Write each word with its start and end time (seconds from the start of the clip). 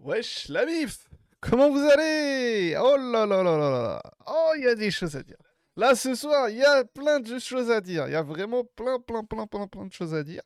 Wesh, 0.00 0.48
la 0.48 0.66
mif 0.66 1.08
Comment 1.40 1.70
vous 1.70 1.78
allez? 1.78 2.74
Oh 2.80 2.96
là 2.96 3.26
là 3.26 3.42
là 3.42 3.58
là 3.58 3.70
là 3.70 4.02
Oh, 4.26 4.52
il 4.56 4.64
y 4.64 4.66
a 4.66 4.74
des 4.74 4.90
choses 4.90 5.14
à 5.14 5.22
dire. 5.22 5.36
Là, 5.76 5.94
ce 5.94 6.14
soir, 6.14 6.48
il 6.48 6.56
y 6.56 6.64
a 6.64 6.84
plein 6.84 7.20
de 7.20 7.38
choses 7.38 7.70
à 7.70 7.80
dire. 7.80 8.06
Il 8.06 8.12
y 8.12 8.16
a 8.16 8.22
vraiment 8.22 8.64
plein, 8.64 8.98
plein, 8.98 9.24
plein, 9.24 9.46
plein, 9.46 9.66
plein 9.66 9.86
de 9.86 9.92
choses 9.92 10.14
à 10.14 10.22
dire. 10.22 10.42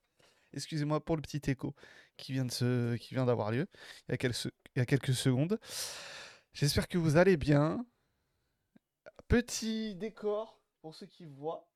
Excusez-moi 0.53 1.05
pour 1.05 1.15
le 1.17 1.23
petit 1.23 1.51
écho 1.51 1.75
qui 2.17 2.33
vient 2.33 2.45
de 2.45 2.51
se... 2.51 2.97
qui 2.97 3.15
vient 3.15 3.27
d'avoir 3.27 3.53
lieu 3.53 3.67
il 4.09 4.13
y, 4.13 4.15
a 4.15 4.17
quelques... 4.17 4.47
il 4.75 4.79
y 4.79 4.81
a 4.81 4.87
quelques 4.87 5.15
secondes. 5.15 5.61
J'espère 6.53 6.89
que 6.89 6.99
vous 6.99 7.17
allez 7.17 7.37
bien. 7.37 7.87
Petit 9.29 9.95
décor 9.95 10.61
pour 10.81 10.95
ceux 10.95 11.07
qui 11.07 11.27
voient. 11.27 11.71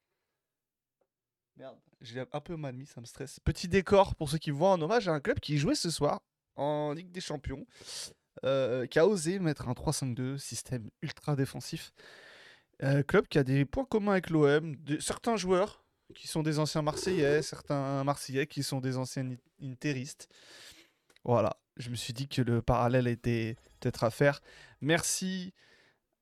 Merde, 1.57 1.79
j'ai 2.01 2.25
un 2.33 2.41
peu 2.41 2.57
mal 2.57 2.75
mis, 2.75 2.87
ça 2.87 3.01
me 3.01 3.07
stresse. 3.07 3.39
Petit 3.41 3.69
décor 3.69 4.17
pour 4.17 4.31
ceux 4.31 4.39
qui 4.39 4.51
voient 4.51 4.73
en 4.73 4.81
hommage 4.81 5.07
à 5.07 5.13
un 5.13 5.21
club 5.21 5.39
qui 5.39 5.59
jouait 5.59 5.75
ce 5.75 5.91
soir 5.91 6.23
en 6.57 6.93
Ligue 6.93 7.11
des 7.11 7.21
Champions, 7.21 7.67
euh, 8.45 8.87
qui 8.87 8.99
a 8.99 9.07
osé 9.07 9.39
mettre 9.39 9.69
un 9.69 9.73
3-5-2, 9.73 10.39
système 10.39 10.91
ultra 11.03 11.37
défensif. 11.37 11.93
Euh, 12.83 13.03
club 13.03 13.29
qui 13.29 13.39
a 13.39 13.45
des 13.45 13.65
points 13.65 13.85
communs 13.85 14.13
avec 14.13 14.31
l'OM, 14.31 14.77
certains 15.01 15.37
joueurs 15.37 15.85
qui 16.15 16.27
sont 16.27 16.43
des 16.43 16.59
anciens 16.59 16.83
Marseillais, 16.83 17.43
certains 17.43 18.03
Marseillais 18.05 18.47
qui 18.47 18.63
sont 18.63 18.81
des 18.81 18.97
anciens 18.97 19.37
interistes. 19.63 20.29
Voilà, 21.25 21.57
je 21.77 21.91
me 21.91 21.95
suis 21.95 22.13
dit 22.13 22.29
que 22.29 22.43
le 22.43 22.61
parallèle 22.61 23.07
était 23.07 23.57
peut-être 23.81 24.05
à 24.05 24.11
faire. 24.11 24.41
Merci 24.81 25.55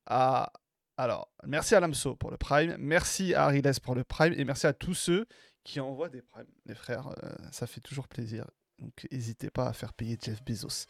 à 0.07 0.53
alors, 1.01 1.33
merci 1.47 1.75
à 1.75 1.81
Lamso 1.81 2.15
pour 2.15 2.31
le 2.31 2.37
Prime, 2.37 2.77
merci 2.79 3.33
à 3.33 3.45
Ariles 3.45 3.73
pour 3.83 3.95
le 3.95 4.05
Prime, 4.05 4.35
et 4.37 4.45
merci 4.45 4.67
à 4.67 4.75
tous 4.75 4.93
ceux 4.93 5.27
qui 5.65 5.81
envoient 5.81 6.11
des 6.11 6.21
Primes. 6.21 6.45
Les 6.67 6.75
frères, 6.75 7.09
euh, 7.25 7.33
ça 7.53 7.67
fait 7.67 7.81
toujours 7.81 8.07
plaisir. 8.07 8.45
Donc 8.81 9.07
n'hésitez 9.11 9.51
pas 9.51 9.69
à 9.69 9.73
faire 9.73 9.93
payer 9.93 10.19
Jeff 10.21 10.43
Bezos. 10.45 10.87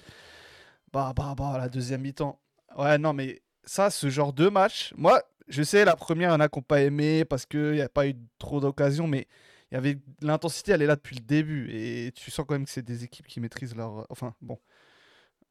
Bah, 0.92 1.12
bah, 1.14 1.34
bah, 1.36 1.56
la 1.58 1.68
deuxième 1.68 2.02
mi-temps. 2.02 2.40
Ouais, 2.76 2.98
non, 2.98 3.12
mais 3.12 3.42
ça, 3.64 3.90
ce 3.90 4.10
genre 4.10 4.32
de 4.32 4.48
match, 4.48 4.92
moi, 4.96 5.22
je 5.48 5.62
sais, 5.62 5.84
la 5.84 5.96
première, 5.96 6.30
il 6.30 6.32
y 6.32 6.36
en 6.36 6.40
a 6.40 6.48
qui 6.48 6.58
n'ont 6.58 6.62
pas 6.62 6.82
aimé 6.82 7.24
parce 7.24 7.46
qu'il 7.46 7.72
n'y 7.72 7.80
a 7.80 7.88
pas 7.88 8.08
eu 8.08 8.14
trop 8.38 8.60
d'occasions, 8.60 9.06
mais 9.06 9.26
il 9.70 9.74
y 9.74 9.78
avait 9.78 9.98
l'intensité, 10.20 10.72
elle 10.72 10.82
est 10.82 10.86
là 10.86 10.96
depuis 10.96 11.16
le 11.16 11.22
début. 11.22 11.70
Et 11.72 12.12
tu 12.12 12.30
sens 12.30 12.46
quand 12.46 12.54
même 12.54 12.64
que 12.64 12.70
c'est 12.70 12.82
des 12.82 13.04
équipes 13.04 13.26
qui 13.26 13.40
maîtrisent 13.40 13.74
leur. 13.76 14.06
Enfin, 14.10 14.34
bon. 14.40 14.58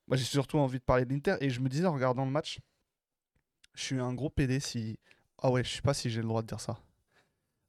Moi, 0.07 0.17
j'ai 0.17 0.25
surtout 0.25 0.57
envie 0.57 0.79
de 0.79 0.83
parler 0.83 1.05
de 1.05 1.13
l'Inter. 1.13 1.35
Et 1.41 1.49
je 1.49 1.61
me 1.61 1.69
disais 1.69 1.85
en 1.85 1.93
regardant 1.93 2.25
le 2.25 2.31
match, 2.31 2.59
je 3.75 3.83
suis 3.83 3.99
un 3.99 4.13
gros 4.13 4.29
PD 4.29 4.59
si. 4.59 4.99
Ah 5.41 5.51
ouais, 5.51 5.63
je 5.63 5.69
sais 5.69 5.81
pas 5.81 5.93
si 5.93 6.09
j'ai 6.09 6.21
le 6.21 6.27
droit 6.27 6.41
de 6.41 6.47
dire 6.47 6.59
ça. 6.59 6.79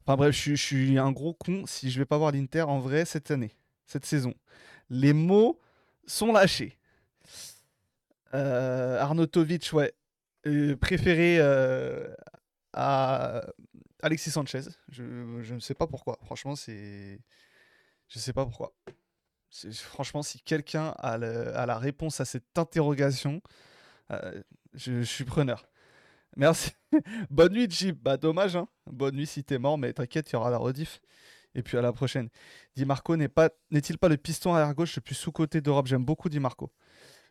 Enfin 0.03 0.17
bref, 0.17 0.35
je, 0.35 0.55
je 0.55 0.63
suis 0.63 0.99
un 0.99 1.13
gros 1.13 1.35
con 1.35 1.65
si 1.67 1.91
je 1.91 1.99
vais 1.99 2.07
pas 2.07 2.19
voir 2.19 2.33
l'Inter 2.33 2.63
en 2.63 2.81
vrai 2.81 3.05
cette 3.05 3.31
année 3.31 3.55
cette 3.91 4.07
saison. 4.07 4.35
Les 4.89 5.13
mots 5.13 5.61
sont 6.07 6.33
lâchés. 6.33 6.79
Euh, 8.35 9.01
Arnautovic, 9.01 9.73
ouais, 9.73 9.93
euh, 10.47 10.77
préféré 10.77 11.39
euh, 11.41 12.15
à 12.73 13.43
Alexis 14.03 14.31
Sanchez. 14.31 14.63
Je, 14.91 15.03
ne 15.03 15.61
sais 15.61 15.75
pas 15.75 15.87
pourquoi. 15.87 16.19
Franchement, 16.25 16.55
c'est. 16.55 17.21
Je 18.09 18.19
sais 18.19 18.33
pas 18.33 18.45
pourquoi. 18.45 18.73
Franchement, 19.73 20.23
si 20.23 20.41
quelqu'un 20.41 20.95
a, 20.99 21.19
la 21.19 21.79
réponse 21.79 22.21
à 22.21 22.25
cette 22.25 22.57
interrogation, 22.57 23.43
je, 24.75 25.03
suis 25.03 25.25
preneur. 25.25 25.69
Merci. 26.37 26.71
Bonne 27.31 27.53
nuit, 27.53 27.69
Jeep. 27.69 28.01
Bah, 28.01 28.17
dommage, 28.17 28.55
hein. 28.55 28.69
Bonne 28.87 29.17
nuit 29.17 29.27
si 29.27 29.43
t'es 29.43 29.59
mort, 29.59 29.77
mais 29.79 29.93
t'inquiète, 29.93 30.31
il 30.31 30.35
y 30.35 30.37
aura 30.37 30.51
la 30.51 30.59
rediff. 30.59 31.01
Et 31.55 31.63
puis 31.63 31.77
à 31.77 31.83
la 31.83 31.93
prochaine. 31.93 32.29
Di 32.77 32.85
Marco 32.85 33.17
n'est 33.17 33.29
pas, 33.29 33.51
n'est-il 33.71 33.99
pas 33.99 34.09
le 34.09 34.17
piston 34.17 34.55
arrière 34.55 34.75
gauche 34.75 34.97
le 34.97 35.03
plus 35.03 35.15
sous-côté 35.15 35.61
d'Europe? 35.61 35.87
J'aime 35.87 36.05
beaucoup 36.05 36.29
Di 36.29 36.41
Marco. 36.41 36.71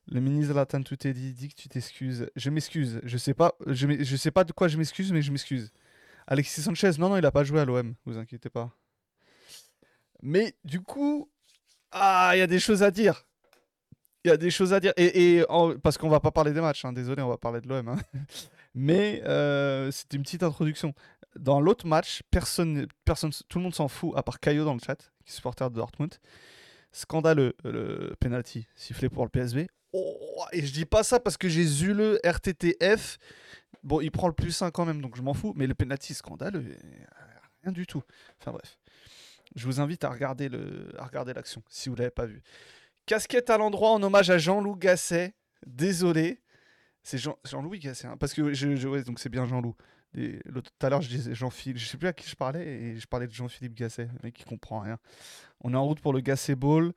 Le 0.07 0.19
ministre 0.19 0.53
Latin 0.53 0.81
tout 0.81 1.07
est 1.07 1.13
dit, 1.13 1.33
dit 1.33 1.49
que 1.49 1.55
tu 1.55 1.69
t'excuses. 1.69 2.29
Je 2.35 2.49
m'excuse. 2.49 2.99
Je 3.03 3.17
sais 3.17 3.33
pas, 3.33 3.53
je 3.67 4.15
sais 4.15 4.31
pas 4.31 4.43
de 4.43 4.51
quoi 4.51 4.67
je 4.67 4.77
m'excuse, 4.77 5.11
mais 5.11 5.21
je 5.21 5.31
m'excuse. 5.31 5.71
Alexis 6.27 6.61
Sanchez, 6.61 6.91
non, 6.99 7.09
non, 7.09 7.17
il 7.17 7.25
a 7.25 7.31
pas 7.31 7.43
joué 7.43 7.59
à 7.59 7.65
l'OM, 7.65 7.95
vous 8.05 8.17
inquiétez 8.17 8.49
pas. 8.49 8.71
Mais 10.21 10.53
du 10.63 10.79
coup, 10.79 11.29
ah, 11.91 12.31
il 12.35 12.39
y 12.39 12.41
a 12.41 12.47
des 12.47 12.59
choses 12.59 12.83
à 12.83 12.91
dire. 12.91 13.25
Il 14.23 14.27
y 14.27 14.31
a 14.31 14.37
des 14.37 14.51
choses 14.51 14.73
à 14.73 14.79
dire. 14.79 14.93
Et, 14.97 15.43
parce 15.81 15.97
qu'on 15.97 16.09
va 16.09 16.19
pas 16.19 16.31
parler 16.31 16.53
des 16.53 16.61
matchs, 16.61 16.85
hein. 16.85 16.93
désolé, 16.93 17.23
on 17.23 17.29
va 17.29 17.37
parler 17.37 17.61
de 17.61 17.67
l'OM. 17.67 17.87
Hein. 17.87 17.97
Mais 18.75 19.23
euh, 19.25 19.89
c'était 19.91 20.17
une 20.17 20.23
petite 20.23 20.43
introduction. 20.43 20.93
Dans 21.35 21.61
l'autre 21.61 21.85
match, 21.85 22.21
personne, 22.31 22.87
personne, 23.05 23.31
tout 23.47 23.59
le 23.59 23.63
monde 23.63 23.75
s'en 23.75 23.87
fout, 23.87 24.13
à 24.15 24.23
part 24.23 24.39
Caillot 24.39 24.65
dans 24.65 24.73
le 24.73 24.79
chat, 24.79 24.95
qui 25.23 25.31
est 25.31 25.35
supporter 25.35 25.69
de 25.69 25.75
Dortmund. 25.75 26.15
Scandaleux, 26.91 27.55
le 27.63 28.15
penalty 28.19 28.67
sifflé 28.75 29.09
pour 29.09 29.23
le 29.23 29.29
PSV. 29.29 29.67
Oh, 29.93 30.43
et 30.51 30.65
je 30.65 30.73
dis 30.73 30.85
pas 30.85 31.03
ça 31.03 31.19
parce 31.19 31.37
que 31.37 31.47
j'ai 31.47 31.65
le 31.93 32.19
RTTF. 32.25 33.17
Bon, 33.83 34.01
il 34.01 34.11
prend 34.11 34.27
le 34.27 34.33
plus 34.33 34.61
1 34.61 34.71
quand 34.71 34.85
même, 34.85 35.01
donc 35.01 35.15
je 35.15 35.21
m'en 35.21 35.33
fous. 35.33 35.53
Mais 35.55 35.67
le 35.67 35.75
penalty 35.75 36.13
scandaleux, 36.13 36.65
rien 37.63 37.71
du 37.71 37.85
tout. 37.85 38.03
Enfin 38.39 38.51
bref. 38.51 38.79
Je 39.55 39.65
vous 39.65 39.79
invite 39.79 40.03
à 40.03 40.09
regarder 40.09 40.49
l'action 41.33 41.63
si 41.69 41.89
vous 41.89 41.95
l'avez 41.95 42.11
pas 42.11 42.25
vu. 42.25 42.41
Casquette 43.05 43.49
à 43.49 43.57
l'endroit 43.57 43.91
en 43.91 44.01
hommage 44.03 44.29
à 44.29 44.37
Jean-Loup 44.37 44.75
Gasset. 44.75 45.33
Désolé. 45.65 46.41
C'est 47.01 47.17
Jean, 47.17 47.37
louis 47.61 47.79
Gasset, 47.79 48.07
hein, 48.07 48.17
parce 48.17 48.33
que 48.33 48.53
je 48.53 49.01
donc 49.03 49.19
c'est 49.19 49.29
bien 49.29 49.45
Jean-Loup. 49.45 49.75
Tout 50.13 50.61
à 50.81 50.89
l'heure, 50.89 51.01
je 51.01 51.09
disais 51.09 51.35
Jean-Philippe, 51.35 51.77
je 51.77 51.85
sais 51.85 51.97
plus 51.97 52.07
à 52.07 52.13
qui 52.13 52.27
je 52.27 52.35
parlais, 52.35 52.65
et 52.65 52.97
je 52.97 53.07
parlais 53.07 53.27
de 53.27 53.33
Jean-Philippe 53.33 53.75
Gasset, 53.75 54.05
le 54.05 54.19
mec 54.23 54.33
qui 54.33 54.43
comprend 54.43 54.79
rien. 54.79 54.97
On 55.61 55.73
est 55.73 55.77
en 55.77 55.85
route 55.85 55.99
pour 55.99 56.13
le 56.13 56.21
Gasset 56.21 56.55
Ball. 56.55 56.93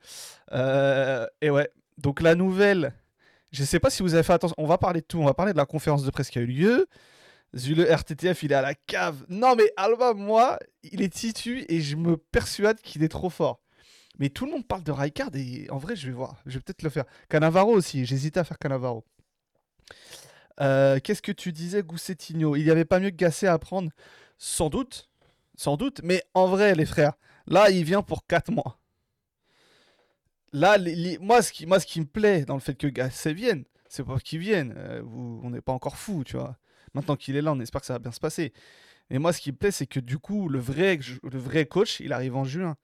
Euh, 0.51 1.27
et 1.41 1.49
ouais, 1.49 1.69
donc 1.97 2.21
la 2.21 2.35
nouvelle, 2.35 2.93
je 3.51 3.63
sais 3.63 3.79
pas 3.79 3.89
si 3.89 4.01
vous 4.01 4.15
avez 4.15 4.23
fait 4.23 4.33
attention, 4.33 4.55
on 4.57 4.65
va 4.65 4.77
parler 4.77 5.01
de 5.01 5.05
tout, 5.05 5.19
on 5.19 5.25
va 5.25 5.33
parler 5.33 5.53
de 5.53 5.57
la 5.57 5.65
conférence 5.65 6.03
de 6.03 6.09
presse 6.11 6.29
qui 6.29 6.39
a 6.39 6.41
eu 6.41 6.47
lieu. 6.47 6.87
Le 7.53 7.83
RTTF, 7.83 8.41
il 8.41 8.51
est 8.51 8.55
à 8.55 8.63
la 8.63 8.73
cave. 8.73 9.25
Non, 9.29 9.55
mais 9.55 9.71
Alba, 9.77 10.15
moi, 10.15 10.57
il 10.81 11.03
est 11.03 11.13
titu 11.13 11.65
et 11.69 11.81
je 11.81 11.95
me 11.95 12.17
persuade 12.17 12.81
qu'il 12.81 13.03
est 13.03 13.09
trop 13.09 13.29
fort. 13.29 13.61
Mais 14.17 14.29
tout 14.29 14.45
le 14.45 14.51
monde 14.51 14.65
parle 14.67 14.83
de 14.83 14.91
Rijkaard 14.91 15.35
et 15.35 15.67
en 15.69 15.77
vrai, 15.77 15.95
je 15.95 16.07
vais 16.07 16.13
voir. 16.13 16.41
Je 16.47 16.53
vais 16.53 16.61
peut-être 16.61 16.81
le 16.81 16.89
faire. 16.89 17.05
Canavaro 17.29 17.71
aussi, 17.73 18.05
j'hésitais 18.05 18.39
à 18.39 18.43
faire 18.43 18.57
Canavaro. 18.57 19.05
Euh, 20.61 20.99
qu'est-ce 20.99 21.21
que 21.21 21.31
tu 21.31 21.51
disais, 21.51 21.83
Goussetinho 21.83 22.55
Il 22.55 22.63
n'y 22.63 22.69
avait 22.69 22.85
pas 22.85 22.99
mieux 22.99 23.09
que 23.09 23.15
Gasset 23.15 23.47
à 23.47 23.57
prendre? 23.57 23.89
Sans 24.37 24.69
doute, 24.69 25.09
sans 25.55 25.77
doute. 25.77 26.01
Mais 26.03 26.23
en 26.33 26.47
vrai, 26.47 26.75
les 26.75 26.85
frères, 26.85 27.13
là, 27.47 27.69
il 27.69 27.83
vient 27.83 28.01
pour 28.01 28.27
4 28.27 28.51
mois. 28.51 28.79
Là, 30.51 30.77
moi, 31.19 31.41
ce 31.41 31.51
qui, 31.51 31.65
qui 31.87 31.99
me 31.99 32.05
plaît 32.05 32.45
dans 32.45 32.53
le 32.53 32.59
fait 32.59 32.75
que 32.75 32.87
Gasset 32.87 33.33
vienne, 33.33 33.63
c'est 33.89 34.03
pas 34.03 34.19
qu'il 34.19 34.39
vienne. 34.39 34.73
Euh, 34.77 35.01
on 35.43 35.49
n'est 35.49 35.61
pas 35.61 35.73
encore 35.73 35.97
fou, 35.97 36.23
tu 36.23 36.37
vois. 36.37 36.57
Maintenant 36.93 37.15
qu'il 37.15 37.35
est 37.35 37.41
là, 37.41 37.53
on 37.53 37.59
espère 37.59 37.81
que 37.81 37.87
ça 37.87 37.93
va 37.93 37.99
bien 37.99 38.11
se 38.11 38.19
passer. 38.19 38.53
Mais 39.09 39.17
moi, 39.19 39.33
ce 39.33 39.41
qui 39.41 39.51
me 39.51 39.57
plaît, 39.57 39.71
c'est 39.71 39.87
que 39.87 39.99
du 39.99 40.19
coup, 40.19 40.47
le 40.49 40.59
vrai, 40.59 40.99
le 41.23 41.39
vrai 41.39 41.65
coach, 41.65 41.99
il 41.99 42.13
arrive 42.13 42.35
en 42.35 42.43
juin. 42.43 42.77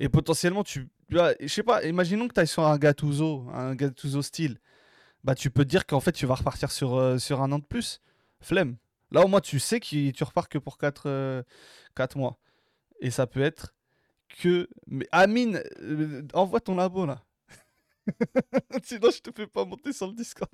Et 0.00 0.08
potentiellement, 0.08 0.64
tu. 0.64 0.88
Je 1.10 1.46
sais 1.48 1.62
pas, 1.62 1.84
imaginons 1.84 2.28
que 2.28 2.34
tu 2.34 2.40
ailles 2.40 2.46
sur 2.46 2.66
un 2.66 2.78
Gattuso, 2.78 3.46
un 3.52 3.74
Gattuso 3.74 4.22
style 4.22 4.58
bah 5.24 5.34
tu 5.34 5.50
peux 5.50 5.64
dire 5.64 5.86
qu'en 5.86 6.00
fait 6.00 6.12
tu 6.12 6.26
vas 6.26 6.34
repartir 6.34 6.70
sur, 6.70 6.96
euh, 6.96 7.18
sur 7.18 7.42
un 7.42 7.52
an 7.52 7.58
de 7.58 7.64
plus. 7.64 8.00
Flemme. 8.40 8.76
Là 9.10 9.24
au 9.24 9.28
moins 9.28 9.40
tu 9.40 9.58
sais 9.58 9.80
que 9.80 10.10
tu 10.10 10.24
repars 10.24 10.48
que 10.48 10.58
pour 10.58 10.78
4, 10.78 11.02
euh, 11.06 11.42
mois. 12.16 12.38
Et 13.00 13.10
ça 13.10 13.26
peut 13.26 13.42
être 13.42 13.74
que... 14.40 14.68
Mais 14.86 15.06
Amine, 15.12 15.62
euh, 15.80 16.22
envoie 16.34 16.60
ton 16.60 16.76
labo 16.76 17.06
là. 17.06 17.24
Sinon 18.84 19.10
je 19.10 19.20
te 19.20 19.30
fais 19.32 19.46
pas 19.46 19.64
monter 19.64 19.92
sur 19.92 20.06
le 20.06 20.14
Discord. 20.14 20.50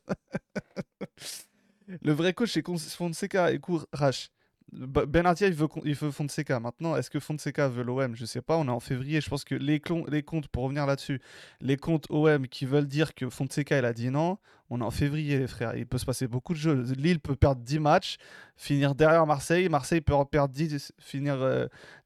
le 1.87 2.13
vrai 2.13 2.33
coach 2.33 2.53
c'est 2.53 2.97
Fonseca 2.97 3.53
et 3.53 3.59
Courage. 3.59 4.31
Benatia, 4.73 5.47
il 5.47 5.55
veut, 5.55 5.69
il 5.85 5.95
veut 5.95 6.11
Fonseca. 6.11 6.59
Maintenant, 6.59 6.97
est-ce 6.97 7.09
que 7.09 7.21
Fonseca 7.21 7.69
veut 7.69 7.85
l'OM 7.85 8.17
Je 8.17 8.25
sais 8.25 8.43
pas. 8.43 8.57
On 8.57 8.67
est 8.67 8.71
en 8.71 8.81
février. 8.81 9.21
Je 9.21 9.29
pense 9.29 9.45
que 9.45 9.55
les, 9.55 9.81
les 10.09 10.23
comptes, 10.23 10.49
pour 10.49 10.65
revenir 10.65 10.87
là-dessus, 10.87 11.21
les 11.61 11.77
comptes 11.77 12.07
OM 12.11 12.49
qui 12.49 12.67
veulent 12.67 12.87
dire 12.87 13.15
que 13.15 13.31
Fonseca, 13.31 13.79
il 13.79 13.85
a 13.85 13.93
dit 13.93 14.11
non, 14.11 14.39
on 14.69 14.81
est 14.81 14.85
en 14.85 14.91
février, 14.91 15.39
les 15.39 15.47
frères. 15.47 15.77
Il 15.77 15.87
peut 15.87 15.99
se 15.99 16.05
passer 16.05 16.27
beaucoup 16.27 16.53
de 16.53 16.59
jeux. 16.59 16.83
Lille 16.97 17.21
peut 17.21 17.37
perdre 17.37 17.63
10 17.63 17.79
matchs, 17.79 18.17
finir 18.57 18.95
derrière 18.97 19.25
Marseille. 19.25 19.69
Marseille 19.69 20.01
peut 20.01 20.15
perdre 20.31 20.53
10, 20.53 20.93
finir 20.99 21.37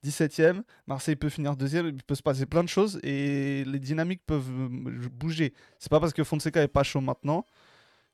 17ème. 0.04 0.58
Euh, 0.58 0.62
Marseille 0.86 1.16
peut 1.16 1.30
finir 1.30 1.56
deuxième. 1.56 1.86
Il 1.88 2.02
peut 2.02 2.14
se 2.14 2.22
passer 2.22 2.44
plein 2.44 2.62
de 2.62 2.68
choses 2.68 3.00
et 3.02 3.64
les 3.64 3.78
dynamiques 3.78 4.22
peuvent 4.26 4.50
euh, 4.50 5.08
bouger. 5.10 5.54
C'est 5.78 5.90
pas 5.90 6.00
parce 6.00 6.12
que 6.12 6.24
Fonseca 6.24 6.62
est 6.62 6.68
pas 6.68 6.82
chaud 6.82 7.00
maintenant 7.00 7.46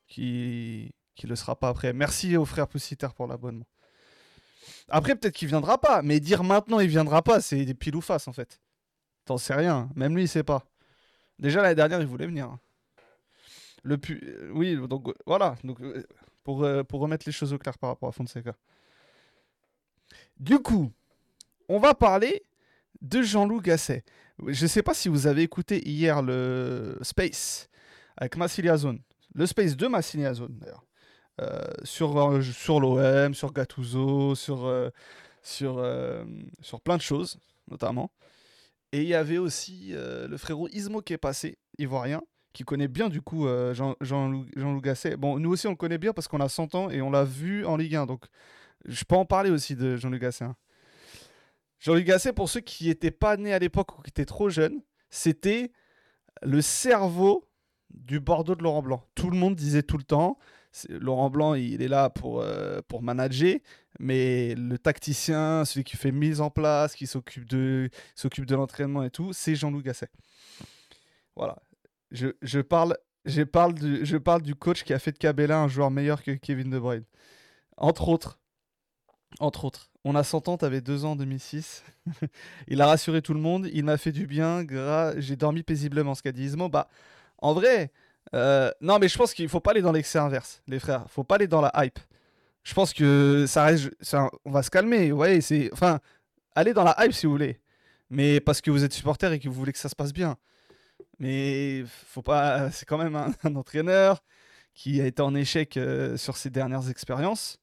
qu'il 0.06 0.92
ne 1.24 1.28
le 1.28 1.36
sera 1.36 1.56
pas 1.58 1.68
après. 1.68 1.92
Merci 1.92 2.36
aux 2.36 2.44
frères 2.44 2.68
Poussiter 2.68 3.08
pour 3.16 3.26
l'abonnement. 3.26 3.66
Après, 4.88 5.14
peut-être 5.16 5.34
qu'il 5.34 5.48
viendra 5.48 5.78
pas, 5.80 6.02
mais 6.02 6.20
dire 6.20 6.44
maintenant 6.44 6.80
il 6.80 6.88
viendra 6.88 7.22
pas, 7.22 7.40
c'est 7.40 7.64
des 7.64 7.74
pile 7.74 7.96
ou 7.96 8.00
face 8.00 8.28
en 8.28 8.32
fait. 8.32 8.60
T'en 9.24 9.38
sais 9.38 9.54
rien, 9.54 9.90
même 9.94 10.14
lui 10.14 10.24
il 10.24 10.28
sait 10.28 10.42
pas. 10.42 10.64
Déjà 11.38 11.62
l'année 11.62 11.74
dernière 11.74 12.00
il 12.00 12.06
voulait 12.06 12.26
venir. 12.26 12.56
Le 13.82 13.98
pu... 13.98 14.20
Euh, 14.24 14.50
oui, 14.52 14.76
donc 14.88 15.14
voilà, 15.26 15.56
donc, 15.62 15.80
euh, 15.80 16.04
pour, 16.42 16.64
euh, 16.64 16.82
pour 16.82 17.00
remettre 17.00 17.24
les 17.26 17.32
choses 17.32 17.52
au 17.52 17.58
clair 17.58 17.78
par 17.78 17.90
rapport 17.90 18.08
à 18.08 18.12
Fonseca. 18.12 18.54
Du 20.38 20.58
coup, 20.58 20.92
on 21.68 21.78
va 21.78 21.94
parler 21.94 22.42
de 23.00 23.22
Jean-Loup 23.22 23.60
Gasset. 23.60 24.04
Je 24.46 24.66
sais 24.66 24.82
pas 24.82 24.94
si 24.94 25.08
vous 25.08 25.26
avez 25.26 25.42
écouté 25.42 25.88
hier 25.88 26.22
le 26.22 26.98
Space 27.02 27.68
avec 28.16 28.36
Massilia 28.36 28.76
Zone. 28.76 29.00
Le 29.34 29.46
space 29.46 29.76
de 29.76 29.86
Massilia 29.86 30.34
Zone, 30.34 30.58
d'ailleurs. 30.58 30.84
Euh, 31.42 31.60
sur 31.84 32.16
euh, 32.16 32.40
sur 32.40 32.80
l'OM, 32.80 33.34
sur 33.34 33.52
Gattuso, 33.52 34.34
sur, 34.34 34.64
euh, 34.64 34.88
sur, 35.42 35.84
sur 36.62 36.80
plein 36.80 36.96
de 36.96 37.02
choses, 37.02 37.38
notamment. 37.70 38.10
Et 38.92 39.02
il 39.02 39.08
y 39.08 39.14
avait 39.14 39.38
aussi 39.38 39.92
le 39.92 40.36
frérot 40.38 40.68
Ismo 40.72 41.02
qui 41.02 41.12
est 41.12 41.18
passé, 41.18 41.58
ivoirien, 41.78 42.22
qui 42.52 42.64
connaît 42.64 42.88
bien 42.88 43.08
du 43.08 43.20
coup 43.20 43.46
Jean, 43.74 43.96
Jean, 44.00 44.44
Jean 44.56 44.76
Gasset. 44.78 45.16
Bon, 45.16 45.38
nous 45.38 45.50
aussi 45.50 45.66
on 45.66 45.70
le 45.70 45.76
connaît 45.76 45.98
bien 45.98 46.12
parce 46.12 46.28
qu'on 46.28 46.40
a 46.40 46.48
100 46.48 46.74
ans 46.74 46.90
et 46.90 47.02
on 47.02 47.10
l'a 47.10 47.24
vu 47.24 47.66
en 47.66 47.76
Ligue 47.76 47.96
1, 47.96 48.06
donc 48.06 48.24
je 48.86 49.04
peux 49.04 49.16
en 49.16 49.26
parler 49.26 49.50
aussi 49.50 49.76
de 49.76 49.96
Jean-Luc 49.96 50.22
Gasset. 50.22 50.44
Hein. 50.44 50.56
Jean-Luc 51.80 52.06
Gasset, 52.06 52.32
pour 52.32 52.48
ceux 52.48 52.60
qui 52.60 52.86
n'étaient 52.86 53.10
pas 53.10 53.36
nés 53.36 53.52
à 53.52 53.58
l'époque 53.58 53.98
ou 53.98 54.02
qui 54.02 54.10
étaient 54.10 54.24
trop 54.24 54.48
jeunes, 54.48 54.80
c'était 55.10 55.72
le 56.42 56.62
cerveau 56.62 57.48
du 57.90 58.20
Bordeaux 58.20 58.54
de 58.54 58.62
Laurent 58.62 58.82
Blanc. 58.82 59.04
Tout 59.14 59.30
le 59.30 59.36
monde 59.36 59.56
disait 59.56 59.82
tout 59.82 59.98
le 59.98 60.04
temps, 60.04 60.38
Laurent 60.88 61.30
Blanc, 61.30 61.54
il 61.54 61.82
est 61.82 61.88
là 61.88 62.10
pour, 62.10 62.40
euh, 62.40 62.80
pour 62.88 63.02
manager, 63.02 63.56
mais 63.98 64.54
le 64.54 64.78
tacticien, 64.78 65.64
celui 65.64 65.84
qui 65.84 65.96
fait 65.96 66.12
mise 66.12 66.40
en 66.40 66.50
place, 66.50 66.94
qui 66.94 67.06
s'occupe 67.06 67.48
de, 67.48 67.90
de 68.22 68.54
l'entraînement 68.54 69.02
et 69.02 69.10
tout, 69.10 69.32
c'est 69.32 69.54
Jean-Loup 69.54 69.82
Gasset. 69.82 70.10
Voilà. 71.34 71.56
Je, 72.10 72.28
je, 72.42 72.60
parle, 72.60 72.96
je, 73.24 73.42
parle 73.42 73.74
du, 73.74 74.04
je 74.04 74.16
parle 74.16 74.42
du 74.42 74.54
coach 74.54 74.84
qui 74.84 74.92
a 74.92 74.98
fait 74.98 75.12
de 75.12 75.18
Cabella 75.18 75.58
un 75.58 75.68
joueur 75.68 75.90
meilleur 75.90 76.22
que 76.22 76.32
Kevin 76.32 76.70
De 76.70 76.78
Bruyne. 76.78 77.04
Entre 77.76 78.08
autres. 78.08 78.38
Entre 79.40 79.64
autres. 79.64 79.90
On 80.04 80.14
a 80.14 80.22
100 80.22 80.48
ans, 80.48 80.56
t'avais 80.56 80.80
2 80.80 81.04
ans 81.04 81.12
en 81.12 81.16
2006. 81.16 81.84
il 82.68 82.80
a 82.80 82.86
rassuré 82.86 83.22
tout 83.22 83.34
le 83.34 83.40
monde, 83.40 83.68
il 83.72 83.84
m'a 83.84 83.96
fait 83.96 84.12
du 84.12 84.26
bien, 84.26 84.64
j'ai 85.18 85.36
dormi 85.36 85.62
paisiblement, 85.62 86.14
ce 86.14 86.22
qu'a 86.22 86.32
dit 86.32 86.44
Ismo. 86.44 86.68
Bah, 86.68 86.88
en 87.38 87.52
vrai, 87.52 87.92
euh, 88.34 88.70
non, 88.80 88.98
mais 88.98 89.08
je 89.08 89.16
pense 89.16 89.34
qu'il 89.34 89.48
faut 89.48 89.60
pas 89.60 89.70
aller 89.72 89.82
dans 89.82 89.92
l'excès 89.92 90.18
inverse, 90.18 90.62
les 90.66 90.78
frères. 90.78 91.04
Faut 91.08 91.24
pas 91.24 91.36
aller 91.36 91.46
dans 91.46 91.60
la 91.60 91.72
hype. 91.76 91.98
Je 92.62 92.74
pense 92.74 92.92
que 92.92 93.46
ça 93.46 93.64
reste. 93.64 93.90
on 94.44 94.50
va 94.50 94.62
se 94.62 94.70
calmer. 94.70 95.12
Ouais, 95.12 95.40
c'est. 95.40 95.70
Enfin, 95.72 96.00
allez 96.54 96.74
dans 96.74 96.84
la 96.84 96.96
hype 97.00 97.12
si 97.12 97.26
vous 97.26 97.32
voulez. 97.32 97.60
Mais 98.10 98.40
parce 98.40 98.60
que 98.60 98.70
vous 98.70 98.84
êtes 98.84 98.92
supporter 98.92 99.32
et 99.32 99.38
que 99.38 99.48
vous 99.48 99.54
voulez 99.54 99.72
que 99.72 99.78
ça 99.78 99.88
se 99.88 99.94
passe 99.96 100.12
bien. 100.12 100.36
Mais 101.18 101.84
faut 101.86 102.22
pas. 102.22 102.70
C'est 102.72 102.86
quand 102.86 102.98
même 102.98 103.16
un, 103.16 103.54
entraîneur 103.54 104.22
qui 104.74 105.00
a 105.00 105.06
été 105.06 105.22
en 105.22 105.34
échec 105.34 105.76
euh, 105.76 106.16
sur 106.16 106.36
ses 106.36 106.50
dernières 106.50 106.90
expériences. 106.90 107.58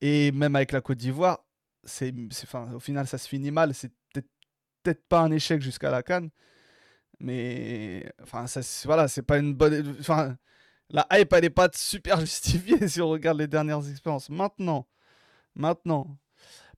Et 0.00 0.32
même 0.32 0.56
avec 0.56 0.72
la 0.72 0.80
Côte 0.80 0.98
d'Ivoire, 0.98 1.44
c'est, 1.84 2.12
au 2.74 2.80
final, 2.80 3.06
ça 3.06 3.18
se 3.18 3.28
finit 3.28 3.50
mal. 3.50 3.72
C'est 3.74 3.92
peut-être 4.12 5.04
pas 5.08 5.20
un 5.20 5.30
échec 5.30 5.62
jusqu'à 5.62 5.90
la 5.90 6.02
Cannes. 6.02 6.30
Mais 7.22 8.12
enfin, 8.20 8.48
ça, 8.48 8.60
voilà, 8.84 9.06
c'est 9.06 9.22
pas 9.22 9.38
une 9.38 9.54
bonne. 9.54 9.96
Enfin, 10.00 10.36
la 10.90 11.06
hype, 11.12 11.32
elle 11.32 11.42
n'est 11.42 11.50
pas 11.50 11.68
super 11.72 12.18
justifiée 12.20 12.88
si 12.88 13.00
on 13.00 13.08
regarde 13.08 13.38
les 13.38 13.46
dernières 13.46 13.88
expériences. 13.88 14.28
Maintenant, 14.28 14.88
maintenant, 15.54 16.18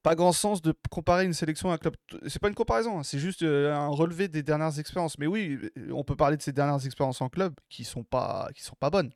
pas 0.02 0.14
grand 0.14 0.32
sens 0.32 0.60
de 0.60 0.74
comparer 0.90 1.24
une 1.24 1.32
sélection 1.32 1.70
à 1.70 1.74
un 1.74 1.78
club. 1.78 1.96
C'est 2.26 2.40
pas 2.40 2.48
une 2.48 2.54
comparaison, 2.54 2.98
hein, 2.98 3.02
c'est 3.02 3.18
juste 3.18 3.42
euh, 3.42 3.74
un 3.74 3.88
relevé 3.88 4.28
des 4.28 4.42
dernières 4.42 4.78
expériences. 4.78 5.18
Mais 5.18 5.26
oui, 5.26 5.58
on 5.90 6.04
peut 6.04 6.14
parler 6.14 6.36
de 6.36 6.42
ces 6.42 6.52
dernières 6.52 6.84
expériences 6.84 7.22
en 7.22 7.30
club 7.30 7.54
qui 7.70 7.84
sont 7.84 8.04
pas, 8.04 8.50
qui 8.54 8.62
sont 8.62 8.76
pas 8.78 8.90
bonnes. 8.90 9.12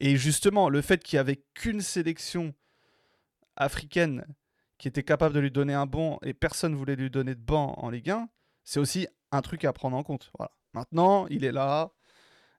Et 0.00 0.16
justement, 0.16 0.68
le 0.68 0.82
fait 0.82 1.02
qu'il 1.02 1.16
y 1.16 1.20
avait 1.20 1.42
qu'une 1.54 1.80
sélection 1.80 2.52
africaine 3.56 4.26
qui 4.76 4.88
était 4.88 5.02
capable 5.02 5.34
de 5.34 5.40
lui 5.40 5.50
donner 5.50 5.72
un 5.72 5.86
banc 5.86 6.18
et 6.22 6.34
personne 6.34 6.74
voulait 6.74 6.96
lui 6.96 7.08
donner 7.08 7.34
de 7.34 7.40
banc 7.40 7.74
en 7.78 7.88
Ligue 7.88 8.10
1, 8.10 8.28
c'est 8.64 8.80
aussi 8.80 9.06
un 9.32 9.42
truc 9.42 9.64
à 9.64 9.72
prendre 9.72 9.96
en 9.96 10.02
compte. 10.02 10.30
Maintenant, 10.74 11.26
il 11.28 11.44
est 11.44 11.52
là 11.52 11.90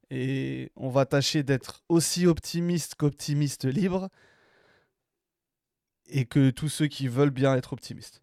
et 0.10 0.72
on 0.76 0.90
va 0.90 1.06
tâcher 1.06 1.44
d'être 1.44 1.84
aussi 1.88 2.28
optimiste 2.28 2.96
qu'optimiste 2.96 3.66
libre 3.66 4.10
et 6.08 6.26
que 6.26 6.50
tous 6.50 6.70
ceux 6.70 6.88
qui 6.88 7.08
veulent 7.08 7.30
bien 7.30 7.56
être 7.56 7.74
optimistes. 7.74 8.22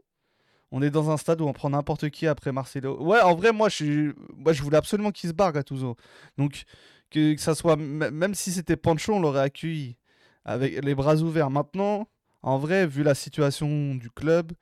On 0.73 0.83
est 0.83 0.91
dans 0.91 1.11
un 1.11 1.17
stade 1.17 1.41
où 1.41 1.47
on 1.47 1.53
prend 1.53 1.71
n'importe 1.71 2.11
qui 2.11 2.27
après 2.27 2.53
Marcelo. 2.53 3.03
Ouais, 3.03 3.21
en 3.21 3.35
vrai, 3.35 3.53
moi, 3.53 3.69
je, 3.69 4.13
moi, 4.37 4.53
je 4.53 4.63
voulais 4.63 4.77
absolument 4.77 5.11
qu'il 5.11 5.29
se 5.29 5.35
barre, 5.35 5.53
Gattuso. 5.53 5.97
Donc, 6.39 6.63
que, 7.11 7.35
que 7.35 7.41
ça 7.41 7.57
soit, 7.57 7.75
même 7.77 8.35
si 8.35 8.53
c'était 8.53 8.77
Pancho, 8.77 9.15
on 9.15 9.21
l'aurait 9.21 9.41
accueilli 9.41 9.97
avec 10.45 10.85
les 10.85 10.95
bras 10.95 11.17
ouverts. 11.17 11.51
Maintenant, 11.51 12.07
en 12.43 12.59
vrai, 12.59 12.87
vu 12.87 13.03
la 13.03 13.17
situation 13.17 13.97
du 13.97 14.11
club, 14.11 14.53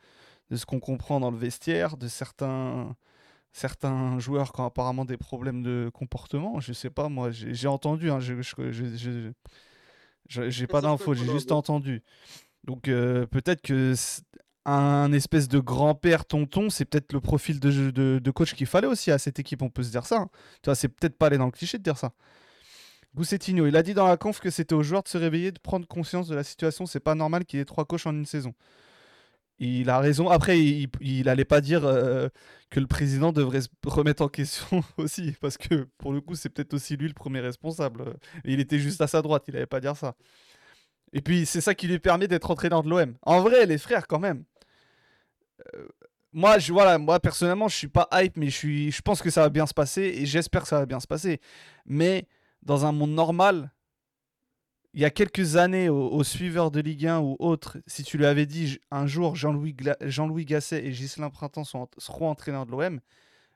de 0.51 0.57
ce 0.57 0.65
qu'on 0.65 0.81
comprend 0.81 1.21
dans 1.21 1.31
le 1.31 1.37
vestiaire, 1.37 1.99
de 1.99 2.09
certains, 2.09 2.97
certains 3.59 4.19
joueurs 4.19 4.53
qui 4.53 4.61
ont 4.61 4.67
apparemment 4.67 5.05
des 5.05 5.17
problèmes 5.17 5.63
de 5.63 5.91
comportement. 5.93 6.61
Je 6.61 6.73
sais 6.73 6.91
pas, 6.91 7.09
moi, 7.09 7.31
j'ai 7.31 7.69
entendu, 7.69 8.11
hein, 8.11 8.21
je 8.21 8.35
j'ai 10.29 10.67
pas 10.67 10.81
d'infos, 10.81 11.15
j'ai 11.15 11.31
juste 11.31 11.53
entendu. 11.53 12.03
Donc 12.65 12.89
euh, 12.89 13.27
peut-être 13.27 13.63
que 13.63 13.95
un 14.65 15.13
espèce 15.13 15.49
de 15.49 15.59
grand-père 15.59 16.27
tonton, 16.27 16.69
c'est 16.69 16.85
peut-être 16.85 17.15
le 17.15 17.21
profil 17.21 17.59
de, 17.59 17.91
de, 17.91 18.19
de 18.23 18.31
coach 18.31 18.55
qu'il 18.55 18.67
fallait 18.67 18.87
aussi 18.87 19.11
à 19.11 19.19
cette 19.19 19.39
équipe, 19.39 19.63
on 19.63 19.71
peut 19.71 19.83
se 19.83 19.91
dire 19.91 20.05
ça. 20.05 20.19
Hein. 20.19 20.31
Tu 20.63 20.67
vois, 20.67 20.75
c'est 20.75 20.89
peut-être 20.89 21.17
pas 21.17 21.27
aller 21.27 21.39
dans 21.39 21.47
le 21.47 21.51
cliché 21.51 21.79
de 21.79 21.83
dire 21.83 21.97
ça. 21.97 22.13
Goussettino, 23.15 23.67
il 23.67 23.77
a 23.77 23.83
dit 23.83 23.95
dans 23.95 24.07
la 24.07 24.19
conf 24.19 24.41
que 24.41 24.51
c'était 24.51 24.75
aux 24.75 24.83
joueurs 24.83 25.03
de 25.03 25.09
se 25.09 25.17
réveiller, 25.17 25.51
de 25.53 25.59
prendre 25.59 25.87
conscience 25.87 26.29
de 26.29 26.35
la 26.35 26.45
situation. 26.45 26.85
C'est 26.85 27.01
pas 27.01 27.15
normal 27.15 27.47
qu'il 27.47 27.59
y 27.59 27.63
ait 27.63 27.65
trois 27.65 27.87
coachs 27.87 28.07
en 28.07 28.13
une 28.13 28.27
saison. 28.27 28.53
Il 29.59 29.91
a 29.91 29.99
raison. 29.99 30.29
Après, 30.29 30.61
il, 30.61 30.89
il 31.01 31.29
allait 31.29 31.45
pas 31.45 31.61
dire 31.61 31.85
euh, 31.85 32.29
que 32.71 32.81
le 32.81 32.87
président 32.87 33.33
devrait 33.33 33.63
se 33.63 33.69
remettre 33.85 34.23
en 34.23 34.29
question 34.29 34.83
aussi, 34.97 35.35
parce 35.41 35.57
que 35.57 35.89
pour 35.99 36.13
le 36.13 36.21
coup, 36.21 36.35
c'est 36.35 36.49
peut-être 36.49 36.75
aussi 36.75 36.97
lui 36.97 37.09
le 37.09 37.15
premier 37.15 37.41
responsable. 37.41 38.15
Il 38.45 38.61
était 38.61 38.79
juste 38.79 39.01
à 39.01 39.07
sa 39.07 39.23
droite, 39.23 39.45
il 39.49 39.55
n'allait 39.55 39.67
pas 39.67 39.81
dire 39.81 39.97
ça. 39.97 40.15
Et 41.13 41.21
puis, 41.23 41.47
c'est 41.47 41.61
ça 41.61 41.75
qui 41.75 41.89
lui 41.89 41.99
permet 41.99 42.29
d'être 42.29 42.51
entraîneur 42.51 42.83
de 42.83 42.91
l'OM. 42.91 43.17
En 43.23 43.41
vrai, 43.41 43.67
les 43.67 43.79
frères, 43.79 44.07
quand 44.07 44.19
même. 44.19 44.45
Euh, 45.75 45.89
moi, 46.33 46.59
je, 46.59 46.73
voilà, 46.73 46.99
moi, 46.99 47.19
personnellement, 47.21 47.69
je 47.69 47.77
suis 47.77 47.89
pas 47.89 48.09
hype, 48.13 48.37
mais 48.37 48.47
je, 48.47 48.57
suis, 48.57 48.93
je 48.93 49.03
pense 49.03 49.23
que 49.23 49.31
ça 49.31 49.43
va 49.43 49.49
bien 49.49 49.67
se 49.67 49.75
passer 49.75 50.03
et 50.03 50.27
j'espère 50.27 50.63
que 50.63 50.69
ça 50.69 50.79
va 50.79 50.87
bien 50.87 51.01
se 51.01 51.07
passer. 51.07 51.41
Mais 51.87 52.29
dans 52.63 52.85
un 52.85 52.93
monde 52.93 53.13
normal, 53.13 53.73
il 54.95 55.01
y 55.01 55.05
a 55.05 55.11
quelques 55.11 55.57
années, 55.57 55.89
aux, 55.89 56.25
suiveurs 56.25 56.71
de 56.71 56.81
Ligue 56.81 57.07
1 57.07 57.21
ou 57.21 57.37
autres, 57.39 57.79
si 57.87 58.05
tu 58.05 58.17
lui 58.17 58.27
avais 58.27 58.47
dit 58.47 58.79
un 58.91 59.07
jour 59.07 59.37
Jean-Louis 59.37 59.77
Jean 60.01 60.29
Gasset 60.29 60.85
et 60.85 60.91
Ghislain 60.91 61.31
Printemps 61.31 61.65
seront 61.65 62.31
entraîneurs 62.31 62.67
de 62.67 62.71
l'OM, 62.71 63.01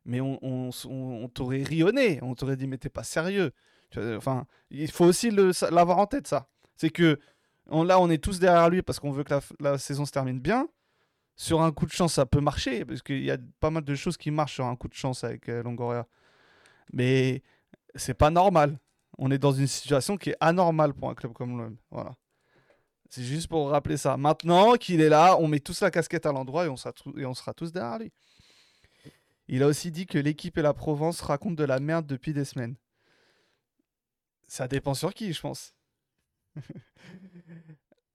mais 0.05 0.21
on, 0.21 1.29
t'aurait 1.33 1.63
rionné, 1.63 2.19
on 2.23 2.35
t'aurait 2.35 2.57
dit 2.57 2.67
mais 2.67 2.79
t'es 2.79 2.91
pas 2.91 3.05
sérieux. 3.05 3.53
Enfin, 3.97 4.47
il 4.71 4.91
faut 4.91 5.05
aussi 5.05 5.31
l'avoir 5.31 5.99
en 5.99 6.07
tête 6.07 6.27
ça. 6.27 6.49
C'est 6.77 6.91
que 6.91 7.19
là, 7.71 8.01
on 8.01 8.11
est 8.11 8.23
tous 8.23 8.39
derrière 8.39 8.69
lui 8.69 8.83
parce 8.83 9.01
qu'on 9.01 9.11
veut 9.11 9.25
que 9.25 9.35
la, 9.61 9.79
saison 9.79 10.05
se 10.05 10.13
termine 10.13 10.41
bien. 10.41 10.69
Sur 11.35 11.63
un 11.63 11.73
coup 11.73 11.87
de 11.87 11.93
chance, 11.93 12.15
ça 12.15 12.27
peut 12.27 12.41
marcher 12.41 12.85
parce 12.85 13.01
qu'il 13.03 13.23
y 13.25 13.31
a 13.31 13.39
pas 13.59 13.71
mal 13.71 13.85
de 13.85 13.95
choses 13.95 14.19
qui 14.19 14.31
marchent 14.31 14.55
sur 14.55 14.67
un 14.67 14.77
coup 14.77 14.89
de 14.89 14.95
chance 14.95 15.25
avec 15.25 15.49
euh, 15.49 15.63
Longoria. 15.63 16.07
Mais 16.93 17.43
c'est 17.95 18.15
pas 18.15 18.31
normal 18.31 18.79
on 19.25 19.31
est 19.31 19.39
dans 19.39 19.53
une 19.53 19.69
situation 19.69 20.17
qui 20.17 20.31
est 20.31 20.37
anormale 20.41 20.95
pour 20.95 21.09
un 21.09 21.15
club 21.15 21.33
comme 21.33 21.57
l'OM. 21.57 21.77
Voilà. 21.93 22.13
C'est 23.09 23.23
juste 23.23 23.47
pour 23.47 23.71
rappeler 23.71 23.97
ça. 23.97 24.17
Maintenant 24.17 24.75
qu'il 24.75 25.01
est 25.01 25.09
là, 25.09 25.37
on 25.39 25.47
met 25.47 25.61
tous 25.61 25.81
la 25.81 25.93
casquette 25.93 26.27
à 26.27 26.33
l'endroit 26.33 26.67
et, 26.67 26.69
on 26.69 26.77
sera 26.77 27.55
tous 27.55 27.73
derrière 27.73 28.01
lui. 28.01 28.13
Il 29.47 29.63
a 29.63 29.69
aussi 29.69 29.93
dit 29.93 30.07
que 30.07 30.19
l'équipe 30.19 30.59
et 30.59 30.63
la 30.63 30.75
Provence 30.75 31.21
racontent 31.21 31.55
de 31.55 31.63
la 31.63 31.79
merde 31.79 32.05
depuis 32.05 32.33
des 32.33 32.45
semaines. 32.45 32.75
Ça 34.49 34.67
dépend 34.67 34.95
sur 34.95 35.15
qui, 35.15 35.33
je 35.33 35.41
pense. 35.41 35.73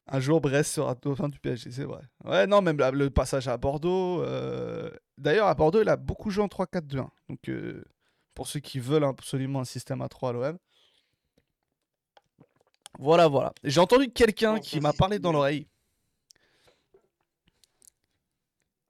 Un 0.07 0.19
jour, 0.19 0.41
Brest 0.41 0.73
sera 0.73 0.93
dauphin 0.95 1.29
du 1.29 1.39
PSG, 1.39 1.71
c'est 1.71 1.83
vrai. 1.85 2.01
Ouais, 2.25 2.47
non, 2.47 2.61
même 2.61 2.77
le 2.77 3.09
passage 3.09 3.47
à 3.47 3.55
Bordeaux. 3.55 4.23
Euh, 4.23 4.89
d'ailleurs, 5.17 5.47
à 5.47 5.55
Bordeaux, 5.55 5.81
il 5.81 5.89
a 5.89 5.95
beaucoup 5.95 6.31
joué 6.31 6.43
en 6.43 6.47
3-4-2-1. 6.47 7.07
Donc, 7.29 7.49
euh, 7.49 7.85
pour 8.33 8.47
ceux 8.47 8.59
qui 8.59 8.79
veulent 8.79 9.05
absolument 9.05 9.61
un 9.61 9.65
système 9.65 10.01
à 10.01 10.09
3 10.09 10.29
à 10.29 10.33
l'OM, 10.33 10.57
voilà, 12.97 13.27
voilà. 13.27 13.53
J'ai 13.63 13.79
entendu 13.79 14.09
quelqu'un 14.09 14.59
qui 14.59 14.79
m'a 14.79 14.93
parlé 14.93 15.19
dans 15.19 15.31
l'oreille. 15.31 15.67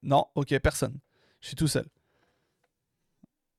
Non, 0.02 0.26
ok, 0.34 0.58
personne. 0.60 0.98
Je 1.40 1.48
suis 1.48 1.56
tout 1.56 1.68
seul. 1.68 1.86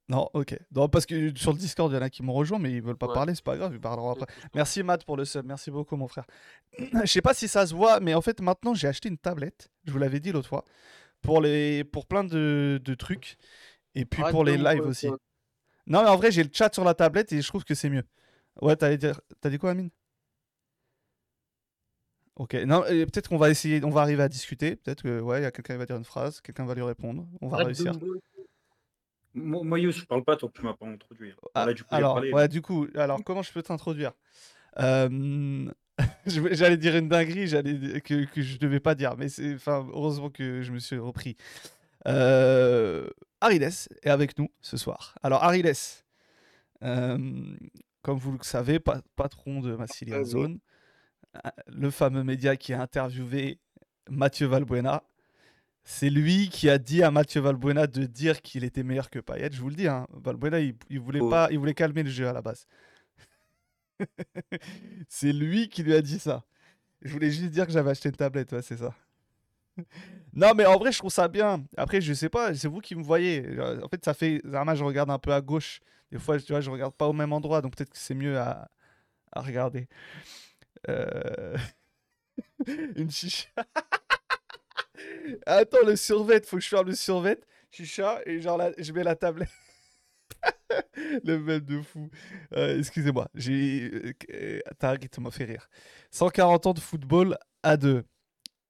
Non, 0.09 0.27
ok. 0.33 0.57
Non, 0.71 0.89
parce 0.89 1.05
que 1.05 1.37
sur 1.37 1.53
le 1.53 1.59
Discord, 1.59 1.91
il 1.91 1.95
y 1.95 1.97
en 1.99 2.01
a 2.01 2.09
qui 2.09 2.23
m'ont 2.23 2.33
rejoint, 2.33 2.57
mais 2.57 2.71
ils 2.71 2.81
veulent 2.81 2.97
pas 2.97 3.13
parler, 3.13 3.35
c'est 3.35 3.43
pas 3.43 3.55
grave, 3.55 3.73
ils 3.75 3.79
parleront 3.79 4.11
après. 4.11 4.25
Merci 4.55 4.81
Matt 4.81 5.05
pour 5.05 5.17
le 5.17 5.23
sub, 5.23 5.45
merci 5.45 5.69
beaucoup 5.69 5.95
mon 5.95 6.07
frère. 6.07 6.25
Je 6.79 7.05
sais 7.05 7.21
pas 7.21 7.35
si 7.35 7.47
ça 7.47 7.67
se 7.67 7.75
voit, 7.75 7.99
mais 7.99 8.15
en 8.15 8.21
fait 8.21 8.41
maintenant 8.41 8.73
j'ai 8.73 8.87
acheté 8.87 9.07
une 9.07 9.19
tablette, 9.19 9.69
je 9.85 9.91
vous 9.91 9.99
l'avais 9.99 10.19
dit 10.19 10.31
l'autre 10.31 10.49
fois, 10.49 10.65
pour, 11.21 11.41
les... 11.41 11.83
pour 11.83 12.07
plein 12.07 12.23
de, 12.23 12.95
trucs, 12.97 13.37
et 13.93 14.05
puis 14.05 14.23
pour 14.31 14.43
les 14.43 14.57
lives 14.57 14.81
aussi. 14.81 15.09
Non, 15.85 16.01
mais 16.01 16.09
en 16.09 16.15
vrai 16.15 16.31
j'ai 16.31 16.43
le 16.43 16.49
chat 16.51 16.73
sur 16.73 16.83
la 16.83 16.95
tablette 16.95 17.31
et 17.31 17.41
je 17.43 17.47
trouve 17.47 17.63
que 17.63 17.75
c'est 17.75 17.89
mieux. 17.91 18.03
Ouais, 18.61 18.75
t'as 18.75 18.95
dit 18.95 19.57
quoi 19.59 19.71
Amine? 19.71 19.91
Ok, 22.39 22.53
non, 22.53 22.83
peut-être 22.83 23.27
qu'on 23.27 23.37
va 23.37 23.49
essayer, 23.49 23.83
on 23.83 23.89
va 23.89 24.01
arriver 24.01 24.23
à 24.23 24.29
discuter. 24.29 24.77
Peut-être 24.77 25.03
que, 25.03 25.19
ouais, 25.19 25.41
il 25.41 25.43
y 25.43 25.45
a 25.45 25.51
quelqu'un 25.51 25.73
qui 25.73 25.79
va 25.79 25.85
dire 25.85 25.97
une 25.97 26.05
phrase, 26.05 26.39
quelqu'un 26.39 26.65
va 26.65 26.73
lui 26.73 26.81
répondre, 26.81 27.27
on 27.41 27.49
va 27.49 27.57
réussir. 27.57 27.91
Mo 29.33 29.63
moi, 29.63 29.77
Youss, 29.77 29.97
je 29.97 30.05
parle 30.05 30.23
pas 30.23 30.37
tant 30.37 30.47
que 30.47 30.57
tu 30.57 30.63
m'as 30.63 30.73
pas 30.73 30.87
introduit, 30.87 31.31
hein. 31.31 31.49
Ah, 31.53 31.71
du 31.73 31.83
coup, 31.83 31.93
alors, 31.93 32.23
ouais, 32.31 32.47
du 32.47 32.61
coup, 32.61 32.87
alors 32.95 33.21
comment 33.25 33.41
je 33.41 33.51
peux 33.51 33.61
t'introduire? 33.61 34.13
Vais 34.77 36.55
j'allais 36.55 36.77
dire 36.77 36.95
une 36.95 37.09
dinguerie, 37.09 37.47
j'allais 37.47 37.99
que 37.99 38.23
que 38.23 38.41
je 38.41 38.57
devais 38.57 38.79
pas 38.79 38.95
dire, 38.95 39.17
mais 39.17 39.27
c'est 39.27 39.55
enfin, 39.55 39.85
heureusement 39.91 40.29
que 40.29 40.61
je 40.61 40.71
me 40.71 40.79
suis 40.79 40.97
repris. 40.97 41.35
Heu, 42.07 43.11
Ariles 43.41 43.63
est 43.63 44.09
avec 44.09 44.39
nous 44.39 44.49
ce 44.61 44.77
soir. 44.77 45.15
Alors 45.23 45.43
Ariles, 45.43 45.73
hem, 46.81 47.57
comme 48.01 48.17
vous 48.17 48.31
le 48.31 48.37
savez, 48.43 48.79
pa 48.79 49.01
patron 49.17 49.59
de 49.59 49.73
Ah 49.73 49.77
Massilian 49.77 50.19
oui. 50.19 50.25
Zone, 50.25 50.59
le 51.67 51.91
fameux 51.91 52.23
média 52.23 52.55
qui 52.57 52.73
a 52.73 52.81
interviewé 52.81 53.59
Mathieu 54.09 54.47
Valbuena. 54.47 55.03
C'est 55.83 56.09
lui 56.09 56.49
qui 56.49 56.69
a 56.69 56.77
dit 56.77 57.03
à 57.03 57.11
Mathieu 57.11 57.41
Valbuena 57.41 57.87
de 57.87 58.05
dire 58.05 58.41
qu'il 58.41 58.63
était 58.63 58.83
meilleur 58.83 59.09
que 59.09 59.19
Payet. 59.19 59.49
Je 59.51 59.61
vous 59.61 59.69
le 59.69 59.75
dis, 59.75 59.87
hein, 59.87 60.07
Valbuena, 60.11 60.59
il, 60.59 60.75
il 60.89 60.99
voulait 60.99 61.21
Oh. 61.21 61.29
pas, 61.29 61.47
il 61.51 61.59
voulait 61.59 61.73
calmer 61.73 62.03
le 62.03 62.09
jeu 62.09 62.27
à 62.27 62.33
la 62.33 62.41
base. 62.41 62.67
c'est 65.07 65.33
lui 65.33 65.69
qui 65.69 65.83
lui 65.83 65.93
a 65.93 66.01
dit 66.01 66.19
ça. 66.19 66.43
Je 67.01 67.11
voulais 67.13 67.31
juste 67.31 67.51
dire 67.51 67.65
que 67.65 67.71
j'avais 67.71 67.91
acheté 67.91 68.09
une 68.09 68.15
tablette, 68.15 68.51
ouais, 68.53 68.61
c'est 68.61 68.77
ça. 68.77 68.93
non, 70.33 70.53
mais 70.55 70.65
en 70.65 70.77
vrai, 70.77 70.91
je 70.91 70.99
trouve 70.99 71.11
ça 71.11 71.27
bien. 71.27 71.63
Après, 71.77 72.01
je 72.01 72.13
sais 72.13 72.29
pas, 72.29 72.53
c'est 72.55 72.67
vous 72.67 72.81
qui 72.81 72.95
me 72.95 73.03
voyez. 73.03 73.45
Euh, 73.45 73.81
En 73.83 73.87
fait, 73.89 74.03
ça 74.03 74.13
fait. 74.13 74.41
Zama, 74.45 74.75
je 74.75 74.83
regarde 74.83 75.09
un 75.11 75.19
peu 75.19 75.33
à 75.33 75.41
gauche. 75.41 75.79
Des 76.11 76.19
fois, 76.19 76.39
tu 76.39 76.51
vois, 76.51 76.61
je 76.61 76.69
regarde 76.71 76.93
pas 76.95 77.07
au 77.07 77.13
même 77.13 77.33
endroit, 77.33 77.61
donc 77.61 77.75
peut-être 77.75 77.91
que 77.91 77.97
c'est 77.97 78.15
mieux 78.15 78.37
à, 78.39 78.69
à 79.31 79.41
regarder. 79.41 79.87
Euh, 80.87 81.57
une 82.95 83.11
chicha. 83.11 83.49
Attends, 85.45 85.85
le 85.85 85.95
survêt, 85.95 86.41
faut 86.45 86.57
que 86.57 86.63
je 86.63 86.69
ferme 86.69 86.87
le 86.87 86.95
survêt. 86.95 87.39
Chicha, 87.71 88.21
et 88.25 88.41
genre 88.41 88.59
je 88.77 88.91
mets 88.93 89.03
la 89.03 89.15
tablette. 89.15 89.49
le 91.23 91.37
même 91.39 91.59
de 91.61 91.81
fou. 91.81 92.09
Euh, 92.53 92.77
Excusez-moi, 92.79 93.27
j'ai. 93.35 94.13
euh, 94.33 94.59
ça 94.81 95.21
m'a 95.21 95.31
fait 95.31 95.45
rire. 95.45 95.69
140 96.11 96.67
ans 96.67 96.73
de 96.73 96.79
football 96.79 97.37
à 97.63 97.77
deux. 97.77 98.03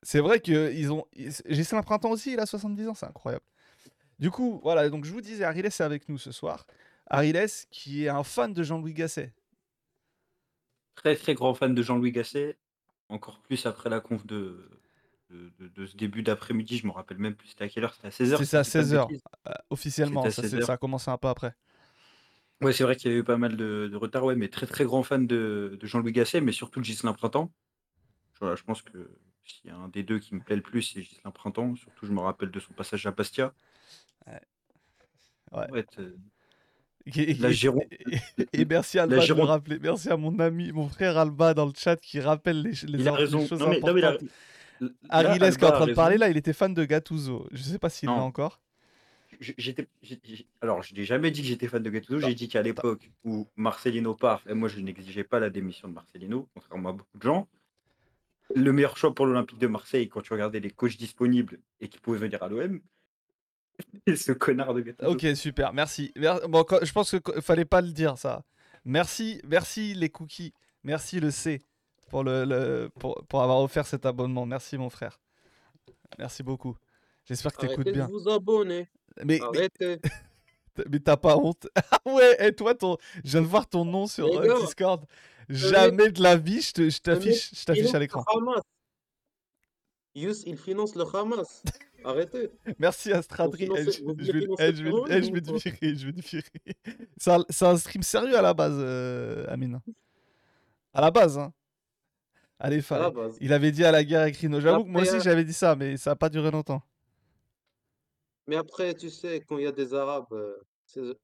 C'est 0.04 0.20
vrai 0.20 0.39
que 0.39 0.72
ils 0.74 0.92
ont. 0.92 1.06
J'ai 1.16 1.75
un 1.75 1.82
printemps 1.84 2.12
aussi, 2.12 2.34
il 2.34 2.39
a 2.39 2.46
70 2.46 2.88
ans, 2.89 2.94
c'est 2.94 3.06
incroyable. 3.06 3.46
Du 4.20 4.32
coup, 4.32 4.60
voilà, 4.63 4.89
donc 4.89 5.06
je 5.06 5.12
vous 5.12 5.22
disais, 5.22 5.44
Ariles 5.44 5.66
est 5.66 5.82
avec 5.82 6.10
nous 6.10 6.18
ce 6.18 6.32
soir. 6.32 6.66
Ariles, 7.08 7.46
qui 7.72 8.06
est 8.06 8.10
un 8.10 8.24
fan 8.24 8.54
de 8.54 8.63
Jean-Louis 8.63 8.94
Gasset. 8.94 9.34
Très, 11.00 11.15
très 11.15 11.34
grand 11.34 11.53
fan 11.53 11.74
de 11.74 11.82
Jean-Louis 11.82 12.12
Gasset, 12.12 12.58
encore 13.08 13.39
plus 13.41 13.65
après 13.65 13.89
la 13.89 14.01
conf 14.01 14.25
de 14.25 14.70
de 15.29 15.50
de 15.60 15.68
de 15.70 15.86
ce 15.86 15.96
début 15.96 16.24
d'après-midi, 16.24 16.77
je 16.77 16.86
me 16.88 16.91
rappelle 16.91 17.20
même 17.20 17.36
plus 17.36 17.48
c'était 17.50 17.63
à 17.65 17.70
quelle 17.70 17.86
heure, 17.86 17.94
c'était 17.94 18.08
à 18.08 18.12
16:00 18.12 18.41
C'est 18.41 18.46
ça, 18.46 18.63
je 18.63 18.63
dis 18.63 18.72
pas 18.72 18.84
de 18.84 18.89
16h. 18.89 19.12
bêtises? 19.12 19.22
officiellement, 19.70 20.25
à 20.25 20.29
ça, 20.32 20.44
c'est- 20.44 20.50
16:00. 20.50 20.62
ça 20.62 20.74
a 20.74 20.77
commencé 20.77 21.10
un 21.12 21.18
peu 21.18 21.27
après. 21.29 21.56
Ouais, 22.62 22.74
c'est 22.74 22.84
vrai 22.84 22.96
qu'il 22.98 23.12
y 23.12 23.15
a 23.15 23.18
eu 23.18 23.24
pas 23.24 23.38
mal 23.38 23.56
de 23.56 23.88
de 23.89 23.96
retard, 23.96 24.25
ouais, 24.25 24.36
mais 24.36 24.50
très, 24.50 24.65
très 24.68 24.84
grand 24.84 25.01
fan 25.03 25.25
de 25.27 25.79
Jean-Louis 25.82 26.12
Gasset, 26.12 26.41
mais 26.41 26.51
surtout 26.51 26.82
de 26.82 26.86
Ghislain 26.86 27.13
Printemps. 27.13 27.51
Voilà, 28.41 28.56
je 28.56 28.63
pense 28.63 28.82
que 28.84 29.12
s'il 29.46 29.70
y 29.70 29.74
a 29.74 29.77
un 29.77 29.89
des 29.89 30.03
2 30.03 30.20
qui 30.20 30.36
me 30.36 30.41
plaît 30.41 30.56
le 30.58 30.62
plus, 30.63 30.84
c'est 30.84 31.01
Ghislain 31.03 31.32
Printemps, 31.32 31.75
surtout 31.75 32.06
je 32.08 32.13
me 32.13 32.22
rappelle 32.22 32.51
de 32.51 32.60
son 32.60 32.74
passage 32.74 33.06
à 33.08 33.12
Bastia. 33.12 33.53
Ouais. 34.27 34.39
Ouais. 35.51 35.68
Ouais, 35.70 35.84
te 35.84 36.01
Et, 37.15 37.34
La 37.36 37.50
et- 37.50 37.53
Giron 37.53 37.82
et- 37.89 38.48
et 38.53 38.65
merci 38.65 39.00
Alba 39.00 39.15
la 39.15 39.22
de 39.22 39.22
me 39.22 39.25
Gironde 39.25 39.48
rappeler. 39.50 39.79
Merci 39.82 40.10
à 40.10 40.18
mon 40.18 40.38
ami, 40.39 40.72
mon 40.72 40.88
frère 40.89 41.18
Alba 41.18 41.53
dans 41.53 41.65
le 41.65 41.72
chat 41.75 41.96
qui 41.96 42.20
rappelle 42.20 42.62
les, 42.62 42.72
les 42.72 42.77
il 42.86 43.08
a 43.08 43.12
les 43.12 43.18
raison. 43.18 43.46
choses 43.46 43.60
Non 43.60 43.70
mais 43.70 43.79
non 43.79 43.94
mais 43.94 44.03
importantes. 44.03 44.29
Ariles 45.10 45.39
qui 45.39 45.46
est 45.46 45.63
en 45.65 45.72
train 45.72 45.88
de 45.88 45.94
parler 45.94 46.18
là, 46.18 46.29
il 46.29 46.38
était 46.38 46.53
fan 46.53 46.74
de 46.74 46.86
Gattuso. 46.86 47.48
Je 47.51 47.62
sais 47.63 47.79
pas 47.79 47.89
s'il 47.89 48.08
Non. 48.10 48.15
encore. 48.15 48.62
J'étais 49.58 49.88
alors 50.62 50.84
je 50.84 50.94
n'ai 50.94 51.06
jamais 51.06 51.32
dit 51.32 51.41
que 51.41 51.48
j'étais 51.48 51.68
fan 51.68 51.82
de 51.82 51.89
Gattuso, 51.89 52.20
j'ai 52.20 52.36
dit 52.36 52.48
qu'à 52.50 52.62
l'époque 52.62 53.10
où 53.24 53.48
Marcelino 53.56 54.13
part 54.13 54.41
et 54.50 54.53
moi 54.53 54.68
je 54.68 54.79
n'exigeais 54.79 55.24
pas 55.24 55.39
la 55.39 55.50
démission 55.50 55.88
de 55.88 55.94
Marcelino, 55.94 56.48
contrairement 56.53 56.89
à 56.89 56.94
beaucoup 56.94 57.18
de 57.18 57.24
gens. 57.24 57.48
Le 58.56 58.74
meilleur 58.74 58.98
choix 58.98 59.13
pour 59.15 59.25
l'Olympique 59.27 59.60
de 59.60 59.68
Marseille 59.68 60.10
quand 60.10 60.22
tu 60.22 60.34
regardais 60.34 60.60
les 60.60 60.72
coachs 60.72 60.98
disponibles 60.98 61.60
et 61.79 61.88
qui 61.88 62.00
pouvaient 62.00 62.18
venir 62.20 62.41
à 62.44 62.50
l'OM, 62.50 62.82
ce 64.15 64.31
connard 64.31 64.74
de 64.74 64.81
Gattuso. 64.81 65.12
Ok, 65.12 65.25
super, 65.36 65.74
merci. 65.74 66.12
Mer- 66.15 66.48
Bon, 66.50 66.63
quand- 66.63 66.83
je 66.83 66.91
pense 66.91 67.12
qu'il 67.12 67.41
fallait 67.41 67.65
pas 67.65 67.81
le 67.81 67.91
dire 67.91 68.17
ça. 68.17 68.43
Merci, 68.86 69.41
merci 69.45 69.93
les 69.93 70.09
cookies. 70.09 70.53
Merci 70.83 71.19
le 71.19 71.31
C 71.31 71.62
pour, 72.09 72.24
le, 72.24 72.45
le- 72.45 72.89
pour, 73.00 73.24
pour 73.27 73.41
avoir 73.43 73.59
offert 73.62 73.86
cet 73.86 74.05
abonnement. 74.05 74.45
Merci 74.45 74.77
mon 74.77 74.89
frère. 74.89 75.19
Merci 76.17 76.41
beaucoup. 76.43 76.75
J'espère 77.25 77.53
que 77.53 77.59
tu 77.59 77.65
écoutes 77.65 77.79
Arrêtez 77.88 77.91
de 77.91 77.95
bien. 77.95 78.07
vous 78.07 78.29
abonner. 78.29 78.89
Mais, 79.17 79.25
mais, 79.25 79.41
Arrêtez. 79.41 80.00
mais 80.89 81.00
t'as 81.00 81.17
pas 81.17 81.38
honte? 81.38 81.67
Ah 81.91 82.00
ouais, 82.05 82.48
et 82.48 82.53
toi, 82.55 82.74
ton... 82.74 82.98
je 83.24 83.31
viens 83.31 83.41
de 83.41 83.48
voir 83.48 83.67
ton 83.67 83.83
nom 83.86 84.07
sur 84.07 84.25
euh, 84.25 84.62
Discord. 84.62 85.01
mec, 85.01 85.57
Jamais 85.57 86.12
de 86.12 86.21
la 86.24 86.36
vie, 86.38 86.62
je 86.62 86.71
te- 86.71 86.81
je 86.81 86.83
le 86.83 86.86
mec 86.86 87.01
t'affiche 87.03 87.51
je 87.53 87.65
t'affiche 87.65 87.93
à 87.93 88.00
l'écran. 88.00 88.24
Hamas. 88.33 88.62
Yous, 90.15 90.43
il 90.45 90.57
finance 90.57 90.95
le 90.95 91.03
Hamas. 91.15 91.63
Arrêtez. 92.03 92.51
Merci 92.77 93.12
Astradri. 93.12 93.65
Je, 93.68 93.74
vais, 93.74 93.84
le 93.84 93.91
je 93.91 94.32
vais, 94.32 94.56
terrorisme 94.56 95.24
je 95.24 95.29
ou 95.29 95.34
vais 95.34 95.41
te 95.41 95.50
quoi 95.50 95.58
virer, 95.58 95.96
je 95.96 96.06
vais 96.08 96.13
te 96.13 96.22
virer. 96.22 96.44
C'est 97.50 97.65
un, 97.65 97.77
stream 97.77 98.03
sérieux 98.03 98.38
à 98.38 98.41
la 98.41 98.53
base, 98.53 98.75
euh, 98.77 99.46
Amine. 99.48 99.82
À 100.94 101.01
la 101.01 101.12
base, 101.12 101.38
hein. 101.38 101.53
Allez, 102.60 102.82
fallait. 102.82 103.13
Il 103.39 103.53
avait 103.53 103.72
dit 103.72 103.86
à 103.86 103.91
la 103.91 104.03
guerre 104.03 104.22
avec 104.22 104.36
Rino. 104.38 104.60
J'avoue 104.60 104.84
que 104.84 104.89
moi 104.89 105.01
aussi 105.01 105.15
euh, 105.15 105.22
j'avais 105.22 105.46
dit 105.46 105.53
ça, 105.53 105.75
mais 105.75 105.96
ça 105.96 106.12
n'a 106.12 106.15
pas 106.15 106.29
duré 106.29 106.51
longtemps. 106.51 106.82
mais 108.48 108.58
après, 108.58 108.94
tu 108.96 109.10
sais, 109.10 109.41
quand 109.48 109.58
il 109.58 109.63
y 109.63 109.68
a 109.68 109.72
des 109.72 109.94
Arabes, 109.94 110.25
euh, 110.34 111.15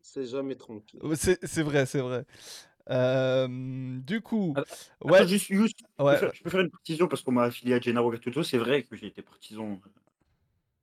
c'est 0.00 0.26
jamais 0.26 0.54
tranquille. 0.54 1.00
C'est 1.14 1.62
vrai, 1.62 1.84
c'est 1.84 2.00
vrai. 2.00 2.24
Euh, 2.90 3.48
du 4.00 4.20
coup, 4.20 4.54
Attends, 4.56 4.68
ouais, 5.02 5.18
attends, 5.20 5.28
juste, 5.28 5.46
juste, 5.46 5.78
je 5.98 6.04
peux 6.04 6.16
faire, 6.16 6.34
je 6.34 6.42
peux 6.42 6.50
faire 6.50 6.60
une 6.60 6.70
précision 6.70 7.08
parce 7.08 7.22
qu'on 7.22 7.32
m'a 7.32 7.44
affilié 7.44 7.74
à 7.74 7.80
Gennaro 7.80 8.10
Gattuso. 8.10 8.42
C'est 8.42 8.58
vrai 8.58 8.82
que 8.82 8.94
j'ai 8.96 9.06
été 9.06 9.22
partisan 9.22 9.72
euh, 9.72 9.90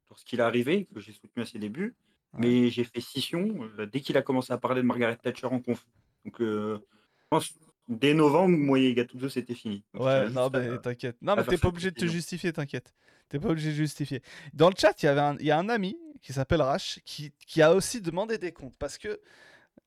lorsqu'il 0.10 0.40
est 0.40 0.44
arrivé, 0.44 0.88
que 0.94 1.00
j'ai 1.00 1.12
soutenu 1.12 1.44
à 1.44 1.46
ses 1.46 1.60
débuts, 1.60 1.96
ouais. 2.34 2.40
mais 2.40 2.70
j'ai 2.70 2.84
fait 2.84 3.02
scission 3.02 3.70
euh, 3.78 3.86
dès 3.86 4.02
qu'il 4.02 4.18
a 4.18 4.24
commencé 4.24 4.52
à 4.52 4.58
parler 4.58 4.82
de 4.82 4.88
Margaret 4.88 5.16
Thatcher 5.18 5.46
en 5.48 5.60
conf. 5.60 5.86
Donc, 6.26 6.42
euh, 6.42 6.80
je 7.20 7.26
pense 7.30 7.54
dès 7.88 8.14
novembre, 8.14 8.58
moi 8.58 8.80
et 8.80 8.94
Gattuso, 8.94 9.30
c'était 9.30 9.54
fini. 9.54 9.84
Donc, 9.94 10.04
Ouais, 10.04 10.30
non, 10.30 10.50
mais 10.52 10.78
t'inquiète. 10.80 11.18
Non, 11.22 11.36
mais 11.36 11.44
t'es 11.44 11.58
pas 11.58 11.68
obligé 11.68 11.92
de 11.92 11.96
te 11.96 12.06
justifier, 12.06 12.52
t'inquiète. 12.52 12.94
T'es 13.30 13.40
pas 13.40 13.50
obligé 13.50 13.70
de 13.70 13.76
justifier. 13.76 14.22
Dans 14.54 14.70
le 14.70 14.76
chat, 14.78 15.02
il 15.04 15.06
y 15.06 15.10
avait 15.10 15.22
un, 15.22 15.38
y 15.40 15.52
a 15.52 15.58
un 15.58 15.70
ami 15.70 15.98
qui 16.22 16.34
s'appelle 16.34 16.62
Rash 16.62 17.00
qui, 17.06 17.32
qui 17.48 17.62
a 17.62 17.74
aussi 17.74 18.02
demandé 18.02 18.38
des 18.38 18.52
comptes. 18.52 18.78
Parce 18.78 18.98
que, 18.98 19.20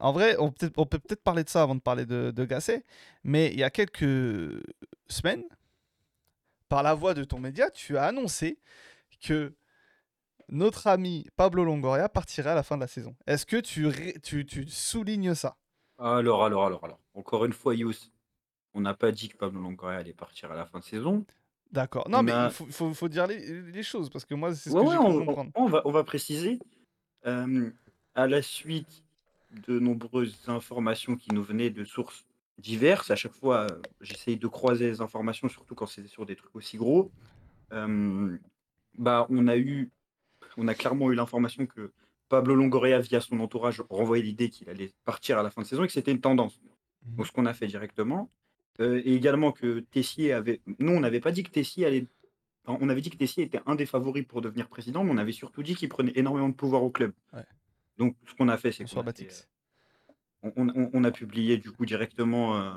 en 0.00 0.12
vrai, 0.12 0.36
on 0.38 0.50
peut, 0.50 0.70
on 0.76 0.86
peut 0.86 0.98
peut-être 0.98 1.22
parler 1.22 1.44
de 1.44 1.48
ça 1.48 1.62
avant 1.62 1.74
de 1.74 1.80
parler 1.80 2.04
de, 2.06 2.30
de 2.30 2.44
Gasset. 2.44 2.84
Mais 3.22 3.52
il 3.52 3.58
y 3.58 3.62
a 3.64 3.70
quelques 3.70 4.60
semaines, 5.08 5.44
par 6.68 6.82
la 6.82 6.94
voix 6.94 7.14
de 7.14 7.24
ton 7.24 7.38
média, 7.38 7.70
tu 7.70 7.96
as 7.96 8.04
annoncé 8.04 8.58
que 9.20 9.54
notre 10.48 10.86
ami 10.88 11.26
Pablo 11.36 11.64
Longoria 11.64 12.08
partirait 12.08 12.50
à 12.50 12.54
la 12.54 12.62
fin 12.62 12.76
de 12.76 12.80
la 12.82 12.86
saison. 12.88 13.14
Est-ce 13.26 13.46
que 13.46 13.56
tu, 13.56 13.86
ré- 13.86 14.16
tu, 14.22 14.44
tu 14.44 14.68
soulignes 14.68 15.34
ça? 15.34 15.56
Alors, 15.98 16.44
alors, 16.44 16.66
alors, 16.66 16.84
alors. 16.84 16.98
Encore 17.14 17.44
une 17.44 17.52
fois, 17.52 17.74
Yous, 17.74 18.10
on 18.74 18.80
n'a 18.80 18.94
pas 18.94 19.12
dit 19.12 19.28
que 19.28 19.36
Pablo 19.36 19.60
Longoria 19.60 19.98
allait 19.98 20.12
partir 20.12 20.50
à 20.50 20.56
la 20.56 20.66
fin 20.66 20.80
de 20.80 20.84
saison. 20.84 21.24
D'accord. 21.70 22.08
Non, 22.08 22.18
On 22.18 22.22
mais 22.24 22.32
il 22.32 22.34
a. 22.34 22.50
faut, 22.50 22.66
faut, 22.66 22.92
faut 22.92 23.08
dire 23.08 23.26
les, 23.26 23.62
les 23.62 23.82
choses. 23.84 24.10
Parce 24.10 24.24
que 24.24 24.34
moi, 24.34 24.54
c'est 24.54 24.70
ce 24.70 24.74
Ouais, 24.74 24.82
que 24.82 24.88
ouais, 24.88 24.96
cru 24.96 25.06
on, 25.06 25.20
on- 25.20 25.24
comprendre. 25.26 25.50
on 25.54 25.66
va, 25.66 25.82
on 25.84 25.92
va 25.92 26.02
préciser. 26.04 26.58
Euh, 27.26 27.70
à 28.14 28.26
la 28.26 28.42
suite 28.42 29.03
de 29.66 29.78
nombreuses 29.78 30.36
informations 30.46 31.16
qui 31.16 31.32
nous 31.32 31.42
venaient 31.42 31.70
de 31.70 31.84
sources 31.84 32.26
diverses, 32.58 33.10
à 33.10 33.16
chaque 33.16 33.32
fois, 33.32 33.66
euh, 33.70 33.80
j'essaye 34.00 34.36
de 34.36 34.46
croiser 34.46 34.86
les 34.86 35.00
informations, 35.00 35.48
surtout 35.48 35.74
quand 35.74 35.86
c'est 35.86 36.06
sur 36.06 36.26
des 36.26 36.36
trucs 36.36 36.54
aussi 36.54 36.76
gros. 36.76 37.10
Euh, 37.72 38.36
bah, 38.96 39.26
on 39.30 39.48
a 39.48 39.56
eu, 39.56 39.90
on 40.56 40.68
a 40.68 40.74
clairement 40.74 41.10
eu 41.10 41.14
l'information 41.14 41.66
que 41.66 41.92
Pablo 42.28 42.54
Longoria, 42.54 43.00
via 43.00 43.20
son 43.20 43.40
entourage, 43.40 43.82
renvoyait 43.90 44.22
l'idée 44.22 44.50
qu'il 44.50 44.68
allait 44.68 44.92
partir 45.04 45.38
à 45.38 45.42
la 45.42 45.50
fin 45.50 45.62
de 45.62 45.66
saison 45.66 45.84
et 45.84 45.86
que 45.86 45.92
c'était 45.92 46.12
une 46.12 46.20
tendance. 46.20 46.60
Mhm. 47.06 47.16
Donc, 47.16 47.26
ce 47.26 47.32
qu'on 47.32 47.46
a 47.46 47.54
fait 47.54 47.66
directement. 47.66 48.30
Euh, 48.80 49.00
et 49.04 49.14
également 49.14 49.52
que 49.52 49.80
Tessier 49.80 50.32
avait. 50.32 50.60
Nous, 50.78 50.92
on 50.92 51.00
n'avait 51.00 51.20
pas 51.20 51.30
dit 51.30 51.44
que 51.44 51.50
Tessier 51.50 51.86
allait. 51.86 52.06
on 52.66 52.88
avait 52.88 53.00
dit 53.00 53.10
que 53.10 53.16
Tessier 53.16 53.44
était 53.44 53.60
un 53.66 53.76
des 53.76 53.86
favoris 53.86 54.24
pour 54.26 54.40
devenir 54.40 54.68
président, 54.68 55.04
mais 55.04 55.12
on 55.12 55.18
avait 55.18 55.32
surtout 55.32 55.62
dit 55.62 55.76
qu'il 55.76 55.88
prenait 55.88 56.12
énormément 56.16 56.48
de 56.48 56.54
pouvoir 56.54 56.82
au 56.82 56.90
club. 56.90 57.12
Ouais. 57.32 57.44
Donc, 57.98 58.16
ce 58.26 58.34
qu'on 58.34 58.48
a 58.48 58.56
fait, 58.56 58.72
c'est 58.72 58.84
qu'on 58.84 59.00
a, 59.00 59.04
euh, 60.44 60.52
on, 60.56 60.68
on- 60.68 60.90
on 60.92 61.04
a 61.04 61.10
publié 61.10 61.58
du 61.58 61.70
coup 61.70 61.86
directement 61.86 62.56
euh, 62.60 62.72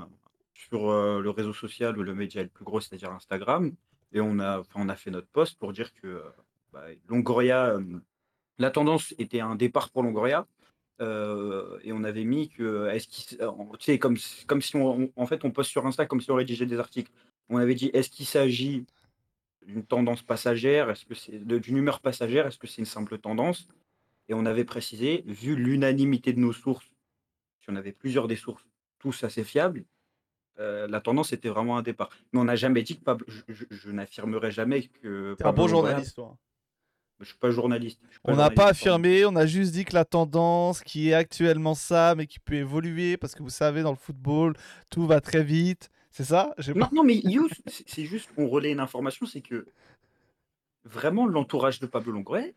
sur 0.53 0.89
euh, 0.89 1.21
le 1.21 1.29
réseau 1.29 1.53
social 1.53 1.97
ou 1.97 2.03
le 2.03 2.13
média 2.15 2.41
le 2.43 2.49
plus 2.49 2.65
gros, 2.65 2.79
c'est-à-dire 2.81 3.11
Instagram. 3.11 3.73
Et 4.13 4.21
on 4.21 4.39
a, 4.39 4.59
enfin, 4.59 4.79
on 4.83 4.89
a 4.89 4.95
fait 4.95 5.11
notre 5.11 5.27
post 5.27 5.57
pour 5.59 5.73
dire 5.73 5.93
que 5.93 6.23
bah, 6.71 6.85
Longoria, 7.07 7.77
la 8.57 8.71
tendance 8.71 9.13
était 9.17 9.41
un 9.41 9.55
départ 9.55 9.89
pour 9.89 10.03
Longoria. 10.03 10.47
Euh, 10.99 11.77
et 11.83 11.93
on 11.93 12.03
avait 12.03 12.23
mis 12.23 12.49
que, 12.49 12.87
est-ce 12.87 13.07
qu'il, 13.07 13.37
tu 13.37 13.45
sais, 13.85 13.99
comme, 13.99 14.17
comme 14.47 14.61
si 14.63 14.75
on, 14.75 15.01
on- 15.03 15.11
en 15.15 15.27
fait, 15.27 15.45
on 15.45 15.51
poste 15.51 15.69
sur 15.69 15.85
Insta 15.85 16.05
comme 16.07 16.21
si 16.21 16.31
on 16.31 16.35
rédigeait 16.35 16.65
des 16.65 16.79
articles. 16.79 17.11
On 17.49 17.57
avait 17.57 17.75
dit, 17.75 17.91
est-ce 17.93 18.09
qu'il 18.09 18.25
s'agit 18.25 18.85
d'une 19.65 19.85
tendance 19.85 20.23
passagère? 20.23 20.89
Est-ce 20.89 21.05
que 21.05 21.13
c'est 21.13 21.37
d'une 21.39 21.77
humeur 21.77 21.99
passagère? 21.99 22.47
Est-ce 22.47 22.57
que 22.57 22.65
c'est 22.67 22.79
une 22.81 22.85
simple 22.85 23.19
tendance? 23.19 23.67
Et 24.29 24.33
on 24.33 24.45
avait 24.45 24.65
précisé, 24.65 25.23
vu 25.25 25.55
l'unanimité 25.55 26.33
de 26.33 26.39
nos 26.39 26.53
sources, 26.53 26.85
si 27.61 27.69
on 27.69 27.75
avait 27.75 27.91
plusieurs 27.91 28.27
des 28.27 28.35
sources, 28.35 28.63
tous 28.99 29.23
assez 29.23 29.43
fiables, 29.43 29.85
heu, 30.59 30.87
la 30.87 31.01
tendance 31.01 31.33
était 31.33 31.49
vraiment 31.49 31.77
un 31.77 31.81
départ. 31.83 32.09
Mais 32.33 32.39
on 32.39 32.45
n'a 32.45 32.55
jamais 32.55 32.83
dit 32.83 32.97
que 32.97 33.03
Pablo 33.03 33.25
je 33.27 33.41
je 33.53 33.65
je 33.69 33.91
n'affirmerai 33.91 34.51
jamais 34.51 34.83
que 35.01 35.35
Tu 35.39 35.45
un 35.45 35.53
bon 35.53 35.67
journaliste, 35.67 36.15
toi. 36.15 36.37
je 37.19 37.25
suis 37.25 37.37
pas 37.37 37.51
journaliste, 37.51 37.99
je 38.07 38.11
suis 38.11 38.19
pas 38.21 38.33
On 38.33 38.35
n'a 38.35 38.49
pas 38.49 38.67
affirmé, 38.67 39.25
on 39.25 39.35
a 39.35 39.45
juste 39.45 39.71
dit 39.71 39.85
que 39.85 39.93
la 39.93 40.05
tendance 40.05 40.81
qui 40.81 41.09
est 41.09 41.13
actuellement 41.13 41.75
ça, 41.75 42.15
mais 42.15 42.27
qui 42.27 42.39
peut 42.39 42.55
évoluer, 42.55 43.17
parce 43.17 43.33
que 43.35 43.43
vous 43.43 43.49
savez, 43.49 43.81
dans 43.83 43.91
le 43.91 43.97
football, 43.97 44.55
tout 44.91 45.05
va 45.07 45.21
très 45.21 45.43
vite. 45.43 45.89
C'est 46.11 46.23
ça? 46.23 46.53
Non, 46.69 46.79
pas 46.85 46.89
non, 46.93 47.03
mais 47.03 47.21
c'est 47.85 48.05
juste 48.05 48.33
qu'on 48.33 48.47
relaie 48.47 48.71
une 48.71 48.79
information, 48.79 49.25
c'est 49.27 49.41
que 49.41 49.67
vraiment 50.87 51.25
l'entourage 51.25 51.79
de 51.79 51.85
Pablo 51.87 52.11
Longoria 52.11 52.47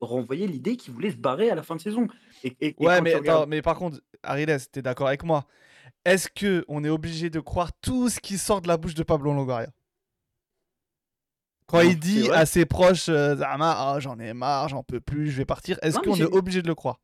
renvoyait 0.00 0.46
l'idée 0.46 0.76
qu'il 0.76 0.92
voulait 0.92 1.10
se 1.10 1.16
barrer 1.16 1.50
à 1.50 1.54
la 1.54 1.62
fin 1.62 1.76
de 1.76 1.80
saison 1.80 2.06
et 2.42 2.56
et 2.60 2.68
et 2.68 2.74
Ouais, 2.78 3.00
mais 3.00 3.14
regardes 3.14 3.48
mais 3.48 3.62
par 3.62 3.76
contre, 3.76 4.00
Ariles, 4.22 4.56
tu 4.72 4.78
es 4.78 4.82
d'accord 4.82 5.08
avec 5.08 5.24
moi? 5.24 5.44
Est-ce 6.04 6.28
qu'on 6.28 6.84
est 6.84 6.88
obligé 6.88 7.30
de 7.30 7.40
croire 7.40 7.72
tout 7.80 8.08
ce 8.08 8.20
qui 8.20 8.38
sort 8.38 8.60
de 8.60 8.68
la 8.68 8.76
bouche 8.76 8.94
de 8.94 9.02
Pablo 9.02 9.32
Longoria? 9.32 9.68
Quand 11.66 11.82
non, 11.82 11.88
il 11.90 11.98
dit 11.98 12.30
à 12.30 12.44
ses 12.44 12.66
proches, 12.66 13.06
«Zama, 13.06 13.94
oh, 13.94 14.00
j'en 14.00 14.18
ai 14.18 14.34
marre, 14.34 14.68
j'en 14.68 14.82
peux 14.82 15.00
plus, 15.00 15.30
je 15.30 15.38
vais 15.38 15.46
partir», 15.46 15.78
est-ce 15.82 15.98
qu'on 15.98 16.14
est 16.16 16.24
obligé 16.24 16.60
de 16.62 16.68
le 16.68 16.74
croire? 16.74 17.00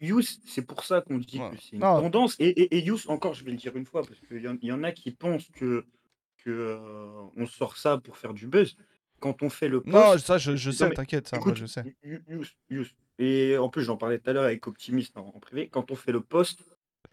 Youss, 0.00 0.38
c'est 0.46 0.62
pour 0.62 0.84
ça 0.84 1.00
qu'on 1.00 1.18
dit 1.18 1.40
Ouais. 1.40 1.50
que 1.50 1.56
c'est 1.60 1.72
une 1.72 1.80
Non. 1.80 2.00
tendance 2.00 2.36
et 2.38 2.78
et 2.78 2.90
encore, 3.08 3.34
je 3.34 3.44
vais 3.44 3.50
le 3.50 3.56
dire 3.56 3.76
une 3.76 3.84
fois, 3.84 4.02
parce 4.02 4.20
qu'il 4.20 4.40
y 4.40 4.66
y 4.66 4.72
en 4.72 4.82
a 4.84 4.92
qui 4.92 5.10
pensent 5.10 5.48
que 5.50 5.84
que, 6.44 6.78
on 7.36 7.46
sort 7.46 7.76
ça 7.76 7.98
pour 7.98 8.16
faire 8.16 8.32
du 8.32 8.46
buzz. 8.46 8.76
Quand 9.20 9.42
on 9.42 9.50
fait 9.50 9.68
le 9.68 9.82
Non, 9.86 10.12
post 10.12 10.26
ça, 10.26 10.38
je 10.38 10.54
je 10.56 10.70
non, 10.70 10.76
sais, 10.76 10.88
mais 10.88 10.94
t'inquiète, 10.94 11.28
ça, 11.28 11.36
moi, 11.36 11.46
écoute, 11.46 11.56
je 11.56 11.66
sais. 11.66 11.82
Youss 12.28 12.54
Youss 12.70 12.94
et 13.20 13.56
en 13.58 13.68
plus, 13.68 13.82
j'en 13.82 13.96
parlais 13.96 14.18
tout 14.18 14.30
à 14.30 14.32
l'heure 14.32 14.44
avec 14.44 14.64
Optimist 14.68 15.16
en 15.16 15.32
en 15.34 15.40
privé, 15.40 15.68
quand 15.68 15.90
on 15.90 15.96
fait 15.96 16.12
le 16.12 16.20
post, 16.20 16.60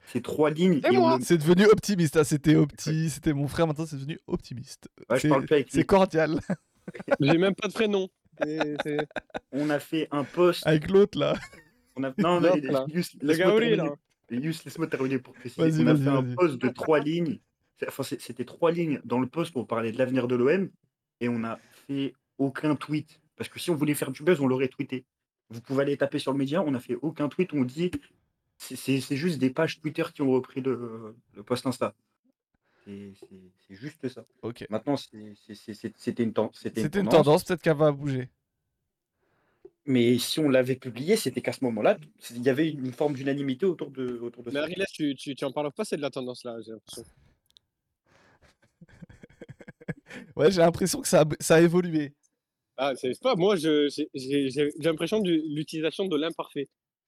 c'est 0.06 0.22
3 0.22 0.52
lignes 0.52 0.82
Et 0.84 0.94
et 0.94 0.98
moi! 0.98 1.18
C'est 1.22 1.38
devenu 1.40 1.66
optimiste, 1.66 2.16
hein, 2.18 2.24
c'était 2.24 2.56
opti, 2.56 3.10
c'était 3.10 3.34
mon 3.34 3.48
frère, 3.48 3.66
maintenant 3.66 3.88
c'est 3.88 3.96
devenu 3.96 4.20
optimiste. 4.28 4.88
Ouais, 5.10 5.20
je 5.20 5.28
parle 5.28 5.42
C'est 5.42 5.48
plus 5.48 5.56
avec 5.56 5.68
c'est 5.72 5.78
lui. 5.80 5.86
cordial. 5.86 6.40
J'ai 7.20 7.38
même 7.40 7.56
pas 7.56 7.68
de 7.68 7.74
prénom. 7.74 8.08
On 9.52 9.70
a 9.70 9.80
fait 9.80 10.08
un 10.12 10.24
post 10.24 10.68
Avec 10.68 10.90
l'autre, 10.92 11.18
là. 11.18 11.34
on 11.96 12.04
a 12.04 12.14
non, 12.18 12.40
non, 12.42 12.56
là, 12.56 12.86
laisse-moi 14.30 14.88
terminer. 14.88 15.20
pour 15.20 15.34
préciser. 15.34 15.84
On 15.84 15.88
a 15.88 15.96
fait 15.96 16.08
un 16.08 16.24
post 16.36 16.58
de 16.58 16.70
3 16.70 17.00
lignes, 17.00 17.40
enfin, 17.88 18.04
c'était 18.04 18.46
3 18.46 18.72
lignes 18.72 19.02
dans 19.06 19.20
le 19.20 19.28
post 19.28 19.54
pour 19.54 19.66
parler 19.68 19.92
de 19.92 19.98
l'avenir 19.98 20.28
de 20.28 20.36
l'OM 20.36 20.70
et 21.22 21.30
on 21.30 21.44
a 21.44 21.60
fait 21.88 22.14
aucun 22.38 22.76
tweet. 22.76 23.20
Parce 23.36 23.50
que 23.50 23.60
si 23.60 23.70
on 23.70 23.76
voulait 23.76 23.96
faire 23.96 24.12
du 24.12 24.24
buzz, 24.24 24.40
on 24.40 24.48
l'aurait 24.48 24.68
tweeté. 24.70 25.06
Vous 25.50 25.62
pouvez 25.62 25.84
aller 25.84 25.98
taper 25.98 26.20
sur 26.20 26.32
le 26.32 26.38
média, 26.38 26.62
on 26.64 26.74
a 26.74 26.80
fait 26.80 26.98
aucun 27.02 27.30
tweet, 27.30 27.54
on 27.54 27.64
dit 27.64 27.92
c'est 28.58 29.00
juste 29.16 29.38
des 29.38 29.50
pages 29.50 29.80
Twitter 29.82 30.04
qui 30.14 30.22
ont 30.22 30.32
repris 30.32 30.62
le 30.62 31.16
le 31.34 31.44
post 31.44 31.68
Insta. 31.68 31.94
C'est 32.86 33.14
juste 33.70 34.08
ça. 34.08 34.26
OK. 34.44 34.66
Maintenant, 34.70 34.96
c'était 34.96 36.24
une 36.24 36.34
ten 36.34 36.50
c'était 36.54 36.82
une 36.82 36.90
C'était 36.90 37.00
une 37.00 37.10
tendance. 37.10 37.26
tendance, 37.26 37.44
peut-être 37.44 37.62
qu'elle 37.62 37.78
va 37.78 37.92
bouger. 37.92 38.30
Mais 39.88 40.18
si 40.18 40.40
on 40.40 40.50
l'avait 40.50 40.76
publié, 40.76 41.16
c'était 41.16 41.42
qu'à 41.42 41.52
ce 41.54 41.64
moment-là, 41.66 41.98
il 42.32 42.44
y 42.44 42.50
avait 42.50 42.70
une 42.72 42.92
forme 42.94 43.14
d'unanimité 43.14 43.66
autour 43.66 43.92
de 43.92 44.18
autour 44.20 44.44
de 44.44 44.50
Mais 44.50 44.56
ça. 44.60 44.64
Ariles, 44.64 44.86
tu, 44.94 45.16
tu, 45.16 45.36
tu 45.36 45.46
en 45.46 45.52
parles 45.52 45.72
pas, 45.72 45.86
c'est 45.86 45.98
de 45.98 46.02
la 46.02 46.10
tendance 46.10 46.44
là, 46.44 46.58
j'ai 46.66 46.72
l'impression. 46.72 47.04
Ouais, 50.36 50.52
j'ai 50.52 50.62
l'impression 50.62 51.02
que 51.02 51.08
ça 51.08 51.22
a, 51.22 51.26
ça 51.40 51.56
a 51.56 51.62
évolué. 51.62 52.14
Ah, 52.78 52.94
c'est 52.96 53.18
pas, 53.22 53.36
moi 53.36 53.56
j'ai 53.56 53.88
j'ai- 53.90 54.50
j'ai 54.50 54.72
l'impression 54.80 55.20
de 55.22 55.32
l'utilisation 55.32 56.06
de 56.08 56.18
l'imparfait. 56.18 56.68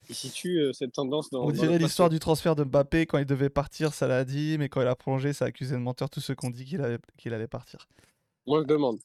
Il 0.09 0.15
situe 0.15 0.59
euh, 0.59 0.71
cette 0.71 0.93
tendance 0.93 1.29
dans, 1.29 1.45
On 1.45 1.51
dirait 1.51 1.77
l'histoire 1.77 2.09
du 2.09 2.19
transfert 2.19 2.55
de 2.55 2.63
Mbappé. 2.63 3.05
Quand 3.05 3.17
il 3.17 3.25
devait 3.25 3.49
partir, 3.49 3.93
ça 3.93 4.07
l'a 4.07 4.23
dit, 4.23 4.55
mais 4.57 4.69
quand 4.69 4.81
il 4.81 4.87
a 4.87 4.95
plongé, 4.95 5.33
ça 5.33 5.45
a 5.45 5.47
accusé 5.49 5.75
de 5.75 5.81
menteur 5.81 6.09
tous 6.09 6.21
ceux 6.21 6.35
qui 6.35 6.45
ont 6.45 6.49
dit 6.49 6.63
qu'il 6.63 6.81
allait, 6.81 6.99
qu'il 7.17 7.33
allait 7.33 7.47
partir. 7.47 7.85
Moi 8.45 8.61
je 8.61 8.67
demande. 8.67 8.99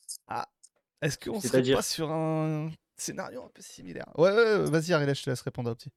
Est-ce 1.01 1.19
qu'on 1.19 1.41
serait 1.41 1.49
C'est-à-dire 1.49 1.77
pas 1.79 1.83
sur 1.83 2.11
un 2.13 2.71
scénario 2.97 3.43
un 3.43 3.51
peu 3.53 3.61
similaire? 3.63 4.07
Ouais, 4.17 4.31
ouais, 4.31 4.37
ouais, 4.59 4.71
vas-y, 4.71 4.93
Ariel, 4.93 5.15
je 5.17 5.25
te 5.25 5.31
laisse 5.31 5.41
répondre 5.43 5.71
à 5.71 5.75
petit. 5.75 5.91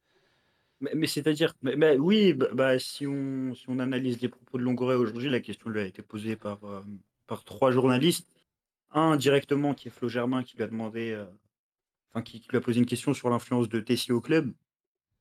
Mais, 0.81 0.91
mais 0.95 1.07
c'est-à-dire, 1.07 1.53
mais, 1.61 1.75
mais 1.75 1.97
oui, 1.97 2.33
bah, 2.33 2.47
bah, 2.53 2.79
si, 2.79 3.05
on, 3.07 3.53
si 3.53 3.65
on 3.69 3.79
analyse 3.79 4.19
les 4.19 4.29
propos 4.29 4.57
de 4.57 4.63
Longoria 4.63 4.97
aujourd'hui, 4.97 5.29
la 5.29 5.39
question 5.39 5.69
lui 5.69 5.79
a 5.79 5.85
été 5.85 6.01
posée 6.01 6.35
par, 6.35 6.63
euh, 6.63 6.81
par 7.27 7.43
trois 7.43 7.71
journalistes. 7.71 8.27
Un 8.91 9.17
directement 9.17 9.73
qui 9.73 9.87
est 9.87 9.91
Flo 9.91 10.07
Germain 10.07 10.43
qui 10.43 10.55
lui 10.55 10.63
a 10.63 10.67
demandé, 10.67 11.11
euh, 11.11 11.25
enfin 12.11 12.21
qui, 12.23 12.45
lui 12.49 12.57
a 12.57 12.61
posé 12.61 12.79
une 12.79 12.85
question 12.85 13.13
sur 13.13 13.29
l'influence 13.29 13.67
de 13.69 13.79
Tessie 13.79 14.11
au 14.11 14.21
club. 14.21 14.53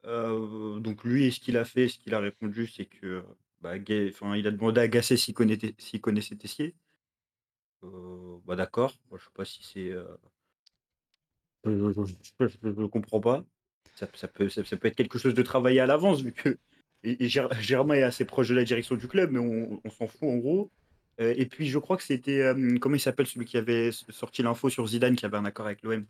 Euh, 0.04 0.78
donc 0.80 1.02
lui, 1.04 1.32
ce 1.32 1.40
qu'il 1.40 1.56
a 1.56 1.64
fait, 1.64 1.88
ce 1.88 1.98
qu'il 1.98 2.14
a 2.14 2.20
répondu, 2.20 2.66
c'est 2.66 2.84
que 2.86 3.24
bah, 3.60 3.76
il 3.76 4.46
a 4.46 4.50
demandé 4.50 4.80
à 4.80 4.88
Gasset 4.88 5.16
s'il 5.16 5.34
connaissait, 5.34 6.36
Tessier. 6.36 6.74
Euh, 7.82 8.38
bah 8.44 8.56
d'accord, 8.56 8.94
je 9.12 9.18
sais 9.18 9.30
pas 9.34 9.44
si 9.44 9.62
c'est. 9.64 9.92
Je, 11.64 12.04
je 12.40 12.86
comprends 12.86 13.20
pas. 13.20 13.44
Ça, 13.94 14.06
peut, 14.28 14.48
être 14.48 14.96
quelque 14.96 15.18
chose 15.18 15.34
de 15.34 15.42
travaillé 15.42 15.80
à 15.80 15.86
l'avance, 15.86 16.20
vu 16.20 16.32
que 16.32 16.58
Germain 17.02 17.94
est 17.94 18.02
assez 18.02 18.24
proche 18.24 18.48
de 18.48 18.54
la 18.54 18.64
direction 18.64 18.96
du 18.96 19.08
club, 19.08 19.30
mais 19.32 19.38
on 19.38 19.90
s'en 19.90 20.06
fout 20.06 20.28
en 20.28 20.36
gros. 20.36 20.70
Euh, 21.20 21.32
et 21.36 21.46
puis 21.46 21.68
je 21.68 21.78
crois 21.78 21.96
que 21.96 22.02
c'était, 22.02 22.40
euh, 22.42 22.78
comment 22.78 22.96
il 22.96 23.00
s'appelle 23.00 23.26
celui 23.26 23.46
qui 23.46 23.56
avait 23.56 23.90
sorti 23.92 24.42
l'info 24.42 24.68
sur 24.68 24.86
Zidane, 24.86 25.14
qui 25.16 25.24
avait 25.26 25.36
un 25.36 25.44
accord 25.44 25.66
avec 25.66 25.82
l'OM. 25.82 26.04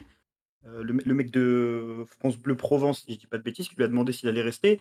Euh, 0.66 0.82
le, 0.82 0.92
me- 0.94 1.02
le 1.04 1.14
mec 1.14 1.30
de 1.30 2.04
France 2.18 2.38
Bleu 2.38 2.56
Provence, 2.56 3.02
si 3.02 3.12
je 3.14 3.18
dis 3.18 3.26
pas 3.26 3.36
de 3.38 3.42
bêtises, 3.42 3.68
qui 3.68 3.76
lui 3.76 3.84
a 3.84 3.88
demandé 3.88 4.12
s'il 4.12 4.28
allait 4.30 4.40
rester. 4.42 4.80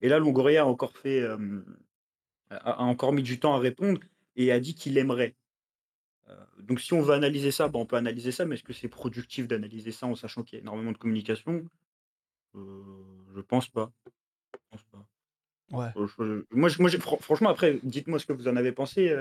Et 0.00 0.08
là, 0.08 0.18
Longoria 0.20 0.62
a 0.62 0.66
encore 0.66 0.96
fait, 0.96 1.26
a, 2.50 2.82
encore 2.82 3.12
mis 3.12 3.22
du 3.22 3.40
temps 3.40 3.54
à 3.54 3.58
répondre 3.58 4.00
et 4.36 4.52
a 4.52 4.60
dit 4.60 4.74
qu'il 4.74 4.96
aimerait. 4.98 5.34
Euh, 6.28 6.34
donc 6.62 6.80
si 6.80 6.92
on 6.92 7.02
veut 7.02 7.14
analyser 7.14 7.50
ça, 7.50 7.68
bah, 7.68 7.78
on 7.80 7.86
peut 7.86 7.96
analyser 7.96 8.32
ça, 8.32 8.44
mais 8.44 8.54
est-ce 8.54 8.62
que 8.62 8.72
c'est 8.72 8.88
productif 8.88 9.48
d'analyser 9.48 9.90
ça 9.92 10.06
en 10.06 10.14
sachant 10.14 10.42
qu'il 10.42 10.56
y 10.58 10.60
a 10.60 10.62
énormément 10.62 10.92
de 10.92 10.98
communication? 10.98 11.64
Je 12.54 13.40
pense 13.40 13.68
pas. 13.68 13.90
Je 14.06 14.58
pense 14.70 14.82
pas. 14.84 15.04
Ouais. 15.72 15.88
Je- 15.96 16.44
moi, 16.52 16.68
je- 16.68 16.98
franchement, 16.98 17.48
après, 17.48 17.80
dites-moi 17.82 18.18
ce 18.20 18.26
que 18.26 18.32
vous 18.32 18.46
en 18.46 18.54
avez 18.56 18.70
pensé. 18.72 19.12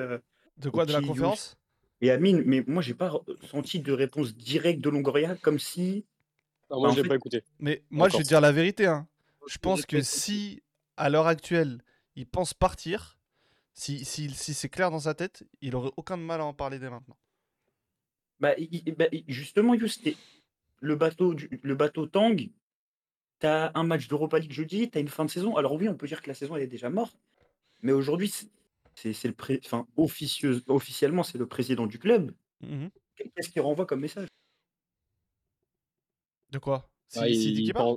De 0.58 0.70
quoi 0.70 0.86
De 0.86 0.94
la 0.94 1.02
conférence 1.02 1.58
et 2.02 2.12
Amine, 2.12 2.44
mais 2.46 2.66
moi, 2.68 2.82
j'ai 2.82 2.94
pas 2.94 3.14
senti 3.50 3.80
de 3.80 3.94
réponse 3.94 4.36
directe 4.36 4.82
de 4.82 4.90
Longoria, 4.90 5.38
comme 5.38 5.58
si. 5.58 6.06
Ah, 6.70 6.76
moi 6.76 6.90
Bah, 6.90 6.96
fait- 6.96 7.08
pas 7.08 7.16
écouté. 7.16 7.44
Mais 7.60 7.82
moi, 7.90 8.10
je 8.10 8.18
vais 8.18 8.24
te 8.24 8.28
dire 8.28 8.42
la 8.42 8.52
vérité. 8.52 8.88
hein. 8.88 9.08
Je 9.48 9.54
J'ai 9.54 9.60
pense 9.60 9.86
que 9.86 10.02
si, 10.02 10.62
à 10.98 11.10
l'heure 11.10 11.28
actuelle, 11.28 11.82
il 12.18 12.28
pense 12.28 12.54
partir, 12.54 13.18
si, 13.74 14.04
si, 14.04 14.30
si 14.32 14.54
c'est 14.54 14.68
clair 14.68 14.92
dans 14.92 15.00
sa 15.00 15.14
tête, 15.14 15.46
il 15.62 15.78
aurait 15.78 15.92
aucun 15.96 16.18
mal 16.18 16.42
à 16.42 16.46
en 16.46 16.54
parler 16.54 16.78
dès 16.78 16.90
maintenant. 16.90 17.16
Bah, 18.42 18.54
il- 18.58 18.84
bah, 18.98 19.06
justement, 19.30 19.74
le 20.82 20.96
bateau, 20.96 21.34
du- 21.36 21.60
le 21.64 21.76
bateau 21.76 22.06
Tang, 22.06 22.36
t'as 23.40 23.72
un 23.76 23.84
match 23.84 24.10
d'Europa 24.10 24.40
League 24.40 24.52
jeudi, 24.52 24.90
t'as 24.90 25.00
une 25.00 25.08
fin 25.08 25.24
de 25.24 25.32
saison. 25.32 25.56
Alors 25.56 25.72
oui, 25.74 25.88
on 25.88 25.96
peut 25.96 26.08
dire 26.08 26.22
que 26.22 26.28
la 26.28 26.34
saison 26.34 26.58
elle 26.58 26.64
est 26.64 26.68
déjà 26.68 26.90
morte, 26.90 27.18
mais 27.82 27.94
aujourd'hui, 27.94 28.34
c'est- 28.96 29.28
le 29.28 29.34
pré... 29.34 29.60
enfin, 29.66 29.88
officieuse, 29.98 30.64
officiellement, 30.68 31.24
c'est 31.24 31.38
le 31.38 31.48
président 31.48 31.88
du 31.88 32.00
club. 32.00 32.34
Mhm. 32.62 32.90
Qu'est-ce 33.16 33.50
qu'il 33.50 33.62
renvoie 33.62 33.86
comme 33.86 34.00
message? 34.02 34.28
De 36.52 36.60
quoi? 36.60 36.90
Si, 37.08 37.20
Ah, 37.20 37.28
s'il 37.28 37.54
dit 37.54 37.62
il 37.62 37.64
qu'il 37.66 37.74
part? 37.74 37.96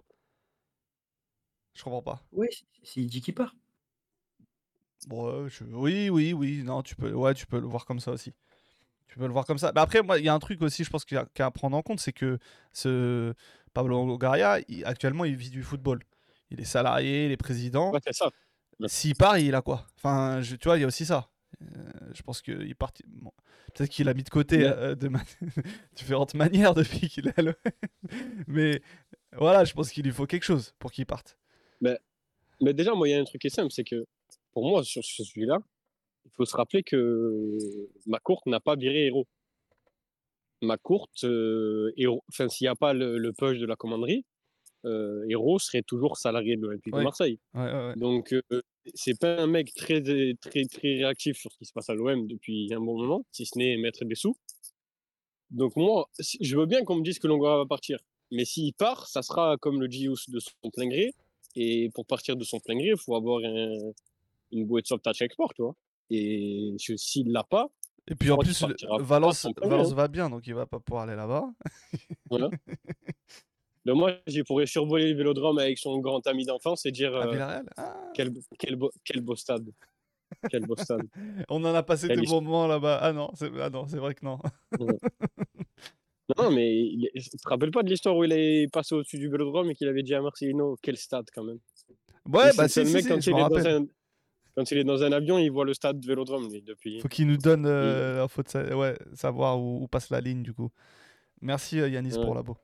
Je 1.75 1.83
comprends 1.83 2.03
pas. 2.03 2.25
Oui, 2.33 2.49
s'il 2.83 3.07
dit 3.07 3.21
qu'il 3.21 3.35
part. 3.35 3.55
Bon, 5.09 5.45
ouais, 5.45 5.51
je- 5.51 5.65
Oui, 5.65 6.09
oui, 6.11 6.33
oui. 6.33 6.63
Non, 6.65 6.83
tu 6.83 6.97
peux, 6.97 7.13
ouais, 7.13 7.35
tu 7.35 7.47
peux 7.47 7.61
le 7.61 7.67
voir 7.67 7.85
comme 7.85 8.01
ça 8.01 8.13
aussi. 8.13 8.33
Tu 9.09 9.19
peux 9.19 9.27
le 9.27 9.33
voir 9.33 9.47
comme 9.47 9.59
ça. 9.59 9.73
Mais 9.75 9.81
après, 9.81 10.03
moi, 10.03 10.19
il 10.19 10.25
y 10.25 10.29
a 10.29 10.35
un 10.35 10.39
truc 10.39 10.63
aussi, 10.63 10.85
je 10.85 10.91
pense 10.91 11.05
qu'il 11.05 11.17
y 11.17 11.19
a 11.19 11.27
qu'il 11.27 11.41
y 11.41 11.43
a 11.43 11.47
à 11.47 11.51
prendre 11.51 11.77
en 11.77 11.83
compte, 11.83 12.01
c'est 12.01 12.13
que 12.13 12.39
ce 12.73 13.35
Pablo 13.75 14.07
Longoria, 14.07 14.59
il- 14.69 14.85
actuellement, 14.85 15.25
il 15.25 15.37
vit 15.37 15.51
du 15.51 15.63
football. 15.63 16.03
Il 16.51 16.61
est 16.61 16.65
salarié, 16.65 17.27
il 17.27 17.33
est 17.33 17.37
président. 17.37 17.93
Ouais, 17.93 18.01
c'est 18.05 18.15
ça. 18.15 18.31
S'il 18.87 19.15
part, 19.15 19.39
il 19.39 19.55
a 19.55 19.63
quoi 19.63 19.87
Enfin, 19.97 20.41
je- 20.43 20.57
tu 20.57 20.69
vois, 20.69 20.77
il 20.79 20.83
y 20.83 20.85
a 20.85 20.87
aussi 20.87 21.07
ça. 21.07 21.31
Euh, 21.63 21.67
je 22.13 22.23
pense 22.23 22.43
qu'il 22.43 22.75
part. 22.77 22.93
bon, 23.07 23.33
Peut-être 23.75 23.91
qu'il 23.91 24.09
a 24.09 24.15
mis 24.15 24.23
de 24.23 24.29
côté 24.31 24.65
euh, 24.65 24.95
de 24.95 25.09
ma- 25.09 25.23
différentes 25.97 26.35
manières 26.35 26.75
depuis 26.75 27.09
qu'il 27.09 27.29
est 27.29 27.39
à. 27.39 27.55
Mais 28.47 28.83
voilà, 29.33 29.65
je 29.65 29.73
pense 29.73 29.91
qu'il 29.91 30.05
lui 30.05 30.13
faut 30.13 30.27
quelque 30.27 30.45
chose 30.45 30.75
pour 30.79 30.93
qu'il 30.93 31.07
parte. 31.07 31.39
Mais 32.61 32.73
déjà, 32.73 32.95
moi, 32.95 33.07
il 33.09 33.13
y 33.13 33.15
a 33.15 33.21
un 33.21 33.25
truc 33.25 33.41
qui 33.43 33.49
est 33.49 33.51
simple, 33.51 33.71
c'est 33.71 33.85
que 33.85 34.07
pour 34.53 34.67
moi, 34.67 34.83
sur 34.83 35.05
ce 35.05 35.23
sujet-là, 35.25 35.59
il 36.25 36.31
faut 36.33 36.47
se 36.47 36.57
rappeler 36.57 36.83
que 36.83 37.59
McCourt 38.07 38.43
n'a 38.47 38.61
pas 38.61 38.77
viré 38.77 39.07
Héros. 39.07 39.27
McCourt, 40.63 41.11
euh, 41.25 41.93
Hérault- 41.99 42.25
enfin, 42.31 42.49
s'il 42.49 42.65
n'y 42.65 42.69
a 42.71 42.75
pas 42.75 42.93
le, 42.95 43.19
le 43.19 43.33
push 43.33 43.59
de 43.59 43.67
la 43.67 43.77
commanderie, 43.77 44.25
Héros 45.29 45.59
serait 45.59 45.83
toujours 45.83 46.17
salarié 46.17 46.57
de 46.57 46.63
l'Olympique 46.63 46.95
Ouais. 46.95 47.01
de 47.01 47.05
Marseille. 47.05 47.39
Ouais, 47.55 47.61
ouais. 47.73 47.95
Donc, 47.97 48.33
euh, 48.33 48.63
c'est 48.95 49.19
pas 49.19 49.41
un 49.43 49.47
mec 49.47 49.73
très, 49.75 50.01
très, 50.41 50.65
très 50.65 50.95
réactif 50.97 51.37
sur 51.39 51.51
ce 51.53 51.59
qui 51.59 51.65
se 51.67 51.73
passe 51.73 51.89
à 51.91 51.95
l'OM 51.95 52.27
depuis 52.27 52.73
un 52.73 52.81
bon 52.81 52.97
moment, 52.99 53.25
si 53.33 53.47
ce 53.47 53.59
n'est 53.59 53.77
mettre 53.79 54.05
des 54.05 54.15
sous. 54.15 54.37
Donc, 55.51 55.77
moi, 55.77 56.09
je 56.41 56.57
veux 56.57 56.67
bien 56.67 56.85
qu'on 56.85 56.97
me 56.97 57.03
dise 57.03 57.19
que 57.19 57.27
Longoria 57.27 57.57
va 57.59 57.67
partir. 57.67 57.99
Mais 58.33 58.45
s'il 58.45 58.75
part, 58.75 59.07
ça 59.07 59.23
sera 59.23 59.57
comme 59.59 59.81
le 59.81 59.87
Gius 59.89 60.29
de 60.31 60.41
son 60.41 60.71
plein 60.73 60.89
gré. 60.89 61.13
Et 61.55 61.89
pour 61.95 62.05
partir 62.07 62.37
de 62.37 62.45
son 62.45 62.59
plein 62.61 62.75
gré, 62.77 62.89
il 62.89 62.97
faut 62.99 63.15
avoir 63.15 63.41
un- 63.45 63.93
une 64.53 64.67
bouée 64.67 64.83
le 64.91 64.99
touch 64.99 65.23
export, 65.23 65.55
tu 65.55 65.63
vois. 65.63 65.75
Et 66.11 66.75
si- 66.79 66.99
s'il 66.99 67.31
l'a 67.33 67.45
pas, 67.45 67.69
Et 68.09 68.15
puis 68.15 68.31
en 68.31 68.37
plus, 68.39 68.65
Valence, 69.01 69.47
Valence 69.61 69.93
va 69.93 70.07
bien, 70.09 70.31
donc 70.31 70.47
il 70.47 70.55
va 70.55 70.67
pas 70.67 70.79
pouvoir 70.81 71.05
aller 71.05 71.17
là-bas. 71.17 71.45
voilà. 72.31 72.51
Moi, 73.95 74.13
je 74.27 74.43
pourrais 74.43 74.67
survoler 74.67 75.13
le 75.13 75.17
vélodrome 75.17 75.59
avec 75.59 75.79
son 75.79 75.99
grand 75.99 76.27
ami 76.27 76.45
d'enfance 76.45 76.87
et 76.87 76.91
dire 76.93 77.15
euh, 77.15 77.61
Ah. 77.77 78.11
quel, 78.15 78.33
quel, 78.59 78.77
beau, 78.77 78.91
quel 79.05 79.21
beau 79.21 79.37
stade. 79.37 79.69
Quel 80.51 80.67
beau 80.67 80.77
stade. 80.77 81.03
On 81.49 81.65
en 81.65 81.75
a 81.75 81.83
passé 81.83 82.09
des 82.09 82.17
bons 82.23 82.41
moments 82.41 82.67
là-bas. 82.67 82.99
Ah 83.01 83.13
non, 83.13 83.31
c'est 83.37 83.51
ah 83.61 83.69
vrai 83.69 84.15
que 84.15 84.25
non. 84.25 84.39
Non, 86.37 86.51
mais 86.51 86.77
il, 86.77 87.07
est- 87.15 87.21
tu 87.21 87.37
te 87.37 87.49
rappelles 87.49 87.71
pas 87.71 87.85
de 87.85 87.89
l'histoire 87.89 88.17
où 88.17 88.25
il 88.25 88.33
est 88.33 88.67
passé 88.73 88.95
au-dessus 88.97 89.19
du 89.19 89.29
vélodrome 89.29 89.71
et 89.71 89.75
qu'il 89.77 89.87
avait 89.87 90.03
dit 90.03 90.15
à 90.15 90.21
Marcelino 90.21 90.77
quel 90.83 90.97
stade 90.97 91.27
quand 91.33 91.45
même? 91.45 91.59
Ouais, 92.29 92.51
bah 92.57 92.67
c'est 92.67 92.83
le 92.83 92.91
mec 92.91 93.07
quand 93.07 93.21
je 93.21 93.31
il 93.31 93.35
est 93.37 93.39
dans 93.39 93.43
rappelle. 93.45 93.67
un 94.57 94.65
il 94.65 95.13
avion, 95.13 95.39
il 95.39 95.51
voit 95.53 95.65
le 95.65 95.75
stade 95.75 96.05
vélodrome 96.05 96.51
lui 96.51 96.63
depuis. 96.63 96.99
Faut 97.01 97.09
qu'il 97.09 97.29
nous 97.29 97.37
donne 97.37 97.67
euh, 97.67 98.27
de 98.43 98.49
sa- 98.49 98.77
ouais, 98.77 98.99
savoir 99.15 99.61
où, 99.61 99.85
où 99.85 99.87
passe 99.87 100.11
la 100.11 100.21
ligne 100.21 100.43
du 100.43 100.53
coup. 100.53 100.71
Merci 101.41 101.79
euh, 101.79 101.89
Yanis 101.89 102.15
Ouais. 102.17 102.25
pour 102.25 102.35
labo. 102.35 102.55
Y- 102.55 102.57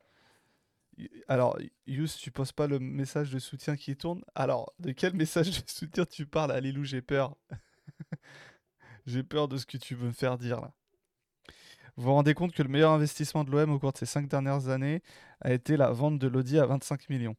Alors, 1.28 1.58
Yous, 1.86 2.08
tu 2.18 2.30
poses 2.30 2.52
pas 2.52 2.66
le 2.66 2.78
message 2.78 3.30
de 3.30 3.38
soutien 3.38 3.76
qui 3.76 3.96
tourne? 3.96 4.22
Alors, 4.34 4.72
de 4.78 4.92
quel 4.92 5.14
message 5.16 5.50
de 5.50 5.70
soutien 5.70 6.04
tu 6.04 6.26
parles? 6.26 6.56
Lilou 6.60 6.84
J'ai 6.84 7.02
peur. 7.02 7.36
J'ai 9.06 9.22
peur 9.22 9.48
de 9.48 9.56
ce 9.56 9.66
que 9.66 9.76
tu 9.78 9.94
veux 9.94 10.08
me 10.08 10.12
faire 10.12 10.38
dire 10.38 10.60
là. 10.60 10.72
Vous 11.96 12.04
vous 12.04 12.12
rendez 12.12 12.32
compte 12.34 12.52
que 12.52 12.62
le 12.62 12.68
meilleur 12.68 12.92
investissement 12.92 13.44
de 13.44 13.50
l'OM 13.50 13.70
au 13.70 13.78
cours 13.78 13.92
de 13.92 13.98
ces 13.98 14.06
cinq 14.06 14.26
dernières 14.26 14.68
années 14.68 15.02
a 15.40 15.52
été 15.52 15.76
la 15.76 15.90
vente 15.90 16.18
de 16.18 16.26
l'Audi 16.26 16.58
à 16.58 16.64
25 16.64 17.10
millions. 17.10 17.36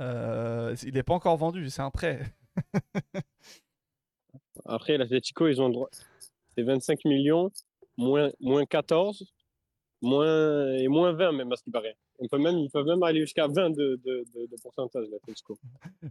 Euh, 0.00 0.74
il 0.82 0.94
n'est 0.94 1.02
pas 1.02 1.14
encore 1.14 1.36
vendu, 1.36 1.68
c'est 1.68 1.82
un 1.82 1.90
prêt. 1.90 2.22
Après 4.64 4.96
l'Atletico, 4.96 5.48
ils 5.48 5.60
ont 5.60 5.68
le 5.68 5.74
droit. 5.74 5.90
C'est 6.54 6.62
25 6.62 7.04
millions 7.04 7.50
moins 7.96 8.30
moins 8.40 8.64
14 8.64 9.33
moins 10.04 10.72
et 10.76 10.88
moins 10.88 11.12
20 11.12 11.32
même 11.32 11.52
à 11.52 11.56
ce 11.56 11.62
qui 11.62 11.70
paraît. 11.70 11.96
On 12.18 12.28
peut 12.28 12.38
même 12.38 12.58
ils 12.58 12.70
peuvent 12.70 12.86
même 12.86 13.02
aller 13.02 13.20
jusqu'à 13.20 13.46
20 13.48 13.70
de, 13.70 14.00
de, 14.04 14.24
de, 14.34 14.46
de 14.46 14.56
pourcentage 14.62 15.06
l'Atletico. 15.10 15.58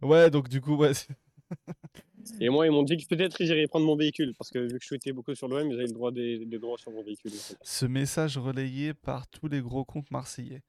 Ouais, 0.01 0.29
donc 0.29 0.49
du 0.49 0.59
coup, 0.61 0.75
ouais, 0.75 0.91
Et 2.39 2.49
moi, 2.49 2.65
ils 2.65 2.71
m'ont 2.71 2.83
dit 2.83 2.97
que 2.97 3.05
peut-être 3.07 3.39
ils 3.41 3.47
iraient 3.49 3.67
prendre 3.67 3.85
mon 3.85 3.95
véhicule 3.95 4.33
parce 4.37 4.49
que 4.49 4.59
vu 4.59 4.77
que 4.77 4.81
je 4.81 4.87
souhaitais 4.87 5.11
beaucoup 5.11 5.35
sur 5.35 5.47
l'OM, 5.47 5.69
ils 5.69 5.73
avaient 5.73 5.87
le 5.87 5.93
droit 5.93 6.11
des, 6.11 6.45
des 6.45 6.57
droits 6.59 6.77
sur 6.77 6.91
mon 6.91 7.03
véhicule. 7.03 7.31
ce 7.61 7.85
message 7.85 8.37
relayé 8.37 8.93
par 8.93 9.27
tous 9.27 9.47
les 9.47 9.61
gros 9.61 9.83
comptes 9.85 10.09
marseillais. 10.11 10.61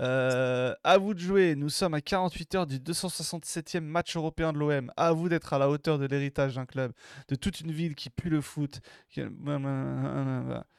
Euh, 0.00 0.74
à 0.82 0.96
vous 0.98 1.12
de 1.14 1.18
jouer, 1.18 1.54
nous 1.56 1.68
sommes 1.68 1.92
à 1.94 2.00
48 2.00 2.54
heures 2.54 2.66
du 2.66 2.78
267e 2.80 3.80
match 3.80 4.16
européen 4.16 4.52
de 4.52 4.58
l'OM. 4.58 4.90
À 4.96 5.12
vous 5.12 5.28
d'être 5.28 5.52
à 5.52 5.58
la 5.58 5.68
hauteur 5.68 5.98
de 5.98 6.06
l'héritage 6.06 6.54
d'un 6.54 6.64
club, 6.66 6.92
de 7.28 7.34
toute 7.34 7.60
une 7.60 7.70
ville 7.70 7.94
qui 7.94 8.08
pue 8.10 8.30
le 8.30 8.40
foot. 8.40 8.80
qui- 9.10 9.20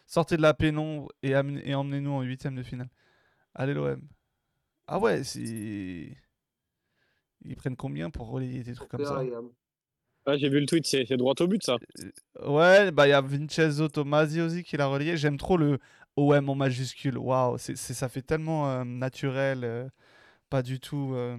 Sortez 0.07 0.36
de 0.38 0.41
la 0.41 0.53
pénombre 0.53 1.10
et, 1.23 1.36
amenez- 1.36 1.69
et 1.69 1.75
emmenez-nous 1.75 2.12
en 2.12 2.21
huitième 2.21 2.55
de 2.55 2.63
finale. 2.63 2.89
Allez 3.53 3.73
l'OM. 3.73 4.01
Ah 4.88 4.99
ouais, 4.99 5.23
c'est... 5.23 6.17
Ils 7.45 7.55
prennent 7.55 7.75
combien 7.77 8.10
pour 8.10 8.29
relayer 8.29 8.63
des 8.63 8.73
trucs 8.73 8.89
comme 8.89 9.05
ça? 9.05 9.21
Ah, 10.27 10.38
j'ai 10.38 10.49
vu 10.49 10.60
le 10.60 10.67
tweet, 10.67 10.86
c'est 10.86 11.05
c'est 11.07 11.17
droit 11.17 11.34
au 11.39 11.47
but 11.47 11.63
ça. 11.63 11.77
Ouais, 12.45 12.91
bah 12.91 13.07
il 13.07 13.10
y 13.10 13.13
a 13.13 13.21
Vincenzo 13.21 13.88
Tomasi 13.88 14.39
aussi 14.41 14.63
qui 14.63 14.77
l'a 14.77 14.86
relayé. 14.86 15.17
J'aime 15.17 15.38
trop 15.38 15.57
le 15.57 15.79
OM 16.17 16.50
en 16.50 16.56
majuscule. 16.56 17.17
Waouh, 17.17 17.58
ça 17.58 18.10
fait 18.10 18.21
tellement 18.21 18.69
euh, 18.69 18.84
naturel, 18.84 19.63
euh, 19.63 19.88
pas 20.50 20.62
du 20.62 20.80
tout, 20.80 21.12
euh, 21.15 21.38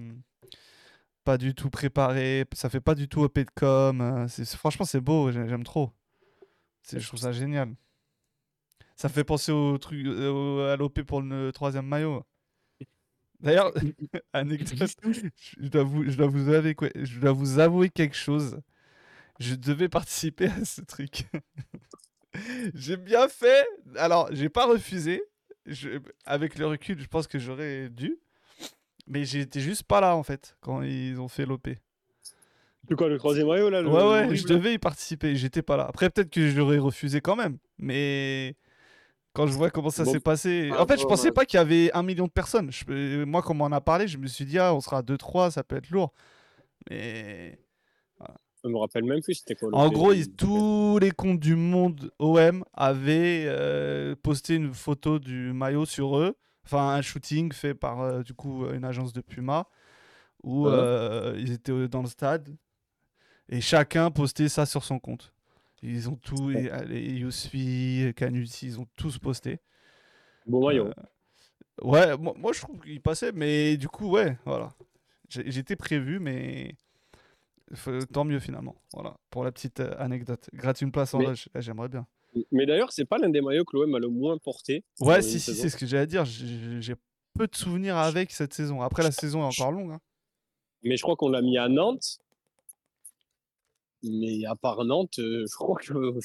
pas 1.23 1.37
du 1.37 1.53
tout 1.55 1.69
préparé. 1.69 2.45
Ça 2.53 2.69
fait 2.69 2.81
pas 2.81 2.95
du 2.95 3.07
tout 3.07 3.21
OP 3.21 3.39
de 3.39 3.49
com. 3.55 4.27
franchement, 4.57 4.85
c'est 4.85 5.01
beau. 5.01 5.31
j'ai- 5.31 5.47
J'aime 5.47 5.63
trop. 5.63 5.91
Je 6.91 7.05
trouve 7.07 7.19
ça 7.19 7.31
génial. 7.31 7.73
Ça 8.95 9.09
fait 9.09 9.23
penser 9.23 9.51
au 9.51 9.77
truc, 9.77 10.05
au- 10.07 10.59
à 10.61 10.75
l'OP 10.77 11.01
pour 11.03 11.21
le 11.21 11.51
troisième 11.51 11.85
maillot. 11.87 12.23
D'ailleurs, 13.39 13.73
anecdote, 14.33 14.95
je 15.59 15.67
dois 15.67 15.83
vous, 15.83 16.09
je 16.09 16.15
dois 16.15 16.27
vous 16.27 16.49
avouer, 16.49 16.75
quoi- 16.75 16.89
je 16.95 17.19
dois 17.19 17.31
vous 17.33 17.59
avouer 17.59 17.89
quelque 17.89 18.15
chose. 18.15 18.59
Je 19.39 19.55
devais 19.55 19.89
participer 19.89 20.45
à 20.47 20.63
ce 20.65 20.81
truc. 20.81 21.25
j'ai 22.73 22.97
bien 22.97 23.27
fait. 23.27 23.65
Alors, 23.95 24.29
j'ai 24.31 24.49
pas 24.49 24.65
refusé. 24.65 25.23
Je- 25.65 25.99
avec 26.25 26.57
le 26.57 26.67
recul, 26.67 26.99
je 26.99 27.07
pense 27.07 27.27
que 27.27 27.39
j'aurais 27.39 27.89
dû. 27.89 28.17
Mais 29.07 29.25
j'étais 29.25 29.59
juste 29.59 29.83
pas 29.83 29.99
là 30.01 30.15
en 30.15 30.23
fait 30.23 30.55
quand 30.61 30.81
ils 30.81 31.19
ont 31.19 31.27
fait 31.27 31.45
l'OP. 31.45 31.67
Quoi 32.97 33.07
le 33.09 33.17
troisième 33.17 33.47
maillot 33.47 33.69
là 33.69 33.81
le- 33.81 33.89
Ouais, 33.89 34.27
ouais, 34.27 34.35
je 34.35 34.45
devais 34.45 34.73
y 34.73 34.77
participer. 34.77 35.35
J'étais 35.35 35.61
pas 35.61 35.77
là. 35.77 35.85
Après, 35.87 36.09
peut-être 36.09 36.29
que 36.29 36.49
j'aurais 36.49 36.77
refusé 36.77 37.21
quand 37.21 37.35
même. 37.37 37.57
Mais 37.77 38.55
quand 39.33 39.47
je 39.47 39.53
vois 39.53 39.69
comment 39.69 39.89
ça 39.89 40.03
Bon. 40.03 40.11
s'est 40.11 40.19
passé. 40.19 40.69
Ah, 40.73 40.83
en 40.83 40.85
fait, 40.85 40.99
je 40.99 41.05
pensais 41.05 41.27
ouais. 41.27 41.31
pas 41.33 41.45
qu'il 41.45 41.57
y 41.57 41.61
avait 41.61 41.91
un 41.93 42.03
million 42.03 42.25
de 42.27 42.31
personnes. 42.31 42.71
Je- 42.71 43.23
Moi, 43.23 43.41
comme 43.41 43.61
on 43.61 43.65
en 43.65 43.71
a 43.71 43.81
parlé, 43.81 44.07
je 44.07 44.17
me 44.17 44.27
suis 44.27 44.45
dit, 44.45 44.59
ah, 44.59 44.73
on 44.73 44.81
sera 44.81 45.01
2-3, 45.01 45.49
ça 45.49 45.63
peut 45.63 45.77
être 45.77 45.89
lourd. 45.91 46.13
Mais 46.89 47.57
Je 48.63 48.69
me 48.69 48.77
rappelle 48.77 49.03
même 49.03 49.21
plus 49.21 49.33
c'était 49.35 49.55
quoi. 49.55 49.69
le 49.69 49.75
en 49.75 49.89
gros, 49.89 50.13
ils- 50.13 50.33
tous 50.33 50.97
les 50.99 51.11
comptes 51.11 51.39
du 51.39 51.55
monde 51.55 52.11
OM 52.19 52.63
avaient 52.73 53.45
euh, 53.47 54.15
posté 54.15 54.55
une 54.55 54.73
photo 54.73 55.19
du 55.19 55.51
maillot 55.53 55.85
sur 55.85 56.17
eux. 56.17 56.35
Enfin, 56.65 56.89
un 56.95 57.01
shooting 57.01 57.51
fait 57.51 57.73
par 57.73 58.01
euh, 58.01 58.23
du 58.23 58.33
coup 58.33 58.65
une 58.71 58.85
agence 58.85 59.11
de 59.11 59.19
Puma 59.21 59.67
où 60.43 60.65
Ouais. 60.65 60.71
euh, 60.73 61.35
ils 61.37 61.51
étaient 61.51 61.87
dans 61.89 62.01
le 62.01 62.07
stade 62.07 62.55
et 63.49 63.59
chacun 63.61 64.11
postait 64.11 64.49
ça 64.49 64.65
sur 64.65 64.83
son 64.83 64.99
compte. 64.99 65.33
Ils 65.81 66.09
ont 66.09 66.15
tout, 66.15 66.49
allez, 66.71 67.17
Yousfi, 67.17 68.13
Canuti, 68.15 68.67
ils 68.67 68.79
ont 68.79 68.87
tous 68.95 69.17
posté. 69.19 69.59
Bon 70.45 70.65
maillot. 70.65 70.89
Ouais, 71.81 72.15
moi, 72.17 72.33
moi, 72.37 72.53
je 72.53 72.61
trouve 72.61 72.79
qu'il 72.79 73.01
passait, 73.01 73.33
mais 73.33 73.75
du 73.75 73.89
coup, 73.89 74.09
ouais, 74.11 74.37
voilà. 74.45 74.73
J'étais 75.27 75.75
prévu, 75.75 76.19
mais 76.19 76.75
tant 78.11 78.23
mieux 78.25 78.39
finalement. 78.39 78.75
Voilà, 78.93 79.15
pour 79.29 79.43
la 79.43 79.51
petite 79.51 79.79
euh, 79.79 79.93
anecdote. 79.97 80.49
Gratte 80.53 80.81
une 80.81 80.91
place 80.91 81.13
en 81.13 81.19
Mais- 81.19 81.25
loge, 81.27 81.49
eh, 81.55 81.61
j'aimerais 81.61 81.89
bien. 81.89 82.05
Mais 82.51 82.65
d'ailleurs, 82.65 82.91
c'est 82.91 83.05
pas 83.05 83.17
l'un 83.19 83.29
des 83.29 83.41
maillots 83.41 83.63
que 83.65 83.77
l'OM 83.77 83.93
a 83.93 83.99
le 83.99 84.07
moins 84.07 84.37
porté. 84.39 84.83
Ouais, 84.99 85.21
si, 85.21 85.39
si, 85.39 85.53
c'est 85.53 85.69
ce 85.69 85.77
que 85.77 85.85
j'allais 85.85 86.07
dire. 86.07 86.25
J'ai 86.25 86.95
peu 87.35 87.45
de 87.47 87.55
souvenirs 87.55 87.95
avec 87.97 88.31
cette 88.31 88.53
saison. 88.55 88.81
Après, 88.81 89.03
la 89.03 89.11
saison 89.11 89.41
est 89.41 89.45
encore 89.59 89.71
longue. 89.71 89.91
hein. 89.91 89.99
Mais 90.81 90.97
je 90.97 91.03
crois 91.03 91.15
qu'on 91.15 91.29
l'a 91.29 91.41
mis 91.43 91.57
à 91.59 91.69
Nantes. 91.69 92.19
Mais 94.03 94.45
à 94.45 94.55
part 94.55 94.83
Nantes, 94.83 95.19
euh, 95.19 95.45
je 95.47 95.55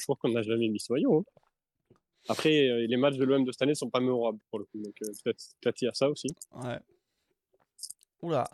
crois 0.03 0.15
qu'on 0.17 0.29
n'a 0.29 0.41
jamais 0.41 0.67
mis 0.67 0.79
ce 0.79 0.91
maillot. 0.91 1.19
hein. 1.19 1.93
Après, 2.27 2.67
euh, 2.67 2.85
les 2.87 2.97
matchs 2.97 3.15
de 3.15 3.23
l'OM 3.23 3.43
de 3.45 3.51
cette 3.51 3.61
année 3.61 3.75
sont 3.75 3.89
pas 3.89 3.99
mémorables 4.01 4.39
pour 4.49 4.59
le 4.59 4.65
coup. 4.65 4.79
Donc 4.81 4.95
euh, 5.03 5.07
peut-être 5.23 5.81
il 5.81 5.85
y 5.85 5.87
a 5.87 5.93
ça 5.93 6.09
aussi. 6.09 6.27
Ouais. 6.63 6.79
Oula. 8.21 8.49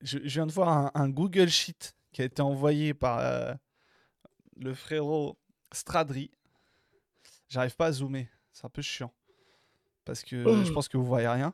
Je, 0.00 0.18
je 0.22 0.34
viens 0.34 0.46
de 0.46 0.52
voir 0.52 0.68
un, 0.68 0.90
un 0.94 1.08
Google 1.08 1.48
Sheet 1.48 1.92
qui 2.12 2.22
a 2.22 2.24
été 2.24 2.42
envoyé 2.42 2.94
par 2.94 3.18
euh, 3.20 3.52
le 4.56 4.74
frérot 4.74 5.36
Stradri. 5.72 6.30
J'arrive 7.48 7.76
pas 7.76 7.86
à 7.86 7.92
zoomer. 7.92 8.28
C'est 8.52 8.64
un 8.64 8.70
peu 8.70 8.82
chiant. 8.82 9.12
Parce 10.04 10.22
que 10.22 10.42
je 10.64 10.72
pense 10.72 10.88
que 10.88 10.96
vous 10.96 11.04
voyez 11.04 11.28
rien. 11.28 11.52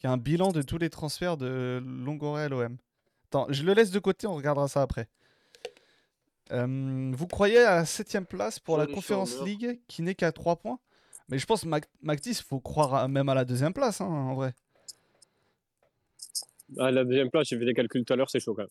Il 0.00 0.04
y 0.04 0.08
a 0.08 0.12
un 0.12 0.16
bilan 0.16 0.52
de 0.52 0.62
tous 0.62 0.78
les 0.78 0.90
transferts 0.90 1.36
de 1.36 1.82
Longoria 1.84 2.44
à 2.44 2.48
l'OM. 2.48 2.76
Attends, 3.26 3.46
je 3.50 3.62
le 3.64 3.74
laisse 3.74 3.90
de 3.90 3.98
côté, 3.98 4.26
on 4.26 4.34
regardera 4.36 4.68
ça 4.68 4.82
après. 4.82 5.08
Euh, 6.52 7.10
vous 7.14 7.26
croyez 7.26 7.58
à 7.58 7.76
la 7.76 7.84
7ème 7.84 8.24
place 8.24 8.58
pour 8.58 8.78
la 8.78 8.84
Conference. 8.94 9.34
League 9.44 9.80
qui 9.88 10.02
n'est 10.02 10.14
qu'à 10.14 10.32
3 10.32 10.56
points? 10.56 10.78
Mais 11.28 11.38
je 11.38 11.44
pense 11.44 11.62
que 11.62 11.68
Mac- 11.68 11.90
Mactis, 12.00 12.30
il 12.30 12.42
faut 12.42 12.60
croire 12.60 12.94
à- 12.94 13.08
même 13.08 13.28
à 13.28 13.34
la 13.34 13.44
deuxième 13.44 13.74
place, 13.74 14.00
hein, 14.00 14.06
en 14.06 14.34
vrai. 14.34 14.54
À 16.78 16.90
la 16.90 17.04
deuxième 17.04 17.30
place, 17.30 17.48
j'ai 17.48 17.58
fait 17.58 17.64
des 17.66 17.74
calculs 17.74 18.04
tout 18.04 18.12
à 18.12 18.16
l'heure, 18.16 18.30
c'est 18.30 18.40
chaud 18.40 18.54
quand 18.54 18.62
même. 18.62 18.70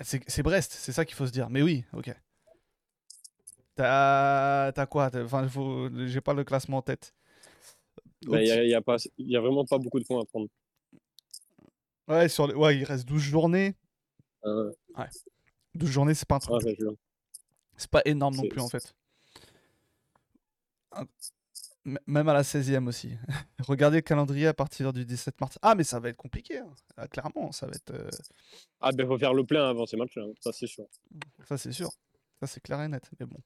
C'est 0.00 0.42
Brest, 0.42 0.72
c'est 0.72 0.92
ça 0.92 1.04
qu'il 1.04 1.14
faut 1.14 1.26
se 1.26 1.32
dire. 1.32 1.50
Mais 1.50 1.62
oui, 1.62 1.84
ok. 1.92 2.14
T'as 3.74 4.86
quoi? 4.86 5.10
Enfin, 5.14 5.48
faut- 5.48 5.88
j'ai 6.06 6.20
pas 6.20 6.34
le 6.34 6.44
classement 6.44 6.78
en 6.78 6.82
tête. 6.82 7.14
Ben, 8.22 8.40
Il 8.40 8.46
y, 8.46 8.50
a- 8.52 8.64
y 8.64 8.74
a 8.74 8.80
pas- 8.82 8.96
il 9.18 9.30
y 9.30 9.36
a 9.36 9.40
vraiment 9.40 9.64
pas 9.64 9.78
beaucoup 9.78 9.98
de 9.98 10.04
points 10.04 10.20
à 10.22 10.24
prendre. 10.24 10.48
Ouais, 12.08 12.28
sur 12.28 12.46
les- 12.46 12.54
ouais, 12.54 12.76
il 12.76 12.84
reste 12.84 13.06
12 13.06 13.22
journées. 13.22 13.74
Euh, 14.44 14.72
12 15.74 15.90
journées, 15.90 16.14
c'est 16.14 16.28
pas 16.28 16.36
un 16.36 16.38
truc. 16.40 16.54
ah, 16.62 16.64
C'est 17.76 17.90
pas 17.90 18.02
énorme 18.04 18.36
non 18.36 18.42
plus 18.48 18.60
en 18.60 18.68
fait. 18.68 18.94
Même 21.84 22.28
à 22.28 22.32
la 22.32 22.42
16e 22.42 22.86
aussi. 22.86 23.10
Regardez 23.66 23.96
le 23.98 24.02
calendrier 24.02 24.46
à 24.46 24.54
partir 24.54 24.92
du 24.92 25.04
17 25.04 25.40
mars. 25.40 25.58
Ah, 25.62 25.74
mais 25.74 25.82
ça 25.84 25.98
va 25.98 26.10
être 26.10 26.16
compliqué. 26.16 26.58
hein. 26.58 26.70
Ah, 26.96 27.08
clairement, 27.08 27.50
ça 27.50 27.66
va 27.66 27.72
être. 27.74 27.90
euh, 27.92 28.08
Ah 28.80 28.92
ben 28.92 29.06
faut 29.06 29.18
faire 29.18 29.34
le 29.34 29.42
plein 29.44 29.68
avant 29.68 29.84
ces 29.86 29.96
matchs-là, 29.96 30.22
hein, 30.24 30.32
ça 30.40 30.52
c'est 30.52 30.68
sûr. 30.68 30.86
Ça, 31.48 31.58
c'est 31.58 31.72
sûr. 31.72 31.88
Ça, 32.40 32.46
c'est 32.46 32.60
clair 32.60 32.80
et 32.82 32.88
net. 32.88 33.02
Mais 33.18 33.26
bon. 33.26 33.38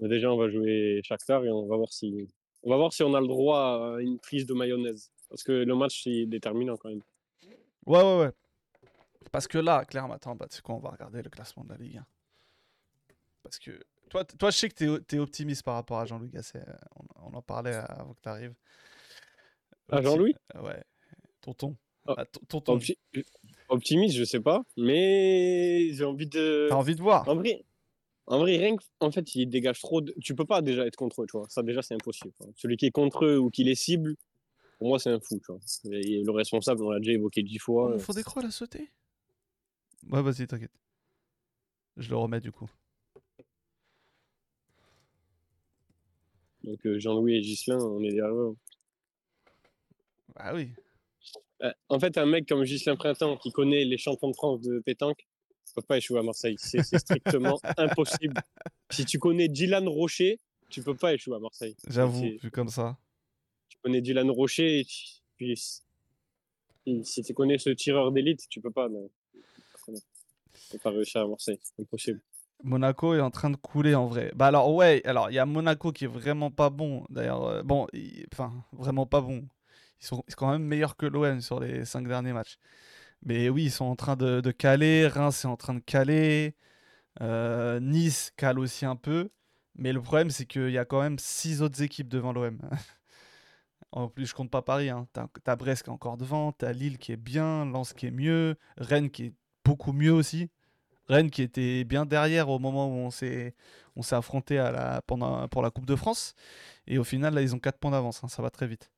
Mais 0.00 0.08
Déjà, 0.08 0.32
on 0.32 0.36
va 0.38 0.48
jouer 0.48 1.00
Shakhtar 1.04 1.44
et 1.44 1.50
on 1.50 1.66
va 1.66 1.76
voir 1.76 1.92
si 1.92 2.28
On 2.62 2.70
va 2.70 2.76
voir 2.76 2.92
si 2.92 3.02
on 3.02 3.12
a 3.14 3.20
le 3.20 3.26
droit 3.28 3.96
à 3.96 4.00
une 4.00 4.18
prise 4.18 4.46
de 4.46 4.54
mayonnaise. 4.54 5.10
Parce 5.28 5.42
que 5.42 5.52
le 5.52 5.74
match 5.74 6.06
est 6.06 6.24
déterminant 6.26 6.76
quand 6.78 6.88
même. 6.88 7.02
Ouais, 7.84 8.02
ouais, 8.02 8.18
ouais. 8.20 8.30
Parce 9.32 9.46
que 9.46 9.58
là, 9.58 9.84
clairement, 9.84 10.14
attends, 10.14 10.34
bah, 10.34 10.46
tu 10.48 10.56
sais 10.56 10.62
quoi, 10.62 10.76
on 10.76 10.78
va 10.78 10.88
regarder 10.90 11.20
le 11.22 11.28
classement 11.28 11.64
de 11.64 11.70
la 11.70 11.76
Ligue 11.76 11.98
1. 11.98 12.06
Parce 13.42 13.58
que 13.58 13.72
toi, 14.08 14.24
toi 14.24 14.50
je 14.50 14.56
sais 14.56 14.68
que 14.68 15.00
tu 15.00 15.16
es, 15.16 15.18
optimiste 15.18 15.62
par 15.62 15.74
rapport 15.74 15.98
à 15.98 16.04
Jean-Louis 16.06 16.30
Gasset. 16.30 16.58
euh, 16.66 16.72
On, 17.16 17.32
on 17.32 17.34
en 17.38 17.42
parlait 17.42 17.74
avant 17.74 18.14
que 18.14 18.20
tu 18.22 18.28
arrives. 18.28 18.54
À 19.90 20.02
Jean-Louis? 20.02 20.34
Ouais. 20.60 20.82
Tonton. 21.40 21.76
Oh, 22.06 22.14
Ah, 22.16 22.24
ton- 22.26 22.40
tonton. 22.48 22.76
Opti- 22.78 22.98
Optimiste, 23.68 24.16
je 24.16 24.24
sais 24.24 24.40
pas. 24.40 24.62
Mais 24.76 25.90
j'ai 25.92 26.04
envie 26.04 26.26
de. 26.26 26.66
T'as 26.68 26.74
envie 26.76 26.94
de 26.94 27.02
voir 27.02 27.28
En 27.28 27.36
vrai, 27.36 27.64
en 28.26 28.38
vrai, 28.38 28.56
rien 28.56 28.76
que- 28.76 28.84
en 29.00 29.10
fait, 29.10 29.34
il 29.34 29.46
dégage 29.48 29.80
trop. 29.80 30.00
De... 30.00 30.14
Tu 30.22 30.34
peux 30.34 30.44
pas 30.46 30.62
déjà 30.62 30.86
être 30.86 30.96
contre 30.96 31.22
eux, 31.22 31.26
tu 31.26 31.36
vois. 31.38 31.48
Ça, 31.48 31.62
déjà, 31.62 31.82
c'est 31.82 31.94
impossible. 31.94 32.32
quoi. 32.38 32.46
Celui 32.56 32.76
qui 32.76 32.86
est 32.86 32.90
contre 32.90 33.24
eux 33.26 33.38
ou 33.38 33.50
qui 33.50 33.64
les 33.64 33.74
cible, 33.74 34.16
pour 34.78 34.88
moi, 34.88 34.98
c'est 34.98 35.10
un 35.10 35.20
fou, 35.20 35.38
tu 35.38 35.52
vois. 35.52 35.60
Et 35.92 36.22
le 36.22 36.30
responsable, 36.32 36.82
on 36.82 36.90
l'a 36.90 36.98
déjà 36.98 37.12
évoqué 37.12 37.42
dix 37.42 37.58
fois. 37.58 37.88
Oh, 37.88 37.92
euh, 37.94 37.98
faut 37.98 38.12
des 38.12 38.22
croix, 38.22 38.42
la 38.42 38.50
sauter 38.50 38.90
Ouais, 40.10 40.22
vas-y, 40.22 40.46
t'inquiète. 40.46 40.72
Je 41.96 42.08
le 42.10 42.16
remets 42.16 42.40
du 42.40 42.52
coup. 42.52 42.70
Donc, 46.68 46.84
euh, 46.86 46.98
Jean-Louis 46.98 47.36
et 47.36 47.40
Ghislain, 47.40 47.78
on 47.78 48.02
est 48.02 48.10
derrière 48.12 48.34
eux. 48.34 48.56
Bah 50.34 50.52
oui. 50.54 50.70
Euh, 51.62 51.72
en 51.88 51.98
fait, 51.98 52.16
un 52.18 52.26
mec 52.26 52.46
comme 52.48 52.62
Ghislain 52.62 52.96
Printemps 52.96 53.36
qui 53.38 53.50
connaît 53.50 53.84
les 53.84 53.98
champions 53.98 54.28
de 54.30 54.36
France 54.36 54.60
de 54.60 54.80
pétanque 54.80 55.26
ne 55.68 55.80
peut 55.80 55.86
pas 55.86 55.96
échouer 55.98 56.18
à 56.18 56.22
Marseille. 56.22 56.56
C'est 56.58 56.82
strictement 56.98 57.58
impossible. 57.78 58.34
Si 58.90 59.04
tu 59.04 59.18
connais 59.18 59.48
Dylan 59.48 59.88
Rocher, 59.88 60.38
tu 60.68 60.82
peux 60.82 60.94
pas 60.94 61.14
échouer 61.14 61.36
à 61.36 61.38
Marseille. 61.40 61.74
J'avoue, 61.88 62.22
vu 62.42 62.50
comme 62.50 62.68
ça. 62.68 62.98
Tu 63.68 63.78
connais 63.82 64.00
Dylan 64.00 64.30
Rocher, 64.30 64.80
et 64.80 64.86
puis 65.36 65.56
si- 65.56 67.22
tu 67.24 67.34
connais 67.34 67.58
ce 67.58 67.70
tireur 67.70 68.12
d'élite, 68.12 68.46
tu 68.48 68.60
peux 68.60 68.70
pas. 68.70 68.88
Non. 68.88 69.10
Tu 69.86 70.72
peux 70.72 70.78
pas 70.78 70.90
réussir 70.90 71.22
à 71.22 71.26
Marseille. 71.26 71.58
Impossible. 71.78 72.20
Monaco 72.64 73.14
est 73.14 73.20
en 73.20 73.30
train 73.30 73.50
de 73.50 73.56
couler 73.56 73.94
en 73.94 74.06
vrai. 74.06 74.32
Bah 74.34 74.46
alors 74.48 74.74
ouais, 74.74 75.02
alors 75.04 75.30
il 75.30 75.34
y 75.34 75.38
a 75.38 75.46
Monaco 75.46 75.92
qui 75.92 76.04
est 76.04 76.08
vraiment 76.08 76.50
pas 76.50 76.70
bon. 76.70 77.04
D'ailleurs, 77.08 77.44
euh, 77.44 77.62
bon, 77.62 77.86
enfin 78.32 78.52
vraiment 78.72 79.06
pas 79.06 79.20
bon. 79.20 79.46
Ils 80.00 80.06
sont, 80.06 80.24
ils 80.28 80.32
sont 80.32 80.36
quand 80.38 80.52
même 80.52 80.64
meilleurs 80.64 80.96
que 80.96 81.06
l'OM 81.06 81.40
sur 81.40 81.60
les 81.60 81.84
cinq 81.84 82.06
derniers 82.08 82.32
matchs. 82.32 82.58
Mais 83.22 83.48
oui, 83.48 83.64
ils 83.64 83.70
sont 83.70 83.84
en 83.84 83.96
train 83.96 84.16
de, 84.16 84.50
caler. 84.50 85.06
Reims 85.08 85.44
est 85.44 85.48
en 85.48 85.56
train 85.56 85.74
de 85.74 85.80
caler. 85.80 86.56
Euh, 87.20 87.80
nice 87.80 88.32
cale 88.36 88.58
aussi 88.58 88.86
un 88.86 88.96
peu. 88.96 89.30
Mais 89.76 89.92
le 89.92 90.02
problème, 90.02 90.30
c'est 90.30 90.46
qu'il 90.46 90.70
y 90.70 90.78
a 90.78 90.84
quand 90.84 91.00
même 91.02 91.18
six 91.18 91.62
autres 91.62 91.82
équipes 91.82 92.08
devant 92.08 92.32
l'OM. 92.32 92.58
En 93.90 94.08
plus, 94.08 94.26
je 94.26 94.34
compte 94.34 94.50
pas 94.50 94.60
Paris. 94.60 94.90
Hein. 94.90 95.08
T'as, 95.14 95.28
t'as 95.44 95.56
Brest 95.56 95.82
qui 95.82 95.88
est 95.88 95.92
encore 95.92 96.18
devant. 96.18 96.52
T'as 96.52 96.72
Lille 96.72 96.98
qui 96.98 97.12
est 97.12 97.16
bien. 97.16 97.64
Lens 97.64 97.94
qui 97.94 98.06
est 98.06 98.10
mieux. 98.10 98.56
Rennes 98.76 99.10
qui 99.10 99.24
est 99.26 99.34
beaucoup 99.64 99.92
mieux 99.94 100.12
aussi. 100.12 100.50
Rennes 101.08 101.30
qui 101.30 101.42
était 101.42 101.84
bien 101.84 102.06
derrière 102.06 102.48
au 102.48 102.58
moment 102.58 102.86
où 102.88 102.96
on 102.98 103.10
s'est, 103.10 103.54
on 103.96 104.02
s'est 104.02 104.16
affronté 104.16 104.58
à 104.58 104.70
la, 104.70 105.02
pendant, 105.02 105.48
pour 105.48 105.62
la 105.62 105.70
Coupe 105.70 105.86
de 105.86 105.96
France. 105.96 106.34
Et 106.86 106.98
au 106.98 107.04
final, 107.04 107.34
là, 107.34 107.42
ils 107.42 107.54
ont 107.54 107.58
4 107.58 107.78
points 107.78 107.90
d'avance. 107.90 108.22
hein, 108.24 108.28
ça 108.28 108.42
va 108.42 108.50
très 108.50 108.66
vite. 108.66 108.90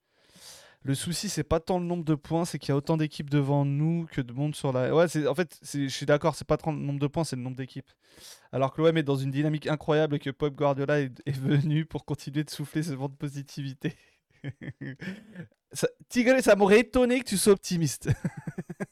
Le 0.82 0.94
souci, 0.94 1.28
c'est 1.28 1.44
pas 1.44 1.60
tant 1.60 1.78
le 1.78 1.84
nombre 1.84 2.04
de 2.04 2.14
points, 2.14 2.46
c'est 2.46 2.58
qu'il 2.58 2.70
y 2.70 2.72
a 2.72 2.76
autant 2.76 2.96
d'équipes 2.96 3.28
devant 3.28 3.66
nous 3.66 4.06
que 4.10 4.22
de 4.22 4.32
monde 4.32 4.54
sur 4.54 4.72
la. 4.72 4.94
Ouais, 4.94 5.26
en 5.26 5.34
fait, 5.34 5.58
je 5.62 5.88
suis 5.88 6.06
d'accord, 6.06 6.34
c'est 6.34 6.46
pas 6.46 6.56
tant 6.56 6.72
le 6.72 6.78
nombre 6.78 6.98
de 6.98 7.06
points, 7.06 7.24
c'est 7.24 7.36
le 7.36 7.42
nombre 7.42 7.56
d'équipes. 7.56 7.90
Alors 8.50 8.72
que 8.72 8.80
l'OM 8.80 8.96
est 8.96 9.02
dans 9.02 9.16
une 9.16 9.30
dynamique 9.30 9.66
incroyable 9.66 10.16
et 10.16 10.18
que 10.18 10.30
Pep 10.30 10.54
Guardiola 10.54 11.00
est, 11.00 11.12
est 11.26 11.38
venu 11.38 11.84
pour 11.84 12.06
continuer 12.06 12.44
de 12.44 12.50
souffler 12.50 12.82
ce 12.82 12.92
vent 12.94 13.10
de 13.10 13.14
positivité. 13.14 13.94
ça, 15.72 15.86
Tigre, 16.08 16.40
ça 16.42 16.56
m'aurait 16.56 16.80
étonné 16.80 17.20
que 17.20 17.28
tu 17.28 17.36
sois 17.36 17.52
optimiste. 17.52 18.08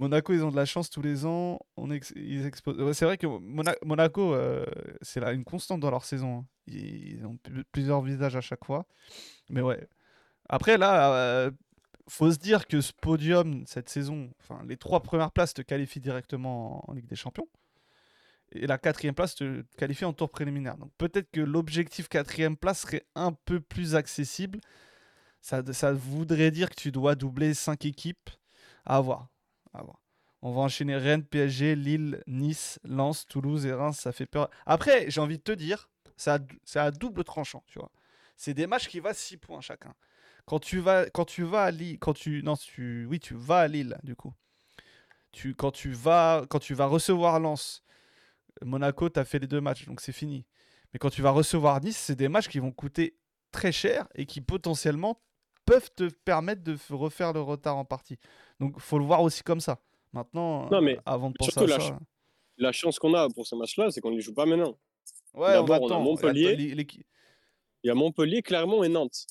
Monaco, 0.00 0.32
ils 0.32 0.42
ont 0.42 0.50
de 0.50 0.56
la 0.56 0.64
chance 0.64 0.88
tous 0.88 1.02
les 1.02 1.26
ans. 1.26 1.58
On 1.76 1.90
ex- 1.90 2.14
ils 2.16 2.46
exposent- 2.46 2.92
c'est 2.94 3.04
vrai 3.04 3.18
que 3.18 3.26
Mona- 3.26 3.76
Monaco, 3.84 4.34
euh, 4.34 4.64
c'est 5.02 5.22
une 5.22 5.44
constante 5.44 5.80
dans 5.80 5.90
leur 5.90 6.04
saison. 6.06 6.38
hein. 6.38 6.46
Ils, 6.66 7.26
ont 7.26 7.38
plusieurs 7.70 8.00
visages 8.00 8.34
à 8.34 8.40
chaque 8.40 8.64
fois. 8.64 8.86
Mais 9.50 9.60
ouais. 9.60 9.86
Après, 10.48 10.78
là, 10.78 11.14
euh, 11.14 11.50
faut 12.08 12.32
se 12.32 12.38
dire 12.38 12.66
que 12.66 12.80
ce 12.80 12.92
podium 12.92 13.64
cette 13.66 13.90
saison, 13.90 14.30
enfin, 14.40 14.62
les 14.66 14.78
trois 14.78 15.00
premières 15.02 15.32
places 15.32 15.52
te 15.54 15.62
qualifient 15.62 16.00
directement 16.00 16.88
en, 16.90 16.94
Ligue 16.94 17.06
des 17.06 17.16
Champions. 17.16 17.48
Et 18.52 18.66
la 18.66 18.78
quatrième 18.78 19.14
place 19.14 19.34
te 19.34 19.62
qualifie 19.76 20.06
en 20.06 20.12
tour 20.14 20.30
préliminaire. 20.30 20.78
Donc 20.78 20.92
peut-être 20.96 21.30
que 21.30 21.40
l'objectif 21.40 22.08
quatrième 22.08 22.56
place 22.56 22.80
serait 22.80 23.04
un 23.14 23.32
peu 23.32 23.60
plus 23.60 23.94
accessible. 23.94 24.60
Ça, 25.42 25.62
ça 25.72 25.92
voudrait 25.92 26.50
dire 26.50 26.70
que 26.70 26.74
tu 26.74 26.90
dois 26.90 27.14
doubler 27.14 27.54
cinq 27.54 27.84
équipes. 27.84 28.30
À 28.86 29.00
voir. 29.00 29.28
Voir. 29.72 30.00
On 30.42 30.52
va 30.52 30.62
enchaîner 30.62 30.96
Rennes, 30.96 31.24
PSG, 31.24 31.74
Lille, 31.74 32.22
Nice, 32.26 32.78
Lens, 32.84 33.26
Toulouse 33.26 33.66
et 33.66 33.72
Reims. 33.72 33.98
Ça 33.98 34.12
fait 34.12 34.26
peur. 34.26 34.48
Après, 34.66 35.10
j'ai 35.10 35.20
envie 35.20 35.38
de 35.38 35.42
te 35.42 35.52
dire, 35.52 35.90
c'est 36.16 36.30
à, 36.30 36.38
c'est 36.64 36.78
à 36.78 36.90
double 36.90 37.24
tranchant, 37.24 37.62
tu 37.66 37.78
vois. 37.78 37.90
C'est 38.36 38.54
des 38.54 38.66
matchs 38.66 38.88
qui 38.88 39.00
valent 39.00 39.14
6 39.14 39.36
points 39.36 39.60
chacun. 39.60 39.94
Quand 40.46 40.58
tu 40.58 40.78
vas, 40.78 41.08
quand 41.10 41.26
tu 41.26 41.42
vas 41.44 41.64
à 41.64 41.70
Lille, 41.70 41.98
quand 41.98 42.14
tu, 42.14 42.42
non, 42.42 42.56
tu, 42.56 43.06
oui, 43.06 43.20
tu 43.20 43.34
vas 43.34 43.60
à 43.60 43.68
Lille, 43.68 43.98
du 44.02 44.16
coup. 44.16 44.32
Tu, 45.32 45.54
quand 45.54 45.70
tu 45.70 45.92
vas, 45.92 46.46
quand 46.48 46.58
tu 46.58 46.74
vas 46.74 46.86
recevoir 46.86 47.38
Lens, 47.38 47.84
Monaco, 48.62 49.08
tu 49.10 49.20
as 49.20 49.24
fait 49.24 49.38
les 49.38 49.46
deux 49.46 49.60
matchs, 49.60 49.86
donc 49.86 50.00
c'est 50.00 50.12
fini. 50.12 50.46
Mais 50.92 50.98
quand 50.98 51.10
tu 51.10 51.22
vas 51.22 51.30
recevoir 51.30 51.80
Nice, 51.80 51.98
c'est 51.98 52.16
des 52.16 52.28
matchs 52.28 52.48
qui 52.48 52.58
vont 52.58 52.72
coûter 52.72 53.16
très 53.52 53.72
cher 53.72 54.08
et 54.14 54.26
qui 54.26 54.40
potentiellement 54.40 55.20
peuvent 55.70 55.90
te 55.94 56.08
permettre 56.24 56.62
de 56.62 56.76
refaire 56.90 57.32
le 57.32 57.40
retard 57.40 57.76
en 57.76 57.84
partie. 57.84 58.18
Donc, 58.58 58.78
faut 58.80 58.98
le 58.98 59.04
voir 59.04 59.22
aussi 59.22 59.42
comme 59.42 59.60
ça. 59.60 59.78
Maintenant, 60.12 60.68
Non, 60.70 60.80
mais 60.80 60.96
euh, 60.96 61.00
avant 61.06 61.30
de 61.30 61.34
penser 61.38 61.52
surtout 61.52 61.72
à 61.72 61.76
la 61.76 61.80
ça, 61.80 61.86
ch- 61.88 61.98
La 62.58 62.72
chance 62.72 62.98
qu'on 62.98 63.14
a 63.14 63.28
pour 63.30 63.46
ce 63.46 63.54
match-là, 63.54 63.90
c'est 63.90 64.00
qu'on 64.00 64.10
ne 64.10 64.16
les 64.16 64.20
joue 64.22 64.34
pas 64.34 64.46
maintenant. 64.46 64.76
ouais, 65.34 65.56
on 65.56 65.66
a 65.70 65.76
attend. 65.76 66.00
Montpellier. 66.00 66.56
L'é- 66.56 66.74
l'équi- 66.74 67.04
Il 67.84 67.88
y 67.88 67.90
a 67.90 67.94
Montpellier, 67.94 68.42
Clermont 68.42 68.82
et 68.82 68.88
Nantes. 68.88 69.26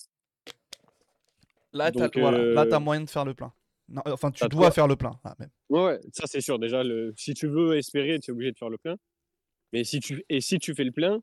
Là, 1.74 1.92
tu 1.92 2.02
as, 2.02 2.34
euh, 2.34 2.80
moyen 2.80 3.02
de 3.02 3.10
faire 3.10 3.26
le 3.26 3.34
plein. 3.34 3.54
Non, 3.88 4.02
euh, 4.08 4.12
enfin, 4.14 4.32
tu 4.32 4.48
dois 4.48 4.72
faire 4.72 4.88
le 4.88 4.96
plein, 4.96 5.12
là, 5.24 5.36
même. 5.40 5.50
Ouais, 5.70 5.84
ouais, 5.84 6.00
ça 6.14 6.26
c'est 6.26 6.42
sûr. 6.42 6.58
Déjà, 6.60 6.84
le... 6.84 7.14
si 7.18 7.34
tu 7.34 7.48
veux 7.48 7.78
espérer, 7.78 8.20
tu 8.20 8.32
es 8.32 8.34
obligé 8.34 8.52
de 8.52 8.58
faire 8.58 8.70
le 8.70 8.78
plein. 8.78 8.96
Mais 9.74 9.84
si 9.84 10.00
tu, 10.00 10.24
et 10.30 10.42
si 10.42 10.58
tu 10.58 10.74
fais 10.74 10.84
le 10.84 10.92
plein, 10.92 11.22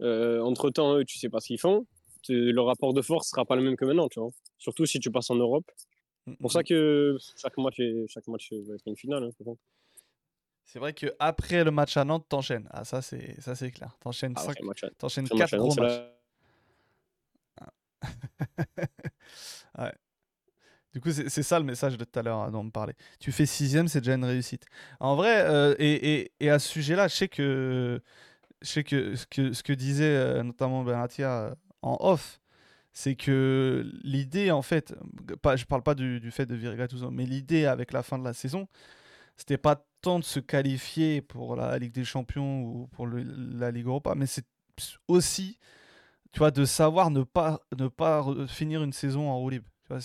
euh, 0.00 0.40
entre-temps, 0.40 0.96
eux, 0.96 1.04
tu 1.04 1.18
sais 1.18 1.28
pas 1.28 1.40
ce 1.40 1.48
qu'ils 1.48 1.60
font. 1.60 1.86
Le 2.28 2.60
rapport 2.60 2.94
de 2.94 3.02
force 3.02 3.28
sera 3.30 3.44
pas 3.44 3.56
le 3.56 3.62
même 3.62 3.76
que 3.76 3.84
maintenant, 3.84 4.08
tu 4.08 4.20
vois. 4.20 4.30
Surtout 4.58 4.86
si 4.86 5.00
tu 5.00 5.10
passes 5.10 5.30
en 5.30 5.36
Europe. 5.36 5.64
Mm, 6.26 6.32
C'est 6.32 6.38
pour 6.40 6.50
mm. 6.50 6.52
ça 6.52 6.62
que 6.64 7.16
chaque 7.36 7.56
match, 7.58 7.80
est- 7.80 8.06
chaque 8.08 8.26
match 8.28 8.52
va 8.52 8.74
être 8.74 8.86
une 8.86 8.96
finale. 8.96 9.24
hein. 9.24 9.54
C'est 10.64 10.78
vrai 10.78 10.94
que 10.94 11.06
après 11.18 11.62
le 11.62 11.70
match 11.70 11.96
à 11.96 12.04
Nantes, 12.04 12.26
t'enchaînes. 12.28 12.66
Ah, 12.70 12.84
ça, 12.84 13.02
c'est 13.02 13.40
ça 13.40 13.54
c'est 13.54 13.70
clair. 13.70 13.96
T'enchaînes 14.00 14.32
Ah, 14.36 14.40
cinq- 14.40 14.60
ouais, 14.60 14.66
match 14.66 14.84
à- 14.84 14.90
t'enchaînes 14.96 15.26
après, 15.26 15.38
match 15.38 15.50
4 15.50 15.54
à 15.54 15.58
gros 15.58 15.68
Nantes, 15.68 15.74
c'est 15.76 15.80
matchs. 15.82 15.92
la- 15.92 16.14
ouais. 19.78 19.92
Du 20.92 21.00
coup, 21.00 21.10
c'est 21.10 21.28
c'est 21.28 21.42
ça 21.42 21.58
le 21.58 21.64
message 21.64 21.98
de 21.98 22.04
tout 22.04 22.18
à 22.18 22.22
l'heure 22.22 22.38
hein, 22.38 22.50
dont 22.50 22.60
on 22.60 22.64
me 22.64 22.70
parlait. 22.70 22.94
Tu 23.18 23.32
fais 23.32 23.46
sixième, 23.46 23.88
c'est 23.88 24.00
déjà 24.00 24.14
une 24.14 24.24
réussite. 24.24 24.64
En 25.00 25.16
vrai, 25.16 25.42
euh, 25.44 25.74
et, 25.78 26.20
et- 26.22 26.32
et 26.40 26.50
à 26.50 26.58
ce 26.58 26.68
sujet-là, 26.68 27.08
je 27.08 27.14
sais 27.16 27.28
que, 27.28 28.00
je 28.62 28.68
sais 28.68 28.84
que 28.84 29.16
ce 29.16 29.26
que, 29.26 29.52
ce 29.52 29.62
que 29.62 29.72
disait 29.72 30.04
euh, 30.16 30.42
notamment 30.44 30.84
Benatia 30.84 31.46
euh, 31.48 31.54
en 31.84 31.96
off, 32.00 32.40
c'est 32.92 33.14
que 33.14 33.90
l'idée, 34.02 34.50
en 34.50 34.62
fait, 34.62 34.94
pas, 35.42 35.56
je 35.56 35.64
parle 35.64 35.82
pas 35.82 35.94
du, 35.94 36.30
fait 36.30 36.46
de 36.46 36.54
virer 36.54 36.76
Gattuso, 36.76 37.10
mais 37.10 37.26
l'idée 37.26 37.66
avec 37.66 37.92
la 37.92 38.02
fin 38.02 38.18
de 38.18 38.24
la 38.24 38.32
saison, 38.32 38.68
c'était 39.36 39.58
pas 39.58 39.84
tant 40.00 40.18
de 40.18 40.24
se 40.24 40.40
qualifier 40.40 41.20
pour 41.20 41.56
la 41.56 41.78
Ligue 41.78 41.92
des 41.92 42.04
Champions 42.04 42.62
ou 42.62 42.86
pour 42.88 43.06
la 43.06 43.70
Ligue 43.70 43.86
Europa, 43.86 44.14
mais 44.14 44.26
c'est 44.26 44.46
aussi, 45.08 45.58
tu 46.32 46.38
vois, 46.38 46.50
de 46.50 46.64
savoir 46.64 47.10
ne 47.10 47.22
pas, 47.22 47.60
ne 47.78 47.88
pas 47.88 48.24
finir 48.46 48.82
une 48.82 48.92
saison 48.92 49.28
en 49.28 49.38
roue 49.38 49.50
libre. 49.50 49.68
Tu 49.84 49.94
vois, 49.94 50.00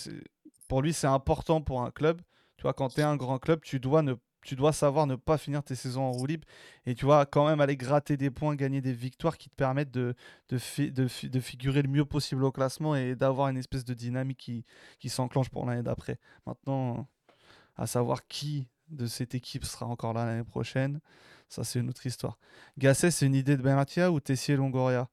pour 0.68 0.82
lui, 0.82 0.92
c'est 0.92 1.06
important 1.06 1.60
pour 1.60 1.82
un 1.82 1.90
club. 1.90 2.20
Tu 2.56 2.62
vois, 2.62 2.74
quand 2.74 2.90
tu 2.90 3.00
es 3.00 3.04
un 3.04 3.16
grand 3.16 3.38
club, 3.38 3.60
tu 3.62 3.80
dois, 3.80 4.02
ne, 4.02 4.14
tu 4.42 4.56
dois 4.56 4.72
savoir 4.72 5.06
ne 5.06 5.16
pas 5.16 5.38
finir 5.38 5.62
tes 5.62 5.74
saisons 5.74 6.02
en 6.02 6.12
roue 6.12 6.26
libre 6.26 6.46
et 6.86 6.94
tu 6.94 7.04
vois, 7.04 7.26
quand 7.26 7.46
même 7.46 7.60
aller 7.60 7.76
gratter 7.76 8.16
des 8.16 8.30
points, 8.30 8.54
gagner 8.56 8.80
des 8.80 8.92
victoires 8.92 9.38
qui 9.38 9.50
te 9.50 9.54
permettent 9.54 9.90
de, 9.90 10.14
de, 10.48 10.58
fi- 10.58 10.92
de, 10.92 11.08
fi- 11.08 11.30
de 11.30 11.40
figurer 11.40 11.82
le 11.82 11.88
mieux 11.88 12.04
possible 12.04 12.44
au 12.44 12.52
classement 12.52 12.94
et 12.96 13.14
d'avoir 13.16 13.48
une 13.48 13.56
espèce 13.58 13.84
de 13.84 13.94
dynamique 13.94 14.38
qui, 14.38 14.64
qui 14.98 15.08
s'enclenche 15.08 15.50
pour 15.50 15.66
l'année 15.66 15.82
d'après. 15.82 16.18
Maintenant, 16.46 17.06
à 17.76 17.86
savoir 17.86 18.26
qui 18.28 18.68
de 18.88 19.06
cette 19.06 19.34
équipe 19.34 19.64
sera 19.64 19.86
encore 19.86 20.14
là 20.14 20.24
l'année 20.26 20.44
prochaine, 20.44 21.00
ça 21.48 21.64
c'est 21.64 21.80
une 21.80 21.88
autre 21.90 22.06
histoire. 22.06 22.38
Gasset, 22.78 23.10
c'est 23.10 23.26
une 23.26 23.34
idée 23.34 23.56
de 23.56 23.62
Benatia 23.62 24.10
ou 24.12 24.20
Tessier 24.20 24.56
Longoria? 24.56 25.08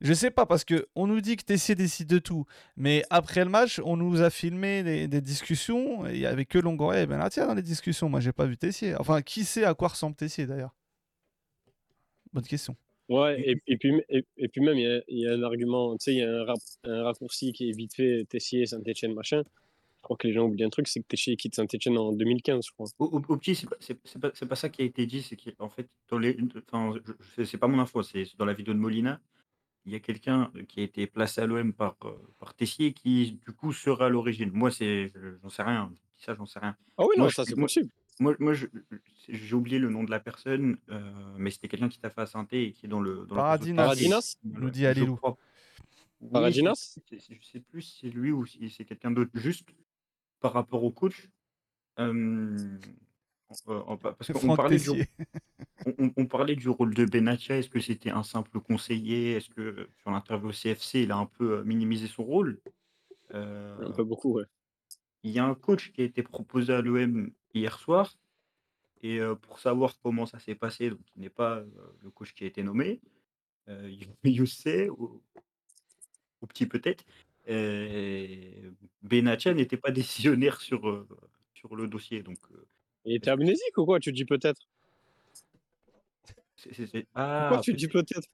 Je 0.00 0.12
sais 0.12 0.30
pas 0.30 0.44
parce 0.44 0.64
que 0.64 0.86
on 0.94 1.06
nous 1.06 1.20
dit 1.20 1.36
que 1.36 1.44
Tessier 1.44 1.74
décide 1.74 2.08
de 2.08 2.18
tout, 2.18 2.44
mais 2.76 3.04
après 3.10 3.42
le 3.44 3.50
match, 3.50 3.80
on 3.84 3.96
nous 3.96 4.20
a 4.20 4.28
filmé 4.30 4.82
des, 4.82 5.08
des 5.08 5.20
discussions 5.20 6.06
et 6.06 6.14
il 6.14 6.20
y 6.20 6.26
avait 6.26 6.44
que 6.44 6.58
Longoria 6.58 7.02
et 7.02 7.06
Benatia 7.06 7.46
dans 7.46 7.54
les 7.54 7.62
discussions. 7.62 8.08
Moi, 8.08 8.20
j'ai 8.20 8.32
pas 8.32 8.44
vu 8.46 8.56
Tessier. 8.58 8.94
Enfin, 8.96 9.22
qui 9.22 9.44
sait 9.44 9.64
à 9.64 9.74
quoi 9.74 9.88
ressemble 9.88 10.16
Tessier 10.16 10.46
d'ailleurs? 10.46 10.74
Bonne 12.32 12.44
question. 12.44 12.76
Ouais, 13.08 13.40
Et- 13.40 13.62
et, 13.66 13.76
puis, 13.76 14.02
et, 14.08 14.24
et 14.38 14.48
puis 14.48 14.60
même, 14.62 14.78
il 14.78 14.82
y 14.82 14.86
a, 14.86 15.02
il 15.08 15.18
y 15.20 15.28
a 15.28 15.32
un 15.34 15.42
argument, 15.42 15.92
tu 15.96 16.04
sais, 16.04 16.14
il 16.14 16.18
y 16.18 16.22
a 16.22 16.30
un, 16.30 16.44
rap- 16.44 16.58
un 16.84 17.02
raccourci 17.04 17.52
qui 17.52 17.68
est 17.68 17.76
vite 17.76 17.94
fait, 17.94 18.24
Tessier, 18.28 18.66
Saint-Etienne, 18.66 19.14
machin. 19.14 19.42
Je 19.44 20.02
crois 20.02 20.16
que 20.16 20.26
les 20.26 20.32
gens 20.34 20.44
oublient 20.46 20.64
un 20.64 20.70
truc, 20.70 20.88
c'est 20.88 21.00
que 21.00 21.06
Tessier 21.06 21.36
quitte 21.36 21.54
Saint-Etienne 21.54 21.96
en 21.98 22.12
2015, 22.12 22.64
je 22.66 22.72
crois. 22.72 22.86
Au, 22.98 23.04
au- 23.06 23.22
au 23.32 23.36
petit, 23.36 23.54
c'est 23.54 23.66
pas, 23.68 23.76
pas, 24.20 24.30
c'est 24.34 24.46
pas 24.46 24.56
ça 24.56 24.68
qui 24.70 24.82
a 24.82 24.84
été 24.86 25.06
dit, 25.06 25.22
c'est 25.22 25.36
qu'en 25.36 25.68
fait, 25.68 25.88
dans 26.08 26.18
les, 26.18 26.36
enfin, 26.72 26.94
je- 27.36 27.44
c'est 27.44 27.58
pas 27.58 27.68
mon 27.68 27.78
info, 27.78 28.02
c'est 28.02 28.24
dans 28.38 28.44
la 28.46 28.54
vidéo 28.54 28.74
de 28.74 28.78
Molina, 28.78 29.20
il 29.86 29.92
y 29.92 29.94
a 29.96 30.00
quelqu'un 30.00 30.50
qui 30.68 30.80
a 30.80 30.82
été 30.82 31.06
placé 31.06 31.40
à 31.40 31.46
l'OM 31.46 31.72
par, 31.72 31.96
euh, 32.04 32.12
par 32.38 32.54
Tessier 32.54 32.92
qui, 32.92 33.32
du 33.44 33.52
coup, 33.52 33.72
sera 33.72 34.06
à 34.06 34.08
l'origine. 34.08 34.50
Moi, 34.52 34.70
c'est, 34.70 35.12
je- 35.14 35.36
j'en 35.42 35.48
sais 35.50 35.62
rien, 35.62 35.90
je 35.92 35.94
dis 36.18 36.24
ça, 36.24 36.34
j'en 36.34 36.46
sais 36.46 36.58
rien. 36.58 36.76
Ah 36.96 37.04
oui, 37.04 37.14
non, 37.18 37.28
ça 37.28 37.44
c'est 37.44 37.54
moi- 37.56 37.64
possible. 37.64 37.90
Moi, 38.20 38.36
moi 38.38 38.52
j'ai 38.54 39.54
oublié 39.54 39.78
le 39.80 39.90
nom 39.90 40.04
de 40.04 40.10
la 40.10 40.20
personne, 40.20 40.78
euh, 40.90 41.12
mais 41.36 41.50
c'était 41.50 41.66
quelqu'un 41.66 41.88
qui 41.88 41.98
t'a 41.98 42.10
fait 42.10 42.20
à 42.20 42.26
Sainté 42.26 42.66
et 42.66 42.72
qui 42.72 42.86
est 42.86 42.88
dans 42.88 43.00
le. 43.00 43.26
Dans 43.26 43.34
Paradinas. 43.34 43.82
Paradinas 43.82 44.36
Nous 44.44 44.70
dit 44.70 44.82
Je 44.82 44.86
Alilou. 44.86 45.18
Oui, 46.20 46.30
Paradinas 46.30 46.96
Je 47.10 47.18
sais 47.42 47.60
plus 47.60 47.82
si 47.82 47.98
c'est 48.02 48.10
lui 48.10 48.30
ou 48.30 48.46
si 48.46 48.70
c'est 48.70 48.84
quelqu'un 48.84 49.10
d'autre. 49.10 49.32
Juste 49.34 49.68
par 50.40 50.52
rapport 50.52 50.84
au 50.84 50.92
coach. 50.92 51.28
euh, 51.98 52.56
euh, 53.68 53.80
en- 53.86 53.96
parce 53.96 54.32
qu'on 54.32 54.38
Franck 54.40 54.56
parlait, 54.56 54.76
du, 54.78 54.84
Tessier. 54.84 55.08
on, 55.86 55.94
on- 56.06 56.12
on 56.16 56.26
parlait 56.26 56.56
du 56.56 56.68
rôle 56.68 56.94
de 56.94 57.04
Benatia. 57.04 57.58
Est-ce 57.58 57.68
que 57.70 57.80
c'était 57.80 58.10
un 58.10 58.22
simple 58.22 58.60
conseiller? 58.60 59.32
Est-ce 59.32 59.50
que 59.50 59.88
sur 60.00 60.10
l'interview 60.10 60.48
au 60.48 60.52
CFC, 60.52 61.02
il 61.02 61.12
a 61.12 61.16
un 61.16 61.26
peu 61.26 61.58
euh, 61.58 61.64
minimisé 61.64 62.06
son 62.06 62.24
rôle? 62.24 62.60
Euh, 63.32 63.76
Un 63.88 63.90
peu 63.92 64.04
beaucoup, 64.04 64.34
ouais. 64.34 64.44
Il 65.22 65.30
y 65.30 65.38
a 65.38 65.44
un 65.46 65.54
coach 65.54 65.90
qui 65.92 66.02
a 66.02 66.04
été 66.04 66.22
proposé 66.22 66.72
à 66.72 66.82
l'OM 66.82 67.30
hier 67.54 67.78
soir. 67.78 68.14
Et 69.02 69.20
euh, 69.20 69.34
pour 69.34 69.58
savoir 69.58 69.98
comment 70.02 70.24
ça 70.26 70.38
s'est 70.38 70.54
passé, 70.54 70.88
donc 70.90 71.00
il 71.14 71.22
n'est 71.22 71.28
pas 71.30 71.56
euh, 71.58 71.66
le 72.02 72.10
coach 72.10 72.32
qui 72.34 72.44
a 72.44 72.46
été 72.46 72.62
nommé, 72.62 73.00
euh, 73.68 73.90
Youssé, 74.24 74.88
au, 74.88 75.22
au 76.40 76.46
petit 76.46 76.66
peut-être, 76.66 77.04
euh, 77.48 78.70
Benatia 79.02 79.52
n'était 79.54 79.76
pas 79.76 79.90
décisionnaire 80.38 80.60
sur, 80.60 80.88
euh, 80.88 81.06
sur 81.54 81.76
le 81.76 81.86
dossier. 81.86 82.22
Donc, 82.22 82.38
euh, 82.52 82.66
Il 83.04 83.16
était 83.16 83.30
amnésique 83.30 83.76
ou 83.76 83.84
quoi 83.84 84.00
Tu 84.00 84.12
dis 84.12 84.24
peut-être? 84.24 84.62
Ah, 87.14 87.46
Pourquoi 87.48 87.62
tu 87.62 87.74
dis 87.74 87.88
peut-être? 87.88 88.28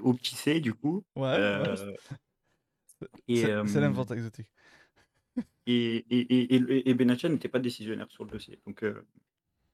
Au 0.00 0.14
petit 0.14 0.34
C, 0.34 0.60
du 0.60 0.72
coup. 0.74 1.04
Ouais, 1.16 1.26
euh, 1.28 1.92
C'est 3.28 3.50
euh, 3.50 3.62
l'invente 3.64 4.10
exotique. 4.10 4.48
et, 5.66 5.96
et, 6.10 6.54
et, 6.54 6.88
et- 6.90 6.94
Benatia 6.94 7.28
n'était 7.28 7.48
pas 7.48 7.58
décisionnaire 7.58 8.10
sur 8.10 8.24
le 8.24 8.30
dossier. 8.30 8.60
Donc, 8.66 8.82
euh, 8.82 9.06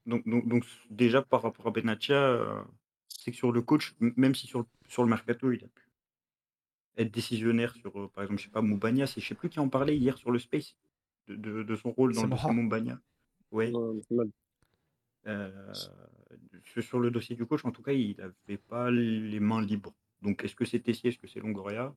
donc, 0.05 0.27
donc, 0.27 0.47
donc, 0.47 0.65
déjà 0.89 1.21
par 1.21 1.41
rapport 1.41 1.67
à 1.67 1.71
Benatia, 1.71 2.15
euh, 2.15 2.61
c'est 3.07 3.31
que 3.31 3.37
sur 3.37 3.51
le 3.51 3.61
coach, 3.61 3.95
même 3.99 4.35
si 4.35 4.47
sur 4.47 4.59
le, 4.59 4.65
sur 4.87 5.03
le 5.03 5.09
mercato, 5.09 5.51
il 5.51 5.63
a 5.63 5.67
pu 5.67 5.83
être 6.97 7.11
décisionnaire 7.11 7.73
sur, 7.75 7.97
euh, 7.99 8.07
par 8.09 8.23
exemple, 8.23 8.39
je 8.41 8.45
sais 8.45 8.51
pas, 8.51 8.61
Moubania, 8.61 9.07
c'est 9.07 9.21
je 9.21 9.27
sais 9.27 9.35
plus 9.35 9.49
qui 9.49 9.59
en 9.59 9.69
parlait 9.69 9.97
hier 9.97 10.17
sur 10.17 10.31
le 10.31 10.39
Space, 10.39 10.75
de, 11.27 11.35
de, 11.35 11.63
de 11.63 11.75
son 11.75 11.91
rôle 11.91 12.13
dans 12.13 12.23
le. 12.23 12.53
Moubania. 12.53 12.99
Mal. 13.51 14.29
euh, 15.27 15.73
sur- 16.81 16.99
le 16.99 17.11
dossier 17.11 17.35
du 17.35 17.45
coach, 17.45 17.63
en 17.65 17.71
tout 17.71 17.81
cas, 17.81 17.91
il 17.91 18.15
n'avait 18.17 18.57
pas 18.57 18.89
les 18.91 19.39
mains 19.39 19.61
libres. 19.61 19.93
Donc, 20.21 20.43
est-ce 20.43 20.55
que 20.55 20.65
c'est 20.65 20.79
Tessier, 20.79 21.09
est-ce 21.09 21.17
que 21.17 21.27
c'est 21.27 21.39
Longoria? 21.39 21.95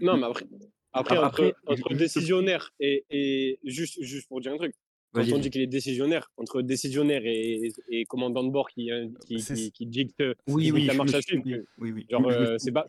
Non, 0.00 0.16
mais 0.18 0.26
après, 0.26 0.46
après, 0.92 1.16
Après, 1.18 1.54
entre, 1.66 1.94
décisionnaire 1.94 2.72
et, 2.78 3.04
et 3.10 3.58
juste, 3.64 4.02
juste 4.02 4.28
pour 4.28 4.40
dire 4.40 4.52
un 4.52 4.58
truc, 4.58 4.74
quand 5.12 5.20
on 5.32 5.38
dit 5.38 5.50
qu'il 5.50 5.60
est 5.62 5.66
décisionnaire, 5.66 6.30
entre 6.36 6.62
décisionnaire 6.62 7.22
et, 7.24 7.72
et 7.88 8.04
commandant 8.06 8.44
de 8.44 8.50
bord 8.50 8.68
qui, 8.68 8.90
euh, 8.90 9.08
qui, 9.26 9.36
qui, 9.36 9.72
qui 9.72 9.86
dicte, 9.86 10.22
Oui, 10.46 10.70
oui, 10.70 10.84
la 10.86 10.94
marche 10.94 11.14
à 11.14 11.22
suivre, 11.22 11.44
Oui, 11.78 11.92
oui. 11.92 12.06
genre, 12.10 12.26
euh, 12.28 12.56
c'est 12.58 12.72
pas. 12.72 12.86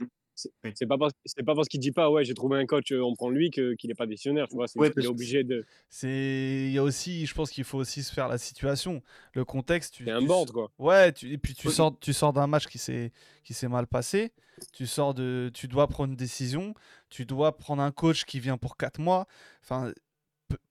C'est 0.76 0.86
pas 0.86 0.98
parce 0.98 1.14
c'est 1.26 1.44
pas 1.44 1.56
parce 1.56 1.68
qu'il 1.68 1.80
dit 1.80 1.92
pas 1.92 2.10
ouais 2.10 2.24
j'ai 2.26 2.34
trouvé 2.34 2.58
un 2.60 2.66
coach 2.66 2.92
euh, 2.92 3.02
on 3.02 3.14
prend 3.16 3.30
lui 3.30 3.50
que 3.52 3.74
qu'il 3.76 3.90
est 3.92 3.96
pas 3.96 4.06
décisionnaire 4.06 4.48
tu 4.48 4.56
vois 4.56 4.68
c'est 4.68 4.80
Ouais, 4.80 4.92
qu'il 4.92 5.04
est 5.04 5.08
obligé 5.08 5.44
de 5.44 5.66
C'est, 5.90 6.66
il 6.68 6.72
y 6.72 6.78
a 6.78 6.84
aussi, 6.84 7.26
je 7.26 7.34
pense 7.34 7.50
qu'il 7.52 7.64
faut 7.64 7.78
aussi 7.78 8.04
se 8.04 8.12
faire 8.14 8.28
la 8.28 8.38
situation, 8.38 9.02
le 9.34 9.46
contexte. 9.46 9.94
Tu, 9.94 10.06
c'est 10.06 10.12
un 10.12 10.20
tu- 10.20 10.26
board 10.28 10.52
quoi 10.52 10.72
Ouais, 10.80 11.12
tu- 11.12 11.32
et 11.32 11.38
puis 11.38 11.54
tu 11.54 11.68
Oui. 11.68 11.74
sors, 11.74 11.98
tu 12.00 12.14
sors 12.14 12.34
d'un 12.34 12.48
match 12.48 12.66
qui 12.68 12.78
s'est, 12.78 13.12
qui 13.44 13.54
s'est 13.54 13.68
mal 13.68 13.88
passé. 13.88 14.32
Tu 14.72 14.86
sors 14.88 15.14
de, 15.14 15.50
tu 15.54 15.68
dois 15.68 15.88
prendre 15.88 16.10
une 16.12 16.16
décision. 16.16 16.74
Tu 17.10 17.26
dois 17.26 17.58
prendre 17.58 17.82
un 17.82 17.92
coach 17.92 18.26
qui 18.26 18.40
vient 18.40 18.58
pour 18.58 18.78
4 18.78 19.00
mois. 19.00 19.28
Enfin, 19.64 19.92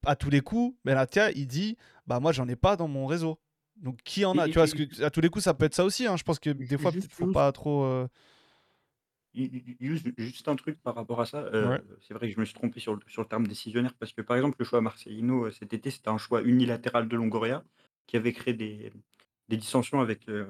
à 0.04 0.16
tous 0.16 0.30
les 0.30 0.40
coups, 0.40 0.76
Benatia, 0.84 1.30
il 1.32 1.46
dit, 1.46 1.76
bah 2.06 2.20
moi 2.20 2.32
j'en 2.32 2.48
ai 2.48 2.56
pas 2.56 2.76
dans 2.76 2.88
mon 2.88 3.06
réseau. 3.06 3.38
Donc 3.76 3.98
qui 4.04 4.24
en 4.24 4.36
a 4.38 4.46
Et- 4.46 4.50
Tu 4.50 4.58
vois, 4.58 4.66
et- 4.68 4.70
parce 4.70 4.74
que 4.74 5.02
à 5.02 5.10
tous 5.10 5.20
les 5.20 5.28
coups 5.28 5.44
ça 5.44 5.54
peut 5.54 5.64
être 5.64 5.74
ça 5.74 5.84
aussi. 5.84 6.06
hein. 6.06 6.16
Je 6.16 6.22
pense 6.22 6.38
que 6.38 6.50
des 6.50 6.78
fois 6.78 6.92
peut-être 6.92 7.10
faut 7.10 7.32
pas 7.32 7.50
trop. 7.52 7.84
euh, 7.84 8.06
Juste, 9.34 10.06
juste 10.18 10.48
un 10.48 10.56
truc 10.56 10.78
par 10.82 10.94
rapport 10.94 11.20
à 11.20 11.26
ça. 11.26 11.38
euh, 11.54 11.70
Ouais. 11.70 11.82
C'est 12.00 12.14
vrai 12.14 12.28
que 12.28 12.34
je 12.34 12.40
me 12.40 12.44
suis 12.44 12.54
trompé 12.54 12.80
sur 12.80 12.94
le, 12.94 13.00
sur 13.06 13.22
le 13.22 13.28
terme 13.28 13.46
décisionnaire 13.46 13.94
parce 13.94 14.12
que, 14.12 14.20
par 14.22 14.36
exemple, 14.36 14.56
le 14.58 14.64
choix 14.64 14.78
à 14.78 14.82
Marcelino 14.82 15.46
euh, 15.46 15.50
cet 15.50 15.72
été, 15.72 15.90
c'était 15.90 16.10
un 16.10 16.18
choix 16.18 16.42
unilatéral 16.42 17.08
de 17.08 17.16
Longoria 17.16 17.64
qui 18.06 18.16
avait 18.16 18.32
créé 18.32 18.52
des, 18.54 18.92
des 19.48 19.56
dissensions 19.56 20.00
avec, 20.00 20.28
euh, 20.28 20.46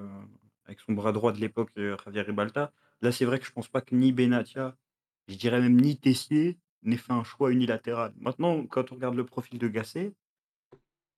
avec 0.66 0.80
son 0.80 0.92
bras 0.94 1.12
droit 1.12 1.32
de 1.32 1.38
l'époque, 1.38 1.70
euh, 1.78 1.96
Javier 2.04 2.22
Ribalta. 2.22 2.72
Là, 3.02 3.12
c'est 3.12 3.24
vrai 3.24 3.38
que 3.38 3.46
je 3.46 3.52
pense 3.52 3.68
pas 3.68 3.80
que 3.82 3.94
ni 3.94 4.12
Benatia, 4.12 4.76
je 5.28 5.36
dirais 5.36 5.60
même 5.60 5.80
ni 5.80 5.96
Tessier, 5.98 6.58
n'ait 6.82 6.96
fait 6.96 7.12
un 7.12 7.22
choix 7.24 7.52
unilatéral. 7.52 8.12
Maintenant, 8.16 8.66
quand 8.66 8.90
on 8.90 8.96
regarde 8.96 9.14
le 9.14 9.24
profil 9.24 9.58
de 9.58 9.68
Gasset, 9.68 10.12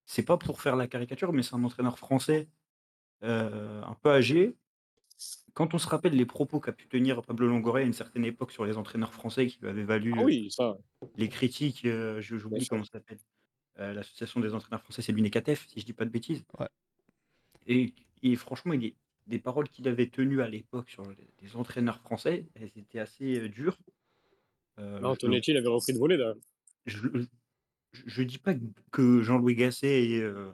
c'est 0.04 0.22
pas 0.24 0.36
pour 0.36 0.60
faire 0.60 0.76
la 0.76 0.86
caricature, 0.86 1.32
mais 1.32 1.42
c'est 1.42 1.54
un 1.54 1.64
entraîneur 1.64 1.98
français 1.98 2.48
euh, 3.24 3.82
un 3.82 3.94
peu 3.94 4.10
âgé, 4.10 4.56
quand 5.54 5.74
on 5.74 5.78
se 5.78 5.86
rappelle 5.88 6.14
les 6.14 6.26
propos 6.26 6.60
qu'a 6.60 6.72
pu 6.72 6.88
tenir 6.88 7.22
Pablo 7.22 7.46
Longoria 7.48 7.84
à 7.84 7.86
une 7.86 7.92
certaine 7.92 8.24
époque 8.24 8.50
sur 8.52 8.64
les 8.64 8.76
entraîneurs 8.76 9.12
français 9.14 9.46
qui 9.46 9.58
lui 9.60 9.68
avaient 9.68 9.84
valu 9.84 10.12
ah 10.16 10.22
oui 10.24 10.50
ça 10.50 10.76
les 11.16 11.28
critiques, 11.28 11.84
euh, 11.84 12.20
je 12.20 12.34
Bien 12.34 12.42
j'oublie 12.42 12.60
sûr. 12.62 12.70
comment 12.70 12.84
ça 12.84 12.92
s'appelle, 12.92 13.18
euh, 13.78 13.92
l'association 13.92 14.40
des 14.40 14.54
entraîneurs 14.54 14.82
français, 14.82 15.02
c'est 15.02 15.12
l'UNECATEF, 15.12 15.66
si 15.68 15.80
je 15.80 15.84
dis 15.86 15.92
pas 15.92 16.04
de 16.04 16.10
bêtises. 16.10 16.44
Ouais. 16.58 16.66
Et, 17.66 17.94
et 18.22 18.36
franchement, 18.36 18.72
il 18.72 18.84
est- 18.86 18.94
des 19.26 19.38
paroles 19.38 19.68
qu'il 19.70 19.88
avait 19.88 20.08
tenues 20.08 20.42
à 20.42 20.48
l'époque 20.48 20.90
sur 20.90 21.02
les, 21.10 21.28
les 21.40 21.56
entraîneurs 21.56 21.98
français, 22.00 22.46
elles 22.54 22.70
étaient 22.76 22.98
assez 22.98 23.40
euh, 23.40 23.48
dures. 23.48 23.78
Euh, 24.78 24.98
non, 25.00 25.10
je- 25.10 25.12
Antonetti 25.26 25.52
il 25.52 25.56
avait 25.56 25.68
repris 25.68 25.92
de 25.94 25.98
voler 25.98 26.16
là 26.18 26.34
je, 26.86 26.98
je, 27.92 28.02
je 28.04 28.22
dis 28.22 28.38
pas 28.38 28.52
que 28.90 29.22
Jean-Louis 29.22 29.54
Gasset 29.54 30.10
est, 30.10 30.20
euh, 30.20 30.50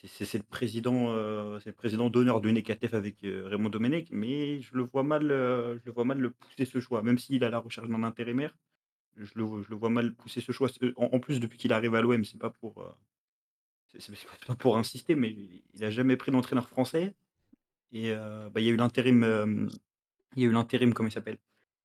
c'est 0.00 0.06
c'est- 0.08 0.24
c'est 0.24 0.38
le 0.38 0.44
président, 0.44 1.10
euh, 1.10 1.58
c'est 1.60 1.70
le 1.70 1.74
président 1.74 2.10
d'honneur 2.10 2.40
de 2.40 2.50
Necatef 2.50 2.94
avec 2.94 3.16
euh, 3.24 3.48
Raymond 3.48 3.70
Domenech, 3.70 4.08
mais 4.12 4.60
je 4.60 4.74
le 4.76 4.84
vois 4.84 5.02
mal, 5.02 5.30
euh, 5.30 5.76
je 5.78 5.86
le 5.86 5.92
vois 5.92 6.04
mal 6.04 6.18
le 6.18 6.30
pousser 6.30 6.64
ce 6.64 6.80
choix, 6.80 7.02
même 7.02 7.18
s'il 7.18 7.42
à 7.44 7.50
la 7.50 7.58
recherche 7.58 7.88
d'un 7.88 8.04
intérimaire, 8.04 8.54
je 9.16 9.32
le, 9.36 9.44
vois 9.44 9.90
mal 9.90 10.14
pousser 10.14 10.40
ce 10.40 10.52
choix. 10.52 10.68
En, 10.96 11.20
plus, 11.20 11.40
depuis 11.40 11.58
qu'il 11.58 11.72
arrive 11.72 11.94
à 11.96 12.00
l'OM, 12.02 12.24
c'est 12.24 12.38
pas 12.38 12.50
pour, 12.50 12.74
pas 14.46 14.54
pour 14.56 14.76
insister, 14.78 15.14
mais 15.14 15.34
il 15.74 15.84
a 15.84 15.90
jamais 15.90 16.16
pris 16.16 16.30
d'entraîneur 16.32 16.68
français. 16.68 17.14
Et 17.92 18.12
bah, 18.14 18.60
il 18.60 18.64
y 18.64 18.68
a 18.68 18.72
eu 18.72 18.76
l'intérim, 18.76 19.68
il 20.36 20.42
y 20.42 20.46
a 20.46 20.48
eu 20.48 20.52
l'intérim, 20.52 20.94
comment 20.94 21.08
il 21.08 21.12
s'appelle, 21.12 21.38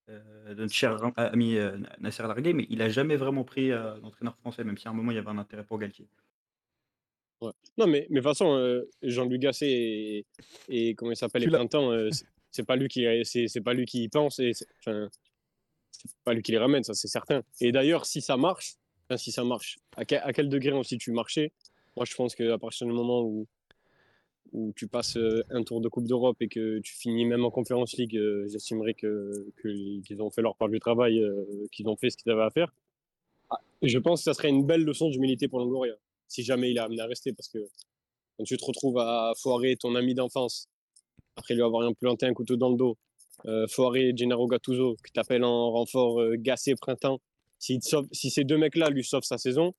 euh, 0.09 0.53
de 0.53 0.61
notre 0.61 0.73
cher 0.73 0.97
ami 1.17 1.57
Nasser 1.99 2.23
Largué, 2.23 2.53
mais 2.53 2.67
il 2.69 2.81
a 2.81 2.89
jamais 2.89 3.15
vraiment 3.15 3.43
pris 3.43 3.69
d'entraîneur 3.69 4.35
français, 4.37 4.63
même 4.63 4.77
si 4.77 4.87
à 4.87 4.91
un 4.91 4.93
moment 4.93 5.11
il 5.11 5.15
y 5.15 5.19
avait 5.19 5.29
un 5.29 5.37
intérêt 5.37 5.63
pour 5.65 5.79
Galtier. 5.79 6.07
Ouais. 7.41 7.51
non 7.77 7.87
mais 7.87 8.07
mais 8.09 8.19
de 8.19 8.21
toute 8.21 8.23
façon 8.23 8.55
euh, 8.55 8.89
Jean-Luc 9.01 9.41
Gasset 9.41 9.69
et, 9.69 10.25
et 10.69 10.95
comment 10.95 11.11
il 11.11 11.17
s'appelle 11.17 11.43
Tu 11.43 11.49
l'as- 11.49 11.57
Printemps 11.59 11.91
euh, 11.91 12.09
c'est- 12.51 12.63
pas 12.63 12.75
lui 12.77 12.87
qui 12.87 13.05
c'est 13.25 13.47
c'est 13.47 13.61
pas 13.61 13.73
lui 13.73 13.85
qui 13.85 14.03
y 14.03 14.07
pense 14.09 14.39
et 14.39 14.51
c'est 14.53 14.67
pas 16.23 16.33
lui 16.33 16.41
qui 16.41 16.51
les 16.51 16.57
ramène 16.57 16.83
ça 16.83 16.93
c'est 16.93 17.07
certain 17.07 17.41
et 17.61 17.71
d'ailleurs 17.71 18.05
si 18.05 18.21
ça 18.21 18.37
marche 18.37 18.75
enfin, 19.05 19.17
si 19.17 19.31
ça 19.31 19.43
marche 19.43 19.77
à 19.97 20.05
quel, 20.05 20.21
à 20.23 20.31
quel 20.33 20.49
degré 20.49 20.71
on 20.73 20.83
situe 20.83 21.11
marché? 21.11 21.51
Moi 21.95 22.05
je 22.05 22.15
pense 22.15 22.33
qu'à 22.35 22.57
partir 22.57 22.87
du 22.87 22.93
moment 22.93 23.21
où 23.21 23.47
où 24.53 24.71
tu 24.75 24.87
passes 24.87 25.17
euh, 25.17 25.43
un 25.49 25.63
tour 25.63 25.81
de 25.81 25.89
Coupe 25.89 26.07
d'Europe 26.07 26.37
et 26.39 26.47
que 26.47 26.77
tu 26.79 26.93
finis 26.95 27.25
même 27.25 27.43
en 27.43 27.49
Conférence 27.49 27.93
League, 27.97 28.15
euh, 28.15 28.47
j'estimerais 28.49 28.93
que 28.93 29.31
que- 29.57 29.99
qu'ils 30.01 30.21
ont 30.21 30.29
fait 30.29 30.43
leur 30.43 30.55
part 30.55 30.69
du 30.69 30.79
travail, 30.79 31.21
qu'ils 31.71 31.87
ont 31.89 31.95
fait 31.95 32.09
ce 32.11 32.17
qu'ils 32.17 32.31
avaient 32.31 32.43
à 32.43 32.51
faire. 32.51 32.71
Ah, 33.49 33.57
je 33.81 33.97
pense 33.97 34.19
que 34.21 34.25
ça 34.25 34.33
serait 34.35 34.49
une 34.49 34.63
belle 34.65 34.83
leçon 34.83 35.09
d'humilité 35.09 35.47
pour 35.47 35.57
Longoria, 35.59 35.95
si 36.27 36.43
jamais 36.43 36.71
il 36.71 36.77
est 36.77 36.81
amené 36.81 37.01
à 37.01 37.05
rester, 37.05 37.33
parce 37.33 37.49
que 37.49 37.59
quand 38.37 38.43
tu 38.45 38.57
te 38.57 38.65
retrouves 38.65 38.97
à 38.99 39.33
foirer 39.41 39.75
ton 39.77 39.95
ami 39.95 40.13
d'enfance, 40.15 40.67
après 41.35 41.53
lui 41.55 41.61
avoir 41.63 41.89
planté 41.95 42.25
un 42.25 42.33
couteau 42.33 42.55
dans 42.55 42.69
le 42.69 42.77
dos, 42.77 42.97
euh, 43.45 43.67
foirer 43.67 44.13
Gennaro 44.15 44.47
Gattuso, 44.47 44.95
qui 45.05 45.11
t'appelle 45.11 45.43
en 45.43 45.71
renfort 45.71 46.19
euh, 46.21 46.35
Gassé 46.37 46.75
Printemps, 46.75 47.19
sauve- 47.81 48.07
si 48.11 48.29
ces 48.29 48.43
deux 48.43 48.57
mecs-là 48.57 48.89
lui 48.89 49.03
sauvent 49.03 49.23
sa 49.23 49.37
saison, 49.37 49.73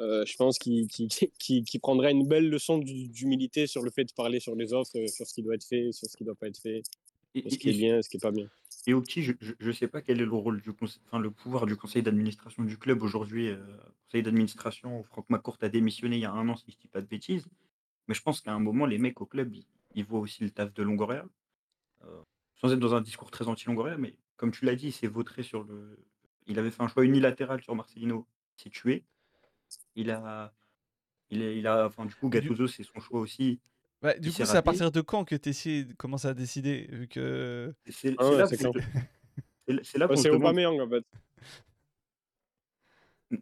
euh, 0.00 0.24
je 0.26 0.36
pense 0.36 0.58
qu'il 0.58 1.80
prendrait 1.80 2.12
une 2.12 2.26
belle 2.26 2.48
leçon 2.48 2.78
d'hu- 2.78 3.08
d'humilité 3.08 3.66
sur 3.66 3.82
le 3.82 3.90
fait 3.90 4.04
de 4.04 4.12
parler 4.12 4.40
sur 4.40 4.54
les 4.54 4.72
offres, 4.72 4.92
sur 5.08 5.26
ce 5.26 5.34
qui 5.34 5.42
doit 5.42 5.54
être 5.54 5.64
fait, 5.66 5.90
sur 5.92 6.08
ce 6.08 6.16
qui 6.16 6.22
ne 6.24 6.26
doit 6.26 6.34
pas 6.36 6.48
être 6.48 6.60
fait, 6.60 6.82
sur 7.42 7.50
ce 7.50 7.58
qui 7.58 7.68
est 7.70 7.72
bien, 7.78 8.02
ce 8.02 8.08
qui 8.08 8.16
n'est 8.16 8.20
pas 8.20 8.30
bien. 8.32 8.48
Et 8.86 8.94
au 8.94 9.00
petit, 9.02 9.22
je 9.22 9.32
ne 9.60 9.72
sais 9.72 9.88
pas 9.88 10.00
quel 10.02 10.20
est 10.20 10.24
le 10.26 10.32
rôle 10.34 10.60
du 10.62 10.72
conseil, 10.72 11.00
enfin 11.06 11.18
le 11.18 11.30
pouvoir 11.30 11.66
du 11.66 11.76
conseil 11.76 12.02
d'administration 12.02 12.62
du 12.64 12.78
club 12.78 13.02
aujourd'hui. 13.02 13.48
euh, 13.48 13.58
conseil 14.06 14.22
d'administration, 14.22 15.02
Franck 15.04 15.28
McCourt 15.30 15.58
a 15.62 15.68
démissionné 15.68 16.16
il 16.16 16.20
y 16.22 16.24
a 16.24 16.32
un 16.32 16.48
an, 16.48 16.56
si 16.56 16.70
je 16.70 16.76
ne 16.76 16.80
dis 16.82 16.88
pas 16.88 17.00
de 17.00 17.06
bêtises. 17.06 17.48
Mais 18.08 18.14
je 18.14 18.22
pense 18.22 18.40
qu'à 18.42 18.52
un 18.52 18.60
moment, 18.60 18.86
les 18.86 18.98
mecs 18.98 19.20
au 19.20 19.26
club, 19.26 19.54
ils, 19.54 19.66
ils 19.94 20.04
voient 20.04 20.20
aussi 20.20 20.44
le 20.44 20.50
taf 20.50 20.72
de 20.74 20.82
Longoria. 20.82 21.26
heu, 22.04 22.24
sans 22.56 22.72
être 22.72 22.78
dans 22.80 22.94
un 22.94 23.00
discours 23.02 23.30
très 23.30 23.48
anti-Longoria, 23.48 23.96
mais 23.98 24.16
comme 24.36 24.52
tu 24.52 24.64
l'as 24.64 24.76
dit, 24.76 24.88
il 24.88 24.92
s'est 24.92 25.06
vautré 25.08 25.42
sur 25.42 25.64
le 25.64 25.98
il 26.48 26.58
avait 26.60 26.70
fait 26.70 26.82
un 26.82 26.88
choix 26.88 27.04
unilatéral 27.04 27.62
sur 27.62 27.74
Marcelino, 27.76 28.26
il 28.58 28.62
s'est 28.64 28.70
tué. 28.70 29.04
Il 29.96 30.10
a 30.10 30.54
il 31.30 31.42
a 31.42 31.52
il 31.52 31.66
a 31.66 31.86
enfin, 31.86 32.06
du 32.06 32.14
coup, 32.14 32.28
Gattuso, 32.30 32.66
c'est 32.68 32.84
son 32.84 33.00
choix 33.00 33.20
aussi, 33.20 33.60
bah, 34.02 34.18
du 34.18 34.32
coup, 34.32 34.44
c'est 34.44 34.56
à 34.58 34.62
partir 34.62 34.90
de 34.92 35.00
quand 35.00 35.24
que 35.24 35.34
Tessier 35.36 35.86
commence 35.98 36.24
à 36.24 36.34
décider? 36.34 36.86
Vu 36.90 37.08
que 37.08 37.74
c'est 37.88 38.18
Ah 38.18 38.30
ouais, 38.30 38.44
là 38.44 38.46
c'est 38.46 38.58
qu'on 38.58 38.74
c'est 39.82 39.98
là 39.98 40.08
c'est 40.16 40.30
Aubameyang, 40.30 40.80
en 40.80 40.88
fait. 40.88 41.04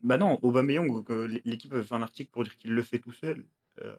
Bah, 0.02 0.16
non, 0.18 0.38
Aubameyang, 0.42 1.04
que 1.04 1.12
l'é 1.24 1.42
l'équipe 1.44 1.72
avait 1.72 1.82
fait 1.84 1.94
un 1.94 2.02
article 2.02 2.30
pour 2.30 2.44
dire 2.44 2.56
qu'il 2.58 2.72
le 2.72 2.82
fait 2.82 2.98
tout 3.00 3.12
seul. 3.12 3.46
Heu, 3.82 3.96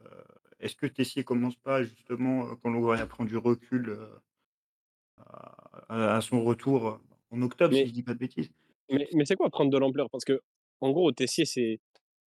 est-ce 0.60 0.74
que 0.76 0.86
Tessier 0.86 1.22
commence 1.24 1.56
pas 1.56 1.82
justement, 1.84 2.46
heu, 2.50 2.56
quand 2.56 2.70
Longoria 2.70 3.06
prend 3.06 3.24
du 3.24 3.36
recul, 3.36 3.90
heu, 3.90 4.20
à 5.88 6.16
à 6.16 6.20
son 6.22 6.42
retour, 6.44 7.00
en 7.30 7.42
octobre, 7.42 7.74
si 7.74 7.86
Mais 7.86 7.88
je 7.88 7.92
dis 7.92 8.02
pas 8.02 8.14
de 8.14 8.18
bêtises? 8.18 8.50
mais 8.90 9.08
mais 9.14 9.24
c'est 9.24 9.36
quoi 9.36 9.50
prendre 9.50 9.70
de 9.70 9.78
l'ampleur? 9.78 10.10
Parce 10.10 10.24
qu'en 10.24 10.90
gros, 10.92 11.12
Tessier, 11.12 11.44
c'est 11.44 11.80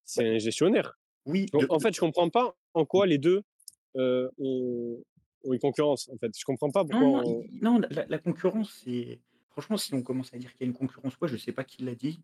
c'est 0.05 0.27
un 0.27 0.39
gestionnaire. 0.39 0.99
oui, 1.25 1.51
En 1.53 1.63
de 1.63 1.69
en 1.69 1.79
fait, 1.79 1.95
je 1.95 2.01
comprends 2.01 2.29
pas 2.29 2.55
en 2.75 2.85
quoi 2.85 3.07
les 3.07 3.19
2 3.19 3.43
heu, 3.97 4.29
ont 4.39 5.03
ont 5.45 5.53
une 5.53 5.59
concurrence, 5.59 6.09
en 6.09 6.17
fait. 6.17 6.31
Je 6.37 6.43
comprends 6.45 6.71
pas 6.71 6.83
non, 6.91 6.95
pourquoi 6.95 7.07
non, 7.07 7.23
on 7.25 7.43
i 7.53 7.61
non, 7.61 7.79
la 7.91 8.05
la 8.07 8.17
concurrence, 8.19 8.71
c'est 8.83 9.21
franchement, 9.49 9.77
si 9.77 9.93
on 9.93 10.01
commence 10.03 10.33
à 10.33 10.37
dire 10.37 10.51
qu'il 10.53 10.61
y 10.61 10.63
a 10.65 10.67
une 10.67 10.73
concurrence 10.77 11.15
quoi, 11.17 11.27
je 11.27 11.37
sais 11.37 11.51
pas 11.51 11.63
qui 11.63 11.83
l'a 11.83 11.95
dit, 11.95 12.19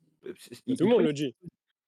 il 0.66 0.78
tout 0.78 0.86
le 0.86 0.90
monde 0.90 1.04
le 1.04 1.14
dit. 1.14 1.34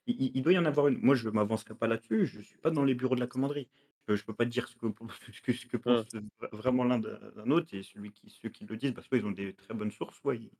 il 0.07 0.41
doit 0.41 0.53
y 0.53 0.57
en 0.57 0.65
avoir 0.65 0.88
une. 0.88 0.99
Moi, 0.99 1.15
je 1.15 1.30
m'avancerai 1.30 1.75
pas 1.75 1.88
là-dessus, 1.88 2.25
je 2.28 2.41
suis 2.41 2.57
pas 2.59 2.71
dans 2.71 2.84
les 2.86 2.95
bureaux 2.95 3.15
de 3.15 3.19
la 3.19 3.28
commanderie. 3.28 3.69
Je 4.07 4.23
peux 4.23 4.34
pas 4.34 4.45
dire 4.45 4.67
ce 4.69 4.75
que 4.78 4.88
pense 4.88 5.11
ce 5.34 5.41
que 5.41 5.51
ce 5.53 5.65
que 5.67 5.78
Hein. 5.86 6.05
pense, 6.05 6.15
vraiment 6.53 6.84
l'un 6.86 6.99
d'un 6.99 7.51
autre 7.51 7.73
et 7.75 7.84
celui 7.84 8.11
qui 8.13 8.30
ceux 8.30 8.49
qui 8.49 8.65
le 8.65 8.78
disent, 8.78 8.93
bah, 8.93 9.01
soit 9.03 9.17
ils 9.17 9.25
ont 9.25 9.32
des 9.32 9.53
très 9.55 9.73
bonnes 9.73 9.91
sources, 9.91 10.17
soit 10.19 10.36
ils 10.36 10.51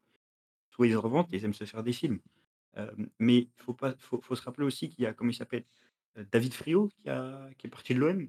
soit 0.72 0.88
ils 0.88 0.98
en 0.98 1.02
reventent 1.02 1.34
et 1.34 1.38
ils 1.38 1.46
aiment 1.46 1.54
se 1.56 1.66
faire 1.66 1.84
des 1.84 1.94
films. 1.94 2.20
Mais 3.20 3.38
il 3.40 3.52
faut 3.58 3.74
pas 3.74 3.96
faut 4.00 4.22
faut 4.22 4.36
se 4.36 4.42
rappeler 4.44 4.66
aussi 4.66 4.90
qu'il 4.90 5.04
y 5.04 5.08
a, 5.08 5.14
comment 5.14 5.32
il 5.32 5.36
s'appelle? 5.36 5.66
David 6.32 6.54
Friot 6.54 6.90
qui 6.90 7.10
a 7.10 7.50
qui 7.58 7.68
est 7.68 7.70
parti 7.70 7.94
de 7.96 8.00
l'OM, 8.00 8.28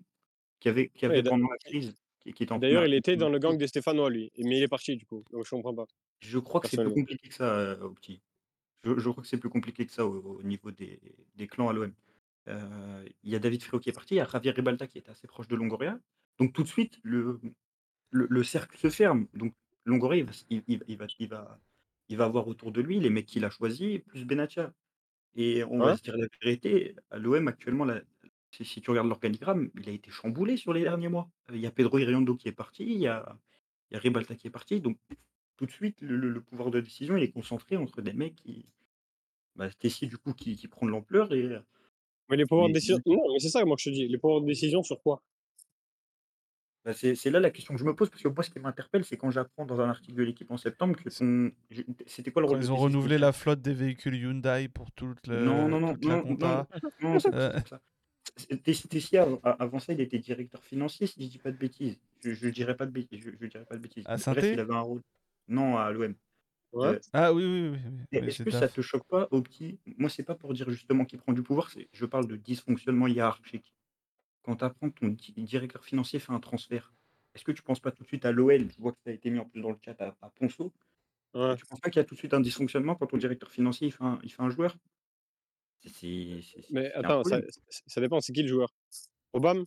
qui 0.61 0.69
avait 0.69 0.91
qui 0.91 1.07
Ouais, 1.07 1.07
avait 1.07 1.23
d'a 1.23 1.31
pendant 1.31 1.49
la 1.51 1.59
crise, 1.59 1.95
qui 2.21 2.33
qui 2.33 2.43
était 2.45 2.53
en 2.53 2.61
d'ailleurs, 2.61 2.85
il 2.85 2.93
était 2.93 3.17
dans 3.17 3.31
le 3.31 3.39
gang 3.39 3.57
des 3.57 3.69
Stéphanois, 3.69 4.11
lui, 4.11 4.31
mais 4.37 4.59
il 4.59 4.63
est 4.63 4.69
parti, 4.69 4.97
du 4.97 5.07
coup, 5.07 5.25
donc 5.31 5.45
je 5.47 5.51
comprends 5.51 5.75
pas, 5.75 5.87
Je 6.21 6.39
crois 6.39 6.61
que 6.61 6.67
c'est 6.67 6.79
plus 6.79 6.91
personnellement. 6.91 6.93
compliqué 6.93 7.29
que 7.29 7.35
ça, 7.35 7.55
heu, 7.75 7.83
au 7.85 7.93
petit. 7.93 8.23
Je 8.85 8.99
je 8.99 9.11
crois 9.11 9.23
que 9.23 9.29
c'est 9.29 9.39
plus 9.39 9.51
compliqué 9.51 9.87
que 9.87 9.93
ça 9.93 10.07
au 10.07 10.39
au 10.41 10.45
niveau 10.45 10.71
des 10.73 11.01
des 11.37 11.49
clans 11.49 11.69
à 11.71 11.75
l'OM. 11.75 11.95
Heu, 12.49 13.07
il 13.25 13.31
y 13.33 13.37
a 13.37 13.41
David 13.41 13.63
Friot 13.65 13.81
qui 13.81 13.91
est 13.91 13.93
parti, 13.93 14.15
il 14.17 14.19
y 14.19 14.21
a 14.23 14.29
Javier 14.29 14.53
Ribalta 14.53 14.87
qui 14.89 14.99
était 14.99 15.11
assez 15.13 15.29
proche 15.29 15.49
de 15.49 15.57
Longoria. 15.57 16.01
Donc 16.39 16.53
tout 16.55 16.63
de 16.65 16.69
suite, 16.69 17.01
le 17.05 17.41
le 18.13 18.27
le 18.31 18.45
cercle 18.45 18.79
se 18.79 18.91
ferme. 18.91 19.29
Donc 19.35 19.55
Longoria, 19.87 20.21
il 20.21 20.27
va 20.27 20.33
s 20.33 20.47
il 20.51 20.65
il 20.69 20.85
il 20.89 20.99
va 20.99 21.07
il 21.21 21.29
va 21.29 21.61
il 22.11 22.19
va 22.19 22.27
avoir 22.27 22.49
autour 22.49 22.73
de 22.73 22.81
lui 22.83 23.01
les 23.01 23.11
mecs 23.11 23.27
qu'il 23.27 23.45
a 23.47 23.51
choisis, 23.51 24.01
plus 24.07 24.25
Benatia. 24.27 24.75
Et 25.37 25.65
on 25.65 25.83
va 25.83 25.93
Hein? 25.93 25.99
se 25.99 26.03
dire 26.03 26.17
la 26.17 26.27
vérité, 26.43 26.97
à 27.11 27.19
l'OM 27.19 27.49
actuellement, 27.49 27.85
là, 27.87 28.03
si 28.51 28.65
si 28.65 28.81
tu 28.81 28.91
regardes 28.91 29.09
l'organigramme, 29.09 29.71
il 29.81 29.89
a 29.89 29.93
été 29.93 30.11
chamboulé 30.11 30.57
sur 30.57 30.73
les 30.73 30.83
derniers 30.83 31.09
mois. 31.09 31.31
Heu, 31.51 31.57
il 31.57 31.61
y 31.63 31.67
a 31.67 31.71
Pedro 31.73 31.99
Iriondo 31.99 32.37
qui 32.37 32.49
est 32.49 32.53
parti, 32.53 32.85
il 32.85 33.01
y 33.01 33.07
a 33.09 33.39
il 33.91 33.95
y 33.95 33.97
a 33.99 34.01
Ribalta 34.01 34.37
qui 34.37 34.47
est 34.49 34.51
parti, 34.51 34.81
donc 34.81 34.99
tout 35.57 35.67
de 35.67 35.71
suite, 35.73 36.01
le 36.03 36.17
le 36.17 36.31
le 36.31 36.43
pouvoir 36.43 36.71
de 36.71 36.81
décision, 36.81 37.17
il 37.17 37.23
est 37.25 37.33
concentré 37.33 37.77
entre 37.77 38.03
des 38.03 38.13
mecs 38.15 38.37
qui 38.37 38.67
bah, 39.57 39.71
Tessier 39.71 40.09
du 40.09 40.19
coup 40.19 40.35
qui 40.35 40.57
qui 40.57 40.69
prend 40.69 40.87
de 40.87 40.93
l'ampleur 40.93 41.33
et 41.35 41.43
heu, 41.45 41.63
Mais 42.31 42.39
les 42.39 42.47
pouvoirs 42.47 42.69
de 42.69 42.73
mais 42.73 42.79
décision 42.79 42.99
non, 43.05 43.33
mais 43.35 43.39
c'est 43.39 43.51
ça, 43.51 43.63
moi, 43.67 43.77
que 43.77 43.83
je 43.83 43.91
te 43.91 43.95
dis. 43.95 44.09
Les 44.09 44.17
pouvoirs 44.17 44.41
de 44.41 44.47
décision 44.47 44.83
sur 44.83 45.03
quoi? 45.03 45.23
bah, 46.85 46.95
c'est 46.95 47.15
c'est 47.15 47.31
là 47.31 47.41
la 47.41 47.51
question 47.51 47.75
que 47.75 47.81
je 47.81 47.85
me 47.85 47.95
pose 47.95 48.11
parce 48.11 48.23
que 48.23 48.29
moi, 48.29 48.43
ce 48.45 48.51
qui 48.51 48.61
m'interpelle, 48.61 49.05
c'est 49.05 49.17
quand 49.17 49.31
j'apprends 49.31 49.67
dans 49.67 49.81
un 49.81 49.89
article 49.91 50.17
de 50.19 50.23
l'équipe 50.25 50.51
en 50.51 50.57
septembre 50.57 50.97
que 50.97 51.11
C'est 51.11 51.25
ton 51.25 51.53
je 51.71 51.83
c'était 52.07 52.31
quoi 52.33 52.43
le 52.43 52.49
quand 52.49 52.49
rôle 52.49 52.61
de 52.61 52.65
ils 52.65 52.73
ont 52.73 52.77
renouvelé 52.77 53.19
la 53.19 53.33
flotte 53.33 53.61
des 53.63 53.75
véhicules 53.75 54.15
Hyundai 54.17 54.69
pour 54.73 54.91
toute 54.93 55.27
non, 55.33 55.69
le 55.69 55.71
non, 55.71 55.81
non, 55.81 55.93
toute 55.93 56.07
la 56.07 56.17
non, 56.17 56.25
non, 56.39 56.55
compta. 56.57 56.69
non, 57.01 57.19
c'est 57.19 57.33
Heu, 57.33 57.53
c'est 57.53 57.57
pas 57.59 57.67
ça. 57.67 57.81
C'est 58.39 58.63
Tessi 58.63 58.89
Tessier 58.89 59.19
av 59.19 59.39
a 59.43 59.51
avant 59.51 59.79
ça, 59.81 59.93
il 59.93 60.01
était 60.01 60.19
directeur 60.19 60.65
financier 60.65 61.07
si 61.07 61.23
je 61.25 61.29
dis 61.29 61.39
pas 61.39 61.51
de 61.53 61.57
bêtises. 61.59 61.99
Je 62.23 62.33
je 62.33 62.49
dirais 62.49 62.77
pas 62.77 62.87
de 62.87 62.93
bêtises, 62.93 63.21
je 63.21 63.31
je 63.41 63.47
dirais 63.47 63.65
pas 63.67 63.77
de 63.77 63.83
bêtises. 63.83 64.07
à 64.07 64.17
Bref, 64.31 64.49
il 64.53 64.61
avait 64.61 64.75
un 64.75 64.81
rôle 64.81 65.03
non, 65.49 65.77
à 65.77 65.91
l'OM. 65.93 66.15
Ouais. 66.73 66.95
Heu, 66.95 67.01
Ah 67.13 67.33
oui, 67.33 67.45
oui, 67.45 67.71
oui, 67.71 67.79
oui, 67.85 68.05
est 68.13 68.23
oui, 68.23 68.29
est-ce 68.29 68.41
que 68.43 68.51
ça 68.51 68.69
DAF. 68.69 68.69
te 68.69 68.81
choque 68.81 69.07
pas 69.09 69.29
au 69.31 69.43
petit 69.43 69.81
moi, 69.99 70.11
c'est 70.11 70.23
pas 70.23 70.35
pour 70.35 70.53
dire 70.55 70.71
justement 70.71 71.05
qu'il 71.05 71.19
prend 71.19 71.33
du 71.33 71.43
pouvoir, 71.43 71.71
je 71.93 72.07
parle 72.07 72.27
de 72.29 72.37
dysfonctionnement 72.37 73.07
hiérarchique. 73.07 73.75
Quand 74.43 74.57
tu 74.59 74.65
apprends 74.67 74.91
que 74.91 75.01
ton 75.01 75.09
di 75.11 75.33
directeur 75.45 75.85
financier 75.85 76.21
fait 76.21 76.33
un 76.33 76.41
transfert, 76.41 76.95
est-ce 77.35 77.45
que 77.45 77.53
tu 77.53 77.63
penses 77.63 77.81
pas 77.81 77.93
tout 77.93 78.05
de 78.05 78.09
suite 78.09 78.25
à 78.27 78.33
l'OL? 78.33 78.71
Je 78.73 78.79
vois 78.83 78.93
que 78.93 78.99
ça 79.05 79.11
a 79.11 79.15
été 79.15 79.31
mis 79.31 79.39
en 79.41 79.47
plus 79.47 79.61
dans 79.63 79.71
le 79.73 79.79
chat 79.85 80.01
à 80.03 80.17
à 80.23 80.31
Ponceau. 80.31 80.75
Ouais. 81.35 81.59
tu 81.59 81.67
penses 81.67 81.81
pas 81.81 81.91
qu'il 81.91 82.01
y 82.01 82.05
a 82.05 82.07
tout 82.07 82.15
de 82.17 82.21
suite 82.21 82.35
un 82.35 82.41
dysfonctionnement 82.41 82.97
quand 82.97 83.07
ton 83.09 83.19
directeur 83.19 83.51
financier, 83.53 83.89
il 83.89 83.93
fait 83.93 84.05
un 84.05 84.21
il 84.25 84.33
fait 84.33 84.43
un 84.43 84.51
joueur? 84.51 84.77
Mais 86.71 86.93
attends, 86.93 87.23
ça 87.25 88.01
dépend, 88.01 88.21
c'est 88.21 88.33
qui 88.33 88.43
le 88.43 88.49
joueur? 88.49 88.69
Aubame? 89.33 89.65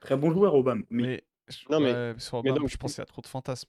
Très 0.00 0.16
bon 0.16 0.32
joueur 0.32 0.54
Aubame, 0.54 0.84
mais 0.90 1.02
Mais 1.04 1.24
je 1.48 1.58
Non, 1.70 1.80
mais 1.80 1.92
ouais, 1.92 2.14
sur 2.18 2.42
mais 2.44 2.52
donc 2.52 2.68
je 2.68 2.76
pense 2.76 2.94
qu'il 2.94 3.00
y 3.00 3.02
a 3.02 3.06
trop 3.06 3.22
de 3.22 3.26
fantasmes. 3.26 3.68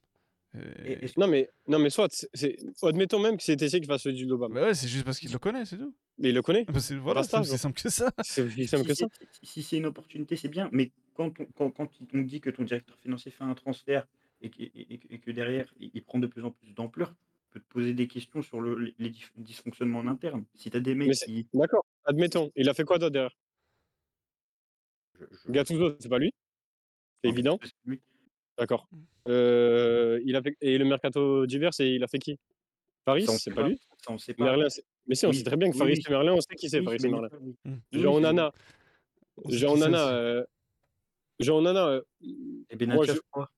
et 0.55 0.91
Et 0.91 1.05
est-ce 1.05 1.19
non, 1.19 1.27
mais 1.27 1.49
non, 1.67 1.79
mais 1.79 1.89
soit, 1.89 2.09
c'est 2.33 2.57
admettons 2.83 3.19
même 3.19 3.37
que 3.37 3.43
c'est 3.43 3.55
Tessier 3.55 3.79
qui 3.81 3.87
fasse 3.87 4.05
le 4.05 4.13
deal 4.13 4.27
d'Aubame. 4.27 4.53
bah, 4.53 4.61
ouais, 4.63 4.73
c'est 4.73 4.87
juste 4.87 5.05
parce 5.05 5.19
qu'il 5.19 5.31
le 5.31 5.39
connaît, 5.39 5.65
c'est 5.65 5.77
tout. 5.77 5.95
Mais 6.17 6.29
il 6.29 6.35
le 6.35 6.41
connaît, 6.41 6.65
Bah, 6.65 6.79
c'est 6.79 6.95
voilà, 6.95 7.23
c'est 7.23 7.43
simple 7.57 7.81
que 7.81 7.89
ça. 7.89 8.11
C'est 8.23 8.41
aussi 8.43 8.67
simple 8.67 8.83
si 8.83 8.87
que 8.87 8.93
ça. 8.93 9.05
c'est 9.07 9.27
si 9.31 9.45
si 9.45 9.63
c'est 9.63 9.77
une 9.77 9.85
opportunité, 9.87 10.35
c'est 10.35 10.47
bien, 10.49 10.69
mais 10.71 10.91
quand 11.15 11.31
on 11.39 11.45
quand 11.57 11.71
quand 11.71 11.89
on 12.13 12.21
dit 12.21 12.41
que 12.41 12.49
ton 12.49 12.63
directeur 12.63 12.97
financier 12.99 13.31
fait 13.31 13.43
un 13.43 13.53
transfert 13.55 14.05
et 14.41 14.49
que 14.49 14.61
et 14.61 14.93
et 14.93 14.97
que 14.99 15.07
et 15.13 15.19
que 15.19 15.31
derrière, 15.31 15.73
il 15.79 15.91
il 15.93 16.03
prend 16.03 16.19
de 16.19 16.27
plus 16.27 16.43
en 16.43 16.51
plus 16.51 16.73
d'ampleur, 16.73 17.13
tu 17.53 17.59
peux 17.59 17.65
te 17.65 17.71
poser 17.71 17.93
des 17.93 18.07
questions 18.07 18.41
sur 18.41 18.61
le 18.61 18.75
les 18.79 18.95
les 18.97 19.09
dys 19.11 19.29
dysfonctionnements 19.37 19.99
en 19.99 20.07
interne. 20.07 20.43
Si 20.55 20.71
tu 20.71 20.77
as 20.77 20.79
des 20.79 20.95
mecs 20.95 21.11
qui 21.11 21.47
d'accord, 21.53 21.85
admettons, 22.05 22.51
il 22.55 22.67
a 22.67 22.73
fait 22.73 22.83
quoi 22.83 22.97
d'autre 22.97 23.13
derrière? 23.13 23.35
je 25.19 25.25
je 25.45 25.51
Gattuso, 25.51 25.95
c'est 25.99 26.09
pas 26.09 26.17
lui? 26.17 26.33
C'est 27.23 27.29
évident? 27.29 27.59
Lui. 27.85 28.01
D'accord. 28.57 28.87
Mmh. 28.91 29.29
Heu, 29.29 30.21
il 30.25 30.35
a 30.35 30.41
fait 30.41 30.55
et 30.61 30.77
le 30.77 30.85
mercato 30.85 31.45
d'hiver, 31.45 31.73
c'est 31.73 31.93
il 31.93 32.03
a 32.03 32.07
fait 32.07 32.19
qui? 32.19 32.39
On 33.05 33.17
c'est 33.19 33.37
sait 33.37 33.51
pas 33.51 33.61
pas, 33.61 33.67
lui? 33.69 33.79
ça, 34.03 34.11
on 34.13 34.17
sait 34.17 34.33
pas. 34.33 34.45
Merlin, 34.45 34.69
c'est 34.69 34.83
mais 35.05 35.15
si, 35.15 35.25
on 35.25 35.33
sait 35.33 35.43
très 35.43 35.57
bien 35.57 35.69
que 35.69 35.73
oui, 35.73 35.79
Faris 35.79 35.93
oui, 35.93 36.03
et 36.07 36.09
Merlin, 36.09 36.33
on 36.33 36.41
sait 36.41 36.55
qui 36.55 36.69
c'est 36.69 36.79
oui, 36.79 36.85
Faris 36.85 37.05
et 37.05 37.09
Merlin. 37.09 37.29
oui. 37.41 37.55
Mmh. 37.65 37.71
Oui, 37.93 38.01
Jean 38.01 38.15
Onana 38.15 38.51
Jean 39.49 39.75
c'est 39.75 39.83
Onana, 39.83 40.45
Jean 41.39 41.57
Onana, 41.57 41.87
heu, 41.89 42.05
Et 42.21 42.85
moi 42.85 43.05
Benatia, 43.05 43.13
je 43.13 43.17
je 43.17 43.21
crois. 43.31 43.51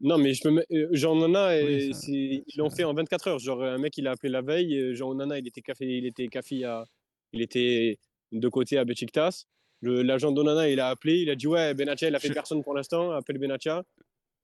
Non, 0.00 0.18
mais 0.18 0.34
je 0.34 0.46
heu, 0.48 0.88
Jean 0.92 1.16
Onana, 1.16 1.48
Oui, 1.64 1.88
heu, 1.88 1.92
ça 1.92 2.00
c'est 2.00 2.12
ils 2.46 2.58
l'ont 2.58 2.70
fait 2.70 2.84
en 2.84 2.92
24 2.94 3.28
heures. 3.28 3.38
Genre, 3.38 3.62
un 3.62 3.78
mec, 3.78 3.96
il 3.98 4.06
a 4.06 4.12
appelé 4.12 4.30
la 4.30 4.42
veille, 4.42 4.76
heu, 4.76 4.94
Jean 4.94 5.08
Onana, 5.10 5.38
il 5.38 5.46
était 5.46 5.62
café 5.62 5.86
il 5.86 6.06
était 6.06 6.28
Cafi 6.28 6.64
à 6.64 6.84
il 7.32 7.42
était 7.42 7.98
de 8.32 8.48
côté 8.48 8.78
à 8.78 8.84
Beşiktaş. 8.84 9.46
Le 9.82 10.02
l'agent 10.02 10.32
d'Onana, 10.32 10.70
il 10.70 10.80
a 10.80 10.88
appelé, 10.88 11.18
il 11.20 11.30
a 11.30 11.34
dit: 11.36 11.46
«Ouais, 11.46 11.74
Benatia, 11.74 12.08
il 12.08 12.14
a 12.14 12.18
fait 12.18 12.28
je 12.28 12.32
personne 12.32 12.62
pour 12.62 12.74
l'instant, 12.74 13.10
appelle 13.10 13.38
Benatia». 13.38 13.84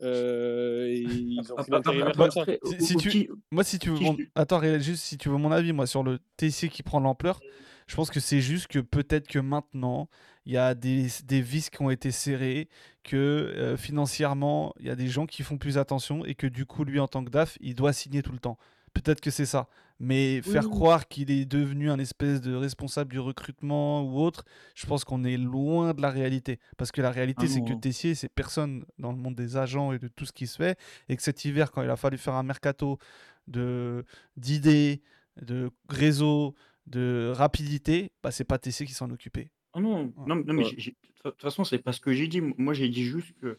Ils 0.00 1.52
ont 1.52 1.56
Bah, 1.56 2.30
ça. 2.30 2.44
si 2.78 2.86
si 2.86 2.96
tu 2.96 3.30
moi, 3.50 3.64
si 3.64 3.78
tu 3.78 3.90
veux 3.90 3.98
mon 3.98 4.16
attends, 4.34 4.58
Réal, 4.58 4.82
juste 4.82 5.02
si 5.04 5.16
tu 5.16 5.28
veux 5.28 5.36
mon 5.36 5.52
avis, 5.52 5.72
moi, 5.72 5.86
sur 5.86 6.02
le 6.02 6.18
Tessier 6.36 6.68
qui 6.68 6.82
prend 6.82 7.00
l'ampleur, 7.00 7.40
je 7.86 7.94
pense 7.94 8.10
que 8.10 8.20
c'est 8.20 8.40
juste 8.40 8.66
que 8.66 8.78
peut-être 8.80 9.28
que 9.28 9.38
maintenant, 9.38 10.08
il 10.46 10.52
y 10.52 10.56
a 10.56 10.74
des 10.74 11.08
des 11.24 11.40
vis 11.40 11.70
qui 11.70 11.82
ont 11.82 11.90
été 11.90 12.10
serrées, 12.10 12.68
que, 13.02 13.54
heu, 13.56 13.76
financièrement, 13.76 14.74
il 14.80 14.86
y 14.86 14.90
a 14.90 14.96
des 14.96 15.08
gens 15.08 15.26
qui 15.26 15.42
font 15.42 15.58
plus 15.58 15.78
attention 15.78 16.24
et 16.24 16.34
que 16.34 16.46
du 16.46 16.66
coup, 16.66 16.84
lui, 16.84 17.00
en 17.00 17.08
tant 17.08 17.24
que 17.24 17.30
DAF, 17.30 17.58
il 17.60 17.74
doit 17.74 17.92
signer 17.92 18.22
tout 18.22 18.32
le 18.32 18.38
temps. 18.38 18.58
Peut-être 18.94 19.20
que 19.20 19.30
c'est 19.30 19.46
ça. 19.46 19.68
Mais 19.98 20.42
oui, 20.44 20.52
faire 20.52 20.68
croire 20.68 21.08
qu'il 21.08 21.30
est 21.30 21.44
devenu 21.44 21.90
un 21.90 21.98
espèce 21.98 22.40
de 22.40 22.54
responsable 22.54 23.10
du 23.10 23.20
recrutement 23.20 24.02
ou 24.02 24.20
autre, 24.20 24.44
je 24.74 24.84
pense 24.84 25.04
qu'on 25.04 25.24
est 25.24 25.36
loin 25.36 25.94
de 25.94 26.02
la 26.02 26.10
réalité. 26.10 26.58
Parce 26.76 26.90
que 26.92 27.00
la 27.00 27.08
ah 27.08 27.12
réalité, 27.12 27.46
c'est 27.46 27.62
que 27.62 27.72
Tessier, 27.72 28.14
c'est 28.14 28.28
personne 28.28 28.84
dans 28.98 29.12
le 29.12 29.18
monde 29.18 29.36
des 29.36 29.56
agents 29.56 29.92
et 29.92 29.98
de 29.98 30.08
tout 30.08 30.26
ce 30.26 30.32
qui 30.32 30.46
se 30.46 30.56
fait. 30.56 30.78
Et 31.08 31.16
que 31.16 31.22
cet 31.22 31.44
hiver, 31.44 31.70
quand 31.70 31.82
il 31.82 31.90
a 31.90 31.96
fallu 31.96 32.18
faire 32.18 32.34
un 32.34 32.42
mercato 32.42 32.98
de 33.46 34.04
d'idées, 34.36 35.02
de 35.40 35.70
réseau, 35.88 36.54
de 36.86 37.32
rapidité, 37.34 38.12
bah, 38.22 38.30
c'est 38.30 38.44
pas 38.44 38.58
Tessier 38.58 38.86
qui 38.86 38.94
s'en 38.94 39.10
occupait. 39.10 39.50
Ah 39.72 39.80
non, 39.80 40.14
Voilà. 40.14 40.26
non, 40.26 40.36
non, 40.36 40.54
mais 40.54 40.64
Ouais. 40.64 40.64
j'ai 40.64 40.78
j'ai 40.78 40.90
de 41.24 41.30
toute 41.30 41.40
façon, 41.42 41.64
c'est 41.64 41.78
pas 41.78 41.92
ce 41.92 42.00
que 42.00 42.12
j'ai 42.12 42.28
dit. 42.28 42.40
Moi, 42.40 42.74
j'ai 42.74 42.88
dit 42.88 43.04
juste 43.04 43.32
que 43.40 43.58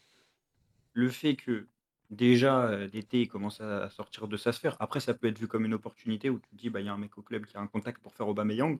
le 0.93 1.09
fait 1.09 1.35
que 1.37 1.69
déjà, 2.09 2.71
heu, 2.71 2.85
l'été, 2.93 3.21
il 3.21 3.27
commence 3.29 3.61
à 3.61 3.83
à 3.85 3.89
sortir 3.89 4.27
de 4.27 4.37
sa 4.37 4.51
sphère. 4.53 4.77
Après, 4.81 4.99
ça 5.01 5.13
peut 5.15 5.27
être 5.27 5.39
vu 5.39 5.47
comme 5.47 5.65
une 5.65 5.73
opportunité 5.75 6.29
où 6.29 6.39
tu 6.39 6.49
te 6.51 6.55
dis: 6.55 6.69
«Bah, 6.69 6.81
il 6.81 6.85
y 6.87 6.89
a 6.89 6.93
un 6.93 6.97
mec 6.97 7.17
au 7.17 7.23
club 7.23 7.45
qui 7.47 7.57
a 7.57 7.61
un 7.61 7.67
contact 7.67 8.01
pour 8.03 8.13
faire 8.15 8.27
Aubameyang. 8.29 8.79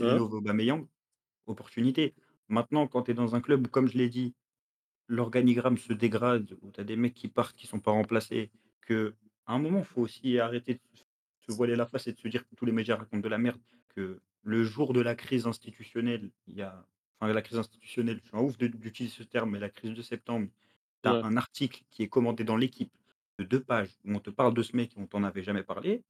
Hein? 0.00 0.18
Marcelino 0.18 0.28
veut 0.28 0.38
Aubameyang, 0.38 0.88
opportunité». 1.46 2.14
Maintenant, 2.48 2.86
quand 2.88 3.04
tu 3.04 3.12
es 3.12 3.14
dans 3.14 3.34
un 3.36 3.40
club 3.42 3.66
où, 3.66 3.70
comme 3.70 3.88
je 3.88 3.98
l'ai 3.98 4.08
dit, 4.10 4.34
l'organigramme 5.08 5.78
se 5.78 5.92
dégrade, 5.92 6.56
où 6.62 6.70
tu 6.72 6.80
as 6.80 6.84
des 6.84 6.96
mecs 6.96 7.14
qui 7.14 7.28
partent, 7.28 7.56
qui 7.56 7.66
sont 7.66 7.80
pas 7.80 7.90
remplacés, 7.92 8.50
qu'à 8.86 9.10
un 9.46 9.58
moment, 9.58 9.80
il 9.80 9.84
faut 9.84 10.02
aussi 10.02 10.38
arrêter 10.38 10.74
de 10.74 10.80
se 11.40 11.52
voiler 11.52 11.76
la 11.76 11.86
face 11.86 12.06
et 12.06 12.12
de 12.12 12.18
se 12.18 12.28
dire 12.28 12.46
que 12.48 12.54
tous 12.56 12.64
les 12.66 12.72
médias 12.72 12.96
racontent 12.96 13.20
de 13.22 13.28
la 13.28 13.38
merde, 13.38 13.60
que 13.94 14.20
le 14.48 14.64
jour 14.64 14.92
de 14.92 15.00
la 15.00 15.14
crise 15.14 15.46
institutionnelle, 15.46 16.30
il 16.46 16.54
y 16.56 16.62
a 16.62 16.86
enfin 17.20 17.32
la 17.32 17.42
crise 17.42 17.58
institutionnelle, 17.58 18.20
je 18.22 18.28
suis 18.28 18.36
un 18.36 18.40
ouf 18.42 18.58
de 18.58 18.68
d'utiliser 18.68 19.14
ce 19.16 19.22
terme, 19.24 19.50
mais 19.52 19.58
la 19.60 19.70
crise 19.70 19.94
de 19.94 20.02
septembre, 20.02 20.48
tu 21.02 21.08
as 21.10 21.16
Ouais. 21.16 21.24
un 21.24 21.36
article 21.36 21.82
qui 21.90 22.02
est 22.04 22.08
commenté 22.08 22.44
dans 22.44 22.56
L'Équipe 22.56 22.92
de 23.38 23.44
deux 23.44 23.62
pages 23.62 23.90
où 24.04 24.12
on 24.14 24.20
te 24.20 24.30
parle 24.30 24.54
de 24.54 24.62
ce 24.62 24.76
mec 24.76 24.96
et 24.96 25.00
on 25.00 25.06
t'en 25.06 25.24
avait 25.24 25.42
jamais 25.44 25.62
parlé, 25.64 26.02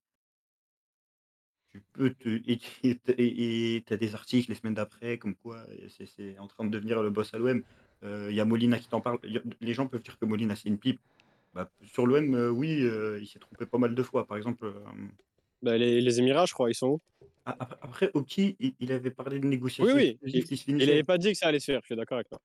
tu 1.70 1.82
peux 1.92 2.10
te 2.14 2.28
et 2.28 2.58
tu 2.58 3.92
as 3.92 3.96
des 3.96 4.14
articles 4.14 4.48
les 4.50 4.54
semaines 4.54 4.74
d'après 4.74 5.18
comme 5.18 5.34
quoi, 5.36 5.64
heu, 5.70 5.88
c'est 5.88 6.06
c'est 6.06 6.38
en 6.38 6.46
train 6.46 6.64
de 6.64 6.70
devenir 6.70 7.02
le 7.02 7.10
boss 7.10 7.34
à 7.34 7.38
l'OM. 7.38 7.62
Heu, 8.04 8.30
il 8.30 8.36
y 8.36 8.40
a 8.40 8.44
Molina 8.44 8.78
qui 8.78 8.88
t'en 8.88 9.00
parle. 9.00 9.18
Il 9.24 9.32
y 9.32 9.38
a 9.38 9.42
les 9.60 9.74
gens 9.74 9.86
peuvent 9.88 10.02
dire 10.02 10.18
que 10.18 10.24
Molina, 10.24 10.56
c'est 10.56 10.68
une 10.68 10.78
pipe. 10.78 11.00
Bah, 11.54 11.70
sur 11.82 12.06
l'OM, 12.06 12.34
heu, 12.36 12.50
oui, 12.50 12.80
il 13.20 13.26
s'est 13.28 13.38
trompé 13.40 13.66
pas 13.66 13.78
mal 13.78 13.94
de 13.94 14.02
fois. 14.02 14.26
Par 14.26 14.36
exemple, 14.36 14.72
Bah, 15.62 15.76
les 15.76 16.00
les 16.00 16.18
Émirats, 16.20 16.46
je 16.46 16.52
crois, 16.52 16.70
ils 16.70 16.74
sont 16.74 16.88
où? 16.88 17.00
a 17.46 17.50
ap 17.62 17.78
après 17.82 18.10
Opti, 18.14 18.56
il 18.60 18.76
il 18.78 18.92
avait 18.92 19.10
parlé 19.10 19.40
de 19.40 19.46
Oui, 19.80 19.90
négociations 19.94 19.98
oui, 19.98 20.20
exclusives 20.22 20.44
il 20.44 20.46
qui 20.46 20.56
se 20.56 20.62
il 20.78 20.90
finissaient. 20.90 20.90
avait 20.90 21.04
pas 21.04 21.18
dit 21.18 21.32
que 21.32 21.38
ça 21.38 21.48
allait 21.48 21.60
se 21.60 21.66
faire, 21.72 21.80
je 21.82 21.86
suis 21.86 21.96
d'accord 21.96 22.16
avec 22.18 22.28
toi. 22.28 22.40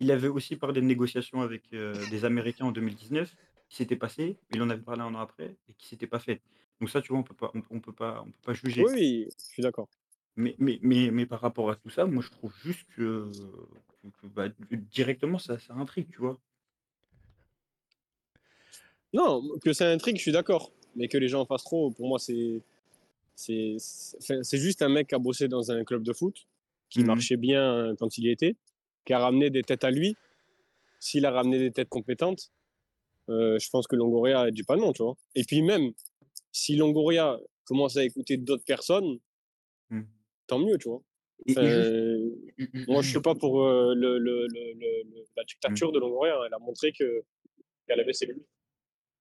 Il 0.00 0.10
avait 0.12 0.28
aussi 0.28 0.56
parlé 0.56 0.80
de 0.80 0.86
négociations 0.86 1.40
avec, 1.40 1.72
heu, 1.72 2.06
des 2.06 2.24
Américains 2.24 2.66
en 2.66 2.72
2019, 2.72 3.36
qui 3.68 3.76
s'étaient 3.76 3.96
passées. 3.96 4.38
Il 4.50 4.62
en 4.62 4.70
avait 4.70 4.82
parlé 4.82 5.02
1 5.02 5.14
an 5.14 5.18
après 5.20 5.56
et 5.68 5.74
qui 5.74 5.86
s'étaient 5.88 6.06
pas 6.06 6.18
faites. 6.20 6.42
Donc 6.80 6.90
ça, 6.90 7.00
tu 7.02 7.08
vois, 7.08 7.18
on 7.18 7.22
peut 7.24 7.34
pas 7.34 7.50
on 7.54 7.62
on 7.70 7.80
peut 7.80 7.92
pas 7.92 8.22
on 8.26 8.30
peut 8.32 8.40
pas 8.42 8.54
juger. 8.54 8.86
Oui, 8.86 8.92
oui, 8.92 9.28
je 9.38 9.44
suis 9.54 9.62
d'accord. 9.62 9.88
Mais 10.36 10.54
mais 10.58 10.78
mais 10.82 11.10
mais 11.10 11.26
par 11.26 11.40
rapport 11.40 11.70
à 11.70 11.76
tout 11.76 11.90
ça, 11.90 12.06
moi, 12.06 12.22
je 12.22 12.30
trouve 12.30 12.54
juste 12.56 12.84
que, 12.94 13.30
bah, 14.22 14.48
directement, 14.70 15.38
ça 15.38 15.58
ça 15.58 15.74
intrigue, 15.74 16.10
tu 16.10 16.18
vois? 16.20 16.40
Non, 19.12 19.42
que 19.62 19.72
ça 19.72 19.88
intrigue, 19.90 20.16
je 20.16 20.22
suis 20.22 20.32
d'accord. 20.32 20.70
Mais 20.98 21.08
que 21.08 21.18
les 21.18 21.28
gens 21.28 21.42
en 21.42 21.46
fassent 21.46 21.64
trop, 21.64 21.92
pour 21.92 22.08
moi, 22.08 22.20
c'est 22.20 22.62
c'est 23.36 24.58
juste 24.58 24.82
un 24.82 24.88
mec 24.90 25.08
qui 25.08 25.14
a 25.14 25.18
bossé 25.18 25.48
dans 25.48 25.70
un 25.72 25.84
club 25.84 26.02
de 26.04 26.12
foot, 26.12 26.36
qui 26.90 27.02
Mmh 27.02 27.12
mh. 27.18 27.24
marchait 27.24 27.36
bien 27.36 27.94
quand 27.98 28.18
il 28.18 28.24
y 28.26 28.30
était, 28.30 28.56
qui 29.06 29.12
a 29.14 29.18
ramené 29.20 29.50
des 29.50 29.62
têtes 29.64 29.84
à 29.84 29.90
lui. 29.90 30.18
S'il 31.00 31.26
a 31.26 31.32
ramené 31.32 31.58
des 31.58 31.72
têtes 31.72 31.88
compétentes, 31.90 32.52
heu, 33.30 33.58
je 33.60 33.70
pense 33.70 33.86
que 33.88 33.96
Longoria 33.96 34.40
a 34.42 34.50
dit 34.52 34.64
pas 34.64 34.76
non, 34.76 34.92
tu 34.94 35.02
vois? 35.04 35.16
Et 35.36 35.44
puis 35.44 35.62
même, 35.62 35.92
si 36.52 36.76
Longoria 36.76 37.38
commence 37.64 37.96
à 37.98 38.04
écouter 38.04 38.36
d'autres 38.38 38.64
personnes 38.64 39.18
Mmh. 39.90 40.08
tant 40.46 40.58
mieux, 40.58 40.78
tu 40.78 40.88
vois? 40.88 41.02
Enfin, 41.46 41.64
juste 41.68 41.94
ju 42.58 42.64
ju 42.74 42.86
moi, 42.88 43.02
je 43.02 43.08
suis 43.10 43.20
pas 43.22 43.34
pour, 43.34 43.62
heu, 43.62 43.94
le 43.94 44.18
le 44.18 44.46
le 44.48 44.72
le 44.74 45.02
le 45.10 45.24
la 45.36 45.44
Mmh. 45.66 45.82
dictature 45.82 45.92
de 45.92 45.98
Longoria. 46.00 46.36
Elle 46.46 46.54
a 46.54 46.58
montré 46.58 46.92
que 46.92 47.24
qu'elle 47.86 48.00
avait 48.00 48.14
ses 48.14 48.26
limites. 48.26 48.48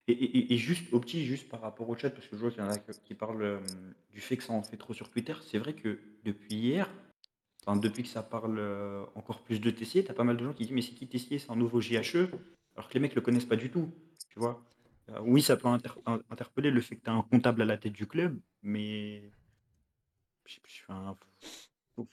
Et 0.09 0.57
juste 0.57 0.93
au 0.93 0.99
petit, 1.01 1.25
juste 1.25 1.49
par 1.49 1.59
rapport 1.61 1.89
au 1.89 1.97
chat, 1.97 2.09
parce 2.09 2.27
que 2.27 2.37
je 2.37 2.41
vois 2.41 2.51
qu'il 2.51 2.61
y 2.61 2.65
en 2.65 2.69
a 2.69 2.77
qui 2.77 3.13
parlent, 3.13 3.43
hem, 3.43 3.93
du 4.13 4.21
fait 4.21 4.37
que 4.37 4.43
ça 4.43 4.53
en 4.53 4.63
fait 4.63 4.77
trop 4.77 4.93
sur 4.93 5.09
Twitter. 5.09 5.33
C'est 5.45 5.57
vrai 5.57 5.73
que 5.73 5.99
depuis 6.23 6.55
hier, 6.55 6.89
enfin 7.65 7.77
depuis 7.77 8.03
que 8.03 8.09
ça 8.09 8.23
parle, 8.23 8.57
heu, 8.59 9.05
encore 9.15 9.41
plus 9.41 9.59
de 9.59 9.69
Tessier, 9.69 10.05
tu 10.05 10.11
as 10.11 10.13
pas 10.13 10.23
mal 10.23 10.37
de 10.37 10.45
gens 10.45 10.53
qui 10.53 10.63
disent: 10.63 10.71
«Mais 10.73 10.81
c'est 10.81 10.93
qui 10.93 11.07
Tessier? 11.07 11.39
C'est 11.39 11.51
un 11.51 11.57
nouveau 11.57 11.81
JHE», 11.81 12.29
alors 12.75 12.87
que 12.87 12.93
les 12.93 13.01
mecs 13.01 13.15
le 13.15 13.21
connaissent 13.21 13.45
pas 13.45 13.57
du 13.57 13.69
tout, 13.69 13.91
tu 14.29 14.39
vois? 14.39 14.63
Heu, 15.09 15.19
oui, 15.23 15.41
ça 15.41 15.57
peut 15.57 15.67
inter 15.67 15.89
in 16.05 16.21
interpeller 16.29 16.71
le 16.71 16.81
fait 16.81 16.95
que 16.95 17.03
tu 17.03 17.09
as 17.09 17.13
un 17.13 17.23
comptable 17.23 17.61
à 17.61 17.65
la 17.65 17.77
tête 17.77 17.93
du 17.93 18.07
club, 18.07 18.39
mais 18.63 19.31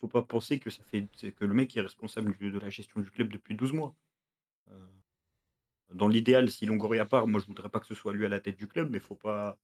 faut 0.01 0.09
pas 0.09 0.22
penser 0.22 0.59
que 0.59 0.70
ça 0.70 0.82
fait 0.84 1.07
que 1.32 1.45
le 1.45 1.55
mec 1.55 1.76
est 1.76 1.80
responsable 1.80 2.36
de 2.38 2.59
la 2.59 2.70
gestion 2.70 3.01
du 3.01 3.11
club 3.11 3.32
depuis 3.32 3.55
12 3.55 3.72
mois. 3.72 3.95
Dans 5.95 6.09
l'idéal, 6.09 6.51
si 6.51 6.66
Longoria 6.66 7.07
part, 7.07 7.26
moi 7.26 7.40
je 7.40 7.47
voudrais 7.47 7.68
pas 7.68 7.80
que 7.80 7.86
ce 7.86 7.95
soit 7.95 8.12
lui 8.12 8.26
à 8.26 8.28
la 8.28 8.40
tête 8.40 8.57
du 8.57 8.66
club, 8.66 8.90
mais 8.90 8.99
faut 8.99 9.14
pas 9.14 9.57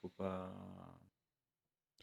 faut 0.00 0.10
pas 0.10 0.54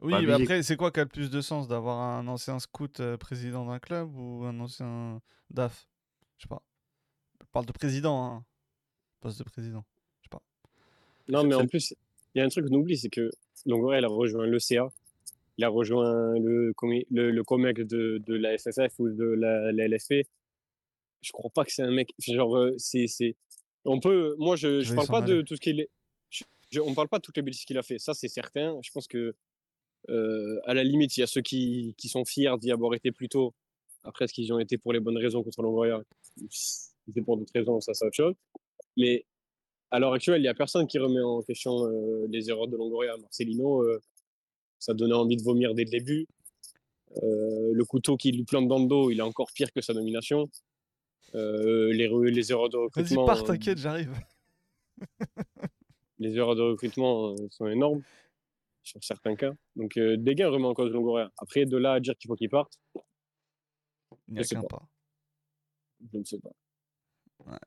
Oui, 0.01 0.25
mais 0.25 0.33
après, 0.33 0.63
c'est 0.63 0.75
quoi 0.75 0.91
qui 0.91 0.99
a 0.99 1.03
le 1.03 1.09
plus 1.09 1.29
de 1.29 1.41
sens? 1.41 1.67
D'avoir 1.67 1.99
un 1.99 2.27
ancien 2.27 2.59
scout, 2.59 2.99
heu, 2.99 3.17
président 3.17 3.65
d'un 3.65 3.79
club 3.79 4.15
ou 4.15 4.43
un 4.45 4.59
ancien 4.59 5.21
DAF? 5.51 5.87
Je 6.37 6.43
sais 6.43 6.49
pas. 6.49 6.63
Je 7.41 7.47
parle 7.51 7.65
de 7.65 7.71
président, 7.71 8.25
hein, 8.25 8.45
poste 9.21 9.39
de 9.39 9.43
président. 9.43 9.85
Je 10.21 10.25
sais 10.25 10.29
pas. 10.29 10.41
Non, 11.27 11.43
mais 11.43 11.55
en 11.55 11.67
plus, 11.67 11.93
il 12.33 12.39
y 12.39 12.41
a 12.41 12.45
un 12.45 12.49
truc 12.49 12.67
qu'on 12.67 12.75
oublie, 12.75 12.97
c'est 12.97 13.09
que 13.09 13.29
Longoria, 13.65 14.03
a 14.03 14.07
rejoint 14.07 14.47
l'ECA, 14.47 14.89
il 15.57 15.65
a 15.65 15.69
rejoint 15.69 16.33
le 16.39 16.73
de 17.13 18.17
de 18.17 18.35
la 18.35 18.57
FFF 18.57 18.99
ou 18.99 19.09
de 19.09 19.25
la 19.25 19.71
la 19.71 19.87
LFP. 19.87 20.25
Je 21.21 21.31
crois 21.31 21.49
pas 21.49 21.65
que 21.65 21.71
c'est 21.71 21.83
un 21.83 21.91
mec 21.91 22.13
genre, 22.19 22.57
c'est 22.77 23.07
c'est 23.07 23.35
on 23.85 23.99
peut 23.99 24.35
moi, 24.37 24.55
je 24.55 24.81
Qui 24.81 24.93
parle 24.95 25.07
pas 25.07 25.21
de 25.21 25.41
tout 25.41 25.55
ce 25.55 25.61
qu'il 25.61 25.79
est 25.81 25.89
je 26.29 26.43
je 26.71 26.79
on 26.79 26.93
parle 26.93 27.09
pas 27.09 27.17
de 27.17 27.23
toutes 27.23 27.37
les 27.37 27.43
bêtises 27.43 27.65
qu'il 27.65 27.77
a 27.77 27.83
fait, 27.83 27.99
ça, 27.99 28.13
c'est 28.13 28.27
certain. 28.27 28.79
Je 28.83 28.91
pense 28.91 29.07
que, 29.07 29.35
à 30.07 30.73
la 30.73 30.83
limite, 30.83 31.17
il 31.17 31.21
y 31.21 31.23
a 31.23 31.27
ceux 31.27 31.41
qui 31.41 31.95
qui 31.97 32.07
sont 32.09 32.25
fiers 32.25 32.55
d'y 32.59 32.71
avoir 32.71 32.93
été 32.93 33.11
plus 33.11 33.29
tôt. 33.29 33.53
Après, 34.03 34.25
est-ce 34.25 34.33
qu'ils 34.33 34.53
ont 34.53 34.59
été 34.59 34.77
pour 34.77 34.93
les 34.93 34.99
bonnes 34.99 35.17
raisons 35.17 35.43
contre 35.43 35.61
Longoria? 35.61 36.01
C'était 36.49 37.21
pour 37.21 37.37
d'autres 37.37 37.51
raisons, 37.53 37.81
ça, 37.81 37.93
c'est 37.93 38.05
autre 38.05 38.15
chose. 38.15 38.35
Mais 38.95 39.25
à 39.91 39.99
l'heure 39.99 40.13
actuelle, 40.13 40.41
il 40.41 40.45
y 40.45 40.47
a 40.47 40.53
personne 40.53 40.87
qui 40.87 40.99
remet 40.99 41.21
en 41.21 41.41
question, 41.41 41.85
les 42.29 42.49
erreurs 42.49 42.67
de 42.67 42.77
Longoria. 42.77 43.17
Marcelino, 43.17 43.83
ça 44.77 44.93
donnait 44.93 45.15
envie 45.15 45.35
de 45.35 45.43
vomir 45.43 45.73
dès 45.73 45.83
le 45.83 45.89
début. 45.89 46.27
Le 47.21 47.83
couteau 47.83 48.15
qu'il 48.15 48.37
lui 48.37 48.45
plante 48.45 48.67
dans 48.67 48.79
le 48.79 48.87
dos, 48.87 49.09
il 49.09 49.19
est 49.19 49.23
encore 49.23 49.51
pire 49.53 49.71
que 49.73 49.81
sa 49.81 49.93
nomination. 49.93 50.49
Heu, 51.33 51.91
les 51.91 52.07
re 52.07 52.23
les 52.25 52.51
erreurs 52.51 52.69
de 52.69 52.77
Vas-y, 52.77 52.85
recrutement, 52.85 53.25
pars, 53.25 53.41
heu, 53.41 53.43
t'inquiète, 53.45 53.77
j'arrive. 53.77 54.11
les 56.19 56.35
erreurs 56.35 56.55
de 56.55 56.61
recrutement, 56.61 57.31
heu, 57.31 57.35
sont 57.51 57.67
énormes 57.67 58.01
sur 58.83 59.03
certains 59.03 59.35
cas. 59.35 59.51
Donc, 59.75 59.97
heu, 59.97 60.17
Dégain 60.17 60.49
remet 60.49 60.65
en 60.65 60.73
cause 60.73 60.91
Longoria. 60.91 61.31
Après, 61.37 61.65
de 61.65 61.77
là 61.77 61.93
à 61.93 61.99
dire 61.99 62.15
qu'il 62.17 62.27
faut 62.27 62.35
qu'il 62.35 62.49
parte, 62.49 62.79
Il 64.27 64.35
n'y 64.35 64.39
je 64.39 64.43
a 64.43 64.47
qu'un 64.47 64.61
pas. 64.61 64.67
pas. 64.67 64.89
Je 66.11 66.17
ne 66.17 66.23
sais 66.23 66.39
pas. 66.39 66.51
Ouais. 67.45 67.57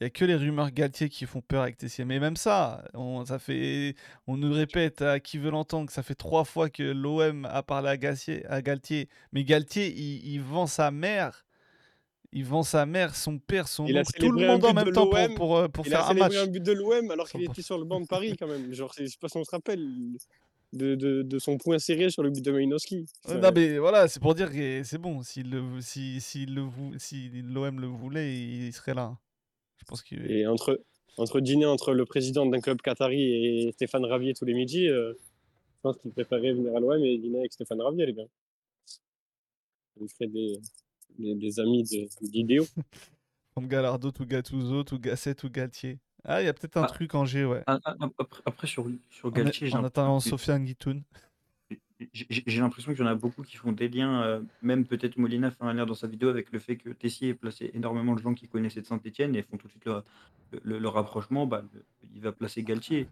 Il 0.00 0.04
y 0.04 0.06
a 0.06 0.10
que 0.10 0.24
les 0.26 0.34
rumeurs 0.34 0.70
Galtier 0.72 1.08
qui 1.08 1.24
font 1.24 1.40
peur 1.40 1.62
avec 1.62 1.78
Tessier. 1.78 2.04
Mais 2.04 2.20
même 2.20 2.36
ça, 2.36 2.86
on, 2.92 3.24
ça 3.24 3.38
fait, 3.38 3.94
on 4.26 4.36
nous 4.36 4.52
répète 4.52 5.00
à 5.00 5.20
qui 5.20 5.38
veut 5.38 5.50
l'entendre 5.50 5.86
que 5.86 5.92
ça 5.92 6.02
fait 6.02 6.14
trois 6.14 6.44
fois 6.44 6.68
que 6.68 6.82
l'OM 6.82 7.46
a 7.46 7.62
parlé 7.62 7.88
à, 7.88 7.96
Galtier, 7.96 8.44
à 8.46 8.60
Galtier. 8.60 9.08
Mais 9.32 9.44
Galtier, 9.44 9.88
il, 9.96 10.26
il 10.34 10.40
vend 10.42 10.66
sa 10.66 10.90
mère. 10.90 11.45
Il 12.32 12.44
vend 12.44 12.62
sa 12.62 12.84
mère, 12.86 13.14
son 13.16 13.38
père, 13.38 13.68
son 13.68 13.86
Il 13.86 13.96
a 13.96 14.00
oncle, 14.00 14.12
tout 14.18 14.32
le 14.32 14.46
monde 14.46 14.64
en 14.64 14.72
même 14.74 14.92
temps 14.92 15.06
pour, 15.06 15.16
l'OM. 15.18 15.34
pour, 15.34 15.56
euh, 15.56 15.68
pour 15.68 15.86
Il 15.86 15.90
faire 15.90 16.00
a 16.06 16.10
un 16.10 16.14
match. 16.14 16.34
un 16.36 16.46
but 16.46 16.62
de 16.62 16.72
l'OM 16.72 17.10
alors 17.10 17.28
qu'il 17.28 17.42
était 17.42 17.62
sur 17.62 17.78
le 17.78 17.84
banc 17.84 18.00
de 18.00 18.06
Paris 18.06 18.36
quand 18.38 18.46
même. 18.48 18.72
Genre, 18.72 18.92
c'est- 18.94 19.04
je 19.06 19.10
sais 19.12 19.18
pas 19.20 19.28
si 19.28 19.36
on 19.38 19.44
se 19.44 19.50
rappelle 19.50 19.86
de, 20.72 20.94
de, 20.94 21.22
de 21.22 21.38
son 21.38 21.56
point 21.58 21.78
serré 21.78 22.10
sur 22.10 22.22
le 22.22 22.30
but 22.30 22.44
de 22.44 22.50
Malinowski. 22.52 23.06
Enfin, 23.24 23.38
non, 23.38 23.50
mais 23.54 23.78
voilà, 23.78 24.08
c'est 24.08 24.20
pour 24.20 24.34
dire 24.34 24.50
que 24.50 24.82
c'est 24.82 24.98
bon. 24.98 25.22
Si 25.22 25.42
le, 25.42 25.80
si, 25.80 26.20
si 26.20 26.44
le, 26.46 26.64
si 26.98 27.30
l'OM 27.42 27.80
le 27.80 27.86
voulait, 27.86 28.34
il 28.36 28.72
serait 28.72 28.94
là. 28.94 29.16
Je 29.78 29.84
pense. 29.84 30.02
Et 30.10 30.46
entre, 30.46 30.82
entre 31.16 31.40
dîner 31.40 31.66
entre 31.66 31.92
le 31.94 32.04
président 32.04 32.44
d'un 32.46 32.60
club 32.60 32.80
qatari 32.82 33.22
et 33.68 33.72
Stéphane 33.72 34.04
Ravier 34.04 34.34
tous 34.34 34.44
les 34.44 34.54
midis, 34.54 34.88
euh, 34.88 35.12
je 35.14 35.80
pense 35.82 35.96
qu'il 35.98 36.10
préférait 36.10 36.52
venir 36.52 36.74
à 36.76 36.80
l'OM 36.80 37.02
et 37.04 37.16
dîner 37.18 37.38
avec 37.40 37.52
Stéphane 37.52 37.80
Ravier, 37.80 38.06
les 38.06 38.12
gars. 38.14 38.24
Lui 40.00 40.08
ferait 40.08 40.26
des, 40.26 40.58
des, 41.18 41.34
des 41.34 41.60
amis 41.60 41.82
de- 41.84 42.26
d'idéaux. 42.28 42.66
Comme 43.54 43.68
Galardo, 43.68 44.10
tout 44.10 44.26
Gattuso, 44.26 44.84
tout 44.84 44.98
Gasset, 44.98 45.34
tout 45.34 45.50
Galtier. 45.50 45.98
Ah, 46.24 46.42
il 46.42 46.44
y 46.44 46.48
a 46.48 46.52
peut-être 46.52 46.76
un 46.76 46.82
Ah. 46.82 46.86
truc 46.86 47.14
en 47.14 47.24
G, 47.24 47.44
ouais. 47.44 47.62
Ah, 47.66 47.78
ah, 47.84 47.94
après 48.18 48.42
après 48.44 48.66
sur 48.66 48.84
Galtier, 49.32 49.68
j'ai 49.68 49.76
en 49.76 49.84
attendant 49.84 50.20
Sofiane 50.20 50.64
Guitoun. 50.64 51.02
j'ai 52.12 52.60
l'impression 52.60 52.92
qu'il 52.92 53.00
y 53.00 53.04
en 53.04 53.10
a 53.10 53.14
beaucoup 53.14 53.42
qui 53.42 53.56
font 53.56 53.72
des 53.72 53.88
liens, 53.88 54.22
heu, 54.26 54.46
même 54.60 54.84
peut-être 54.84 55.16
Molina 55.16 55.50
fait 55.50 55.62
un 55.64 55.72
lien 55.72 55.86
dans 55.86 55.94
sa 55.94 56.06
vidéo 56.06 56.28
avec 56.28 56.52
le 56.52 56.58
fait 56.58 56.76
que 56.76 56.90
Tessier 56.90 57.30
ait 57.30 57.34
placé 57.34 57.70
énormément 57.72 58.14
de 58.14 58.20
gens 58.20 58.34
qui 58.34 58.48
connaissaient 58.48 58.82
de 58.82 58.86
Saint-Étienne 58.86 59.34
et 59.34 59.42
font 59.42 59.56
tout 59.56 59.66
de 59.68 59.72
suite 59.72 59.86
le 59.86 60.02
le 60.62 60.78
le 60.78 60.88
rapprochement, 60.88 61.46
bah, 61.46 61.62
le 61.72 61.84
il 62.14 62.20
va 62.20 62.32
placer 62.32 62.62
Galtier. 62.62 63.08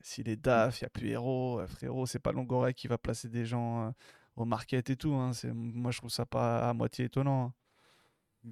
S'il 0.00 0.28
est 0.28 0.36
DAF, 0.36 0.80
il 0.80 0.84
n'y 0.84 0.86
a 0.86 0.90
plus 0.90 1.08
héros. 1.10 1.60
euh, 1.60 1.66
frérot, 1.66 2.06
c'est 2.06 2.18
pas 2.18 2.32
Longoria 2.32 2.72
qui 2.72 2.88
va 2.88 2.96
placer 2.98 3.28
des 3.28 3.44
gens 3.46 3.86
euh, 3.88 3.90
au 4.36 4.44
market 4.44 4.90
et 4.90 4.96
tout. 4.96 5.14
Hein. 5.14 5.32
c'est- 5.32 5.52
Moi, 5.52 5.90
je 5.90 5.98
trouve 5.98 6.10
ça 6.10 6.26
pas 6.26 6.68
à 6.68 6.72
moitié 6.74 7.06
étonnant. 7.06 7.44
hein. 7.46 8.50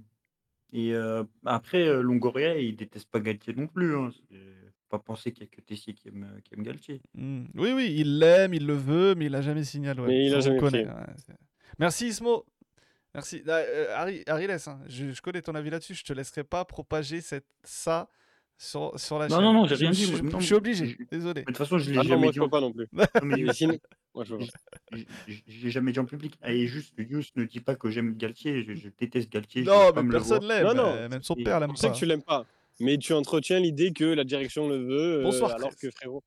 Et 0.74 0.92
heu, 0.92 1.28
après, 1.44 1.86
heu, 1.86 2.00
Longoria, 2.00 2.56
il 2.58 2.76
déteste 2.76 3.10
pas 3.10 3.20
Galtier 3.20 3.54
non 3.54 3.66
plus, 3.66 3.94
hein. 3.96 4.10
Pas 4.88 4.98
penser 4.98 5.32
qu'il 5.32 5.44
y 5.44 5.46
a 5.46 5.48
que 5.54 5.60
Tessier 5.62 5.94
qui 5.94 6.08
aime, 6.08 6.38
qui 6.44 6.54
aime 6.54 6.62
Galtier. 6.62 7.00
Hmm. 7.14 7.44
Oui, 7.54 7.72
oui, 7.72 7.94
il 7.96 8.18
l'aime, 8.18 8.52
il 8.54 8.66
le 8.66 8.74
veut, 8.74 9.14
mais 9.14 9.26
il 9.26 9.34
a 9.34 9.40
jamais. 9.42 9.62
Mais 9.74 10.26
il 10.26 10.34
a 10.34 10.40
jamais 10.40 10.58
connaît, 10.58 10.86
ouais, 10.86 11.36
Merci 11.78 12.08
Ismo. 12.08 12.44
Merci. 13.14 13.42
Ah, 13.46 13.50
euh, 13.52 13.86
Harry, 13.94 14.22
Harry 14.26 14.46
laisse, 14.46 14.68
hein. 14.68 14.80
je, 14.86 15.10
je 15.10 15.20
connais 15.22 15.42
ton 15.42 15.54
avis 15.54 15.68
là-dessus. 15.70 15.94
Je 15.94 16.04
te 16.04 16.12
laisserai 16.14 16.44
pas 16.44 16.64
propager 16.64 17.20
cette, 17.20 17.46
ça 17.62 18.08
sur, 18.62 18.92
sur 18.98 19.18
la 19.18 19.28
Non, 19.28 19.36
chaîne. 19.36 19.44
non, 19.44 19.52
non, 19.52 19.66
j'ai 19.66 19.74
Je- 19.76 19.80
rien 19.80 19.90
dit, 19.90 20.04
Je, 20.06 20.16
je- 20.16 20.38
je 20.38 20.44
suis 20.44 20.54
obligé. 20.54 20.86
je- 20.86 21.04
Désolé. 21.10 21.40
De 21.42 21.46
toute 21.46 21.56
façon, 21.56 21.78
je 21.78 21.90
l'ai 21.90 21.98
Ah 21.98 22.02
non, 22.02 22.08
jamais 22.10 22.22
moi, 22.22 22.32
dit 22.32 22.36
je 22.38 22.42
peux 22.42 22.48
pas 22.50 22.60
non 22.60 22.72
plus. 22.72 22.86
non, 22.92 23.04
mais 23.24 23.42
Mais 23.42 23.52
sinon, 23.52 23.78
moi, 24.14 24.24
je 24.24 24.34
peux 24.36 24.38
pas. 24.38 24.44
je 24.92 24.98
je 24.98 25.04
je 25.26 25.42
je 25.48 25.64
l'ai 25.64 25.70
jamais 25.70 25.92
dit 25.92 25.98
en 25.98 26.04
public. 26.04 26.34
Et 26.46 26.66
juste, 26.66 26.94
Yous 26.98 27.22
ne 27.36 27.44
dit 27.44 27.60
pas 27.60 27.74
que 27.74 27.90
j'aime 27.90 28.14
Galtier, 28.16 28.62
je 28.62 28.74
je 28.74 28.88
déteste 28.98 29.30
Galtier, 29.30 29.64
je 29.64 29.68
Non, 29.70 29.92
pas 29.92 30.02
mais 30.02 30.10
personne 30.12 30.44
l'aime. 30.44 30.64
Non, 30.68 30.74
non. 30.74 30.86
euh, 30.94 31.08
Même 31.08 31.22
son 31.22 31.34
père 31.34 31.58
l'aime 31.60 31.72
Je 31.74 31.80
sais 31.80 31.88
pas. 31.88 31.92
que 31.92 31.98
tu 31.98 32.06
l'aimes 32.06 32.22
pas, 32.22 32.46
mais 32.80 32.98
tu 32.98 33.12
entretiens 33.12 33.58
l'idée 33.58 33.92
que 33.92 34.04
la 34.04 34.24
direction 34.24 34.68
le 34.68 34.76
veut, 34.76 35.18
euh, 35.18 35.22
Bonsoir, 35.24 35.50
alors 35.54 35.70
Tress. 35.70 35.80
que 35.80 35.90
frérot, 35.90 36.22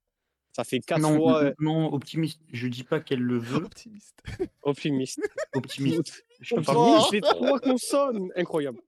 ça 0.51 0.63
fait 0.65 0.79
quatre 0.79 1.01
Non, 1.01 1.15
fois 1.15 1.43
euh, 1.43 1.53
non, 1.59 1.93
optimiste, 1.93 2.41
je 2.51 2.67
dis 2.67 2.83
pas 2.83 2.99
qu'elle 2.99 3.21
le 3.21 3.37
veut, 3.37 3.63
Optimiste. 3.65 4.17
optimiste. 4.61 5.19
optimiste. 5.53 6.21
Je 6.41 6.53
Optimiste, 6.55 6.65
parle 6.77 7.01
j'ai 7.13 7.21
trois 7.21 7.59
consonnes, 7.61 8.29
incroyable. 8.35 8.79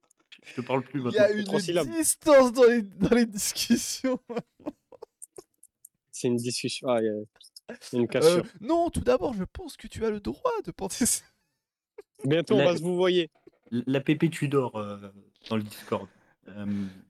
Je 0.47 0.61
te 0.61 0.61
parle 0.61 0.81
plus 0.83 1.01
Il 1.05 1.11
y 1.13 1.17
a 1.19 1.31
une 1.31 1.43
trois 1.43 1.59
syllabes. 1.59 1.87
distance 1.89 2.51
dans 2.53 2.63
les, 2.63 2.81
dans 2.81 3.15
les 3.15 3.25
discussions. 3.25 4.19
C'est 6.11 6.27
une 6.27 6.37
discussion. 6.37 6.87
Ah, 6.89 6.99
il 7.01 7.05
y 7.05 7.09
a 7.09 7.13
une 7.93 8.03
Euh, 8.03 8.07
cassure. 8.07 8.43
non, 8.61 8.89
tout 8.89 9.01
d'abord, 9.01 9.33
je 9.33 9.43
pense 9.43 9.77
que 9.77 9.87
tu 9.87 10.03
as 10.05 10.09
le 10.09 10.19
droit 10.19 10.51
de 10.65 10.71
penser 10.71 11.05
ça. 11.05 11.23
Bientôt, 12.23 12.55
on 12.55 12.59
la- 12.59 12.65
va 12.71 12.77
se 12.77 12.81
vous 12.81 12.95
voyez. 12.95 13.29
La 13.71 13.99
PP 14.01 14.29
Tudor 14.31 14.75
euh, 14.77 14.97
dans 15.49 15.57
le 15.57 15.63
Discord. 15.63 16.07
Euh, 16.47 16.65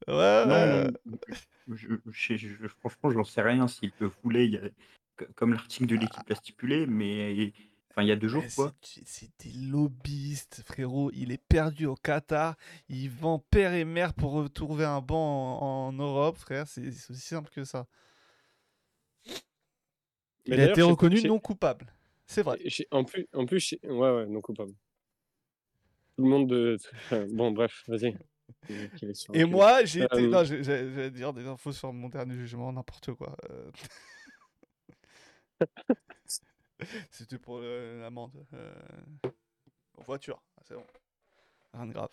Ouais, 0.07 0.45
non, 0.47 0.91
je, 1.67 1.87
je- 2.07 2.35
je- 2.37 2.67
franchement, 2.79 3.11
j'en 3.11 3.23
sais 3.23 3.41
rien 3.41 3.67
s'il 3.67 3.91
le 3.99 4.11
voulait, 4.23 4.45
il 4.45 4.53
y 4.53 4.57
a- 4.57 4.69
co- 5.15 5.25
comme 5.35 5.53
l'article 5.53 5.85
de 5.85 5.95
l'équipe 5.95 6.27
l'a 6.27 6.35
stipulé, 6.35 6.87
mais 6.87 7.53
enfin, 7.97 8.03
il 8.05 8.09
y 8.09 8.11
a 8.11 8.15
deux 8.15 8.27
jours, 8.27 8.43
Mais 8.43 8.49
quoi. 8.55 8.73
c'est- 8.83 9.31
des 9.43 9.51
lobbyistes, 9.67 10.61
frérot. 10.65 11.09
Il 11.15 11.31
est 11.31 11.41
perdu 11.49 11.87
au 11.87 11.95
Qatar. 11.95 12.55
Il 12.89 13.09
vend 13.09 13.39
père 13.39 13.73
et 13.73 13.85
mère 13.85 14.13
pour 14.13 14.33
retrouver 14.33 14.85
un 14.85 15.01
banc 15.01 15.59
en, 15.59 15.87
en 15.87 15.93
Europe, 15.93 16.37
frère. 16.37 16.67
C'est 16.67 16.87
aussi 16.87 17.15
simple 17.15 17.49
que 17.49 17.63
ça. 17.63 17.87
Mais 20.47 20.55
Il 20.55 20.59
a 20.61 20.69
été 20.71 20.81
reconnu 20.83 21.21
non 21.23 21.39
coupable. 21.39 21.91
C'est 22.27 22.43
vrai. 22.43 22.59
En 22.91 23.03
plus, 23.03 23.27
en 23.33 23.45
plus 23.45 23.75
ouais, 23.83 23.89
ouais, 24.11 24.25
non 24.27 24.41
coupable. 24.41 24.73
Tout 26.17 26.23
le 26.23 26.29
monde 26.29 26.47
de. 26.49 26.77
Bon, 27.33 27.51
bref, 27.51 27.83
vas-y. 27.87 28.15
Et 29.33 29.43
moi, 29.45 29.83
j'ai 29.85 30.03
été. 30.03 30.15
Euh, 30.15 30.29
Non, 30.29 30.43
j'allais 30.43 31.11
dire 31.11 31.33
des 31.33 31.45
infos 31.47 31.71
sur 31.73 31.91
mon 31.93 32.09
dernier 32.09 32.35
jugement, 32.35 32.71
n'importe 32.71 33.13
quoi. 33.13 33.35
euh. 33.49 33.71
C'était 37.11 37.37
pour 37.37 37.59
euh, 37.61 38.01
l'amende. 38.01 38.45
euh, 38.53 38.73
En 39.97 40.03
voiture, 40.03 40.41
Ah, 40.57 40.61
c'est 40.67 40.75
bon. 40.75 40.85
Rien 41.73 41.85
de 41.87 41.93
grave. 41.93 42.09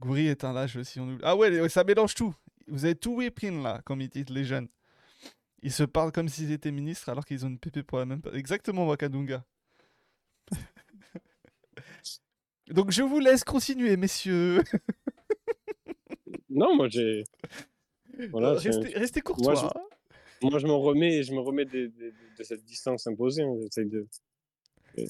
Goury 0.00 0.26
est 0.26 0.42
un 0.44 0.52
lâche 0.52 0.76
aussi, 0.76 0.98
on 1.00 1.04
oublie. 1.08 1.22
Ah 1.22 1.36
ouais, 1.36 1.68
ça 1.68 1.84
mélange 1.84 2.14
tout. 2.14 2.34
Vous 2.66 2.84
avez 2.84 2.94
tout 2.96 3.14
whipping 3.16 3.62
là, 3.62 3.80
comme 3.84 4.00
ils 4.00 4.08
disent 4.08 4.30
les 4.30 4.44
jeunes. 4.44 4.68
Ils 5.62 5.72
se 5.72 5.84
parlent 5.84 6.10
comme 6.12 6.28
s'ils 6.28 6.50
étaient 6.50 6.72
ministres 6.72 7.08
alors 7.08 7.24
qu'ils 7.24 7.44
ont 7.46 7.48
une 7.48 7.58
pépé 7.58 7.82
pour 7.84 7.98
la 7.98 8.06
même. 8.06 8.20
Exactement, 8.32 8.86
Wakadunga. 8.86 9.44
Donc 12.68 12.90
je 12.90 13.02
vous 13.02 13.18
laisse 13.20 13.44
continuer, 13.44 13.96
messieurs. 13.96 14.62
Non, 16.48 16.74
moi 16.76 16.88
j'ai. 16.88 17.24
Voilà, 18.30 18.54
restez, 18.54 18.88
restez 18.98 19.20
courtois. 19.20 19.72
Moi, 20.50 20.58
je 20.58 20.66
m'en 20.66 20.80
remets, 20.80 21.22
je 21.22 21.32
me 21.32 21.40
remets 21.40 21.64
de, 21.64 21.86
de- 21.86 22.10
de- 22.10 22.36
de 22.38 22.42
cette 22.42 22.64
distance 22.64 23.06
imposée. 23.06 23.42
hein. 23.42 23.54
J'essaye 23.60 23.88
de. 23.88 24.06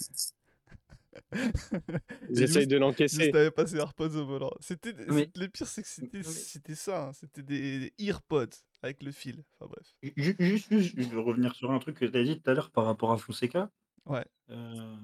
J'essaye 2.30 2.66
de 2.66 2.76
l'encaisser. 2.76 3.30
t'avais 3.30 3.51
pas 3.51 3.66
ses 3.66 3.76
AirPods 3.76 4.16
au 4.16 4.26
volant. 4.26 4.51
C'était, 4.61 4.93
le 4.93 5.47
pire, 5.49 5.66
c'est 5.66 5.83
que 5.83 5.89
c'était, 6.22 6.74
ça. 6.74 7.09
hein, 7.09 7.12
C'était 7.12 7.43
des, 7.43 7.78
des 7.80 7.95
earpods 7.99 8.47
avec 8.83 9.03
le 9.03 9.12
fil. 9.12 9.45
Enfin 9.59 9.70
bref. 9.70 9.95
Ju- 10.16 10.37
Juste, 10.39 10.68
juste, 10.70 10.95
je 11.01 11.09
veux 11.09 11.20
revenir 11.20 11.55
sur 11.55 11.70
un 11.70 11.78
truc 11.78 11.99
que 11.99 12.07
tu 12.07 12.16
as 12.16 12.24
dit 12.24 12.41
tout 12.41 12.51
à 12.51 12.55
l'heure 12.55 12.70
par 12.70 12.85
rapport 12.85 13.12
à 13.12 13.18
Fonseca. 13.18 13.70
Ouais. 14.07 14.24
Euh, 14.51 14.97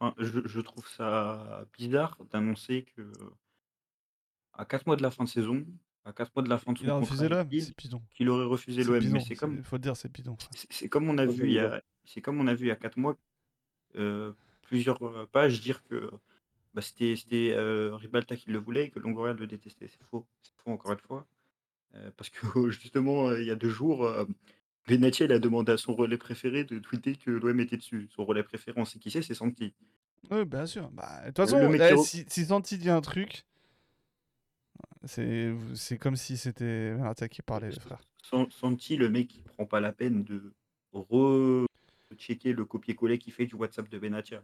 enfin, 0.00 0.14
je, 0.18 0.40
je 0.46 0.60
trouve 0.60 0.88
ça 0.88 1.66
bizarre 1.76 2.18
d'annoncer 2.30 2.84
que 2.96 3.10
à 4.54 4.64
4 4.64 4.86
mois 4.86 4.96
de 4.96 5.02
la 5.02 5.10
fin 5.10 5.24
de 5.24 5.28
saison, 5.28 5.64
à 6.06 6.12
4 6.12 6.32
mois 6.34 6.42
de 6.42 6.48
la 6.48 6.58
fin 6.58 6.72
de 6.72 6.78
son 6.78 6.84
Il 6.84 6.90
a 6.90 6.94
refusé 6.94 7.28
l'OM. 7.28 7.48
C'est 7.50 7.76
bidon. 7.76 8.02
qu'il 8.14 8.28
aurait 8.30 8.44
refusé 8.46 8.82
C'est 8.82 8.90
l'OM. 8.90 9.08
Mais 9.10 9.20
c'est 9.20 9.34
comme, 9.34 9.62
Faut 9.64 9.78
dire, 9.78 9.96
c'est 9.96 10.10
bidon. 10.10 10.36
frère. 10.36 10.50
c'est 10.70 10.88
comme 10.88 11.08
on 11.10 11.18
a 11.18 11.26
vu 11.26 11.46
il 11.46 11.52
y 11.52 11.58
a, 11.58 11.82
c'est 12.04 12.20
comme 12.20 12.40
on 12.40 12.46
a 12.46 12.54
vu 12.54 12.66
il 12.66 12.68
y 12.68 12.72
a 12.72 12.76
4 12.76 12.96
mois 12.96 13.16
euh, 13.96 14.32
plusieurs 14.62 15.02
euh, 15.04 15.28
pages 15.30 15.60
dire 15.60 15.82
que 15.84 16.10
bah, 16.74 16.82
c'était 16.82 17.14
euh, 17.54 17.96
Ribalta 17.96 18.36
qui 18.36 18.50
le 18.50 18.58
voulait 18.58 18.86
et 18.86 18.90
que 18.90 18.98
Longoria 18.98 19.32
le 19.34 19.46
détestait. 19.46 19.88
C'est 19.88 20.02
faux. 20.10 20.26
C'est 20.42 20.54
faux 20.62 20.70
encore 20.70 20.92
une 20.92 20.98
fois. 21.00 21.26
Euh, 21.94 22.10
parce 22.16 22.30
que 22.30 22.38
justement, 22.70 23.28
euh, 23.28 23.40
il 23.40 23.46
y 23.46 23.50
a 23.50 23.54
deux 23.54 23.70
jours, 23.70 24.04
euh, 24.04 24.24
Benatia 24.86 25.26
il 25.26 25.32
a 25.32 25.38
demandé 25.38 25.72
à 25.72 25.76
son 25.76 25.94
relais 25.94 26.18
préféré 26.18 26.64
de 26.64 26.78
tweeter 26.78 27.16
que 27.16 27.30
l'OM 27.30 27.58
était 27.60 27.76
dessus. 27.76 28.08
Son 28.14 28.24
relais 28.24 28.42
préféré, 28.42 28.78
on 28.80 28.84
sait 28.84 28.98
qui 28.98 29.10
c'est, 29.10 29.22
c'est 29.22 29.34
Santi. 29.34 29.74
Oui, 30.30 30.44
bien 30.44 30.66
sûr. 30.66 30.90
Bah, 30.90 31.22
de 31.22 31.26
toute 31.28 31.36
façon, 31.36 31.72
eh, 31.72 31.96
si, 31.98 32.24
si 32.28 32.44
Santi 32.44 32.78
dit 32.78 32.90
un 32.90 33.00
truc, 33.00 33.44
c'est, 35.06 35.54
c'est 35.74 35.98
comme 35.98 36.16
si 36.16 36.36
c'était 36.36 36.92
Verratti 36.94 37.28
qui 37.28 37.42
parlait, 37.42 37.70
le 37.70 37.80
frère. 37.80 38.00
San- 38.22 38.50
Santi, 38.50 38.96
le 38.96 39.08
mec 39.08 39.28
qui 39.28 39.40
prend 39.40 39.66
pas 39.66 39.80
la 39.80 39.92
peine 39.92 40.24
de 40.24 40.52
re-checker 40.92 42.52
le 42.52 42.64
copier-coller 42.64 43.18
qu'il 43.18 43.32
fait 43.32 43.46
du 43.46 43.54
WhatsApp 43.54 43.88
de 43.88 43.98
Benatia. 43.98 44.42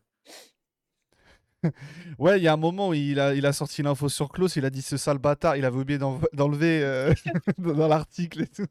Ouais, 2.19 2.41
il 2.41 2.43
y 2.43 2.49
a 2.49 2.53
un 2.55 2.57
moment 2.57 2.89
où 2.89 2.95
il 2.95 3.21
a, 3.21 3.35
il 3.37 3.47
a 3.47 3.53
sorti 3.53 3.83
l'info 3.85 4.09
sur 4.09 4.31
Klaus, 4.31 4.57
il 4.57 4.65
a 4.65 4.71
dit 4.71 4.83
ce 4.83 4.97
sale 4.97 5.19
bâtard, 5.19 5.57
il 5.57 5.65
avait 5.65 5.79
oublié 5.79 5.97
d'en- 5.97 6.21
d'enlever 6.33 6.83
euh, 6.83 7.15
dans 7.59 7.73
dans 7.75 7.87
l'article 7.87 8.43
et 8.43 8.47
tout. 8.49 8.67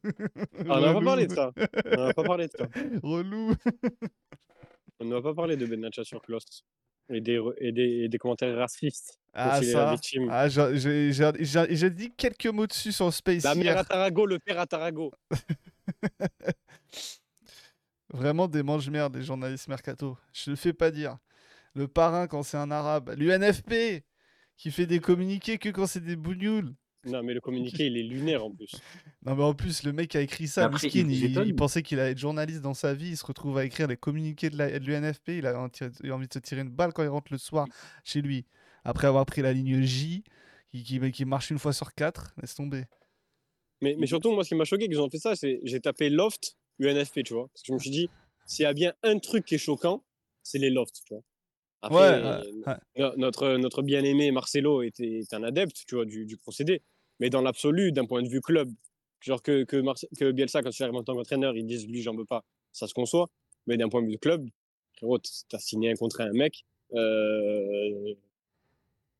Ah, 0.68 0.78
on 0.78 0.82
n'a 0.82 0.94
pas 0.94 1.02
parlé 1.02 1.26
de 1.28 1.34
ça. 1.34 1.52
On 1.86 2.06
n'a 2.08 2.14
pas 2.14 2.24
parlé 2.24 2.48
de 2.48 2.52
ça. 2.58 2.68
Relou. 3.02 3.54
On 5.00 5.06
n'a 5.06 5.22
pas 5.22 5.34
parlé 5.34 5.56
de 5.56 5.66
Benatia 5.66 6.04
sur 6.04 6.22
Kloss. 6.22 6.44
Et 7.10 7.22
des, 7.22 7.40
et, 7.58 7.72
des, 7.72 7.82
et 8.04 8.10
des 8.10 8.18
commentaires 8.18 8.56
racistes. 8.58 9.20
Ah, 9.34 9.62
ça. 9.62 9.96
Ah, 10.30 10.48
j'ai- 10.50 11.90
dit 11.90 12.12
quelques 12.16 12.48
mots 12.48 12.68
dessus 12.68 12.92
sur 12.92 13.14
Space 13.14 13.44
La 13.44 13.56
mère 13.56 13.78
à 13.78 13.84
Tarago, 13.86 14.26
le 14.26 14.40
père 14.40 14.60
à 14.60 14.68
Tarago. 14.68 15.12
Vraiment 18.14 18.48
des 18.48 18.62
mange-merde, 18.62 19.16
les 19.16 19.24
journalistes 19.24 19.70
mercato. 19.70 20.18
Je 20.34 20.50
le 20.52 20.56
fais 20.58 20.74
pas 20.74 20.92
dire. 20.92 21.18
Le 21.76 21.88
parrain 21.88 22.28
quand 22.28 22.44
c'est 22.44 22.58
un 22.58 22.70
arabe. 22.72 23.14
L'UNFP 23.18 24.04
qui 24.58 24.72
fait 24.72 24.86
des 24.86 25.00
communiqués 25.00 25.58
que 25.58 25.70
quand 25.70 25.88
c'est 25.88 26.04
des 26.04 26.18
bougnoules. 26.18 26.74
Non, 27.06 27.24
mais 27.24 27.34
le 27.34 27.42
communiqué, 27.42 27.88
il 27.88 27.98
est 27.98 28.04
lunaire 28.04 28.46
en 28.46 28.52
plus. 28.52 28.72
Non 29.24 29.36
mais 29.36 29.44
en 29.44 29.54
plus 29.54 29.84
le 29.84 29.94
mec 29.94 30.16
a 30.16 30.22
écrit 30.22 30.48
ça, 30.48 30.66
Après, 30.66 30.88
miskin, 30.88 31.08
il 31.08 31.48
il, 31.48 31.56
pensait 31.56 31.84
qu'il 31.84 32.00
allait 32.00 32.14
être 32.14 32.18
journaliste 32.18 32.62
dans 32.62 32.74
sa 32.74 32.96
vie, 32.96 33.10
il 33.10 33.18
se 33.18 33.24
retrouve 33.24 33.60
à 33.60 33.66
écrire 33.66 33.88
les 33.88 33.96
communiqués 33.96 34.50
de 34.50 34.58
l'UNFP, 34.58 35.30
il 35.30 35.46
a, 35.46 35.70
il 36.04 36.12
envie 36.12 36.28
de 36.28 36.34
se 36.34 36.40
tirer 36.40 36.62
une 36.62 36.72
balle 36.72 36.92
quand 36.92 37.04
il 37.04 37.10
rentre 37.10 37.32
le 37.32 37.38
soir 37.38 37.68
chez 38.04 38.24
lui. 38.24 38.46
Après 38.84 39.06
avoir 39.06 39.28
pris 39.28 39.44
la 39.44 39.54
ligne 39.54 39.84
J, 39.84 40.24
qui, 40.72 40.84
qui, 40.84 41.12
qui 41.12 41.26
marche 41.26 41.52
une 41.52 41.60
fois 41.60 41.72
sur 41.72 41.94
quatre, 41.94 42.34
laisse 42.42 42.56
tomber. 42.56 42.86
Mais, 43.82 43.96
mais 44.00 44.08
surtout, 44.08 44.32
moi, 44.32 44.44
ce 44.44 44.50
qui 44.50 44.56
m'a 44.56 44.66
choqué 44.66 44.88
qu'ils 44.88 45.00
ont 45.00 45.10
fait 45.10 45.20
ça, 45.20 45.36
c'est 45.36 45.60
j'ai 45.64 45.80
tapé 45.80 46.10
loft 46.10 46.58
UNFP, 46.80 47.24
tu 47.24 47.34
vois. 47.34 47.48
Parce 47.50 47.62
que 47.62 47.68
je 47.68 47.74
me 47.74 47.80
suis 47.80 47.92
dit, 47.92 48.10
s'il 48.48 48.64
y 48.64 48.66
a 48.66 48.74
bien 48.74 48.94
un 49.04 49.20
truc 49.20 49.46
qui 49.46 49.56
est 49.56 49.60
choquant, 49.60 50.04
c'est 50.44 50.58
les 50.58 50.70
lofts, 50.70 51.02
tu 51.06 51.14
vois. 51.14 51.24
Après, 51.82 51.98
Ouais, 51.98 52.04
euh, 52.16 52.42
ouais, 52.42 52.64
ouais. 52.68 52.76
no- 52.98 53.16
notre, 53.18 53.58
notre 53.58 53.82
bien-aimé 53.82 54.32
Marcelo 54.32 54.82
était, 54.84 55.20
est 55.20 55.34
un 55.34 55.44
adepte, 55.44 55.84
tu 55.88 55.96
vois, 55.96 56.06
du, 56.06 56.26
du 56.26 56.38
procédé. 56.38 56.82
Mais 57.20 57.30
dans 57.30 57.42
l'absolu, 57.42 57.92
d'un 57.92 58.06
point 58.06 58.22
de 58.22 58.30
vue 58.30 58.42
club, 58.42 58.72
genre 59.20 59.42
que, 59.42 59.64
que, 59.64 59.78
Marce- 59.78 60.06
que 60.18 60.32
Bielsa, 60.32 60.62
quand 60.62 60.78
il 60.78 60.84
arrive 60.84 60.96
en 60.96 61.04
tant 61.04 61.16
qu'entraîneur, 61.16 61.56
ils 61.58 61.66
disent, 61.66 61.88
lui, 61.88 62.02
j'en 62.02 62.16
veux 62.16 62.26
pas, 62.26 62.44
ça 62.72 62.88
se 62.88 62.94
conçoit. 62.94 63.30
Mais 63.68 63.78
d'un 63.78 63.90
point 63.90 64.02
de 64.04 64.08
vue 64.08 64.18
club, 64.18 64.48
frérot, 64.98 65.20
t'as 65.50 65.60
signé 65.60 65.92
un 65.92 65.96
contrat 65.96 66.24
à 66.26 66.28
un 66.28 66.34
mec. 66.34 66.64
euh, 66.94 68.14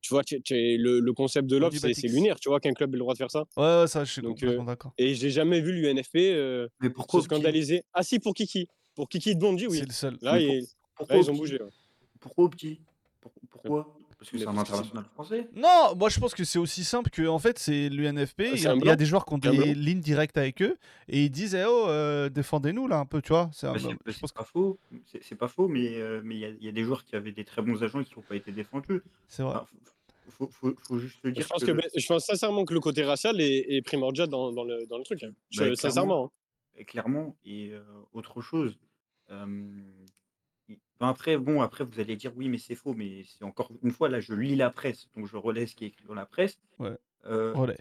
tu 0.00 0.12
vois, 0.14 0.24
t'es- 0.24 0.40
t'es- 0.40 0.76
le, 0.76 0.98
le 1.00 1.12
concept 1.12 1.48
de 1.48 1.56
loft, 1.56 1.80
Rudy 1.80 1.94
c'est 1.94 2.08
lunaire, 2.08 2.38
tu 2.40 2.48
vois, 2.48 2.58
qu'un 2.60 2.72
club 2.74 2.90
ait 2.90 2.98
le 2.98 2.98
droit 3.00 3.14
de 3.14 3.18
faire 3.18 3.30
ça. 3.30 3.44
Ouais, 3.56 3.82
ouais, 3.82 3.86
ça 3.86 4.04
je 4.04 4.10
suis 4.12 4.20
Donc, 4.22 4.40
complètement 4.40 4.64
euh, 4.64 4.66
d'accord. 4.66 4.92
Et 4.98 5.14
j'ai 5.14 5.30
jamais 5.30 5.60
vu 5.60 5.72
l'UNFP 5.72 6.16
euh, 6.34 6.68
Mais 6.80 6.88
se 6.88 7.20
scandaliser. 7.20 7.84
Ah 7.92 8.02
si, 8.02 8.18
pour 8.18 8.34
Kiki. 8.34 8.66
Pour 8.96 9.08
Kiki 9.08 9.34
de 9.36 9.40
Bondy, 9.40 9.68
oui. 9.68 9.78
C'est 9.78 9.86
le 9.86 9.92
seul. 9.92 10.18
Là, 10.20 10.40
il- 10.40 10.66
ils 11.08 11.30
ont 11.30 11.34
bougé. 11.34 11.62
ouais. 11.62 11.68
Pourquoi 12.22 12.44
Opti 12.46 12.80
Pour- 13.20 13.32
Pourquoi? 13.50 13.94
Parce 14.18 14.30
que 14.30 14.38
c'est 14.38 14.46
un 14.46 14.56
international 14.56 15.04
français. 15.14 15.48
Non, 15.54 15.96
moi 15.96 16.08
je 16.08 16.20
pense 16.20 16.32
que 16.32 16.44
c'est 16.44 16.60
aussi 16.60 16.84
simple 16.84 17.10
que 17.10 17.26
en 17.26 17.40
fait 17.40 17.58
c'est 17.58 17.88
l'UNFP, 17.88 18.40
il 18.40 18.54
y, 18.54 18.58
c'est 18.60 18.68
a- 18.68 18.72
un 18.72 18.76
il 18.78 18.84
y 18.86 18.88
a 18.90 18.94
des 18.94 19.04
joueurs 19.04 19.24
qui 19.24 19.34
ont 19.34 19.38
des 19.38 19.48
blanc. 19.50 19.66
lignes 19.74 20.00
directes 20.00 20.38
avec 20.38 20.62
eux 20.62 20.76
et 21.08 21.24
ils 21.24 21.30
disent 21.30 21.56
eh 21.56 21.64
oh 21.66 21.88
euh, 21.88 22.28
défendez-nous 22.28 22.86
là 22.86 22.98
un 23.00 23.04
peu, 23.06 23.20
tu 23.20 23.30
vois. 23.30 23.50
C'est 23.52 23.66
un- 23.66 23.72
Bah, 23.72 23.78
c'est 23.80 23.90
je 23.90 23.94
bah, 23.96 24.00
c'est 24.12 24.20
pense 24.20 24.30
que 24.32 24.38
pas 24.38 24.44
faux, 24.44 24.78
c'est 25.06 25.24
c'est 25.24 25.34
pas 25.34 25.48
faux, 25.48 25.66
mais 25.66 25.96
euh, 25.96 26.20
mais 26.22 26.36
il 26.36 26.40
y, 26.40 26.44
a- 26.44 26.50
il 26.50 26.64
y 26.64 26.68
a 26.68 26.72
des 26.72 26.84
joueurs 26.84 27.04
qui 27.04 27.16
avaient 27.16 27.32
des 27.32 27.44
très 27.44 27.62
bons 27.62 27.82
agents 27.82 27.98
et 28.00 28.04
qui 28.04 28.14
n'ont 28.16 28.22
pas 28.22 28.36
été 28.36 28.52
défendus. 28.52 29.02
c'est 29.26 29.42
vrai. 29.42 29.54
Enfin, 29.56 29.66
faut, 30.28 30.48
faut, 30.52 30.72
faut 30.86 30.98
juste 30.98 31.18
le 31.24 31.32
dire 31.32 31.42
Je 31.42 31.48
pense, 31.48 31.64
que, 31.64 31.72
que, 31.72 31.80
je 32.00 32.06
pense 32.06 32.24
sincèrement 32.24 32.64
que 32.64 32.72
le 32.74 32.80
côté 32.80 33.02
racial 33.02 33.40
est, 33.40 33.66
est 33.74 33.82
primordial 33.82 34.28
dans, 34.28 34.52
dans 34.52 34.62
le, 34.64 34.86
dans 34.86 34.98
le 34.98 35.04
truc. 35.04 35.24
hein. 35.24 35.32
Je- 35.50 35.58
Bah, 35.58 35.64
clairement. 35.64 35.76
sincèrement. 35.76 36.24
hein. 36.26 36.30
et 36.76 36.84
clairement 36.84 37.36
et 37.44 37.70
euh, 37.72 37.82
autre 38.12 38.40
chose. 38.40 38.78
euh, 39.30 39.46
ben 41.00 41.08
après, 41.08 41.36
bon, 41.38 41.60
après 41.62 41.84
vous 41.84 41.98
allez 42.00 42.16
dire 42.16 42.32
oui, 42.36 42.48
mais 42.48 42.58
c'est 42.58 42.74
faux, 42.74 42.94
mais 42.94 43.24
c'est 43.24 43.44
encore 43.44 43.70
une 43.82 43.90
fois 43.90 44.08
là, 44.08 44.20
je 44.20 44.34
lis 44.34 44.56
la 44.56 44.70
presse, 44.70 45.08
donc 45.16 45.26
je 45.26 45.36
relais 45.36 45.66
ce 45.66 45.74
qui 45.74 45.84
est 45.84 45.88
écrit 45.88 46.04
dans 46.06 46.14
la 46.14 46.26
presse. 46.26 46.58
Ouais. 46.78 46.96
Euh, 47.26 47.52
Relais. 47.54 47.78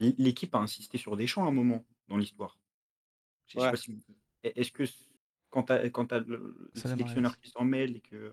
l- 0.00 0.14
L'équipe 0.18 0.54
a 0.54 0.58
insisté 0.58 0.98
sur 0.98 1.16
des 1.16 1.26
champs 1.26 1.44
à 1.44 1.48
un 1.48 1.52
moment 1.52 1.84
dans 2.08 2.16
l'histoire. 2.16 2.58
Je 3.46 3.54
sais 3.58 3.64
Ouais. 3.64 3.70
pas 3.70 3.76
si 3.76 3.92
vous- 3.92 4.00
Est-ce 4.44 4.72
que 4.72 4.84
c- 4.86 4.94
quand 5.50 5.64
tu 5.64 5.72
as, 5.72 5.88
quand 5.90 6.06
t'as 6.06 6.20
le, 6.20 6.70
sélectionneur 6.74 7.38
qui 7.38 7.48
s'en 7.50 7.64
mêle 7.64 7.96
et 7.96 8.00
que 8.00 8.16
euh, 8.16 8.30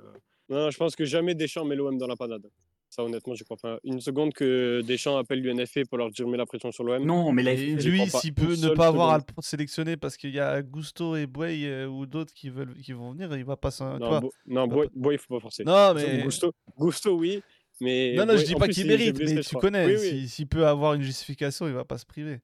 Non, 0.49 0.57
non, 0.63 0.69
je 0.71 0.77
pense 0.77 0.95
que 0.95 1.05
jamais 1.05 1.35
Deschamps 1.35 1.65
met 1.65 1.75
l'OM 1.75 1.97
dans 1.97 2.07
la 2.07 2.15
panade. 2.15 2.49
Ça, 2.89 3.03
honnêtement, 3.03 3.35
je 3.35 3.43
crois 3.43 3.57
pas. 3.57 3.77
Une 3.83 4.01
seconde 4.01 4.33
que 4.33 4.81
Deschamps 4.81 5.17
appelle 5.17 5.41
l'UNFP 5.43 5.87
pour 5.87 5.99
leur 5.99 6.09
dire 6.09 6.27
mets 6.27 6.37
la 6.37 6.47
pression 6.47 6.71
sur 6.71 6.83
l'OM. 6.83 7.05
non, 7.05 7.31
mais 7.31 7.43
la 7.43 7.53
lui, 7.53 8.09
s'il 8.09 8.33
peut 8.33 8.55
ne 8.55 8.69
pas 8.73 8.87
avoir 8.87 9.11
à 9.11 9.17
le 9.19 9.23
sélectionner 9.41 9.95
parce 9.95 10.17
qu'il 10.17 10.31
y 10.31 10.39
a 10.39 10.61
Gusto 10.63 11.15
et 11.15 11.27
Buey 11.27 11.65
euh, 11.67 11.85
ou 11.87 12.07
d'autres 12.07 12.33
qui 12.33 12.49
veulent 12.49 12.73
qui 12.81 12.93
vont 12.93 13.11
venir, 13.11 13.35
il 13.37 13.45
va 13.45 13.57
pas 13.57 13.69
s'en. 13.69 13.99
Non. 13.99 14.19
Bo- 14.19 14.33
non 14.47 14.67
Boy, 14.67 15.15
il 15.15 15.17
faut 15.19 15.35
pas 15.35 15.39
forcer. 15.39 15.63
Non 15.63 15.93
mais 15.93 16.23
Gusto, 16.23 16.51
Gusto, 16.79 17.15
oui. 17.15 17.43
Mais 17.81 18.15
Non, 18.15 18.25
non, 18.25 18.33
je 18.33 18.39
ouais, 18.39 18.43
dis 18.43 18.55
pas 18.55 18.67
qu'il 18.67 18.87
mérite, 18.87 19.15
blessé, 19.15 19.35
mais 19.35 19.41
je 19.43 19.49
tu 19.49 19.55
connais. 19.55 19.85
Oui, 19.85 19.93
oui. 19.99 20.09
si- 20.21 20.27
S'il 20.29 20.47
peut 20.47 20.65
avoir 20.67 20.95
une 20.95 21.01
justification, 21.03 21.67
il 21.67 21.73
va 21.73 21.85
pas 21.85 21.97
se 21.99 22.05
priver. 22.05 22.41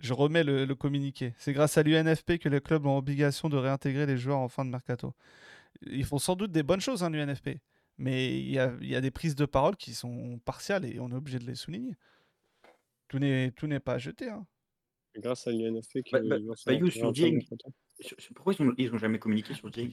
Je 0.00 0.12
remets 0.14 0.42
le, 0.44 0.64
le 0.64 0.74
communiqué. 0.74 1.34
C'est 1.38 1.52
grâce 1.52 1.76
à 1.76 1.82
l'UNFP 1.82 2.38
que 2.38 2.48
les 2.48 2.60
clubs 2.60 2.86
ont 2.86 2.96
obligation 2.96 3.48
de 3.48 3.56
réintégrer 3.56 4.06
les 4.06 4.16
joueurs 4.16 4.38
en 4.38 4.48
fin 4.48 4.64
de 4.64 4.70
mercato. 4.70 5.12
Ils 5.86 6.04
font 6.04 6.18
sans 6.18 6.34
doute 6.36 6.50
des 6.52 6.62
bonnes 6.62 6.80
choses, 6.80 7.02
hein, 7.04 7.10
l'UNFP. 7.10 7.58
Mais 7.98 8.38
il 8.38 8.50
y 8.50 8.58
a, 8.58 8.72
il 8.80 8.88
y 8.88 8.94
a 8.94 9.00
des 9.00 9.10
prises 9.10 9.34
de 9.34 9.44
parole 9.44 9.76
qui 9.76 9.92
sont 9.92 10.38
partiales 10.44 10.84
et 10.84 11.00
on 11.00 11.10
est 11.10 11.14
obligé 11.14 11.38
de 11.38 11.44
les 11.44 11.56
souligner. 11.56 11.94
Tout 13.08 13.18
n'est 13.18 13.50
tout 13.52 13.66
n'est 13.66 13.80
pas 13.80 13.94
à 13.94 13.98
jeter. 13.98 14.28
hein. 14.28 14.46
Grâce 15.16 15.46
à 15.48 15.50
l'UNFP 15.50 16.02
qui 16.04 16.12
Bah, 16.12 16.20
bah, 16.22 16.36
bah, 16.66 16.72
You, 16.74 16.90
sur 16.90 17.12
Dieng, 17.12 17.40
pourquoi 18.36 18.54
ils 18.54 18.62
ont, 18.62 18.74
ils 18.78 18.94
ont 18.94 18.98
jamais 18.98 19.18
communiqué 19.18 19.52
sur 19.54 19.68
Dieng 19.70 19.90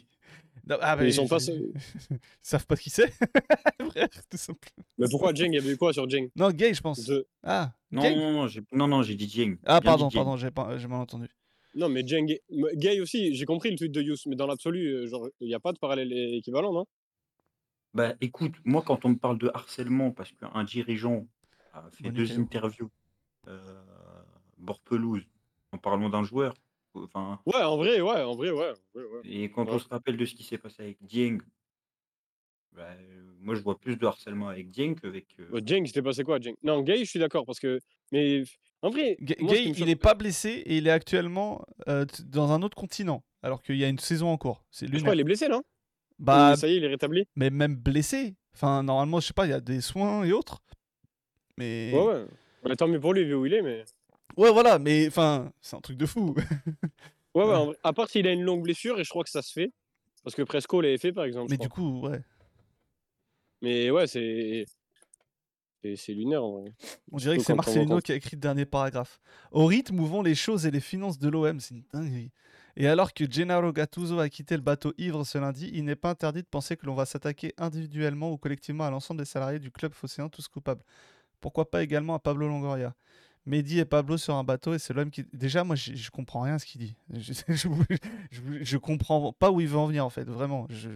Non, 0.67 0.77
ah, 0.81 0.95
mais 0.95 1.07
ils 1.07 1.13
sont 1.13 1.27
pas. 1.27 1.37
Ils 1.39 1.71
savent 2.43 2.67
pas 2.67 2.75
qui 2.75 2.91
c'est. 2.91 3.11
Bref, 3.79 4.09
tout 4.29 4.37
simplement. 4.37 4.85
Mais 4.99 5.07
pourquoi 5.09 5.33
Jeng 5.33 5.51
Il 5.51 5.55
y 5.55 5.57
avait 5.59 5.73
eu 5.73 5.77
quoi 5.77 5.93
sur 5.93 6.07
Jeng 6.07 6.29
Non, 6.35 6.51
gay, 6.51 6.73
je 6.73 6.81
pense. 6.81 7.03
De- 7.05 7.27
Ah, 7.41 7.73
Non, 7.91 8.01
Gay? 8.03 8.15
non, 8.15 8.31
non, 8.33 8.47
j'ai 8.47 8.61
non, 8.71 8.87
non, 8.87 9.01
j'ai 9.01 9.15
dit 9.15 9.25
Dieng. 9.27 9.57
Ah, 9.65 9.81
pardon, 9.81 10.07
Dieng. 10.09 10.19
pardon, 10.19 10.37
j'ai 10.37 10.51
pas- 10.51 10.77
j'ai 10.77 10.87
mal 10.87 10.99
entendu. 10.99 11.27
Non, 11.73 11.89
mais 11.89 12.05
Jeng. 12.05 12.27
Gay 12.75 12.99
aussi, 13.01 13.33
j'ai 13.35 13.45
compris 13.45 13.71
le 13.71 13.77
tweet 13.77 13.91
de 13.91 14.01
Yous, 14.01 14.15
mais 14.27 14.35
dans 14.35 14.47
l'absolu, 14.47 14.85
euh, 14.93 15.07
genre, 15.07 15.27
il 15.39 15.47
n'y 15.47 15.55
a 15.55 15.59
pas 15.59 15.73
de 15.73 15.79
parallèle 15.79 16.11
équivalent, 16.35 16.71
non? 16.71 16.85
Bah 17.95 18.13
écoute, 18.21 18.53
moi 18.65 18.83
quand 18.85 19.05
on 19.05 19.09
me 19.09 19.15
parle 19.17 19.37
de 19.37 19.49
harcèlement 19.53 20.11
parce 20.11 20.31
qu'un 20.33 20.63
dirigeant 20.65 21.25
a 21.73 21.89
fait 21.91 22.03
Bonne 22.03 22.13
deux 22.13 22.23
occasion. 22.25 22.43
interviews 22.43 22.91
euh, 23.47 23.81
bord 24.57 24.81
pelouse 24.81 25.25
en 25.71 25.77
parlant 25.77 26.09
d'un 26.09 26.23
joueur, 26.23 26.53
enfin, 26.93 27.39
Ouais, 27.45 27.61
en 27.63 27.77
vrai, 27.77 28.01
ouais, 28.01 28.21
en 28.21 28.35
vrai, 28.35 28.51
ouais. 28.51 28.73
ouais, 28.95 29.03
ouais. 29.03 29.21
et 29.23 29.49
quand 29.49 29.65
Ouais. 29.65 29.73
on 29.75 29.79
se 29.79 29.87
rappelle 29.87 30.17
de 30.17 30.25
ce 30.25 30.35
qui 30.35 30.43
s'est 30.43 30.57
passé 30.57 30.83
avec 30.83 30.97
Dieng, 31.01 31.37
bah, 32.73 32.83
euh, 32.99 33.31
moi 33.39 33.55
je 33.55 33.61
vois 33.61 33.79
plus 33.79 33.95
de 33.95 34.05
harcèlement 34.05 34.49
avec 34.49 34.69
Dieng 34.71 34.95
qu'avec. 34.95 35.27
euh, 35.39 35.49
Ouais, 35.51 35.61
Jeng, 35.65 35.85
c'était 35.85 36.01
passé 36.01 36.23
quoi, 36.23 36.39
Jeng 36.41 36.55
Non, 36.63 36.81
Gay, 36.81 36.99
je 36.99 37.09
suis 37.09 37.19
d'accord, 37.19 37.45
parce 37.45 37.59
que. 37.59 37.79
Mais 38.11 38.43
en 38.81 38.89
vrai, 38.89 39.15
Ga- 39.21 39.35
moi, 39.39 39.49
ce 39.49 39.55
Gay, 39.55 39.61
me 39.69 39.73
il 39.73 39.77
choque- 39.77 39.87
n'est 39.87 39.95
pas 39.95 40.15
blessé 40.15 40.49
et 40.65 40.77
il 40.77 40.87
est 40.87 40.91
actuellement 40.91 41.65
euh, 41.87 42.03
t- 42.05 42.23
dans 42.23 42.51
un 42.51 42.61
autre 42.61 42.75
continent, 42.75 43.23
alors 43.41 43.61
qu'il 43.61 43.77
y 43.77 43.85
a 43.85 43.87
une 43.87 43.99
saison 43.99 44.27
en 44.29 44.37
cours. 44.37 44.65
C'est 44.69 44.85
je 44.85 44.89
crois 44.91 44.99
lunaire. 44.99 45.13
qu'il 45.13 45.21
est 45.21 45.23
blessé, 45.23 45.47
non? 45.47 45.61
Bah, 46.19 46.55
Ça 46.55 46.67
y 46.67 46.73
est, 46.73 46.77
il 46.77 46.83
est 46.83 46.87
rétabli 46.89 47.27
mais 47.35 47.49
même 47.49 47.75
blessé. 47.75 48.35
Enfin, 48.53 48.83
normalement, 48.83 49.19
je 49.19 49.27
sais 49.27 49.33
pas, 49.33 49.45
il 49.45 49.49
y 49.49 49.53
a 49.53 49.59
des 49.59 49.81
soins 49.81 50.23
et 50.23 50.31
autres. 50.31 50.61
Mais 51.57 51.91
Ouais, 51.93 52.05
ouais. 52.05 52.25
Ouais, 52.63 52.75
tant 52.75 52.87
mieux 52.87 52.99
pour 52.99 53.13
lui, 53.13 53.25
vu 53.25 53.33
où 53.35 53.45
il 53.45 53.53
est, 53.53 53.61
mais. 53.61 53.83
Ouais, 54.37 54.51
voilà. 54.51 54.79
Mais 54.79 55.07
enfin, 55.07 55.51
c'est 55.61 55.75
un 55.75 55.81
truc 55.81 55.97
de 55.97 56.05
fou. 56.05 56.35
Ouais, 57.35 57.43
ouais, 57.43 57.75
à 57.83 57.91
part 57.91 58.09
s'il 58.09 58.25
a 58.27 58.31
une 58.31 58.43
longue 58.43 58.63
blessure, 58.63 58.97
et 58.97 59.03
je 59.03 59.09
crois 59.09 59.25
que 59.25 59.29
ça 59.29 59.41
se 59.41 59.51
fait. 59.51 59.73
Parce 60.23 60.33
que 60.37 60.41
Presco 60.41 60.79
l'avait 60.79 60.97
fait, 60.97 61.11
par 61.11 61.25
exemple. 61.25 61.51
mais 61.51 61.57
du 61.57 61.67
coup, 61.67 61.99
ouais. 62.07 62.21
Mais 63.61 63.91
ouais, 63.91 64.07
c'est. 64.07 64.65
c'est- 65.83 66.13
lunaire, 66.13 66.45
en 66.45 66.61
vrai. 66.61 66.73
On 67.11 67.17
dirait 67.17 67.35
que 67.37 67.43
c'est 67.43 67.53
Marcelino 67.53 67.99
qui 67.99 68.13
a 68.13 68.15
écrit 68.15 68.37
le 68.37 68.41
dernier 68.41 68.65
paragraphe. 68.65 69.19
Au 69.51 69.65
rythme 69.65 69.99
où 69.99 70.05
vont 70.05 70.21
les 70.21 70.33
choses 70.33 70.65
et 70.65 70.71
les 70.71 70.79
finances 70.79 71.19
de 71.19 71.27
l'OM, 71.27 71.59
c'est 71.59 71.75
une 71.75 71.83
dinguerie. 71.93 72.31
Et 72.77 72.87
alors 72.87 73.13
que 73.13 73.29
Gennaro 73.29 73.71
Gattuso 73.71 74.19
a 74.19 74.27
quitté 74.27 74.55
le 74.55 74.61
bateau 74.61 74.93
ivre 74.97 75.23
ce 75.23 75.37
lundi, 75.37 75.69
il 75.73 75.85
n'est 75.85 75.95
pas 75.95 76.09
interdit 76.09 76.41
de 76.41 76.47
penser 76.47 76.75
que 76.75 76.85
l'on 76.85 76.95
va 76.95 77.05
s'attaquer 77.05 77.53
individuellement 77.57 78.31
ou 78.31 78.37
collectivement 78.37 78.83
à 78.83 78.89
l'ensemble 78.89 79.19
des 79.19 79.25
salariés 79.25 79.59
du 79.59 79.71
club 79.71 79.93
phocéen, 79.93 80.27
tous 80.27 80.47
coupables. 80.49 80.83
Pourquoi 81.39 81.69
pas 81.69 81.83
également 81.83 82.15
à 82.15 82.19
Pablo 82.19 82.47
Longoria? 82.47 82.93
Mehdi 83.45 83.79
et 83.79 83.85
Pablo 83.85 84.17
sur 84.17 84.35
un 84.35 84.43
bateau 84.43 84.73
et 84.73 84.79
c'est 84.79 84.93
l'OM 84.93 85.09
qui... 85.09 85.23
Déjà, 85.31 85.63
moi, 85.63 85.75
je, 85.75 85.93
je 85.93 86.09
comprends 86.09 86.41
rien 86.41 86.55
à 86.55 86.59
ce 86.59 86.65
qu'il 86.65 86.81
dit. 86.81 86.95
Je, 87.13 88.63
je, 88.63 88.77
comprends 88.77 89.31
pas 89.33 89.51
où 89.51 89.61
il 89.61 89.67
veut 89.67 89.77
en 89.77 89.87
venir, 89.87 90.03
en 90.05 90.09
fait, 90.09 90.27
vraiment. 90.27 90.65
Je... 90.69 90.89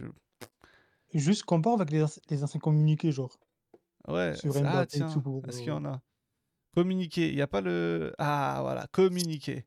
Juste 1.14 1.44
compare 1.44 1.74
avec 1.74 1.92
les, 1.92 2.02
anci- 2.02 2.22
les 2.30 2.44
anciens 2.44 2.60
communiqués, 2.60 3.12
genre. 3.12 3.40
Ouais, 4.08 4.36
Sur 4.36 4.56
ah 4.66 4.86
tiens, 4.88 5.08
est-ce 5.48 5.60
qu'il 5.60 5.68
y 5.68 5.72
en 5.72 5.86
a? 5.86 6.02
Communiquer, 6.74 7.30
il 7.30 7.36
n'y 7.36 7.42
a 7.42 7.48
pas 7.48 7.62
le... 7.62 8.14
Ah, 8.18 8.60
voilà, 8.62 8.88
communiquer. 8.92 9.66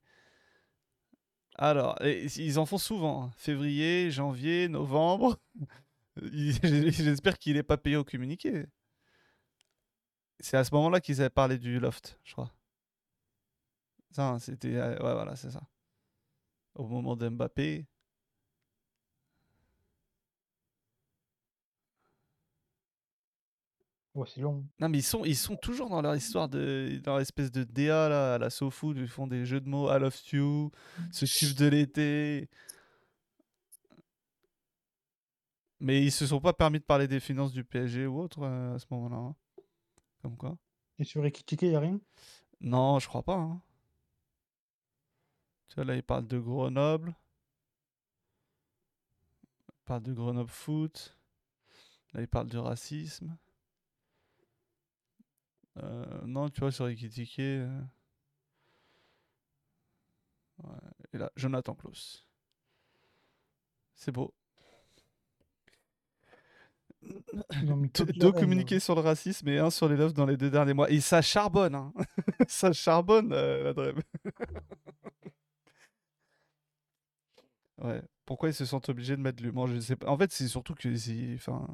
Alors, 1.56 1.96
ils 2.02 2.58
en 2.58 2.66
font 2.66 2.78
souvent. 2.78 3.24
hein. 3.24 3.30
Février, 3.36 4.10
janvier, 4.10 4.68
novembre. 4.68 5.38
J'espère 6.62 7.38
qu'il 7.38 7.54
n'est 7.56 7.62
pas 7.62 7.78
payé 7.78 7.96
au 7.96 8.04
communiqué. 8.04 8.66
C'est 10.40 10.58
à 10.58 10.64
ce 10.64 10.74
moment-là 10.74 11.00
qu'ils 11.00 11.22
avaient 11.22 11.30
parlé 11.30 11.56
du 11.56 11.80
loft, 11.80 12.18
je 12.24 12.32
crois. 12.32 12.52
Ça, 14.12 14.28
hein, 14.28 14.38
c'était... 14.38 14.74
euh, 14.76 14.92
Ouais, 15.02 15.12
voilà, 15.14 15.34
c'est 15.36 15.50
ça. 15.50 15.62
Au 16.74 16.86
moment 16.86 17.16
de 17.16 17.30
C'est 24.26 24.40
long. 24.42 24.66
Non, 24.78 24.88
mais 24.90 24.98
ils 24.98 25.02
sont, 25.02 25.24
ils 25.24 25.36
sont 25.36 25.56
toujours 25.56 25.88
dans 25.88 26.02
leur 26.02 26.14
histoire 26.14 26.48
de. 26.48 27.00
dans 27.02 27.16
l'espèce 27.16 27.50
de 27.50 27.64
DA 27.64 28.08
là, 28.10 28.34
à 28.34 28.38
la 28.38 28.50
SoFood, 28.50 28.98
ils 28.98 29.08
font 29.08 29.26
des 29.26 29.46
jeux 29.46 29.60
de 29.60 29.68
mots 29.68 29.90
I 29.90 29.98
love 29.98 30.14
you, 30.32 30.70
ce 31.10 31.24
chiffre 31.24 31.56
de 31.56 31.66
l'été. 31.66 32.50
Mais 35.80 36.04
ils 36.04 36.12
se 36.12 36.26
sont 36.26 36.40
pas 36.40 36.52
permis 36.52 36.78
de 36.78 36.84
parler 36.84 37.08
des 37.08 37.20
finances 37.20 37.52
du 37.52 37.64
PSG 37.64 38.06
ou 38.06 38.20
autre 38.20 38.42
euh, 38.42 38.74
à 38.74 38.78
ce 38.78 38.86
moment-là. 38.90 39.16
hein. 39.16 39.34
Comme 40.20 40.36
quoi. 40.36 40.56
Et 40.98 41.04
sur 41.04 41.24
Ekitike, 41.24 41.62
il 41.62 41.70
n'y 41.70 41.76
a 41.76 41.80
rien? 41.80 42.00
Non, 42.60 42.98
je 42.98 43.08
crois 43.08 43.22
pas. 43.22 43.34
hein. 43.36 43.60
Tu 45.68 45.74
vois, 45.76 45.84
là, 45.84 45.96
ils 45.96 46.02
parlent 46.02 46.28
de 46.28 46.38
Grenoble. 46.38 47.16
Ils 49.70 49.84
parlent 49.86 50.02
de 50.02 50.12
Grenoble 50.12 50.50
Foot. 50.50 51.16
Là, 52.12 52.20
ils 52.20 52.28
parlent 52.28 52.48
de 52.50 52.58
racisme. 52.58 53.36
Euh, 55.78 56.04
non, 56.26 56.48
tu 56.50 56.60
vois, 56.60 56.72
sur 56.72 56.88
Ekitike. 56.88 57.38
euh, 57.38 57.80
ouais. 60.64 60.70
Et 61.12 61.18
là, 61.18 61.30
Jonathan 61.36 61.74
Klaus. 61.74 62.26
C'est 63.94 64.12
beau. 64.12 64.34
Deux 68.16 68.32
communiqués 68.32 68.78
sur 68.78 68.94
le 68.94 69.00
racisme 69.00 69.48
et 69.48 69.58
un 69.58 69.70
sur 69.70 69.88
les 69.88 69.96
lofts 69.96 70.16
dans 70.16 70.26
les 70.26 70.36
deux 70.36 70.50
derniers 70.50 70.74
mois. 70.74 70.90
Et 70.90 71.00
ça 71.00 71.20
charbonne, 71.22 71.74
hein. 71.74 71.92
ça 72.48 72.72
charbonne, 72.72 73.32
euh, 73.32 73.64
la 73.64 73.72
Dreb. 73.74 73.98
ouais. 77.78 78.02
Pourquoi 78.24 78.50
ils 78.50 78.54
se 78.54 78.64
sentent 78.64 78.88
obligés 78.88 79.16
de 79.16 79.22
mettre 79.22 79.42
l'humour 79.42 79.66
Je 79.66 79.78
sais 79.80 79.96
pas. 79.96 80.08
En 80.08 80.16
fait, 80.16 80.30
c'est 80.32 80.48
surtout 80.48 80.74
que. 80.74 81.34
Enfin. 81.34 81.66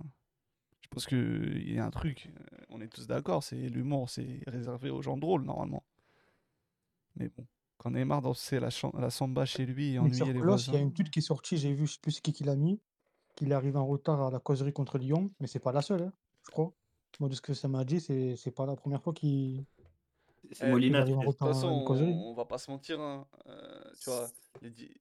Je 0.80 0.88
pense 0.88 1.06
qu'il 1.06 1.70
y 1.70 1.78
a 1.78 1.84
un 1.84 1.90
truc. 1.90 2.30
Euh, 2.70 2.74
On 2.74 2.80
est 2.80 2.88
tous 2.88 3.06
d'accord. 3.06 3.42
C'est 3.42 3.56
l'humour, 3.56 4.10
c'est 4.10 4.40
réservé 4.46 4.90
aux 4.90 5.02
gens 5.02 5.16
drôles, 5.16 5.42
normalement. 5.42 5.84
Mais 7.16 7.28
bon. 7.36 7.46
Quand 7.78 7.90
Neymar 7.92 8.22
dansait 8.22 8.58
la, 8.58 8.70
la 8.98 9.10
samba 9.10 9.44
chez 9.46 9.64
lui 9.64 9.94
et 9.94 9.98
ennuyait 10.00 10.32
les 10.32 10.40
il 10.40 10.72
y 10.72 10.76
a 10.76 10.80
une 10.80 10.92
tweet 10.92 11.10
qui 11.10 11.20
est 11.20 11.22
sortie, 11.22 11.56
j'ai 11.58 11.72
vu, 11.72 11.86
je 11.86 11.92
sais 11.92 12.00
plus 12.00 12.20
qui 12.20 12.32
qui 12.32 12.42
l'a 12.42 12.56
mis, 12.56 12.80
qu'il 13.36 13.52
arrive 13.52 13.76
en 13.76 13.86
retard 13.86 14.20
à 14.20 14.30
la 14.32 14.40
causerie 14.40 14.72
contre 14.72 14.98
Lyon, 14.98 15.30
mais 15.38 15.46
c'est 15.46 15.60
pas 15.60 15.70
la 15.70 15.80
seule, 15.80 16.02
hein, 16.02 16.12
je 16.44 16.50
crois. 16.50 16.72
Moi, 17.20 17.28
de 17.28 17.34
ce 17.34 17.40
que 17.40 17.54
ça 17.54 17.68
m'a 17.68 17.84
dit, 17.84 18.00
c'est 18.00 18.34
c'est 18.36 18.50
pas 18.50 18.66
la 18.66 18.74
première 18.74 19.00
fois 19.00 19.12
qu'il 19.12 19.64
C'est 20.50 20.66
Eh, 20.66 20.70
Molina 20.70 21.04
qu'il. 21.04 21.16
De 21.16 21.24
toute 21.24 21.38
façon, 21.38 21.68
on, 21.68 22.30
on 22.30 22.34
va 22.34 22.44
pas 22.44 22.58
se 22.58 22.70
mentir, 22.70 23.00
hein, 23.00 23.26
euh, 23.46 23.80
tu 24.00 24.10
vois, 24.10 24.28
les, 24.60 24.70
di- 24.70 25.00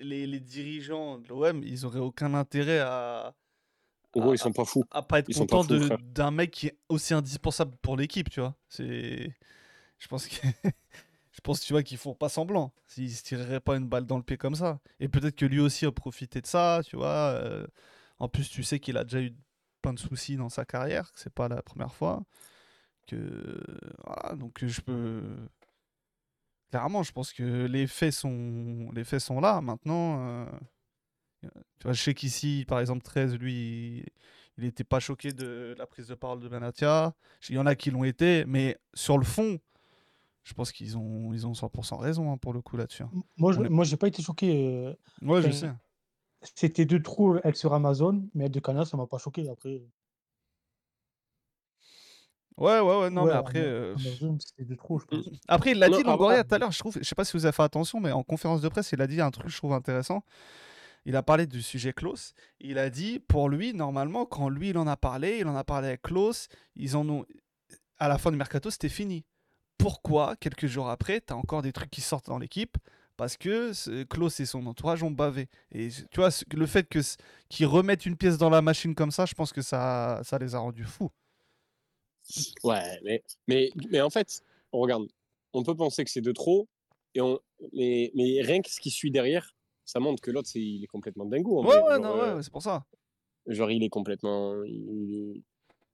les, 0.00 0.26
les 0.26 0.40
dirigeants 0.40 1.18
de 1.18 1.28
l'OM, 1.28 1.62
ils 1.62 1.86
auraient 1.86 2.00
aucun 2.00 2.34
intérêt 2.34 2.80
à, 2.80 3.34
Gros, 4.20 4.34
ils 4.34 4.38
sont 4.38 4.52
pas 4.52 4.64
fous. 4.64 4.84
à 4.90 5.02
pas 5.02 5.18
être 5.20 5.28
Ils 5.28 5.34
frère. 5.82 5.98
d'un 6.02 6.30
mec 6.30 6.50
qui 6.50 6.68
est 6.68 6.78
aussi 6.88 7.14
indispensable 7.14 7.76
pour 7.82 7.96
l'équipe, 7.96 8.30
tu 8.30 8.40
vois. 8.40 8.54
C'est, 8.68 9.34
je 9.98 10.08
pense 10.08 10.28
que, 10.28 10.36
je 11.32 11.40
pense, 11.42 11.60
tu 11.60 11.72
vois, 11.72 11.82
qu'ils 11.82 11.98
font 11.98 12.14
pas 12.14 12.28
semblant. 12.28 12.72
S'ils 12.86 13.12
se 13.14 13.22
tireraient 13.24 13.60
pas 13.60 13.76
une 13.76 13.88
balle 13.88 14.06
dans 14.06 14.16
le 14.16 14.22
pied 14.22 14.36
comme 14.36 14.54
ça. 14.54 14.80
Et 15.00 15.08
peut-être 15.08 15.36
que 15.36 15.46
lui 15.46 15.60
aussi 15.60 15.86
a 15.86 15.92
profité 15.92 16.40
de 16.40 16.46
ça, 16.46 16.80
tu 16.86 16.96
vois. 16.96 17.08
euh, 17.34 17.66
en 18.18 18.28
plus, 18.28 18.48
tu 18.48 18.62
sais 18.62 18.78
qu'il 18.80 18.96
a 18.96 19.04
déjà 19.04 19.20
eu 19.20 19.34
plein 19.82 19.92
de 19.94 19.98
soucis 19.98 20.36
dans 20.36 20.48
sa 20.48 20.64
carrière, 20.64 21.12
que 21.12 21.20
c'est 21.20 21.32
pas 21.34 21.48
la 21.48 21.62
première 21.62 21.94
fois. 21.94 22.24
Que, 23.06 23.62
voilà, 24.06 24.34
donc 24.36 24.64
je 24.64 24.80
peux. 24.80 25.22
Clairement, 26.70 27.02
je 27.04 27.12
pense 27.12 27.32
que 27.32 27.66
les 27.66 27.86
faits 27.86 28.12
sont, 28.12 28.90
les 28.94 29.04
faits 29.04 29.20
sont 29.20 29.40
là. 29.40 29.60
Maintenant, 29.60 30.26
euh, 30.26 30.46
tu 31.78 31.84
vois, 31.84 31.92
je 31.92 32.02
sais 32.02 32.14
qu'ici, 32.14 32.64
par 32.68 32.80
exemple, 32.80 33.02
13, 33.02 33.36
lui, 33.36 34.04
il 34.58 34.64
n'était 34.64 34.84
pas 34.84 35.00
choqué 35.00 35.32
de 35.32 35.74
la 35.78 35.86
prise 35.86 36.08
de 36.08 36.14
parole 36.14 36.40
de 36.40 36.48
Benatia. 36.48 37.14
Il 37.48 37.56
y 37.56 37.58
en 37.58 37.66
a 37.66 37.74
qui 37.74 37.90
l'ont 37.90 38.04
été, 38.04 38.44
mais 38.46 38.78
sur 38.94 39.18
le 39.18 39.24
fond, 39.24 39.58
je 40.44 40.54
pense 40.54 40.72
qu'ils 40.72 40.96
ont, 40.98 41.32
ils 41.32 41.46
ont 41.46 41.52
100% 41.54 41.96
raison 41.98 42.32
hein, 42.32 42.36
pour 42.36 42.52
le 42.52 42.60
coup 42.62 42.76
là-dessus. 42.76 43.02
hein. 43.02 43.10
Moi, 43.36 43.52
je, 43.52 43.60
est- 43.62 43.84
j'ai 43.84 43.96
pas 43.96 44.08
été 44.08 44.22
choqué. 44.22 44.66
euh, 44.86 44.94
Ouais, 45.22 45.42
je 45.42 45.50
sais. 45.50 45.70
C'était 46.54 46.84
deux 46.84 47.00
trous, 47.02 47.38
elle 47.42 47.56
sur 47.56 47.72
Amazon, 47.72 48.28
mais 48.34 48.44
elle 48.44 48.50
de 48.50 48.60
Canal, 48.60 48.84
ça 48.86 48.96
m'a 48.98 49.06
pas 49.06 49.18
choqué. 49.18 49.48
Après, 49.48 49.82
Ouais, 52.56 52.78
ouais, 52.78 53.00
ouais, 53.00 53.10
non, 53.10 53.22
ouais, 53.24 53.32
mais 53.32 53.36
après. 53.38 53.58
Euh, 53.58 53.94
Amazon, 53.96 54.38
c'était 54.38 54.64
deux 54.64 54.76
trous, 54.76 55.00
je 55.00 55.06
pense. 55.06 55.24
Après, 55.48 55.72
il 55.72 55.78
l'a 55.78 55.88
dit, 55.88 56.02
Longoria, 56.04 56.44
tout 56.44 56.54
à 56.54 56.58
l'heure, 56.58 56.70
je 56.70 56.78
trouve, 56.78 56.96
je 56.98 57.02
sais 57.02 57.14
pas 57.16 57.24
si 57.24 57.36
vous 57.36 57.44
avez 57.46 57.52
fait 57.52 57.62
attention, 57.64 57.98
mais 57.98 58.12
en 58.12 58.22
conférence 58.22 58.60
de 58.60 58.68
presse, 58.68 58.92
il 58.92 59.02
a 59.02 59.06
dit 59.08 59.20
un 59.20 59.30
truc, 59.32 59.48
je 59.48 59.56
trouve 59.56 59.72
intéressant. 59.72 60.22
Il 61.04 61.16
a 61.16 61.22
parlé 61.22 61.46
du 61.46 61.62
sujet 61.62 61.92
Klaus. 61.92 62.34
Il 62.60 62.78
a 62.78 62.90
dit, 62.90 63.18
pour 63.18 63.48
lui, 63.48 63.74
normalement, 63.74 64.26
quand 64.26 64.48
lui, 64.48 64.70
il 64.70 64.78
en 64.78 64.86
a 64.86 64.96
parlé, 64.96 65.38
il 65.40 65.46
en 65.46 65.56
a 65.56 65.64
parlé 65.64 65.88
avec 65.88 66.02
Klaus, 66.02 66.48
ils 66.76 66.96
en 66.96 67.08
ont... 67.08 67.26
À 67.98 68.08
la 68.08 68.18
fin 68.18 68.30
du 68.30 68.36
mercato, 68.36 68.70
c'était 68.70 68.88
fini. 68.88 69.24
Pourquoi, 69.78 70.36
quelques 70.36 70.66
jours 70.66 70.88
après, 70.88 71.20
tu 71.20 71.32
as 71.32 71.36
encore 71.36 71.62
des 71.62 71.72
trucs 71.72 71.90
qui 71.90 72.00
sortent 72.00 72.26
dans 72.26 72.38
l'équipe 72.38 72.76
Parce 73.16 73.36
que 73.36 74.02
Klaus 74.04 74.40
et 74.40 74.46
son 74.46 74.66
entourage 74.66 75.02
ont 75.02 75.10
bavé. 75.10 75.48
Et 75.70 75.90
tu 76.10 76.16
vois, 76.20 76.30
le 76.52 76.66
fait 76.66 76.88
qu'ils 77.48 77.66
remettent 77.66 78.06
une 78.06 78.16
pièce 78.16 78.38
dans 78.38 78.50
la 78.50 78.62
machine 78.62 78.94
comme 78.94 79.10
ça, 79.10 79.26
je 79.26 79.34
pense 79.34 79.52
que 79.52 79.62
ça, 79.62 80.20
ça 80.24 80.38
les 80.38 80.54
a 80.54 80.58
rendus 80.58 80.84
fous. 80.84 81.10
Ouais, 82.62 83.00
mais, 83.04 83.22
mais, 83.46 83.70
mais 83.90 84.00
en 84.00 84.10
fait, 84.10 84.40
on 84.72 84.80
regarde, 84.80 85.06
on 85.52 85.62
peut 85.62 85.76
penser 85.76 86.04
que 86.04 86.10
c'est 86.10 86.22
de 86.22 86.32
trop, 86.32 86.68
et 87.14 87.20
on, 87.20 87.38
mais, 87.72 88.10
mais 88.14 88.40
rien 88.40 88.62
que 88.62 88.70
ce 88.70 88.80
qui 88.80 88.90
suit 88.90 89.10
derrière, 89.10 89.54
ça 89.84 90.00
montre 90.00 90.20
que 90.22 90.30
l'autre, 90.30 90.48
c'est- 90.48 90.60
il 90.60 90.82
est 90.84 90.86
complètement 90.88 91.24
dingo. 91.26 91.58
en 91.60 91.64
Ouais, 91.66 91.80
vrai. 91.80 91.82
ouais, 91.82 92.02
Genre, 92.02 92.16
non, 92.16 92.22
euh, 92.22 92.36
ouais, 92.36 92.42
c'est 92.42 92.52
pour 92.52 92.62
ça. 92.62 92.84
genre, 93.46 93.70
il 93.70 93.82
est 93.82 93.88
complètement. 93.88 94.62
il- 94.64 95.42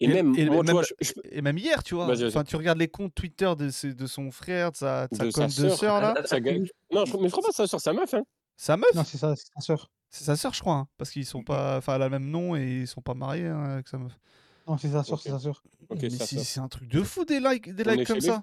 Et, 0.02 0.06
Et- 0.06 0.08
même, 0.08 0.34
et 0.34 0.46
moi, 0.46 0.60
tu 0.60 0.66
même- 0.68 0.72
vois, 0.76 0.82
je- 0.82 0.94
je- 1.02 1.12
Et 1.30 1.42
même 1.42 1.58
hier, 1.58 1.82
tu 1.82 1.94
vois, 1.94 2.06
Vas-y, 2.06 2.20
vas-y. 2.22 2.28
enfin, 2.28 2.42
tu 2.42 2.56
regardes 2.56 2.78
les 2.78 2.88
comptes 2.88 3.14
Twitter 3.14 3.52
de, 3.58 3.68
ses- 3.68 3.92
de 3.92 4.06
son 4.06 4.30
frère, 4.30 4.72
de 4.72 4.76
sa, 4.78 5.08
de 5.08 5.14
sa 5.14 5.24
De 5.26 5.30
sa 5.30 5.46
de 5.46 5.68
sœur, 5.68 6.00
là. 6.00 6.14
ça 6.24 6.40
gagne- 6.40 6.66
Non, 6.90 7.04
je, 7.04 7.14
mais 7.18 7.26
je 7.26 7.30
crois 7.32 7.42
pas 7.42 7.50
que 7.50 7.54
ça 7.54 7.66
sur 7.66 7.80
sa 7.80 7.92
meuf. 7.92 8.14
Hein. 8.14 8.22
Sa 8.56 8.78
meuf? 8.78 8.94
Non, 8.94 9.04
c'est 9.04 9.18
ça, 9.18 9.36
c'est 9.36 9.48
sa 9.54 9.60
sœur. 9.60 9.90
C'est 10.08 10.24
sa 10.24 10.36
sœur, 10.36 10.54
je 10.54 10.60
crois, 10.60 10.74
hein, 10.74 10.88
parce 10.96 11.10
qu'ils 11.10 11.26
sont 11.26 11.42
pas... 11.44 11.76
Enfin, 11.76 11.96
elle 11.96 12.02
a 12.02 12.06
le 12.06 12.10
même 12.18 12.30
nom 12.30 12.56
et 12.56 12.80
ils 12.80 12.86
sont 12.88 13.02
pas 13.02 13.12
mariés 13.12 13.46
hein, 13.46 13.62
avec 13.74 13.88
sa 13.88 13.98
meuf. 13.98 14.18
Non, 14.66 14.78
c'est 14.78 14.88
sa 14.88 15.00
Ok. 15.00 15.20
c'est 15.22 15.28
sa. 15.28 15.50
Ok, 15.50 15.98
mais 16.00 16.08
sa 16.10 16.26
c'est 16.26 16.38
c'est 16.38 16.60
un 16.60 16.68
truc 16.68 16.88
de 16.88 17.02
fou, 17.02 17.24
des 17.26 17.38
likes, 17.38 17.68
des 17.74 17.84
likes 17.84 18.06
comme 18.06 18.20
ça. 18.22 18.42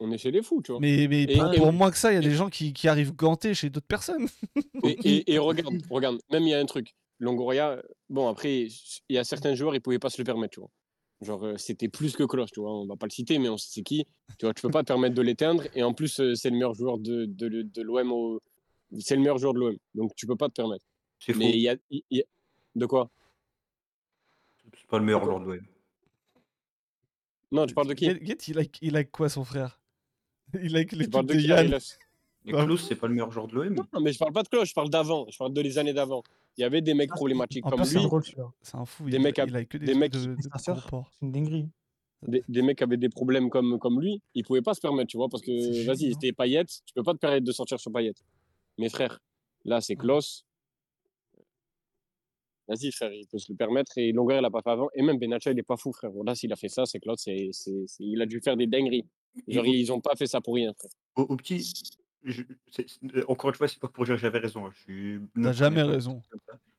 On 0.00 0.10
est 0.12 0.18
chez 0.18 0.30
les 0.30 0.42
fous, 0.42 0.62
tu 0.62 0.70
vois. 0.72 0.80
Mais, 0.80 1.08
mais 1.08 1.24
Et- 1.24 1.36
pour, 1.36 1.52
et- 1.52 1.56
pour 1.56 1.72
moins 1.72 1.90
que 1.90 1.96
ça, 1.96 2.12
il 2.12 2.14
y 2.14 2.18
a 2.18 2.20
des 2.20 2.34
gens 2.34 2.48
qui, 2.50 2.72
qui 2.72 2.86
arrivent 2.88 3.14
gantés 3.14 3.54
chez 3.54 3.68
d'autres 3.70 3.86
personnes. 3.86 4.28
Et, 4.84 4.90
et- 5.04 5.32
et 5.34 5.38
regarde, 5.38 5.74
regarde, 5.90 6.18
même 6.30 6.44
il 6.44 6.50
y 6.50 6.54
a 6.54 6.60
un 6.60 6.66
truc. 6.66 6.94
Longoria, 7.18 7.82
bon, 8.08 8.28
après, 8.28 8.66
il 8.68 9.14
y 9.14 9.18
a 9.18 9.24
certains 9.24 9.54
joueurs, 9.56 9.74
ils 9.74 9.80
pouvaient 9.80 9.98
pas 9.98 10.08
se 10.10 10.18
le 10.18 10.24
permettre, 10.24 10.52
tu 10.54 10.60
vois. 10.60 10.70
Genre, 11.20 11.44
euh, 11.44 11.56
c'était 11.56 11.88
plus 11.88 12.14
que 12.14 12.22
Cloche, 12.22 12.52
tu 12.52 12.60
vois. 12.60 12.72
On 12.72 12.86
va 12.86 12.94
pas 12.94 13.06
le 13.06 13.10
citer, 13.10 13.40
mais 13.40 13.48
on 13.48 13.56
sait 13.56 13.70
c'est 13.72 13.82
qui. 13.82 14.06
Tu 14.38 14.46
vois, 14.46 14.54
tu 14.54 14.62
peux 14.62 14.70
pas 14.70 14.82
te 14.84 14.86
permettre 14.86 15.16
de 15.16 15.22
l'éteindre. 15.22 15.64
Et 15.74 15.82
en 15.82 15.92
plus, 15.92 16.20
euh, 16.20 16.36
c'est 16.36 16.48
le 16.50 16.54
meilleur 16.54 16.74
joueur 16.74 16.96
de, 16.98 17.24
de, 17.24 17.62
de 17.62 17.82
l'OM. 17.82 18.12
Au... 18.12 18.40
C'est 19.00 19.16
le 19.16 19.22
meilleur 19.22 19.38
joueur 19.38 19.52
de 19.52 19.58
l'OM. 19.58 19.76
Donc, 19.96 20.14
tu 20.14 20.26
peux 20.28 20.36
pas 20.36 20.46
te 20.48 20.52
permettre. 20.54 20.84
C'est. 21.18 21.34
Mais 21.34 21.50
il 21.50 21.58
y 21.60 21.68
a, 21.68 21.74
il 21.90 22.04
y 22.12 22.20
a- 22.20 22.24
De 22.76 22.86
quoi? 22.86 23.10
C'est 24.78 24.86
pas 24.86 24.98
le 25.00 25.04
meilleur 25.04 25.24
joueur 25.24 25.40
de 25.40 25.46
l'OM. 25.46 25.60
Non, 27.50 27.66
tu 27.66 27.74
parles 27.74 27.88
de 27.88 27.94
qui? 27.94 28.04
Get, 28.04 28.24
Get, 28.24 28.38
il, 28.80 28.92
like 28.92 29.10
quoi, 29.10 29.28
son 29.28 29.44
frère? 29.44 29.77
Il 30.62 30.86
Tu 30.86 31.08
parles 31.10 31.26
trucs 31.26 31.38
de 31.38 31.42
de 31.42 31.48
Yann. 31.48 31.78
Bah, 32.44 32.64
Klaus, 32.64 32.86
c'est 32.88 32.94
pas 32.96 33.08
le 33.08 33.14
meilleur 33.14 33.30
joueur 33.30 33.46
de 33.48 33.54
l'OM. 33.56 33.74
Non, 33.92 34.00
mais 34.00 34.12
je 34.12 34.18
parle 34.18 34.32
pas 34.32 34.42
de 34.42 34.48
Cloche, 34.48 34.70
je 34.70 34.74
parle 34.74 34.88
d'avant. 34.88 35.26
Je 35.28 35.36
parle 35.36 35.52
de 35.52 35.60
les 35.60 35.76
années 35.76 35.92
d'avant. 35.92 36.22
Il 36.56 36.62
y 36.62 36.64
avait 36.64 36.80
des 36.80 36.94
mecs 36.94 37.10
problématiques 37.10 37.66
En 37.66 37.70
comme 37.70 37.80
lui. 37.82 37.86
C'est 38.62 38.76
un 38.76 38.86
fou, 38.86 39.08
Des 39.10 39.16
il, 39.16 39.22
mecs 39.22 39.36
il 39.38 39.66
que 39.66 39.76
des, 39.78 39.94
mecs- 39.94 40.12
de. 40.12 40.36
C'est 40.56 40.72
une 41.20 41.32
dinguerie. 41.32 41.68
des, 42.26 42.42
des 42.48 42.62
mecs 42.62 42.80
avaient 42.80 42.96
des 42.96 43.08
problèmes 43.10 43.50
comme, 43.50 43.78
comme 43.78 44.00
lui, 44.00 44.22
ils 44.34 44.44
pouvaient 44.44 44.62
pas 44.62 44.74
se 44.74 44.80
permettre, 44.80 45.08
tu 45.08 45.16
vois, 45.18 45.28
parce 45.28 45.42
que 45.42 45.86
vas-y, 45.86 46.12
c'était 46.14 46.32
Payet, 46.32 46.64
tu 46.64 46.94
peux 46.94 47.02
pas 47.02 47.12
te 47.12 47.18
permettre 47.18 47.44
de 47.44 47.52
sortir 47.52 47.78
sur 47.78 47.92
Payet. 47.92 48.14
Mais 48.78 48.88
frère, 48.88 49.20
là, 49.64 49.80
c'est 49.80 49.96
Klaus. 49.96 50.44
Vas-y, 52.66 52.92
frère, 52.92 53.12
il 53.12 53.26
peut 53.26 53.38
se 53.38 53.50
le 53.50 53.56
permettre 53.56 53.96
et 53.96 54.12
Longoria 54.12 54.40
l'a 54.40 54.50
pas 54.50 54.60
fait 54.62 54.70
avant. 54.70 54.88
Et 54.94 55.02
même 55.02 55.18
Benacha, 55.18 55.50
il 55.52 55.58
est 55.58 55.62
pas 55.62 55.76
fou, 55.76 55.92
frère. 55.92 56.10
Là, 56.24 56.34
s'il 56.34 56.52
a 56.52 56.56
fait 56.56 56.68
ça, 56.68 56.84
c'est 56.86 57.00
c'est, 57.16 57.50
c'est- 57.52 57.84
il 58.04 58.20
a 58.20 58.26
dû 58.26 58.40
faire 58.40 58.56
des 58.56 58.66
dingueries. 58.66 59.06
Genre, 59.46 59.66
ils 59.66 59.92
ont 59.92 60.00
pas 60.00 60.14
fait 60.16 60.26
ça 60.26 60.40
pour 60.40 60.54
rien. 60.54 60.72
Au, 61.16 61.22
au 61.22 61.36
petit, 61.36 61.60
je- 62.24 62.42
c'est- 62.70 62.86
c'est- 62.88 63.16
euh, 63.16 63.24
encore 63.28 63.50
une 63.50 63.56
fois, 63.56 63.68
c'est 63.68 63.78
pas 63.78 63.88
pour 63.88 64.04
dire 64.04 64.14
que 64.16 64.20
j'avais 64.20 64.38
raison. 64.40 64.66
hein, 64.66 64.70
Je 64.74 64.80
suis 64.80 65.20
T'as 65.42 65.52
jamais 65.52 65.82
raison. 65.82 66.22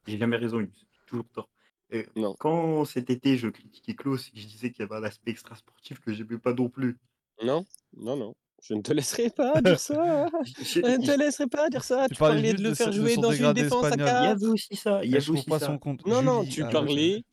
J'ai 0.07 0.17
jamais 0.17 0.37
raison, 0.37 0.59
j'ai 0.59 0.69
toujours 1.05 1.25
tort. 1.33 1.49
Et 1.91 2.05
Non. 2.15 2.35
Quand 2.39 2.85
cet 2.85 3.09
été, 3.09 3.37
je 3.37 3.47
critiquais 3.47 3.95
Klaus 3.95 4.27
et 4.27 4.31
que 4.31 4.39
je 4.39 4.45
disais 4.47 4.71
qu'il 4.71 4.85
y 4.85 4.87
avait 4.87 4.97
un 4.97 5.03
aspect 5.07 5.31
extra 5.31 5.55
sportif 5.55 5.99
que 5.99 6.13
j'aimais 6.13 6.37
pas 6.37 6.53
non 6.53 6.69
plus. 6.69 6.97
Non, 7.43 7.65
non, 7.97 8.15
non. 8.17 8.33
Je 8.61 8.73
ne 8.73 8.81
te 8.81 8.91
laisserai 8.91 9.29
pas 9.29 9.61
dire 9.61 9.79
ça. 9.79 10.27
Je- 10.45 10.63
Je 10.63 10.79
ne 10.81 10.97
te 11.05 11.17
laisserai 11.17 11.47
pas 11.47 11.69
dire 11.69 11.83
ça. 11.83 12.07
Tu 12.09 12.15
Tu, 12.15 12.19
parlais 12.19 12.35
parlais 12.35 12.49
juste 12.51 12.61
de 12.63 12.67
le 12.69 12.75
faire 12.75 12.87
de 12.87 12.91
jouer 12.91 13.15
son 13.15 13.21
dans 13.21 13.29
une 13.31 13.37
dégradé 13.37 13.63
défense 13.63 13.83
à 13.85 13.87
espagnol. 13.89 14.07
Il 14.07 14.11
y 14.11 14.15
4. 14.15 14.29
avait 14.31 14.45
aussi 14.47 14.75
ça. 14.75 14.99
Il 15.03 15.05
y 15.05 15.09
Elle 15.11 15.15
avait 15.15 15.23
trouve 15.23 15.35
aussi 15.37 15.45
pas 15.49 15.59
ça. 15.59 15.65
son 15.67 15.77
compte. 15.79 16.05
Non, 16.05 16.21
non, 16.21 16.41
Julie, 16.41 16.53
tu 16.55 16.63
ah 16.63 16.69
parlais, 16.69 17.23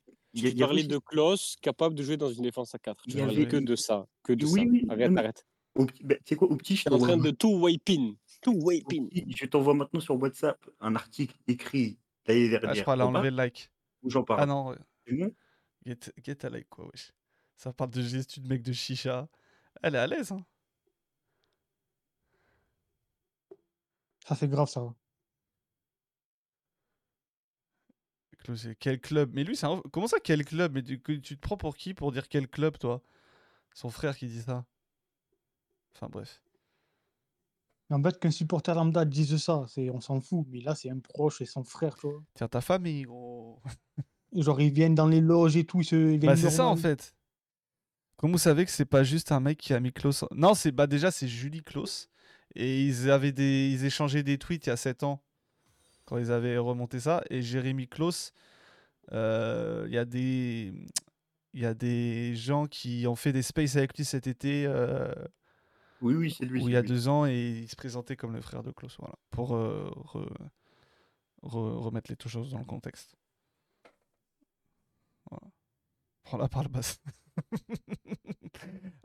tu 0.41 0.49
il 0.49 0.59
parlais 0.59 0.83
de 0.85 0.99
Klaus 0.99 1.57
capable 1.61 1.95
de 1.95 2.03
jouer 2.03 2.17
dans 2.17 2.31
une 2.31 2.43
défense 2.43 2.75
à 2.75 2.79
4. 2.79 3.03
Il 3.07 3.13
Tu 3.13 3.19
parlais 3.19 3.35
avait- 3.37 3.49
que 3.49 3.57
de 3.57 3.77
ça. 3.77 4.07
Que 4.23 4.33
de 4.33 4.45
Oui, 4.47 4.53
ça. 4.61 4.67
oui, 4.71 4.87
Arrête, 4.89 5.11
mais- 5.11 5.21
arrête. 5.21 5.47
Au 5.75 5.85
ben, 6.03 6.17
tu 6.19 6.23
sais 6.31 6.37
quoi, 6.37 6.49
au 6.49 6.57
petit, 6.57 6.75
je 6.77 6.85
T'es 6.85 6.93
en 6.93 6.99
train 6.99 7.09
t'envoie 7.09 7.27
de 7.27 7.31
tout 7.37 7.53
waypin. 7.59 8.15
Tout 8.41 8.55
petit, 8.55 9.25
je 9.37 9.45
t'envoie 9.47 9.75
maintenant 9.75 10.01
sur 10.01 10.17
WhatsApp 10.21 10.59
un 10.81 10.95
article 10.95 11.37
écrit 11.47 11.99
l'année 12.27 12.59
Ah, 12.63 12.73
je 12.75 12.81
crois 12.83 12.95
qu'elle 12.95 13.03
a 13.03 13.07
enlevé 13.07 13.31
le 13.31 13.37
like. 13.37 13.71
ou 14.03 14.09
j'en 14.11 14.25
parle 14.25 14.41
Ah 14.41 14.47
non, 14.47 14.69
ouais. 14.69 14.77
C'est 15.07 15.15
bon? 15.15 15.35
Get, 15.85 15.99
get 16.25 16.47
a 16.47 16.51
like 16.51 16.69
quoi, 16.71 16.87
wesh. 16.87 17.13
Ça 17.57 17.73
parle 17.73 17.91
de 17.91 18.01
gestu 18.03 18.41
de 18.41 18.49
mec 18.49 18.63
de 18.63 18.73
chicha. 18.73 19.29
Elle 19.83 19.95
est 19.95 19.99
à 19.99 20.07
l'aise, 20.07 20.33
hein. 20.33 20.45
Ça, 24.27 24.35
c'est 24.35 24.49
grave, 24.49 24.69
ça. 24.69 24.81
Klaus, 24.81 24.95
Quel 28.79 29.01
club 29.01 29.31
Mais 29.35 29.45
lui, 29.45 29.57
c'est 29.57 29.67
un... 29.67 29.83
Comment 29.93 30.07
ça, 30.07 30.19
quel 30.23 30.45
club? 30.45 30.73
Mais 30.75 30.83
tu, 30.83 31.01
tu 31.01 31.37
te 31.37 31.41
prends 31.41 31.57
pour 31.57 31.77
qui 31.77 31.95
pour 31.95 32.13
dire 32.13 32.29
quel 32.29 32.49
club, 32.49 32.79
toi? 32.79 33.03
Son 33.75 33.91
frère 33.91 34.17
qui 34.17 34.27
dit 34.27 34.43
ça. 34.43 34.65
Enfin, 35.95 36.09
bref. 36.11 36.43
En 37.91 38.03
fait, 38.03 38.19
qu'un 38.19 38.31
supporter 38.31 38.75
lambda 38.75 39.05
dise 39.05 39.37
ça, 39.37 39.65
c'est, 39.69 39.91
on 39.91 40.01
s'en 40.01 40.21
fout. 40.21 40.47
Mais 40.51 40.61
là, 40.61 40.75
c'est 40.75 40.91
un 40.91 40.99
proche 40.99 41.41
et 41.41 41.47
son 41.47 41.63
frère, 41.63 41.95
tu 41.97 42.09
vois. 42.09 42.23
Tiens, 42.35 42.49
ta 42.49 42.61
famille, 42.61 43.03
gros. 43.03 43.61
Genre, 44.35 44.61
ils 44.61 44.73
viennent 44.73 44.95
dans 44.95 45.07
les 45.07 45.21
loges 45.21 45.57
et 45.57 45.65
tout. 45.65 45.81
Ils 45.81 45.85
se, 45.85 46.13
ils 46.13 46.19
Bah, 46.19 46.37
c'est 46.37 46.51
ça, 46.51 46.67
en 46.67 46.77
fait. 46.77 47.15
Comment 48.17 48.33
vous 48.33 48.39
savez 48.39 48.65
que 48.65 48.71
c'est 48.71 48.87
pas 48.87 49.05
juste 49.05 49.31
un 49.31 49.41
mec 49.41 49.59
qui 49.59 49.75
a 49.75 49.81
mis 49.81 49.93
Klaus 49.93 50.25
Non, 50.31 50.55
c'est 50.55 50.73
bah 50.73 50.87
déjà, 50.87 51.11
c'est 51.11 51.29
Julie 51.29 51.63
Klaus. 51.63 52.09
Et 52.55 52.83
ils 52.83 53.11
avaient 53.11 53.33
des... 53.33 53.71
Ils 53.71 53.85
échangeaient 53.85 54.23
des 54.23 54.39
tweets 54.39 54.67
il 54.67 54.71
y 54.71 54.73
a 54.73 54.77
7 54.77 55.03
ans. 55.03 55.23
Quand 56.07 56.17
ils 56.19 56.33
avaient 56.33 56.57
remonté 56.59 56.99
ça. 57.01 57.23
Et 57.31 57.43
Jérémy 57.43 57.87
Klaus, 57.89 58.33
euh, 59.13 59.85
il 59.89 59.93
y 59.95 59.99
a 59.99 60.05
des... 60.05 60.73
Il 61.55 61.63
y 61.63 61.67
a 61.67 61.73
des 61.73 62.35
gens 62.37 62.67
qui 62.67 63.07
ont 63.07 63.17
fait 63.17 63.33
des 63.33 63.41
spaces 63.43 63.77
avec 63.77 63.97
lui 63.97 64.05
cet 64.05 64.27
été. 64.27 64.67
euh, 64.67 65.11
Oui, 66.03 66.15
oui, 66.15 66.31
c'est 66.31 66.45
lui. 66.45 66.63
où 66.63 66.69
il 66.69 66.73
y 66.73 66.77
a 66.77 66.83
lui. 66.83 66.89
deux 66.89 67.09
ans 67.09 67.25
et 67.25 67.49
il 67.63 67.69
se 67.69 67.77
présentait 67.77 68.15
comme 68.15 68.35
le 68.35 68.43
frère 68.43 68.63
de 68.63 68.71
Klaus, 68.73 68.95
voilà, 68.99 69.15
pour 69.31 69.55
euh, 69.57 69.91
re- 70.05 70.29
re- 71.43 71.79
remettre 71.79 72.11
les 72.13 72.29
choses 72.31 72.51
dans 72.51 72.59
le 72.59 72.67
contexte. 72.67 73.17
Voilà. 75.31 75.47
Prends-la 76.25 76.49
par 76.49 76.63
le 76.63 76.69
bas. 76.69 76.81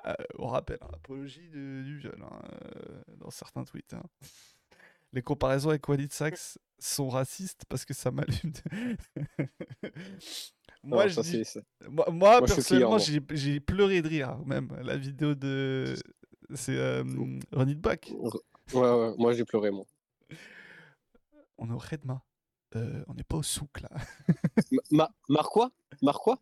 Euh, 0.07 0.13
on 0.39 0.47
rappelle, 0.47 0.79
hein, 0.81 0.87
apologie 0.93 1.47
de- 1.49 1.83
du 1.83 1.99
viol 1.99 2.17
hein, 2.23 2.41
euh, 2.75 3.03
dans 3.17 3.29
certains 3.29 3.63
tweets. 3.63 3.93
hein. 3.93 4.01
Les 5.13 5.21
comparaisons 5.21 5.69
avec 5.69 5.87
Walid 5.89 6.11
Sachs 6.13 6.57
sont 6.79 7.09
racistes 7.09 7.63
parce 7.67 7.85
que 7.85 7.93
ça 7.93 8.11
m'allume. 8.11 8.51
de- 8.51 8.97
moi, 10.83 11.03
Non, 11.03 11.09
je 11.09 11.13
ça, 11.15 11.21
dis- 11.21 11.31
c'est- 11.31 11.43
c'est- 11.43 11.89
moi, 12.11 12.39
personnellement, 12.41 12.97
j'ai 12.97 13.59
pleuré 13.59 14.01
de 14.01 14.07
rire, 14.07 14.37
même. 14.45 14.69
La 14.83 14.97
vidéo 14.97 15.35
de. 15.35 15.95
C'est 16.53 16.75
euh, 16.77 17.03
Ronnie 17.51 17.75
de 17.75 17.81
Bach. 17.81 17.99
Ouais, 18.73 18.79
ouais, 18.79 19.13
moi 19.17 19.33
j'ai 19.33 19.45
pleuré, 19.45 19.69
moi. 19.71 19.85
On 21.57 21.69
est 21.69 21.73
au 21.73 21.77
Redma. 21.77 22.23
Euh, 22.77 23.03
on 23.07 23.13
n'est 23.13 23.23
pas 23.23 23.35
au 23.37 23.43
souk 23.43 23.81
là. 23.81 23.89
Ma, 24.71 24.81
ma- 24.91 25.11
Mar 25.27 25.49
quoi 25.49 25.71
Mar 26.01 26.21
quoi 26.21 26.41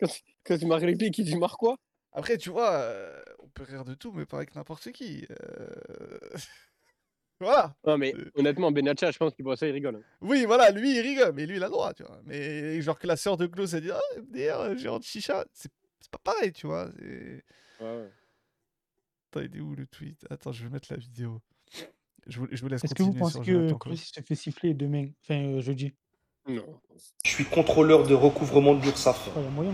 quand, 0.00 0.58
tu 0.58 0.66
m'as 0.66 0.80
qui 0.80 1.22
dit 1.22 1.36
Mar 1.36 1.58
quoi 1.58 1.76
Après, 2.12 2.38
tu 2.38 2.48
vois, 2.50 2.72
euh, 2.72 3.22
on 3.40 3.48
peut 3.48 3.62
rire 3.62 3.84
de 3.84 3.94
tout, 3.94 4.10
mais 4.12 4.24
pas 4.26 4.38
avec 4.38 4.54
n'importe 4.54 4.90
qui. 4.92 5.26
euh. 5.30 5.68
Voilà. 7.42 7.74
Non, 7.86 7.98
mais 7.98 8.14
honnêtement, 8.34 8.70
Benacha, 8.72 9.10
je 9.10 9.18
pense 9.18 9.34
qu'il 9.34 9.44
voit 9.44 9.56
ça, 9.56 9.66
il 9.66 9.72
rigole. 9.72 9.96
hein. 9.96 10.02
Oui, 10.20 10.44
voilà, 10.46 10.70
lui, 10.70 10.96
il 10.96 11.00
rigole, 11.00 11.32
mais 11.34 11.46
lui, 11.46 11.56
il 11.56 11.62
a 11.62 11.66
le 11.66 11.72
droit, 11.72 11.92
tu 11.94 12.02
vois. 12.02 12.18
Mais 12.24 12.80
genre 12.80 12.98
que 12.98 13.06
la 13.06 13.16
sœur 13.16 13.36
de 13.36 13.46
Klaus, 13.46 13.72
elle 13.74 13.82
dit 13.82 13.90
Ah, 13.90 14.00
MDR, 14.20 14.76
gérant 14.78 14.98
de 14.98 15.04
chicha, 15.04 15.44
c'est 15.52 15.70
c'est 16.00 16.10
pas 16.10 16.18
pareil, 16.22 16.52
tu 16.52 16.66
vois. 16.66 16.88
c'est- 16.98 17.44
Ouais, 17.80 17.86
ouais. 17.86 18.10
Attends, 19.30 19.40
il 19.40 19.56
est 19.56 19.60
où 19.60 19.74
le 19.74 19.86
tweet? 19.86 20.26
Attends, 20.30 20.52
je 20.52 20.64
vais 20.64 20.70
mettre 20.70 20.88
la 20.90 20.96
vidéo. 20.96 21.40
Je 22.26 22.38
vous, 22.38 22.46
je 22.52 22.60
vous 22.62 22.68
laisse 22.68 22.84
Est-ce 22.84 22.94
que 22.94 23.02
vous 23.02 23.12
pensez 23.14 23.38
que 23.40 23.68
Klaus. 23.68 23.78
Chris 23.80 23.96
se 24.14 24.20
fait 24.20 24.34
siffler 24.34 24.74
demain, 24.74 25.06
enfin 25.22 25.42
euh, 25.44 25.60
jeudi? 25.60 25.92
Non. 26.46 26.64
Je 27.24 27.30
suis 27.30 27.44
contrôleur 27.44 28.04
de 28.06 28.14
recouvrement 28.14 28.74
de 28.74 28.82
l'URSSAF. 28.82 29.30
Il 29.36 29.42
y 29.42 29.46
a 29.46 29.50
moyen. 29.50 29.72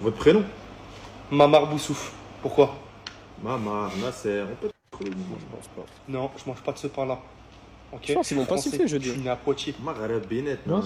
Votre 0.00 0.16
prénom? 0.16 0.44
Mamar 1.30 1.68
Boussouf. 1.70 2.14
Pourquoi? 2.42 2.74
Mama, 3.42 3.90
Nasser, 4.00 4.44
on 4.50 4.56
peut 4.56 4.70
Je 5.04 5.56
pense 5.56 5.68
pas. 5.74 5.84
Non, 6.08 6.30
je 6.36 6.48
mange 6.48 6.62
pas 6.62 6.72
de 6.72 6.78
ce 6.78 6.86
pain-là. 6.86 7.18
Ok 7.92 8.02
Je 8.08 8.14
pense 8.14 8.28
qu'ils 8.28 8.36
vont 8.36 8.44
pas 8.44 8.56
siffler 8.56 8.88
jeudi. 8.88 9.06
Je 9.08 9.12
suis 9.12 9.20
né 9.20 9.30
à 9.30 9.36
Poitiers. 9.36 9.74
Maghreb, 9.80 10.26
Bennett, 10.26 10.66
Non, 10.66 10.82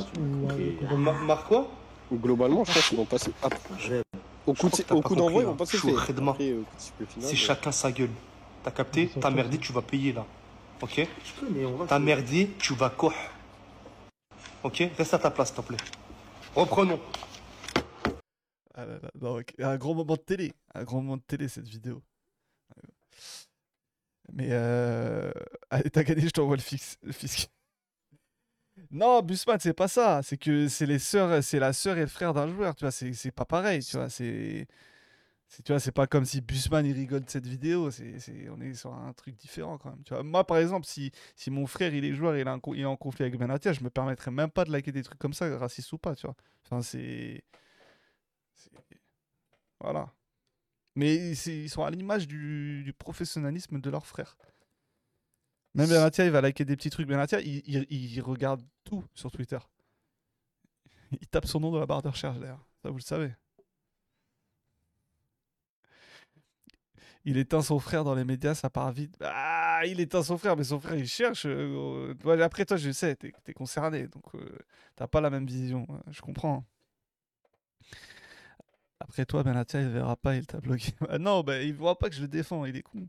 Mar 0.96 1.44
quoi? 1.44 1.68
Globalement, 2.12 2.64
je 2.64 2.72
pense 2.72 2.88
qu'ils 2.88 2.98
vont 2.98 3.04
passer. 3.04 3.32
Ah, 3.42 3.48
Maghreb. 3.70 4.02
au 4.46 4.54
coup, 4.54 4.66
au 4.66 4.82
pas 4.82 5.00
coup 5.00 5.14
d'envoi, 5.14 5.42
ils 5.42 5.46
vont 5.46 5.52
là. 5.52 5.56
pas 5.56 5.64
Je 5.64 5.76
suis 5.76 5.80
siffler. 5.88 7.06
C'est 7.20 7.32
euh, 7.32 7.34
chacun 7.36 7.72
sa 7.72 7.92
gueule. 7.92 8.10
T'as 8.62 8.70
capté? 8.70 9.10
T'as 9.20 9.30
merdé, 9.30 9.58
tu 9.58 9.72
vas 9.72 9.82
payer 9.82 10.12
là. 10.12 10.26
Ok? 10.82 11.06
Je 11.24 11.86
T'as 11.86 11.98
merdé, 11.98 12.50
tu 12.58 12.74
vas 12.74 12.90
couche. 12.90 13.14
Ok? 14.62 14.82
Reste 14.96 15.14
à 15.14 15.18
ta 15.18 15.30
place, 15.30 15.48
s'il 15.48 15.56
te 15.56 15.62
plaît. 15.62 15.76
Reprenons. 16.54 17.00
Ah 18.74 18.86
là 18.86 18.94
là, 19.02 19.10
non, 19.20 19.40
un 19.58 19.76
grand 19.76 19.94
moment 19.94 20.14
de 20.14 20.20
télé, 20.20 20.52
un 20.74 20.84
grand 20.84 21.02
moment 21.02 21.16
de 21.16 21.22
télé 21.22 21.48
cette 21.48 21.68
vidéo. 21.68 22.02
Mais 24.32 24.52
allez, 25.70 25.90
t'as 25.90 26.02
gagné, 26.04 26.22
je 26.22 26.30
t'envoie 26.30 26.56
le, 26.56 26.62
fixe, 26.62 26.96
fisc. 27.12 27.50
Non, 28.90 29.22
Busman, 29.22 29.58
c'est 29.60 29.72
pas 29.74 29.88
ça. 29.88 30.22
C'est 30.22 30.36
que 30.38 30.68
c'est 30.68 30.86
les 30.86 30.98
sœurs, 30.98 31.42
c'est 31.44 31.58
la 31.58 31.72
sœur 31.72 31.96
et 31.98 32.00
le 32.02 32.06
frère 32.06 32.32
d'un 32.34 32.48
joueur. 32.48 32.74
Tu 32.74 32.84
vois, 32.84 32.90
c'est 32.92 33.30
pas 33.30 33.44
pareil. 33.44 33.82
Tu 33.84 33.96
vois, 33.96 34.08
c'est, 34.08 34.66
tu 35.64 35.72
vois, 35.72 35.80
c'est 35.80 35.92
pas 35.92 36.06
comme 36.06 36.24
si 36.24 36.40
Busman 36.40 36.86
il 36.86 36.92
rigole 36.94 37.24
de 37.24 37.30
cette 37.30 37.46
vidéo. 37.46 37.90
C'est, 37.90 38.16
on 38.50 38.60
est 38.60 38.74
sur 38.74 38.94
un 38.94 39.12
truc 39.12 39.36
différent 39.36 39.78
quand 39.78 39.90
même. 39.90 40.02
Tu 40.04 40.14
vois, 40.14 40.22
moi 40.22 40.46
par 40.46 40.58
exemple, 40.58 40.86
si, 40.86 41.12
si 41.36 41.50
mon 41.50 41.66
frère 41.66 41.94
il 41.94 42.04
est 42.04 42.14
joueur, 42.14 42.34
et 42.36 42.40
il, 42.42 42.48
a 42.48 42.52
un 42.52 42.60
il 42.74 42.80
est 42.80 42.84
en 42.84 42.96
conflit 42.96 43.24
avec 43.24 43.38
Benatia, 43.38 43.72
je 43.72 43.82
me 43.84 43.90
permettrais 43.90 44.30
même 44.30 44.50
pas 44.50 44.64
de 44.64 44.72
liker 44.72 44.92
des 44.92 45.02
trucs 45.02 45.18
comme 45.18 45.34
ça, 45.34 45.56
raciste 45.58 45.92
ou 45.92 45.98
pas. 45.98 46.14
Tu 46.16 46.26
vois. 46.26 46.36
C'est- 46.82 47.42
voilà. 49.80 50.12
Mais 50.94 51.32
ils 51.32 51.68
sont 51.70 51.84
à 51.84 51.90
l'image 51.90 52.26
du, 52.28 52.82
du 52.84 52.92
professionnalisme 52.92 53.80
de 53.80 53.90
leur 53.90 54.06
frère. 54.06 54.36
Même 55.74 55.88
Benatia, 55.88 56.24
il 56.26 56.30
va 56.30 56.40
liker 56.40 56.64
des 56.64 56.76
petits 56.76 56.90
trucs. 56.90 57.08
Benatia, 57.08 57.40
il, 57.40 57.62
il- 57.66 57.86
il 57.90 58.20
regarde 58.20 58.62
tout 58.84 59.04
sur 59.14 59.30
Twitter. 59.32 59.58
Il 61.20 61.26
tape 61.28 61.46
son 61.46 61.60
nom 61.60 61.70
dans 61.70 61.78
la 61.78 61.86
barre 61.86 62.02
de 62.02 62.08
recherche 62.08 62.38
d'ailleurs. 62.38 62.64
Ça, 62.82 62.90
vous 62.90 62.96
le 62.96 63.02
savez. 63.02 63.32
Il 67.24 67.36
éteint 67.36 67.62
son 67.62 67.78
frère 67.78 68.04
dans 68.04 68.14
les 68.14 68.24
médias, 68.24 68.54
ça 68.54 68.70
part 68.70 68.92
vite. 68.92 69.14
Ah, 69.20 69.82
il 69.86 70.00
éteint 70.00 70.22
son 70.22 70.38
frère, 70.38 70.56
mais 70.56 70.64
son 70.64 70.80
frère, 70.80 70.96
il 70.96 71.06
cherche. 71.06 71.44
euh, 71.46 72.14
après, 72.42 72.64
toi, 72.64 72.76
je 72.76 72.90
sais, 72.90 73.14
t'es 73.16 73.32
es 73.46 73.52
concerné. 73.52 74.08
Donc, 74.08 74.24
euh, 74.34 74.58
t'as 74.96 75.06
pas 75.06 75.20
la 75.20 75.30
même 75.30 75.46
vision. 75.46 75.86
euh, 75.90 75.98
Je 76.10 76.20
comprends. 76.22 76.64
Après 79.00 79.24
toi, 79.26 79.42
Benatia, 79.42 79.80
il 79.80 79.88
verra 79.88 80.16
pas, 80.16 80.36
il 80.36 80.46
t'a 80.46 80.60
bloqué. 80.60 80.92
Ah 81.08 81.18
non, 81.18 81.42
bah, 81.42 81.62
il 81.62 81.74
voit 81.74 81.98
pas 81.98 82.08
que 82.10 82.14
je 82.16 82.22
le 82.22 82.28
défends, 82.28 82.64
il 82.66 82.76
est 82.76 82.82
con. 82.82 83.08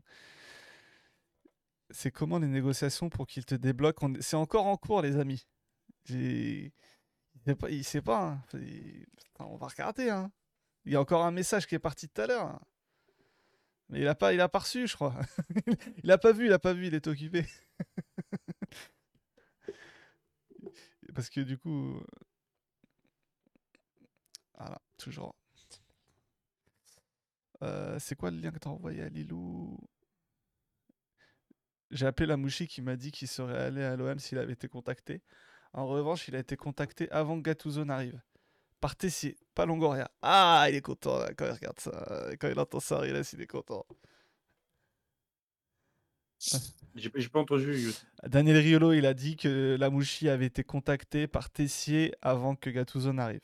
C'est 1.90 2.10
comment 2.10 2.38
les 2.38 2.46
négociations 2.48 3.10
pour 3.10 3.26
qu'il 3.26 3.44
te 3.44 3.54
débloque? 3.54 3.98
C'est 4.20 4.36
encore 4.36 4.66
en 4.66 4.76
cours, 4.76 5.02
les 5.02 5.16
amis. 5.18 5.46
Il 6.08 6.14
sait. 6.14 6.72
Il 7.70 7.84
sait 7.84 8.02
pas 8.02 8.28
hein. 8.28 8.42
Putain, 8.50 9.44
on 9.44 9.56
va 9.56 9.66
regarder. 9.68 10.10
Hein. 10.10 10.30
Il 10.84 10.92
y 10.92 10.96
a 10.96 11.00
encore 11.00 11.24
un 11.24 11.32
message 11.32 11.66
qui 11.66 11.74
est 11.74 11.78
parti 11.80 12.08
tout 12.08 12.20
à 12.22 12.26
l'heure. 12.26 12.46
hein. 12.46 12.60
Mais 13.88 14.00
il 14.00 14.08
a 14.08 14.14
pas, 14.14 14.32
il 14.32 14.38
pas 14.48 14.58
reçu, 14.58 14.86
je 14.86 14.94
crois. 14.94 15.14
il 16.02 16.10
a 16.10 16.18
pas 16.18 16.32
vu, 16.32 16.46
il 16.46 16.52
a 16.52 16.58
pas 16.58 16.72
vu, 16.72 16.86
il 16.86 16.94
est 16.94 17.06
occupé. 17.06 17.44
Parce 21.14 21.28
que 21.28 21.40
du 21.40 21.58
coup, 21.58 22.00
voilà, 24.56 24.80
toujours. 24.96 25.34
Euh, 27.62 27.98
c'est 27.98 28.16
quoi 28.16 28.30
le 28.30 28.38
lien 28.38 28.50
que 28.50 28.58
t'as 28.58 28.70
envoyé 28.70 29.02
à 29.02 29.08
Lilou? 29.08 29.78
J'ai 31.90 32.06
appelé 32.06 32.26
la 32.26 32.36
Mouchi 32.36 32.66
qui 32.66 32.82
m'a 32.82 32.96
dit 32.96 33.12
qu'il 33.12 33.28
serait 33.28 33.58
allé 33.58 33.82
à 33.82 33.96
l'OM 33.96 34.18
s'il 34.18 34.38
avait 34.38 34.54
été 34.54 34.68
contacté. 34.68 35.22
En 35.72 35.86
revanche, 35.86 36.28
il 36.28 36.36
a 36.36 36.38
été 36.40 36.56
contacté 36.56 37.10
avant 37.10 37.36
que 37.38 37.42
Gattuso 37.42 37.84
n'arrive. 37.84 38.20
Par 38.80 38.96
Tessier, 38.96 39.36
pas 39.54 39.66
Longoria. 39.66 40.10
Ah, 40.22 40.66
il 40.68 40.74
est 40.74 40.80
content 40.82 41.18
là, 41.18 41.32
quand 41.34 41.46
il 41.46 41.52
regarde 41.52 41.78
ça. 41.80 42.30
Quand 42.40 42.48
il 42.48 42.58
entend 42.58 42.80
ça, 42.80 43.06
il 43.06 43.14
il 43.32 43.40
est 43.42 43.46
content. 43.46 43.86
J'ai 46.94 47.10
j'ai 47.14 47.28
pas 47.28 47.40
entendu. 47.40 47.92
Daniel 48.24 48.58
Riolo, 48.58 48.92
il 48.92 49.06
a 49.06 49.14
dit 49.14 49.36
que 49.36 49.76
la 49.78 49.88
Mouchi 49.90 50.28
avait 50.28 50.46
été 50.46 50.64
contacté 50.64 51.26
par 51.28 51.50
Tessier 51.50 52.14
avant 52.22 52.56
que 52.56 52.70
Gattuso 52.70 53.12
n'arrive. 53.12 53.40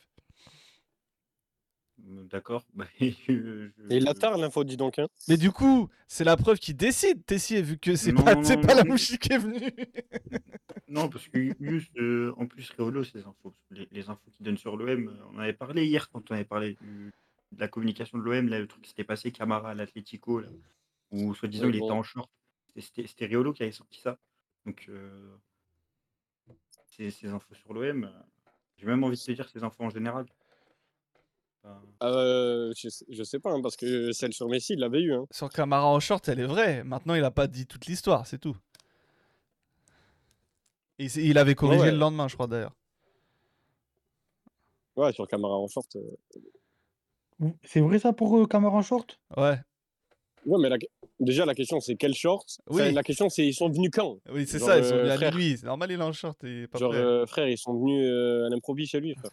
D'accord. 2.31 2.65
Bah, 2.75 2.87
je- 3.01 3.71
Et 3.91 3.97
il 3.99 4.09
a 4.09 4.15
tard 4.15 4.37
l'info, 4.39 4.65
dis 4.65 4.77
donc. 4.77 4.99
Hein. 4.99 5.09
Mais 5.29 5.37
du 5.37 5.51
coup, 5.51 5.89
c'est 6.07 6.25
la 6.25 6.37
preuve 6.37 6.59
qu'il 6.59 6.77
décide, 6.77 7.25
Tessier, 7.27 7.61
vu 7.63 7.79
que 7.79 7.97
c'est 7.97 8.13
Non, 8.13 8.23
pas, 8.23 8.35
non, 8.35 8.43
c'est 8.45 8.57
non, 8.57 8.63
pas 8.63 8.75
la. 8.75 8.85
Mouchi 8.85 9.19
qui 9.19 9.33
est 9.33 9.39
venue. 9.39 9.71
Non, 10.91 11.11
parce 11.11 11.29
que 11.29 11.53
euh, 11.99 12.33
en 12.39 12.47
plus, 12.47 12.71
Réolo, 12.71 13.05
ces 13.05 13.19
infos, 13.27 13.55
les, 13.71 13.87
les 13.93 14.09
infos 14.09 14.31
qu'il 14.31 14.47
donne 14.47 14.57
sur 14.57 14.75
l'OM, 14.75 15.09
euh, 15.09 15.13
on 15.35 15.39
avait 15.39 15.53
parlé 15.53 15.85
hier 15.85 16.09
quand 16.09 16.31
on 16.31 16.35
avait 16.35 16.47
parlé 16.47 16.79
du- 16.81 17.13
de 17.53 17.61
la 17.61 17.69
communication 17.69 18.17
de 18.17 18.23
l'OM, 18.23 18.49
là, 18.49 18.59
le 18.59 18.67
truc 18.67 18.83
qui 18.85 18.89
s'était 18.89 19.05
passé, 19.05 19.31
Camara 19.31 19.71
à 19.73 19.75
l'Atlético, 19.75 20.41
là, 20.41 20.49
où 21.11 21.35
soi-disant 21.35 21.65
Ouais, 21.67 21.73
il 21.73 21.77
était 21.77 21.91
en 21.91 22.03
short. 22.03 22.31
C'était- 22.75 23.07
C'était 23.07 23.27
Réolo 23.27 23.53
qui 23.53 23.65
avait 23.65 23.73
sorti 23.73 24.01
ça. 24.01 24.17
Donc, 24.65 24.87
euh, 24.89 25.37
ces, 26.97 27.11
ces 27.11 27.29
infos 27.29 27.55
sur 27.55 27.75
l'OM, 27.75 28.11
j'ai 28.79 28.87
même 28.87 29.05
envie 29.05 29.17
de 29.19 29.23
te 29.23 29.33
dire 29.33 29.49
ces 29.51 29.63
infos 29.63 29.85
en 29.85 29.91
général. 29.91 30.25
Euh, 32.03 32.73
je, 32.77 32.89
sais- 32.89 33.05
je 33.09 33.23
sais 33.25 33.39
pas, 33.41 33.53
hein, 33.53 33.61
parce 33.61 33.77
que 33.77 34.13
celle 34.13 34.33
sur 34.33 34.49
Messi, 34.49 34.75
il 34.75 34.79
l'avait 34.81 35.01
eu. 35.03 35.13
Hein. 35.15 35.27
Sur 35.31 35.49
Camara 35.51 35.87
en 35.87 36.01
short, 36.01 36.27
elle 36.29 36.41
est 36.41 36.47
vraie. 36.47 36.83
Maintenant, 36.85 37.15
il 37.15 37.25
a 37.25 37.31
pas 37.31 37.47
dit 37.47 37.67
toute 37.67 37.87
l'histoire, 37.87 38.27
c'est 38.27 38.39
tout. 38.39 38.57
C'est- 40.99 41.23
il 41.23 41.39
avait 41.39 41.55
corrigé 41.55 41.85
ouais. 41.85 41.91
le 41.93 41.99
lendemain, 41.99 42.27
je 42.29 42.35
crois 42.35 42.47
d'ailleurs. 42.47 42.75
Ouais, 44.97 45.13
sur 45.13 45.27
Camara 45.29 45.55
en 45.57 45.69
short. 45.69 45.97
euh. 45.97 47.49
C'est 47.65 47.81
vrai 47.81 47.99
ça 48.01 48.13
pour 48.13 48.37
euh, 48.39 48.47
Camara 48.47 48.79
en 48.79 48.83
short? 48.83 49.19
Ouais, 49.37 49.59
Ouais, 50.47 50.59
mais 50.61 50.69
la- 50.69 50.79
déjà, 51.21 51.45
la 51.45 51.55
question, 51.55 51.79
c'est 51.81 51.95
quel 51.97 52.15
short? 52.15 52.59
Oui. 52.69 52.93
La 52.93 53.03
question, 53.03 53.29
c'est 53.29 53.47
ils 53.47 53.55
sont 53.55 53.69
venus 53.69 53.91
quand? 53.93 54.19
Oui, 54.31 54.47
c'est 54.47 54.59
ça, 54.59 54.79
ils 54.79 54.85
sont 54.85 54.95
euh, 54.95 54.99
venus 55.03 55.13
à 55.13 55.17
frère. 55.17 55.35
minuit. 55.35 55.57
C'est 55.59 55.67
normal, 55.67 55.91
il 55.93 56.01
est 56.01 56.03
en 56.03 56.13
short 56.13 56.43
et 56.45 56.67
pas 56.69 56.79
Genre, 56.79 56.91
prêt. 56.91 56.99
euh, 57.01 57.27
frère, 57.27 57.49
ils 57.49 57.59
sont 57.59 57.75
venus 57.79 58.09
euh, 58.11 58.47
à 58.47 58.49
l'improviste 58.49 58.93
chez 58.93 59.01
lui, 59.01 59.15
frère. 59.15 59.31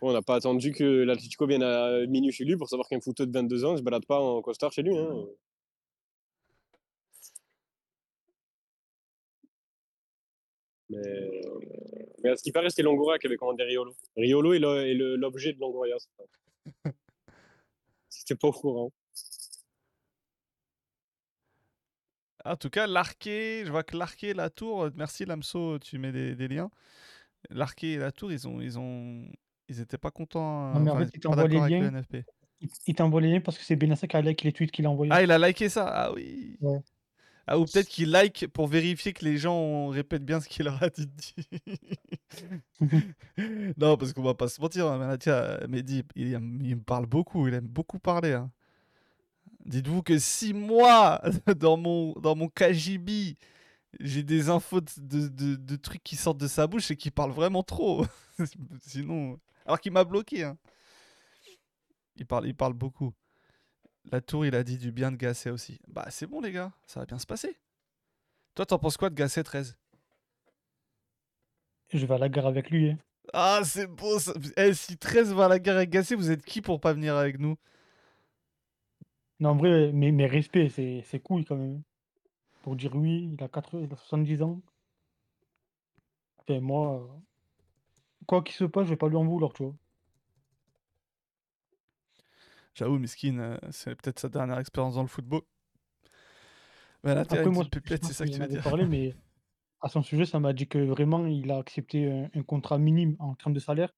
On 0.00 0.12
n'a 0.12 0.22
pas 0.22 0.36
attendu 0.36 0.72
que 0.72 0.84
l'Atlético 0.84 1.46
vienne 1.46 1.62
à 1.62 2.06
minuit 2.06 2.32
chez 2.32 2.44
lui 2.44 2.56
pour 2.56 2.68
savoir 2.68 2.88
qu'un 2.88 3.00
footeux 3.00 3.26
de 3.26 3.32
22 3.32 3.64
ans 3.64 3.72
ne 3.72 3.76
se 3.78 3.82
balade 3.82 4.06
pas 4.06 4.20
en 4.20 4.40
costard 4.42 4.72
chez 4.72 4.82
lui. 4.82 4.96
Hein. 4.96 5.26
Mais, 10.90 12.30
à 12.30 12.36
ce 12.36 12.42
qui 12.42 12.52
paraît, 12.52 12.68
c'était 12.70 12.82
Longoria 12.82 13.18
qui 13.18 13.26
avait 13.26 13.36
commandé 13.36 13.62
Riolo. 13.62 13.94
Riolo 14.16 14.52
est 14.54 14.94
l'objet 14.94 15.52
de 15.52 15.60
Longoria. 15.60 15.96
ça. 15.98 16.92
C'était 18.08 18.34
pas 18.34 18.48
au 18.48 18.52
courant. 18.52 18.92
En 22.44 22.56
tout 22.56 22.70
cas, 22.70 22.86
l'arqué, 22.86 23.64
je 23.66 23.70
vois 23.70 23.84
que 23.84 23.96
l'arqué 23.96 24.28
et 24.28 24.34
la 24.34 24.50
tour, 24.50 24.84
euh, 24.84 24.90
merci 24.94 25.26
Lamso, 25.26 25.78
tu 25.78 25.98
mets 25.98 26.10
des, 26.10 26.34
des 26.34 26.48
liens. 26.48 26.70
L'arqué 27.50 27.92
et 27.92 27.98
la 27.98 28.12
tour, 28.12 28.32
ils 28.32 28.48
ont, 28.48 28.60
ils 28.60 28.78
ont, 28.78 29.30
ils 29.70 29.80
étaient 29.80 29.98
pas 29.98 30.10
contents. 30.10 30.74
Non, 30.74 30.80
mais 30.80 30.90
euh, 30.90 30.92
en 30.92 30.96
enfin, 30.96 31.04
fait, 31.06 31.10
ils 31.14 31.14
ils 31.14 31.18
étaient 31.18 31.28
pas 31.28 31.36
t'envoient 31.36 31.68
les 31.68 31.78
le 31.78 31.90
liens. 31.90 32.02
Il, 32.86 32.94
t'envoie 32.94 33.20
les 33.22 33.30
liens 33.30 33.40
parce 33.40 33.56
que 33.56 33.64
c'est 33.64 33.76
Benassa 33.76 34.06
qui 34.06 34.16
a 34.16 34.20
like 34.22 34.42
les 34.42 34.52
tweets 34.52 34.70
qu'il 34.70 34.84
a 34.84 34.90
envoyés. 34.90 35.10
Ah, 35.14 35.22
il 35.22 35.30
a 35.30 35.38
liké 35.38 35.70
ça. 35.70 35.86
Ah 35.86 36.12
oui. 36.12 36.58
Ouais. 36.60 36.78
Ah, 37.46 37.58
ou 37.58 37.64
peut-être 37.64 37.88
qu'il 37.88 38.10
like 38.10 38.46
pour 38.48 38.68
vérifier 38.68 39.12
que 39.12 39.24
les 39.24 39.38
gens 39.38 39.88
répètent 39.88 40.24
bien 40.24 40.40
ce 40.40 40.48
qu'il 40.48 40.66
leur 40.66 40.80
a 40.82 40.90
dit. 40.90 41.34
non, 43.78 43.96
parce 43.96 44.12
qu'on 44.12 44.22
va 44.22 44.34
pas 44.34 44.48
se 44.48 44.60
mentir. 44.60 44.86
Hein, 44.86 44.98
Benatia, 44.98 45.66
Mehdi, 45.68 46.04
il, 46.16 46.38
me 46.38 46.82
parle 46.82 47.06
beaucoup. 47.06 47.48
Il 47.48 47.54
aime 47.54 47.66
beaucoup 47.66 47.98
parler. 47.98 48.32
hein. 48.32 48.50
Dites-vous 49.64 50.02
que 50.02 50.18
si 50.18 50.52
moi, 50.52 51.20
dans 51.58 51.76
mon, 51.76 52.12
dans 52.20 52.36
mon 52.36 52.48
KGB, 52.48 53.36
j'ai 53.98 54.22
des 54.22 54.48
infos 54.48 54.80
de, 54.80 54.88
de- 54.98 55.28
de- 55.28 55.56
de 55.56 55.76
trucs 55.76 56.02
qui 56.04 56.16
sortent 56.16 56.38
de 56.38 56.46
sa 56.46 56.66
bouche 56.66 56.90
et 56.90 56.96
qui 56.96 57.10
parle 57.10 57.32
vraiment 57.32 57.62
trop. 57.62 58.04
Sinon. 58.82 59.38
Alors 59.66 59.80
qu'il 59.80 59.92
m'a 59.92 60.04
bloqué. 60.04 60.44
hein. 60.44 60.56
Il, 62.16 62.26
parle, 62.26 62.46
il 62.46 62.54
parle 62.54 62.74
beaucoup. 62.74 63.12
La 64.10 64.20
tour, 64.20 64.46
il 64.46 64.54
a 64.54 64.62
dit 64.64 64.78
du 64.78 64.92
bien 64.92 65.10
de 65.12 65.16
Gasset 65.16 65.50
aussi. 65.50 65.80
Bah, 65.88 66.06
c'est 66.10 66.26
bon, 66.26 66.40
les 66.40 66.52
gars, 66.52 66.72
ça 66.86 67.00
va 67.00 67.06
bien 67.06 67.18
se 67.18 67.26
passer. 67.26 67.58
Toi, 68.54 68.66
t'en 68.66 68.78
penses 68.78 68.96
quoi 68.96 69.10
de 69.10 69.14
Gasset 69.14 69.44
13 69.44 69.76
Je 71.92 72.06
vais 72.06 72.14
à 72.14 72.18
la 72.18 72.28
gare 72.28 72.46
avec 72.46 72.70
lui. 72.70 72.90
hein. 72.90 72.98
Ah, 73.32 73.60
c'est 73.64 73.86
beau 73.86 74.18
ça. 74.18 74.32
Eh, 74.56 74.74
si 74.74 74.96
13 74.98 75.32
va 75.32 75.44
à 75.46 75.48
la 75.48 75.58
guerre 75.58 75.76
avec 75.76 75.90
Gasset, 75.90 76.14
vous 76.16 76.30
êtes 76.30 76.44
qui 76.44 76.60
pour 76.62 76.80
pas 76.80 76.92
venir 76.92 77.16
avec 77.16 77.38
nous? 77.38 77.56
Non, 79.40 79.50
en 79.50 79.56
vrai, 79.56 79.90
mes, 79.92 80.12
mes 80.12 80.26
respects, 80.26 80.68
c'est 80.70 81.02
c'est 81.04 81.20
cool 81.20 81.44
quand 81.44 81.56
même. 81.56 81.82
Pour 82.62 82.76
dire 82.76 82.94
oui, 82.96 83.30
il 83.34 83.42
a, 83.44 83.48
80, 83.48 83.82
il 83.84 83.92
a 83.92 83.96
70 83.96 84.42
ans. 84.42 84.60
Enfin, 86.38 86.60
moi, 86.60 87.08
quoi 88.30 88.42
qu'il 88.42 88.54
se 88.54 88.64
passe, 88.64 88.84
je 88.84 88.90
vais 88.90 88.96
pas 88.96 89.08
lui 89.08 89.16
en 89.16 89.24
vouloir, 89.24 89.52
tu 89.52 89.64
vois. 89.64 89.74
J'avoue, 92.74 92.98
Miskin, 92.98 93.38
euh, 93.40 93.58
c'est 93.72 93.94
peut-être 93.96 94.20
sa 94.20 94.28
dernière 94.28 94.58
expérience 94.58 94.94
dans 94.94 95.02
le 95.02 95.08
football. 95.08 95.42
Mais 97.02 97.14
là, 97.14 97.22
Après, 97.22 97.44
moi, 97.46 97.64
c'est 98.02 98.12
ça 98.12 98.24
qu'il 98.24 98.32
que 98.32 98.36
tu 98.36 98.40
veux 98.42 98.46
dire. 98.46 98.62
parlé, 98.62 98.86
mais 98.86 99.14
à 99.80 99.88
son 99.88 100.02
sujet, 100.02 100.26
ça 100.26 100.38
m'a 100.38 100.52
dit 100.52 100.68
que 100.68 100.78
vraiment, 100.78 101.26
il 101.26 101.50
a 101.50 101.58
accepté 101.58 102.10
un, 102.10 102.30
un 102.32 102.42
contrat 102.44 102.78
minime 102.78 103.16
en 103.18 103.34
termes 103.34 103.54
de 103.54 103.60
salaire. 103.60 103.92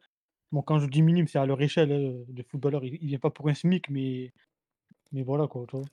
Bon, 0.50 0.62
quand 0.62 0.78
je 0.78 0.86
dis 0.86 1.02
minime, 1.02 1.26
c'est 1.26 1.38
à 1.38 1.46
leur 1.46 1.60
échelle 1.60 1.92
hein, 1.92 2.24
de 2.28 2.42
footballeur. 2.42 2.84
Il, 2.84 2.94
il 3.02 3.08
vient 3.08 3.18
pas 3.18 3.30
pour 3.30 3.48
un 3.48 3.54
SMIC, 3.54 3.90
mais, 3.90 4.32
mais 5.12 5.22
voilà, 5.22 5.46
quoi, 5.46 5.66
tu 5.68 5.76
vois. 5.76 5.86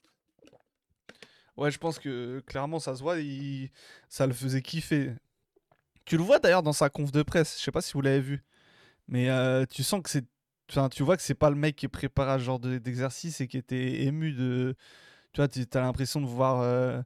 Ouais, 1.58 1.72
je 1.72 1.78
pense 1.78 2.00
que 2.00 2.40
clairement, 2.42 2.80
ça 2.80 2.96
se 2.96 3.02
voit, 3.04 3.20
il... 3.20 3.72
ça 4.08 4.26
le 4.28 4.34
faisait 4.34 4.62
kiffer. 4.62 5.14
Tu 6.10 6.18
le 6.18 6.24
vois 6.24 6.39
d'ailleurs 6.39 6.64
dans 6.64 6.74
sa 6.74 6.89
conf 6.89 7.12
de 7.12 7.22
presse, 7.22 7.60
je 7.60 7.64
sais 7.64 7.72
pas 7.72 7.82
si 7.84 7.93
vous 7.93 8.01
l'avez 8.01 8.20
vu, 8.20 8.43
mais 9.07 9.30
euh, 9.30 9.66
tu 9.70 9.84
sens 9.84 10.01
que 10.01 10.10
c'est. 10.10 10.26
Enfin, 10.72 10.89
tu 10.89 11.03
vois 11.03 11.16
que 11.18 11.24
c'est 11.24 11.36
pas 11.36 11.51
le 11.51 11.55
mec 11.55 11.76
qui 11.76 11.88
préparait 11.88 12.32
à 12.34 12.39
ce 12.39 12.43
genre 12.45 12.60
de- 12.60 12.80
d'exercice 12.80 13.41
et 13.41 13.47
qui 13.47 13.57
était 13.60 14.03
ému 14.03 14.34
de. 14.34 14.76
Tu 15.34 15.41
vois, 15.41 15.47
tu 15.47 15.66
as 15.74 15.82
l'impression 15.82 16.22
de 16.22 16.28
voir. 16.28 16.62
euh, 16.62 17.01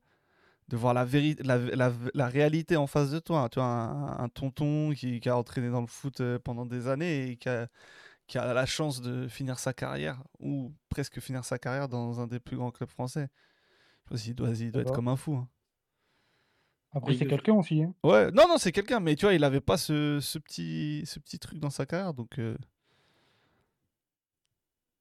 De 0.70 0.78
voir 0.78 0.94
la, 0.94 1.06
véri- 1.06 1.38
la, 1.44 1.58
la, 1.58 1.92
la 2.14 2.28
réalité 2.28 2.78
en 2.78 2.88
face 2.88 3.12
de 3.12 3.20
toi. 3.20 3.50
Tu 3.52 3.60
vois, 3.60 3.68
un, 3.68 4.20
un 4.26 4.30
tonton 4.30 4.94
qui, 4.94 5.20
qui 5.20 5.30
a 5.30 5.38
entraîné 5.38 5.70
dans 5.70 5.82
le 5.82 5.88
foot 5.88 6.22
euh, 6.22 6.40
pendant 6.40 6.66
des 6.66 6.88
années 6.88 7.32
et 7.32 7.38
qui 7.38 7.50
a, 7.50 7.68
qui 8.28 8.38
a 8.40 8.54
la 8.54 8.66
chance 8.66 9.02
de 9.02 9.28
finir 9.28 9.60
sa 9.60 9.74
carrière, 9.74 10.24
ou 10.40 10.74
presque 10.90 11.20
finir 11.22 11.46
sa 11.46 11.60
carrière 11.60 11.90
dans 11.90 12.22
un 12.22 12.28
des 12.28 12.40
plus 12.40 12.58
grands 12.58 12.72
clubs 12.72 12.90
français. 12.90 13.30
Je 14.12 14.18
qu'il 14.18 14.36
doit, 14.36 14.50
il 14.52 14.72
doit 14.72 14.84
être 14.84 14.88
D'accord. 14.90 14.96
comme 14.96 15.08
un 15.10 15.18
fou. 15.18 15.36
hein. 15.36 15.50
Après, 16.94 17.14
c'est 17.16 17.26
quelqu'un 17.26 17.54
aussi. 17.56 17.84
Hein. 17.84 17.94
Ouais, 18.04 18.32
non, 18.32 18.48
non, 18.48 18.58
c'est 18.58 18.72
quelqu'un, 18.72 19.00
mais 19.00 19.16
tu 19.16 19.26
vois, 19.26 19.34
il 19.34 19.44
avait 19.44 19.62
pas 19.62 19.78
ce, 19.78 20.20
ce 20.20 20.38
petit, 20.38 21.04
ce 21.06 21.20
petit 21.20 21.40
truc 21.40 21.60
dans 21.60 21.70
sa 21.70 21.86
carrière, 21.86 22.14
donc 22.14 22.38
euh, 22.40 22.56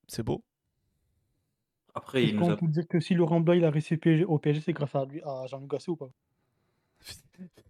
c'est 0.09 0.23
beau. 0.23 0.43
Après, 1.95 2.25
il 2.25 2.37
nous 2.37 2.51
a 2.51 2.57
peut 2.57 2.67
dire 2.67 2.89
que 2.89 3.01
si 3.01 3.15
Laurent 3.15 3.41
Blanc 3.41 3.53
il 3.55 3.65
a 3.65 3.71
réussi 3.71 3.99
au 4.27 4.39
PSG, 4.39 4.63
c'est 4.63 4.73
grâce 4.73 4.95
à 4.95 5.05
lui, 5.05 5.21
à 5.23 5.47
Jean-Luc 5.47 5.71
Gasset 5.71 5.91
ou 5.91 5.97
pas? 5.97 6.09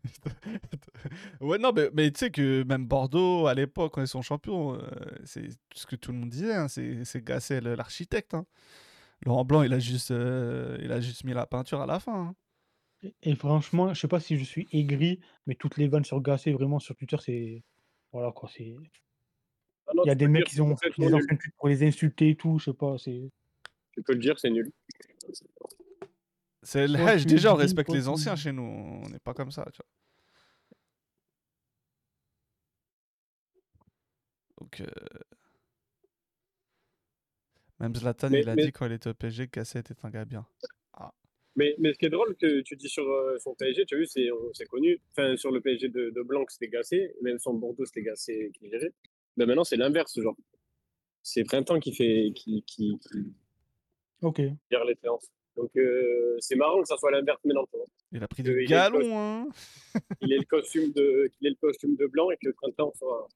Ouais, 1.40 1.58
non, 1.58 1.72
mais, 1.74 1.90
mais 1.94 2.10
tu 2.10 2.18
sais 2.20 2.30
que 2.30 2.62
même 2.64 2.86
Bordeaux, 2.86 3.46
à 3.46 3.54
l'époque, 3.54 3.94
quand 3.94 4.00
ils 4.02 4.08
sont 4.08 4.22
champions, 4.22 4.74
euh, 4.74 4.80
c'est 5.24 5.48
ce 5.74 5.86
que 5.86 5.96
tout 5.96 6.12
le 6.12 6.18
monde 6.18 6.30
disait, 6.30 6.54
hein, 6.54 6.68
c'est 6.68 7.04
c'est 7.04 7.22
Gasset 7.24 7.60
l'architecte. 7.60 8.34
hein. 8.34 8.46
Laurent 9.26 9.44
Blanc, 9.44 9.62
il 9.62 9.72
a 9.74 9.78
juste, 9.80 10.10
euh, 10.12 10.78
il 10.82 10.92
a 10.92 11.00
juste 11.00 11.24
mis 11.24 11.34
la 11.34 11.46
peinture 11.46 11.80
à 11.82 11.86
la 11.86 12.00
fin. 12.00 12.34
Et- 13.02 13.14
Et 13.22 13.34
franchement, 13.36 13.92
je 13.94 14.00
sais 14.00 14.08
pas 14.08 14.20
si 14.20 14.36
je 14.38 14.44
suis 14.44 14.68
aigri, 14.72 15.20
mais 15.46 15.54
toutes 15.54 15.76
les 15.76 15.88
vannes 15.88 16.04
sur 16.04 16.20
Gasset, 16.20 16.52
vraiment 16.52 16.78
sur 16.78 16.94
Twitter, 16.96 17.16
c'est. 17.20 17.62
Voilà 18.12 18.30
quoi, 18.32 18.48
c'est. 18.54 18.74
Ah 19.86 19.92
non, 19.94 20.02
Il 20.04 20.08
y 20.08 20.10
a 20.10 20.14
des 20.14 20.28
mecs 20.28 20.46
qui 20.46 20.60
ont 20.60 20.68
complètement 20.70 21.06
des 21.06 21.12
nul. 21.12 21.22
anciennes 21.22 21.38
tweets 21.38 21.54
pour 21.56 21.68
les 21.68 21.82
insulter 21.86 22.30
et 22.30 22.36
tout, 22.36 22.58
je 22.58 22.66
sais 22.66 22.72
pas, 22.74 22.96
c'est. 22.98 23.30
Tu 23.92 24.02
peux 24.02 24.12
le 24.14 24.18
dire, 24.20 24.38
c'est 24.38 24.50
nul. 24.50 24.70
C'est 26.62 26.86
tu 26.86 27.24
déjà, 27.26 27.52
on 27.52 27.56
respecte 27.56 27.90
les 27.90 28.06
anciens 28.08 28.36
chez 28.36 28.52
nous, 28.52 28.62
on 28.62 29.08
n'est 29.08 29.18
pas 29.18 29.34
comme 29.34 29.50
ça, 29.50 29.64
tu 29.72 29.78
vois. 29.78 29.86
Donc, 34.60 34.80
euh, 34.80 34.86
même 37.80 37.94
Zlatan, 37.96 38.30
Mais- 38.30 38.42
il 38.42 38.48
a 38.48 38.54
mais- 38.54 38.66
dit 38.66 38.72
quand 38.72 38.86
il 38.86 38.92
était 38.92 39.10
au 39.10 39.14
PSG 39.14 39.48
que 39.48 39.58
Gasset 39.58 39.80
était 39.80 39.94
un 40.04 40.10
gars 40.10 40.24
bien. 40.24 40.46
Mais, 41.56 41.74
mais 41.78 41.92
ce 41.92 41.98
qui 41.98 42.06
est 42.06 42.10
drôle 42.10 42.34
que 42.36 42.60
tu 42.62 42.76
dis 42.76 42.88
sur 42.88 43.06
euh, 43.08 43.36
son 43.38 43.54
PSG, 43.54 43.84
tu 43.84 43.94
as 43.94 43.98
vu, 43.98 44.06
c'est 44.06 44.30
on- 44.30 44.52
c'est 44.54 44.64
connu. 44.66 44.98
Enfin, 45.10 45.36
sur 45.36 45.50
le 45.50 45.60
PSG 45.60 45.88
de, 45.88 46.10
de 46.10 46.22
Blanc, 46.22 46.44
c'était 46.48 46.68
Gassé. 46.68 47.14
Même 47.20 47.38
sur 47.38 47.52
Bordeaux, 47.52 47.84
c'était 47.84 48.02
Gassé 48.02 48.50
qui 48.58 48.70
gérait. 48.70 48.92
Ben 49.36 49.46
maintenant, 49.46 49.64
c'est 49.64 49.76
l'inverse, 49.76 50.18
genre. 50.20 50.36
C'est 51.22 51.44
Printemps 51.44 51.78
qui 51.78 51.94
fait 51.94 52.32
qui, 52.34 52.62
qui, 52.66 52.98
qui 53.00 53.32
Ok. 54.22 54.40
gère 54.70 54.84
les 54.84 54.94
séances. 54.96 55.30
Donc, 55.56 55.70
euh, 55.76 56.36
c'est 56.40 56.56
marrant 56.56 56.80
que 56.80 56.88
ça 56.88 56.96
soit 56.96 57.10
l'inverse 57.10 57.38
maintenant. 57.44 57.66
Il 58.12 58.22
a 58.22 58.28
pris 58.28 58.42
du 58.42 58.52
il 58.52 58.62
est 58.62 58.66
galon, 58.66 59.18
hein 59.18 59.48
Il 60.22 60.32
est 60.32 60.38
le 60.38 60.44
costume 60.46 60.90
de, 60.92 61.30
qu'il 61.32 61.46
ait 61.46 61.50
le 61.50 61.56
costume 61.56 61.96
de 61.96 62.06
Blanc 62.06 62.30
et 62.30 62.36
que 62.36 62.46
le 62.48 62.54
Printemps 62.54 62.92
soit, 62.96 63.28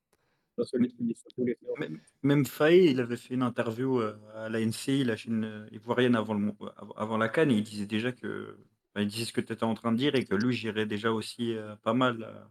soit 0.56 0.64
celui 0.66 0.88
qui 0.88 1.14
sur 1.14 1.32
tous 1.34 1.44
les 1.44 1.56
séances. 1.62 1.78
Même, 1.78 2.00
même 2.22 2.46
Faye, 2.46 2.90
il 2.90 3.00
avait 3.00 3.16
fait 3.16 3.34
une 3.34 3.42
interview 3.42 4.00
euh, 4.00 4.16
à 4.34 4.48
l'ANC, 4.48 4.88
la 5.04 5.16
chaîne 5.16 5.44
euh, 5.44 5.68
ivoirienne, 5.70 6.16
avant, 6.16 6.34
le, 6.34 6.52
avant- 6.76 6.94
avant 6.96 7.16
la 7.18 7.28
Cannes, 7.28 7.52
et 7.52 7.54
il 7.58 7.62
disait 7.62 7.86
déjà 7.86 8.10
que. 8.10 8.58
enfin, 8.90 9.02
il 9.02 9.06
disait 9.08 9.26
ce 9.26 9.32
que 9.32 9.40
tu 9.40 9.52
étais 9.52 9.64
en 9.64 9.74
train 9.74 9.92
de 9.92 9.98
dire 9.98 10.14
et 10.16 10.24
que 10.24 10.34
lui 10.34 10.52
gérait 10.54 10.86
déjà 10.86 11.12
aussi 11.12 11.54
euh, 11.54 11.76
pas 11.76 11.94
mal 11.94 12.22
euh, 12.24 12.44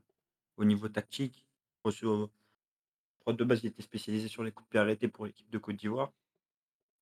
au 0.57 0.63
niveau 0.65 0.87
tactique. 0.87 1.45
Reçu 1.83 2.05
au- 2.05 2.31
je 3.17 3.21
crois 3.21 3.33
que 3.33 3.39
de 3.39 3.43
base, 3.43 3.63
il 3.63 3.67
était 3.67 3.81
spécialisé 3.81 4.27
sur 4.27 4.43
les 4.43 4.51
coups 4.51 4.67
de 4.67 4.71
pied 4.71 4.79
arrêtés 4.79 5.07
pour 5.07 5.25
l'équipe 5.25 5.49
de 5.49 5.57
Côte 5.57 5.75
d'Ivoire. 5.77 6.13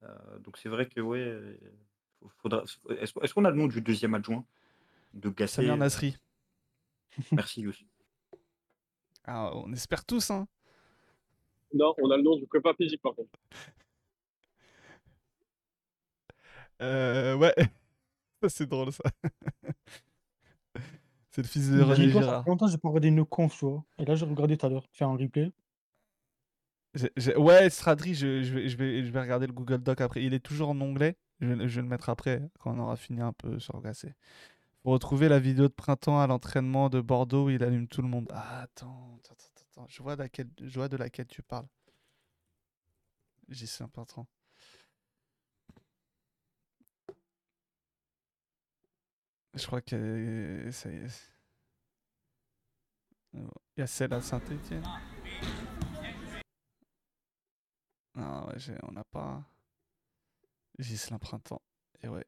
Euh, 0.03 0.39
donc 0.39 0.57
c'est 0.57 0.69
vrai 0.69 0.87
que, 0.87 1.01
ouais. 1.01 1.19
euh, 1.19 1.57
faut- 2.19 2.31
faudra... 2.41 2.63
Est-ce 2.97 3.11
est-ce 3.21 3.33
qu'on 3.33 3.43
a 3.43 3.51
le 3.51 3.57
nom 3.57 3.67
du 3.67 3.81
deuxième 3.81 4.13
adjoint 4.13 4.45
de 5.13 5.29
Gasset? 5.29 5.63
Samir 5.63 5.75
Nasri. 5.75 6.17
Merci, 7.33 7.61
Youssef. 7.61 7.85
Ah, 9.25 9.51
on 9.55 9.71
espère 9.73 10.05
tous, 10.05 10.31
hein 10.31 10.47
Non, 11.73 11.93
on 12.01 12.09
a 12.11 12.17
le 12.17 12.23
nom 12.23 12.35
du 12.37 12.45
prépa 12.45 12.73
physique, 12.73 13.01
par 13.01 13.15
contre. 13.15 13.29
Euh, 16.81 17.35
ouais. 17.35 17.53
C'est 18.49 18.67
drôle, 18.67 18.91
ça. 18.91 19.03
c'est 21.31 21.41
le 21.41 21.47
fils 21.47 21.69
de 21.69 21.81
René 21.81 22.07
dis-toi, 22.07 22.23
ça 22.23 22.43
fait 22.43 22.49
longtemps 22.49 22.65
que 22.65 22.71
j'ai 22.71 22.77
pas 22.77 22.89
regardé 22.89 23.07
une 23.07 23.25
conf, 23.25 23.57
tu 23.57 23.65
vois. 23.65 23.83
Et 23.97 24.05
là, 24.05 24.15
j'ai 24.15 24.25
regardé 24.25 24.57
tout 24.57 24.65
à 24.65 24.69
l'heure, 24.69 24.85
fait 24.91 25.05
un 25.05 25.15
replay. 25.15 25.51
J'ai- 26.93 27.11
j'ai- 27.17 27.35
Ouais, 27.37 27.69
Stradri, 27.69 28.13
je, 28.13 28.43
je 28.43 28.53
vais, 28.53 28.67
je, 28.69 28.77
vais, 28.77 29.03
je 29.03 29.11
vais 29.11 29.21
regarder 29.21 29.47
le 29.47 29.53
Google 29.53 29.79
Doc 29.79 30.01
après. 30.01 30.23
Il 30.23 30.33
est 30.33 30.39
toujours 30.39 30.69
en 30.69 30.79
onglet. 30.81 31.15
Je 31.39 31.47
vais, 31.47 31.67
je 31.67 31.75
vais 31.75 31.81
le 31.81 31.87
mettre 31.87 32.09
après, 32.09 32.41
quand 32.59 32.75
on 32.75 32.79
aura 32.79 32.95
fini 32.95 33.21
un 33.21 33.33
peu 33.33 33.59
sur 33.59 33.81
Gasset. 33.81 34.13
Faut 34.83 34.91
retrouver 34.91 35.29
la 35.29 35.39
vidéo 35.39 35.67
de 35.67 35.73
printemps 35.73 36.19
à 36.19 36.27
l'entraînement 36.27 36.89
de 36.89 37.01
Bordeaux 37.01 37.45
où 37.45 37.49
il 37.49 37.63
allume 37.63 37.87
tout 37.87 38.01
le 38.01 38.07
monde. 38.09 38.27
Ah, 38.33 38.63
attends, 38.63 39.17
attends, 39.19 39.33
attends, 39.33 39.52
attends. 39.75 39.87
Je 39.87 40.01
vois, 40.01 40.15
de 40.15 40.97
laquelle, 40.97 41.27
tu 41.27 41.41
parles. 41.43 41.67
Suis 43.51 43.83
un 43.83 43.87
peu 43.89 44.03
train. 44.05 44.27
Je 49.53 49.65
crois 49.67 49.81
que 49.81 50.69
ça 50.71 50.89
y 50.91 50.95
est. 50.95 51.29
Euh, 53.35 53.47
Il 53.77 53.81
y 53.81 53.83
a 53.83 53.87
celle 53.87 54.13
à 54.13 54.21
Saint-Etienne. 54.21 54.83
Ah 58.15 58.45
ouais, 58.47 58.59
j'ai- 58.59 58.77
on 58.83 58.91
n'a 58.91 59.03
pas. 59.03 59.43
Gislain 60.79 61.19
Printemps. 61.19 61.61
Et 62.01 62.07
ouais. 62.07 62.25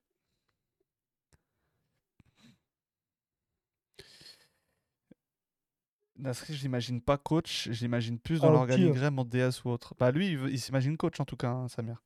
Nasri, 6.18 6.54
je 6.54 6.62
l'imagine 6.64 7.02
pas 7.02 7.18
coach, 7.18 7.68
j'imagine 7.72 8.18
plus 8.20 8.40
dans 8.40 8.48
Ah, 8.48 8.52
l'organigramme 8.52 9.20
en 9.20 9.26
DS 9.26 9.64
ou 9.66 9.70
autre. 9.70 9.96
Bah 10.00 10.12
lui, 10.12 10.32
il, 10.32 10.60
s'imagine 10.60 10.96
coach 10.98 11.20
en 11.20 11.26
tout 11.26 11.36
cas, 11.36 11.50
hein, 11.50 11.68
Samir. 11.68 12.02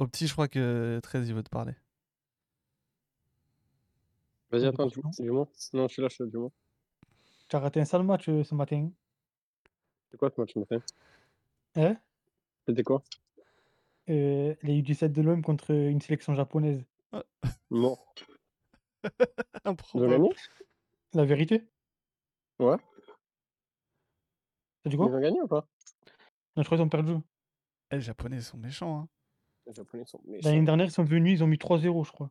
Au 0.00 0.06
petit, 0.06 0.26
je 0.26 0.32
crois 0.32 0.48
que 0.48 0.98
13 1.02 1.28
il 1.28 1.34
veut 1.34 1.42
te 1.44 1.50
parler. 1.50 1.74
Vas-y, 4.50 4.66
attends, 4.66 4.88
franchement. 4.90 5.10
dis- 5.10 5.22
dis-moi. 5.22 5.48
Non, 5.72 5.88
je 5.88 5.92
suis 5.92 6.02
là, 6.02 6.08
je 6.08 6.14
suis 6.14 6.24
là, 6.24 6.30
dis-moi. 6.30 6.50
Tu 7.48 7.56
as 7.56 7.60
raté 7.60 7.80
un 7.80 7.84
sale 7.84 8.02
match 8.02 8.28
euh, 8.28 8.42
ce 8.42 8.54
matin. 8.54 8.90
C'est 10.10 10.16
quoi 10.16 10.30
ce 10.34 10.40
match, 10.40 10.54
matin? 10.56 10.78
Hein? 11.76 11.96
C'était 12.66 12.82
quoi? 12.82 13.02
Euh, 14.08 14.54
Les 14.62 14.82
U17 14.82 15.12
de 15.12 15.22
l'OM 15.22 15.42
contre 15.42 15.70
une 15.72 16.00
sélection 16.00 16.34
japonaise. 16.34 16.82
Mort. 17.70 18.14
Ils 18.18 18.33
ont 19.04 19.70
Improbable. 19.70 20.10
gagné 20.12 20.30
La 21.14 21.24
vérité? 21.24 21.66
Ouais. 22.58 22.76
T'as 24.82 24.90
dit 24.90 24.96
Ils 24.96 25.00
ont 25.00 25.20
gagné 25.20 25.40
ou 25.40 25.46
pas? 25.48 25.66
Non, 26.56 26.62
je 26.62 26.64
crois 26.64 26.78
qu'ils 26.78 26.84
ont 26.84 26.88
perdu. 26.88 27.14
Eh, 27.90 27.96
les 27.96 28.00
Japonais 28.00 28.40
sont 28.40 28.58
méchants. 28.58 29.00
Hein. 29.00 29.08
Les 29.66 29.72
Japonais 29.74 30.04
sont 30.04 30.20
méchants. 30.26 30.48
L'année 30.48 30.64
dernière, 30.64 30.86
ils 30.86 30.92
sont 30.92 31.04
venus, 31.04 31.38
ils 31.38 31.42
ont 31.44 31.46
mis 31.46 31.56
3-0, 31.58 32.04
je 32.06 32.12
crois. 32.12 32.30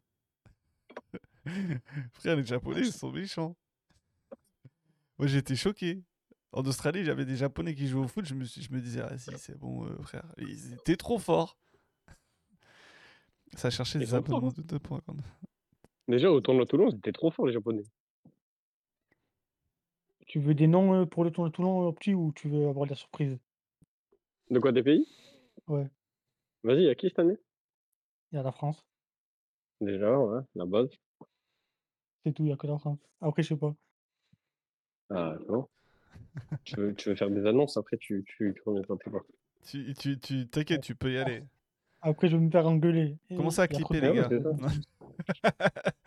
Frère, 2.14 2.36
les 2.38 2.46
Japonais, 2.46 2.82
ils 2.82 2.94
sont 2.94 3.12
méchants. 3.12 3.56
Moi, 5.18 5.28
j'étais 5.28 5.56
choqué. 5.56 6.04
En 6.52 6.64
Australie, 6.66 7.04
j'avais 7.04 7.26
des 7.26 7.36
Japonais 7.36 7.74
qui 7.74 7.88
jouaient 7.88 8.04
au 8.06 8.08
foot. 8.08 8.26
Je 8.26 8.36
me, 8.36 8.46
suis- 8.46 8.62
je 8.62 8.72
me 8.72 8.80
disais, 8.80 9.02
ah 9.02 9.18
si, 9.18 9.32
c'est 9.38 9.58
bon, 9.58 9.86
euh, 9.88 9.98
frère. 10.04 10.26
Ils 10.38 10.74
étaient 10.74 10.96
trop 10.98 11.18
forts. 11.18 11.58
Ça 13.56 13.70
cherchait 13.70 13.98
Ils 13.98 14.02
des 14.02 14.06
sont 14.08 14.12
forts, 14.24 14.26
abonnements 14.38 14.48
hein. 14.50 14.54
de 14.58 14.62
deux 14.62 14.80
points. 14.80 15.02
quand 15.06 15.14
même. 15.14 15.26
Déjà, 16.08 16.32
au 16.32 16.42
tournoi 16.42 16.66
de 16.66 16.70
Toulon, 16.70 16.92
c'était 16.92 17.12
trop 17.12 17.32
fort, 17.32 17.48
les 17.48 17.54
Japonais. 17.54 17.84
Tu 20.28 20.40
veux 20.40 20.54
des 20.54 20.68
noms 20.68 21.02
euh, 21.02 21.06
pour 21.06 21.24
le 21.24 21.32
tour 21.32 21.46
de 21.46 21.50
Toulon, 21.50 21.88
euh, 21.88 21.92
petit, 21.92 22.14
ou 22.14 22.32
tu 22.36 22.50
veux 22.50 22.68
avoir 22.68 22.86
de 22.86 22.92
la 22.92 22.96
surprise? 22.96 23.38
De 24.50 24.60
quoi, 24.60 24.72
des 24.72 24.84
pays? 24.84 25.08
Ouais, 25.68 25.88
Vas-y, 26.64 26.80
il 26.80 26.84
y 26.86 26.90
a 26.90 26.96
qui 26.96 27.08
cette 27.10 27.20
année? 27.20 27.38
Il 28.32 28.36
y 28.36 28.40
a 28.40 28.44
la 28.44 28.52
France. 28.52 28.86
Déjà, 29.80 30.18
ouais, 30.18 30.42
la 30.56 30.66
base. 30.66 30.90
C'est 32.26 32.34
tout, 32.34 32.44
il 32.44 32.48
n'y 32.48 32.52
a 32.54 32.58
que 32.58 32.68
la 32.68 32.78
France. 32.78 33.00
Après, 33.22 33.44
je 33.44 33.50
sais 33.50 33.58
pas. 33.58 33.74
Ah, 35.10 35.36
non. 35.48 35.68
tu, 36.64 36.76
veux, 36.78 36.96
tu 36.96 37.10
veux 37.10 37.16
faire 37.16 37.30
des 37.30 37.46
annonces, 37.46 37.78
après 37.78 37.98
tu, 37.98 38.24
tu, 38.26 38.54
tu 38.56 38.62
reviendras 38.66 38.96
plus 38.96 39.12
tard. 39.12 39.24
Tu, 39.66 39.94
tu, 39.94 40.20
tu, 40.20 40.48
t'inquiète, 40.48 40.82
tu 40.82 40.96
peux 40.96 41.14
y 41.14 41.18
aller. 41.18 41.44
Après, 42.02 42.28
je 42.28 42.36
vais 42.36 42.44
me 42.44 42.50
faire 42.50 42.68
engueuler. 42.68 43.18
Commencez 43.30 43.62
à 43.62 43.68
clipper, 43.68 44.02
les 44.02 44.10
Ouais, 44.10 44.16
gars. 44.16 44.30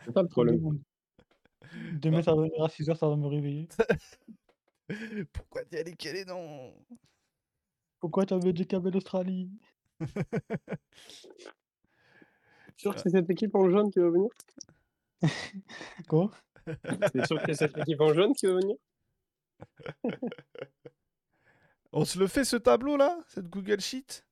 c'est 0.04 0.12
ça. 0.12 0.22
Le 0.22 0.28
problème. 0.28 0.80
Demain, 2.00 2.22
ça 2.22 2.34
va 2.34 2.42
venir 2.42 2.62
à 2.62 2.68
6h, 2.68 2.96
ça 2.96 3.08
va 3.08 3.16
me 3.16 3.26
réveiller. 3.26 3.68
Pourquoi 5.32 5.64
t'y 5.64 5.76
allé 5.76 5.94
Quel 5.96 6.16
est 6.16 6.24
non? 6.24 6.74
Pourquoi 8.00 8.24
tu 8.26 8.34
as 8.34 8.38
dit 8.38 8.52
qu'il 8.52 8.72
y 8.72 8.76
avait 8.76 8.90
l'Australie? 8.90 9.50
Sûr 12.76 12.94
que 12.94 13.00
c'est 13.00 13.10
cette 13.10 13.30
équipe 13.30 13.54
en 13.54 13.70
jaune 13.70 13.90
qui 13.90 13.98
va 13.98 14.10
venir? 14.10 14.28
Quoi? 16.08 16.30
C'est 17.12 17.26
sûr 17.26 17.40
que 17.40 17.54
c'est 17.54 17.66
cette 17.66 17.78
équipe 17.78 18.00
en 18.00 18.12
jaune 18.12 18.34
qui 18.34 18.46
va 18.46 18.54
venir? 18.54 18.76
On 21.92 22.04
se 22.04 22.18
le 22.18 22.26
fait 22.26 22.44
ce 22.44 22.56
tableau 22.56 22.98
là 22.98 23.18
Cette 23.28 23.48
Google 23.48 23.80
Sheet? 23.80 24.25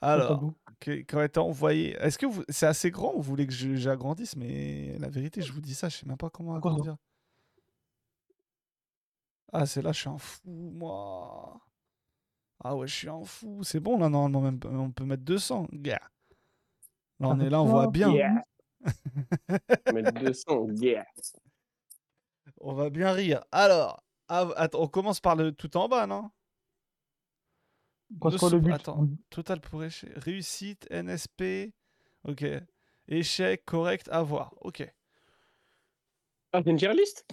Alors, 0.00 0.52
quand 0.84 1.20
est 1.20 1.38
envoyé. 1.38 1.96
Est-ce 2.00 2.18
que 2.18 2.26
vous... 2.26 2.44
c'est 2.48 2.66
assez 2.66 2.90
grand 2.90 3.14
ou 3.14 3.16
vous 3.16 3.22
voulez 3.22 3.46
que 3.46 3.52
j'agrandisse? 3.52 4.36
Mais 4.36 4.96
la 4.98 5.08
vérité, 5.08 5.42
je 5.42 5.52
vous 5.52 5.60
dis 5.60 5.74
ça, 5.74 5.88
je 5.88 5.98
sais 5.98 6.06
même 6.06 6.16
pas 6.16 6.30
comment 6.30 6.54
agrandir. 6.54 6.96
Ah, 9.52 9.64
c'est 9.64 9.80
là, 9.80 9.92
je 9.92 10.00
suis 10.00 10.08
un 10.08 10.18
fou, 10.18 10.70
moi. 10.74 11.60
Ah 12.62 12.76
ouais, 12.76 12.86
je 12.86 12.94
suis 12.94 13.08
un 13.08 13.24
fou. 13.24 13.62
C'est 13.62 13.80
bon 13.80 13.98
là, 13.98 14.08
normalement, 14.08 14.40
même, 14.40 14.60
on 14.64 14.90
peut 14.90 15.04
mettre 15.04 15.22
200. 15.22 15.68
Yeah. 15.72 16.00
Là, 17.20 17.28
on 17.28 17.40
est 17.40 17.48
là, 17.48 17.62
on 17.62 17.66
voit 17.66 17.88
bien. 17.88 18.12
Yeah. 18.12 18.44
Mettre 19.92 20.12
200, 20.12 20.68
yeah. 20.80 21.06
On 22.60 22.74
va 22.74 22.90
bien 22.90 23.12
rire. 23.12 23.44
Alors, 23.50 24.02
attends, 24.28 24.82
on 24.82 24.88
commence 24.88 25.20
par 25.20 25.36
le 25.36 25.52
tout 25.52 25.76
en 25.76 25.88
bas, 25.88 26.06
non? 26.06 26.30
Quoi, 28.20 28.30
c'est 28.38 28.50
le 28.50 28.60
but? 28.60 28.72
Attends, 28.72 29.08
total 29.30 29.60
pour 29.60 29.82
échec. 29.84 30.10
Réussite, 30.16 30.86
NSP. 30.90 31.72
Ok. 32.24 32.44
Échec, 33.08 33.64
correct, 33.64 34.08
avoir. 34.10 34.54
Ok. 34.60 34.88
Ah, 36.52 36.60
c'est 36.64 36.70
une 36.70 36.76
tier 36.76 36.92
list? 36.94 37.26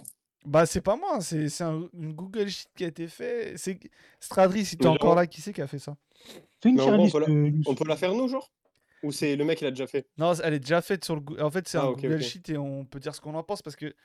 Bah, 0.46 0.66
c'est 0.66 0.82
pas 0.82 0.98
moi, 0.98 1.22
c'est 1.22 1.48
c'est 1.48 1.64
un- 1.64 1.88
une 1.94 2.14
Google 2.14 2.50
Sheet 2.50 2.68
qui 2.76 2.84
a 2.84 2.88
été 2.88 3.08
fait. 3.08 3.56
C'est 3.58 3.80
Stradri, 4.20 4.66
si 4.66 4.78
t'es 4.78 4.88
encore 4.88 5.16
là, 5.16 5.26
qui 5.26 5.42
c'est 5.42 5.54
qui 5.54 5.62
a 5.62 5.68
fait 5.68 5.80
ça? 5.80 5.96
Fais 6.62 6.70
une 6.70 6.78
tier 6.78 6.92
on 6.92 6.98
list, 6.98 7.14
peut 7.14 7.20
la- 7.22 7.30
euh. 7.30 7.52
On 7.66 7.76
peut 7.76 7.86
la 7.88 7.96
faire 7.96 8.14
nous, 8.14 8.28
genre? 8.28 8.52
Ou 9.04 9.12
c'est 9.12 9.36
le 9.36 9.46
mec 9.46 9.58
qui 9.58 9.64
l'a 9.64 9.72
déjà 9.72 9.88
fait? 9.88 10.06
Non, 10.18 10.34
elle 10.36 10.54
est 10.56 10.60
déjà 10.60 10.82
faite 10.82 11.06
sur 11.06 11.16
le. 11.16 11.42
En 11.44 11.50
fait, 11.52 11.68
c'est 11.68 11.78
Ah, 11.78 11.84
un 11.84 11.92
Google. 11.94 12.22
Sheet 12.22 12.50
et 12.50 12.58
on 12.58 12.86
peut 12.86 13.00
dire 13.00 13.16
ce 13.16 13.22
qu'on 13.22 13.36
en 13.36 13.44
pense 13.44 13.62
parce 13.62 13.76
que 13.76 13.96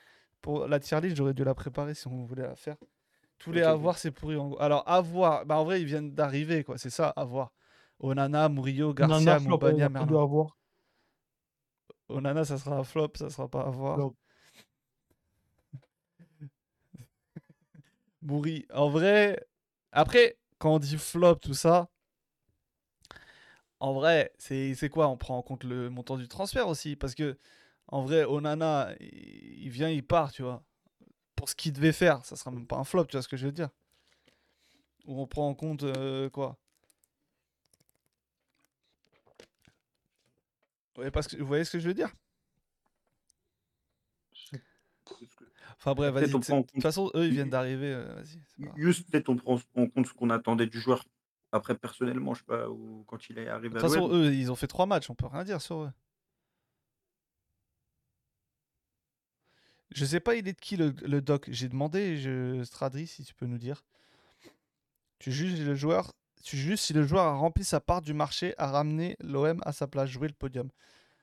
pour 0.41 0.69
la 0.69 0.79
tier 0.81 1.01
list, 1.01 1.17
j'aurais 1.17 1.35
dû 1.35 1.43
la 1.45 1.55
préparer 1.55 1.95
si 1.95 2.07
on 2.07 2.25
voulait 2.25 2.43
la 2.43 2.55
faire. 2.57 2.77
Tous 3.39 3.53
les 3.53 3.63
avoirs, 3.63 3.99
c'est 3.99 4.11
pourri. 4.11 4.37
En. 4.37 4.55
Alors, 4.55 4.83
avoir, 4.89 5.47
bah 5.47 5.59
en 5.59 5.65
vrai, 5.65 5.81
ils 5.81 5.87
viennent 5.87 6.13
d'arriver, 6.15 6.65
quoi. 6.65 6.79
C'est 6.79 6.91
ça, 6.91 7.11
avoir. 7.11 7.53
Onana, 8.01 8.49
Murillo, 8.49 8.95
Garcia, 8.95 9.39
Moubania, 9.41 9.89
Merlin. 9.89 10.21
avoir. 10.23 10.57
Onana, 12.09 12.45
ça 12.45 12.59
sera 12.59 12.79
un 12.79 12.85
flop, 12.85 13.13
ça 13.17 13.31
sera 13.31 13.49
pas 13.49 13.63
avoir. 13.63 13.95
Flop. 13.97 14.17
Mouri. 18.23 18.67
En 18.73 18.89
vrai, 18.89 19.47
après, 19.93 20.37
quand 20.59 20.75
on 20.75 20.79
dit 20.79 20.97
flop, 20.99 21.37
tout 21.37 21.55
ça, 21.55 21.89
en 23.81 23.93
vrai, 23.93 24.33
c'est 24.39 24.75
c'est 24.75 24.89
quoi? 24.89 25.09
On 25.09 25.17
prend 25.17 25.39
en 25.39 25.43
compte 25.43 25.65
le 25.65 25.91
montant 25.91 26.17
du 26.17 26.29
transfert 26.29 26.69
aussi. 26.69 26.97
Parce 26.97 27.15
que, 27.15 27.39
en 27.89 28.03
vrai, 28.03 28.25
Onana, 28.25 28.91
il 29.01 29.65
il 29.65 29.71
vient, 29.71 29.89
il 29.91 30.05
part, 30.05 30.33
tu 30.33 30.43
vois. 30.43 30.63
Pour 31.39 31.49
ce 31.49 31.55
qu'il 31.55 31.73
devait 31.73 31.93
faire, 31.93 32.25
ça 32.25 32.35
sera 32.35 32.51
même 32.51 32.67
pas 32.67 32.77
un 32.77 32.85
flop, 32.85 33.05
tu 33.05 33.13
vois 33.17 33.23
ce 33.23 33.29
que 33.29 33.37
je 33.37 33.47
veux 33.47 33.53
dire 33.53 33.69
Ou 35.07 35.21
on 35.23 35.27
prend 35.29 35.49
en 35.49 35.55
compte 35.55 35.85
euh, 35.85 36.29
quoi 36.29 36.59
Vous 40.95 41.03
voyez, 41.03 41.11
pas 41.13 41.23
ce 41.23 41.29
que- 41.29 41.37
vous 41.37 41.47
voyez 41.47 41.63
ce 41.65 41.71
que 41.71 41.79
je 41.79 41.87
veux 41.87 41.95
dire? 41.95 42.13
Enfin 45.77 45.95
bref, 45.95 46.13
vas-y. 46.13 46.27
De 46.27 46.33
toute 46.33 46.83
façon, 46.83 47.11
eux, 47.15 47.27
ils 47.27 47.33
viennent 47.33 47.51
d'arriver. 47.51 47.93
euh, 47.93 48.23
pas. 48.61 48.73
Juste, 48.77 49.09
peut-être 49.09 49.29
on 49.29 49.37
prend 49.37 49.61
en 49.77 49.87
compte 49.87 50.07
ce 50.09 50.13
qu'on 50.13 50.31
attendait 50.31 50.67
du 50.67 50.81
joueur. 50.81 51.05
Après, 51.53 51.77
personnellement, 51.77 52.35
je 52.35 52.41
sais 52.41 52.47
pas, 52.47 52.69
ou 52.69 53.05
quand 53.07 53.31
il 53.31 53.39
est 53.39 53.45
De 53.45 53.51
arrivé 53.51 53.69
toute 53.69 53.79
à 53.79 53.89
façon, 53.89 54.11
eux, 54.13 54.35
ils 54.35 54.51
ont 54.51 54.57
fait 54.57 54.67
trois 54.67 54.87
matchs, 54.87 55.09
on 55.09 55.15
peut 55.15 55.27
rien 55.27 55.45
dire 55.45 55.63
sur 55.63 55.83
eux. 55.85 55.93
Je 59.95 60.05
sais 60.05 60.21
pas, 60.21 60.35
il 60.37 60.47
est 60.49 60.53
de 60.53 60.61
qui 60.61 60.77
le, 60.77 60.93
doc 61.21 61.49
J'ai 61.51 61.69
demandé, 61.69 62.63
Stradri, 62.65 63.07
si 63.07 63.25
tu 63.25 63.35
peux 63.35 63.47
nous 63.47 63.59
dire. 63.59 63.85
Tu 65.19 65.33
juges 65.33 65.61
le 65.61 65.75
joueur, 65.75 66.13
tu 66.45 66.57
juges 66.57 66.79
si 66.79 66.93
le 66.93 67.07
joueur 67.07 67.25
a 67.25 67.35
rempli 67.35 67.65
sa 67.65 67.81
part 67.81 68.03
du 68.03 68.15
marché 68.15 68.55
à 68.59 68.69
ramener 68.69 69.17
l'OM 69.21 69.61
à 69.65 69.73
sa 69.73 69.87
place, 69.87 70.09
jouer 70.09 70.29
le 70.29 70.35
podium. 70.35 70.71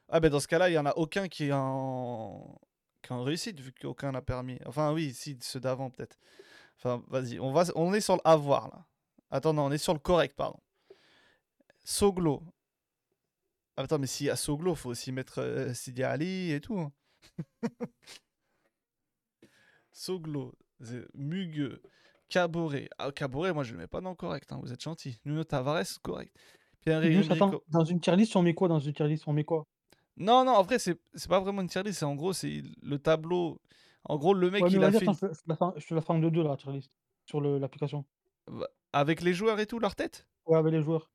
Ah 0.10 0.20
ben 0.20 0.30
dans 0.30 0.40
ce 0.40 0.48
cas-là, 0.48 0.70
il 0.70 0.74
y 0.74 0.78
en 0.78 0.86
a 0.86 0.94
aucun 0.98 1.28
qui 1.28 1.46
est 1.46 1.54
en, 1.54 2.60
qui 3.02 3.12
est 3.12 3.16
en 3.16 3.24
réussite 3.24 3.60
vu 3.60 3.72
qu'aucun 3.72 4.12
n'a 4.12 4.22
permis. 4.22 4.60
Enfin 4.66 4.94
oui, 4.94 5.14
si 5.14 5.38
ceux 5.42 5.60
d'avant 5.60 5.90
peut-être. 5.90 6.18
Enfin 6.78 7.04
vas-y, 7.08 7.40
on 7.40 7.52
va, 7.54 7.64
on 7.76 7.94
est 7.94 8.02
sur 8.02 8.16
le 8.16 8.22
avoir 8.26 8.68
là. 8.70 8.86
Attends, 9.32 9.54
non, 9.54 9.66
on 9.66 9.72
est 9.72 9.78
sur 9.78 9.94
le 9.94 10.00
correct, 10.00 10.36
pardon. 10.36 10.60
Soglo. 11.84 12.44
Attends, 13.78 14.00
mais 14.00 14.08
s'il 14.08 14.28
y 14.28 14.30
a 14.30 14.36
Soglo, 14.36 14.76
faut 14.76 14.90
aussi 14.90 15.12
mettre 15.12 15.42
euh, 15.42 15.74
Sidi 15.74 16.04
Ali 16.04 16.52
et 16.52 16.62
tout. 16.62 16.92
Soglo, 19.96 20.54
Mugueux, 21.14 21.82
Caboret. 22.28 22.90
Ah, 22.98 23.12
Caboret, 23.12 23.54
moi 23.54 23.64
je 23.64 23.72
le 23.72 23.78
mets 23.80 23.88
pas 23.88 24.02
dans 24.02 24.10
le 24.10 24.16
correct, 24.16 24.52
hein, 24.52 24.60
vous 24.62 24.74
êtes 24.74 24.82
gentil. 24.82 25.18
Nuno 25.24 25.46
Tavares, 25.46 26.02
correct. 26.04 26.36
Pierre 26.82 27.02
attends, 27.32 27.62
dans 27.70 27.86
une 27.86 28.02
tier 28.02 28.16
list, 28.18 28.36
on 28.36 28.42
met 28.42 28.54
quoi 28.54 28.68
Dans 28.68 28.80
une 28.80 28.94
tier 28.94 29.08
list, 29.08 29.24
on 29.26 29.32
met 29.34 29.46
quoi? 29.46 29.66
Non, 30.18 30.44
non, 30.44 30.52
en 30.52 30.64
vrai, 30.64 30.80
c'est 30.80 31.00
pas 31.30 31.40
vraiment 31.40 31.62
une 31.62 31.70
tier 31.70 31.82
list, 31.82 32.00
c'est 32.00 32.06
en 32.06 32.16
gros, 32.16 32.34
c'est 32.34 32.62
le 32.84 33.00
tableau. 33.00 33.62
En 34.04 34.18
gros, 34.18 34.34
le 34.34 34.52
mec, 34.52 34.64
Ouais, 34.64 34.70
il 34.70 34.84
a 34.84 34.92
fait 34.92 35.08
attends, 35.08 35.14
je 35.14 35.20
te- 35.20 35.26
la 35.48 35.56
fais 35.56 35.80
je 35.80 35.88
te 35.88 35.94
la 35.96 36.02
fais 36.02 36.12
en 36.12 36.20
deux-deux, 36.20 36.44
là, 36.44 36.50
la 36.50 36.58
tier 36.58 36.74
list. 36.74 36.92
Sur 37.26 37.40
l'application. 37.40 38.06
une- 38.50 38.66
avec 38.92 39.22
les 39.22 39.34
joueurs 39.34 39.60
et 39.62 39.66
tout, 39.66 39.80
leur 39.80 39.96
tête? 39.96 40.28
Ouais, 40.46 40.58
avec 40.58 40.74
les 40.74 40.82
joueurs. 40.82 41.10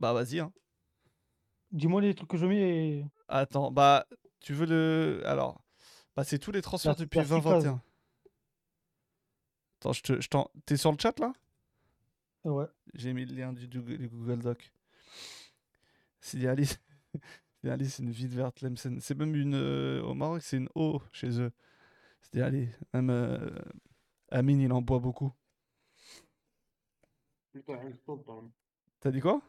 Bah, 0.00 0.12
vas-y, 0.14 0.40
hein. 0.40 0.52
Dis-moi 1.70 2.00
les 2.00 2.14
trucs 2.14 2.30
que 2.30 2.36
je 2.38 2.46
mets 2.46 2.96
et. 2.98 3.04
Attends, 3.28 3.70
bah, 3.70 4.06
tu 4.40 4.54
veux 4.54 4.66
le. 4.66 5.22
Alors, 5.26 5.60
bah, 6.16 6.24
c'est 6.24 6.38
tous 6.38 6.52
les 6.52 6.62
transferts 6.62 6.92
La- 6.92 6.96
depuis 6.96 7.18
la 7.18 7.24
six 7.24 7.30
cases. 7.30 7.44
2021. 7.44 7.82
Attends, 9.86 9.92
je 9.92 10.02
te, 10.02 10.20
je 10.20 10.28
t'en- 10.28 10.50
T'es 10.64 10.76
sur 10.76 10.90
le 10.90 10.98
chat 11.00 11.18
là? 11.20 11.32
Ouais. 12.44 12.66
J'ai 12.94 13.12
mis 13.12 13.24
le 13.24 13.34
lien 13.34 13.52
du, 13.52 13.68
du- 13.68 13.80
du 13.98 14.08
Google 14.08 14.40
Doc. 14.40 14.72
Sidi 16.20 16.46
Ali, 16.48 16.66
c'est 17.88 18.02
une 18.02 18.10
ville 18.10 18.28
verte. 18.34 18.56
Tlemcen. 18.56 19.00
C'est 19.00 19.14
même 19.16 19.34
une. 19.36 19.54
euh, 19.54 20.02
au 20.02 20.14
Maroc, 20.14 20.42
c'est 20.42 20.56
une 20.56 20.68
eau 20.74 21.00
chez 21.12 21.40
eux. 21.40 21.52
Sidi 22.22 22.40
Ali. 22.42 22.68
Même 22.94 23.10
euh, 23.10 23.48
Amine, 24.30 24.60
il 24.60 24.72
en 24.72 24.82
boit 24.82 24.98
beaucoup. 24.98 25.32
T'as 29.00 29.10
dit 29.12 29.20
quoi? 29.20 29.40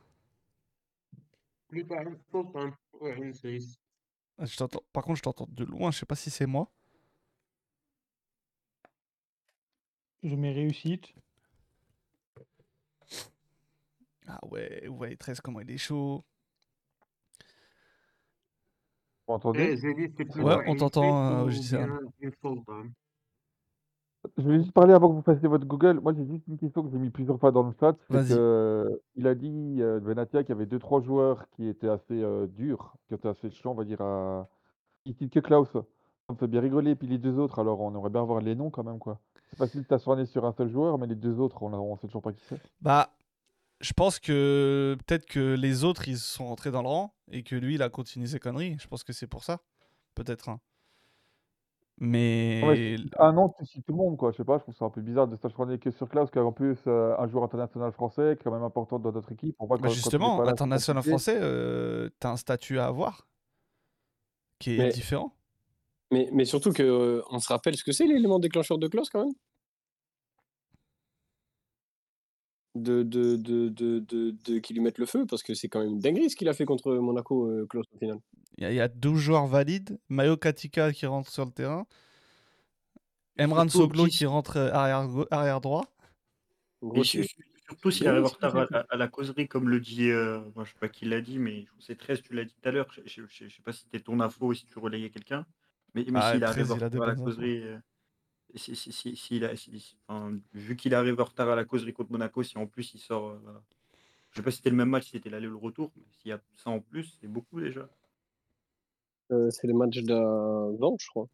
Ah, 4.38 4.46
je 4.46 4.56
t'entends- 4.56 4.84
Par 4.94 5.04
contre, 5.04 5.18
je 5.18 5.24
t'entends 5.24 5.48
de 5.50 5.64
loin. 5.66 5.92
Je 5.92 6.00
sais 6.00 6.06
pas 6.06 6.16
si 6.16 6.30
c'est 6.30 6.46
moi. 6.46 6.72
Je 10.24 10.36
mets 10.36 10.52
réussite. 10.52 11.14
Ah 14.28 14.40
ouais, 14.52 14.84
vous 14.88 14.98
voyez 14.98 15.16
13 15.16 15.40
comment 15.42 15.62
il 15.62 15.72
est 15.72 15.78
chaud. 15.78 16.24
Vous 19.28 19.34
m'entendez 19.34 19.70
Eh, 19.72 19.78
j'ai 19.78 19.94
dit 19.94 20.14
c'est 20.18 20.26
plutôt 20.26 20.48
Ouais, 20.48 20.64
on 20.68 20.76
t'entend, 20.76 21.32
euh, 21.32 21.46
ou 21.46 21.50
bien 21.50 22.00
sultan. 22.20 22.64
Je 24.38 24.42
voulais 24.44 24.60
juste 24.60 24.74
parler 24.74 24.94
avant 24.94 25.10
que 25.10 25.14
vous 25.16 25.22
fassiez 25.22 25.48
votre 25.48 25.66
Google. 25.66 26.02
Moi, 26.02 26.14
j'ai 26.14 26.26
juste 26.26 26.46
une 26.48 26.58
question 26.58 26.84
que 26.84 26.90
j'ai 26.92 26.98
mis 26.98 27.10
plusieurs 27.10 27.40
fois 27.40 27.52
dans 27.52 27.64
le 27.64 27.74
chat. 27.80 27.96
C'est 28.10 28.14
Vas-y. 28.14 28.30
que, 28.30 28.34
euh, 28.34 28.98
il 29.16 29.26
a 29.28 29.36
dit, 29.36 29.78
euh, 29.80 30.00
Benatia, 30.02 30.44
qu'il 30.44 30.50
y 30.50 30.58
avait 30.58 30.66
deux, 30.66 30.80
trois 30.80 31.02
joueurs 31.02 31.48
qui 31.52 31.68
étaient 31.68 31.88
assez 31.88 32.22
euh, 32.22 32.48
durs, 32.48 32.94
qui 33.08 33.14
étaient 33.14 33.30
assez 33.30 33.50
chiants, 33.50 33.72
on 33.72 33.76
va 33.76 33.86
dire, 33.86 34.02
à. 34.02 34.50
Il 35.06 35.16
cite 35.16 35.32
que 35.32 35.40
Klaus. 35.40 35.70
Ça 35.72 36.34
me 36.34 36.36
fait 36.36 36.48
bien 36.48 36.60
rigoler. 36.60 36.92
Et 36.92 36.96
puis 36.96 37.08
les 37.08 37.18
deux 37.18 37.40
autres, 37.40 37.60
alors 37.60 37.80
on 37.80 37.92
aimerait 37.92 38.10
bien 38.10 38.24
voir 38.24 38.42
les 38.42 38.56
noms 38.56 38.70
quand 38.70 38.84
même, 38.84 39.00
quoi. 39.00 39.20
C'est 39.50 39.58
facile 39.58 39.82
de 39.84 39.88
t'asseoir 39.88 40.26
sur 40.28 40.46
un 40.46 40.52
seul 40.52 40.70
joueur, 40.70 40.98
mais 40.98 41.08
les 41.08 41.16
deux 41.16 41.40
autres, 41.40 41.64
on, 41.64 41.74
on 41.74 41.96
sait 41.98 42.08
toujours 42.08 42.22
pas 42.22 42.34
qui 42.34 42.44
c'est. 42.48 42.60
Bah, 42.82 43.10
je 43.80 43.94
pense 43.94 44.20
que 44.20 44.98
peut-être 45.06 45.26
que 45.26 45.54
les 45.56 45.84
autres, 45.84 46.08
ils 46.08 46.18
sont 46.18 46.48
rentrés 46.48 46.72
dans 46.72 46.82
le 46.82 46.88
rang 46.88 47.14
et 47.32 47.44
que 47.44 47.56
lui, 47.56 47.76
il 47.76 47.82
a 47.82 47.90
continué 47.90 48.28
ses 48.28 48.40
conneries. 48.40 48.78
Je 48.80 48.88
pense 48.88 49.04
que 49.04 49.14
c'est 49.14 49.28
pour 49.28 49.44
ça. 49.44 49.60
Peut-être. 50.16 50.50
hein. 50.50 50.60
Mais. 52.00 52.62
Ouais, 52.66 52.96
un 53.20 53.32
nom, 53.34 53.50
tu 53.58 53.66
cites 53.66 53.86
tout 53.86 53.94
le 53.94 53.98
monde, 53.98 54.18
quoi. 54.18 54.32
Je 54.32 54.38
sais 54.38 54.44
pas, 54.44 54.58
je 54.58 54.64
trouve 54.64 54.76
ça 54.76 54.86
un 54.86 54.90
peu 54.90 55.02
bizarre 55.02 55.28
de 55.28 55.36
s'acharner 55.36 55.80
que 55.80 55.90
sur 55.92 56.08
Klaus, 56.08 56.30
qui 56.30 56.38
en 56.40 56.52
plus 56.52 56.78
euh, 56.88 57.16
un 57.18 57.28
joueur 57.28 57.44
international 57.44 57.92
français, 57.92 58.36
qui 58.36 58.42
est 58.42 58.44
quand 58.44 58.52
même 58.52 58.64
important 58.64 59.00
dans 59.00 59.12
notre 59.12 59.32
équipe. 59.32 59.56
On 59.60 59.66
voit 59.66 59.78
Bah, 59.78 59.90
justement, 59.90 60.42
là, 60.44 60.52
international 60.52 61.02
français, 61.04 61.38
euh, 61.42 62.10
t'as 62.20 62.32
un 62.32 62.38
statut 62.38 62.78
à 62.80 62.86
avoir 62.88 63.28
qui 64.60 64.76
est 64.76 64.78
Mais- 64.78 64.90
différent. 64.90 65.34
Mais, 66.12 66.30
mais 66.32 66.46
surtout 66.46 66.72
que 66.72 66.84
euh, 66.84 67.22
on 67.30 67.40
se 67.40 67.48
rappelle 67.50 67.76
ce 67.76 67.84
que 67.84 67.92
c'est 67.92 68.06
l'élément 68.06 68.40
déclencheur 68.40 68.78
de 68.78 68.88
Klaus 68.88 69.10
quand 69.10 69.26
même? 69.26 69.34
De, 72.76 73.02
de, 73.02 73.36
de, 73.38 73.70
de, 73.70 74.00
de, 74.00 74.36
de- 74.46 74.60
qui 74.60 74.74
lui 74.76 74.82
mettent 74.82 75.00
le 75.00 75.08
feu 75.08 75.26
parce 75.26 75.42
que 75.42 75.56
c'est 75.56 75.68
quand 75.68 75.80
même 75.80 75.94
une 75.94 76.00
dinguerie 76.00 76.30
ce 76.30 76.36
qu'il 76.36 76.48
a 76.48 76.54
fait 76.54 76.66
contre 76.66 76.94
Monaco 76.94 77.48
euh, 77.48 77.66
Klaus 77.66 77.86
au 77.94 77.98
final. 77.98 78.20
Il 78.58 78.64
y, 78.64 78.68
a- 78.68 78.72
il 78.72 78.76
y 78.76 78.80
a 78.82 78.88
12 78.88 79.20
joueurs 79.20 79.48
valides. 79.48 80.00
Mayo 80.10 80.38
Katika 80.38 80.94
qui 80.94 81.06
rentre 81.08 81.32
sur 81.32 81.44
le 81.46 81.52
terrain. 81.52 81.88
Emran 83.38 83.68
Soglo 83.70 84.06
qui- 84.06 84.12
qui 84.20 84.26
rentre 84.26 84.58
euh, 84.58 84.72
arrière, 84.72 85.08
arrière 85.32 85.60
droit. 85.62 85.86
Et 86.94 87.04
Surtout 87.70 87.92
s'il 87.92 88.08
arrive 88.08 88.24
en 88.24 88.28
retard 88.30 88.56
à, 88.56 88.66
quoi. 88.68 88.78
à- 88.78 88.86
à 88.92 88.96
la 88.96 89.08
causerie, 89.10 89.48
comme 89.48 89.68
le 89.68 89.80
dit, 89.82 90.10
euh, 90.10 90.40
moi, 90.56 90.64
je 90.64 90.70
sais 90.72 90.80
pas 90.80 90.88
qui 90.88 91.04
l'a 91.06 91.20
dit, 91.20 91.38
mais 91.38 91.66
je 91.80 91.84
sais 91.84 91.96
13, 91.96 92.22
tu 92.22 92.34
l'as 92.34 92.46
dit 92.46 92.54
tout 92.54 92.70
à 92.70 92.72
l'heure. 92.72 92.88
Je, 92.94 93.02
je, 93.06 93.24
je- 93.28 93.50
je 93.50 93.56
sais 93.56 93.62
pas 93.64 93.74
si 93.74 93.82
c'était 93.82 94.00
ton 94.00 94.20
info 94.22 94.46
ou 94.48 94.54
si 94.54 94.66
tu 94.66 94.80
relayais 94.80 95.10
quelqu'un. 95.10 95.46
Mais, 95.94 96.06
mais 96.12 96.20
Ah, 96.20 96.22
s'il 96.22 96.44
arrive 96.44 96.72
13, 96.72 96.72
en 96.72 96.76
a 96.76 96.78
retard 96.78 97.04
à 97.04 97.08
la 97.08 97.16
causerie, 97.16 97.62
euh, 97.64 97.78
si, 98.56 98.76
si, 98.76 98.94
si, 99.18 99.46
a- 99.46 99.56
si- 99.56 99.80
si- 99.80 99.98
enfin, 100.08 100.40
vu 100.54 100.76
qu'il 100.78 100.96
arrive 100.96 101.20
en 101.22 101.26
retard 101.26 101.50
à 101.50 101.56
la 101.58 101.66
causerie 101.66 101.94
contre 101.94 102.12
Monaco, 102.12 102.44
si 102.44 102.58
en 102.58 102.68
plus 102.68 102.94
il 102.96 103.00
sort. 103.00 103.32
euh, 103.32 103.40
je 104.32 104.38
sais 104.38 104.44
pas 104.44 104.52
si 104.52 104.58
c'était 104.58 104.72
le 104.72 104.78
même 104.78 104.90
match, 104.90 105.06
si 105.06 105.12
c'était 105.12 105.30
l'aller 105.32 105.48
ou 105.48 105.52
le 105.52 105.58
retour, 105.58 105.92
mais 105.98 106.04
s'il 106.14 106.30
y 106.30 106.34
a 106.34 106.42
ça 106.56 106.70
en 106.72 106.80
plus, 106.82 107.18
c'est 107.22 107.28
beaucoup 107.30 107.62
déjà. 107.62 107.90
Euh, 109.32 109.50
c'est 109.52 109.68
les 109.68 109.74
matchs 109.74 110.00
d'avant, 110.04 110.98
je 111.00 111.08
crois. 111.08 111.30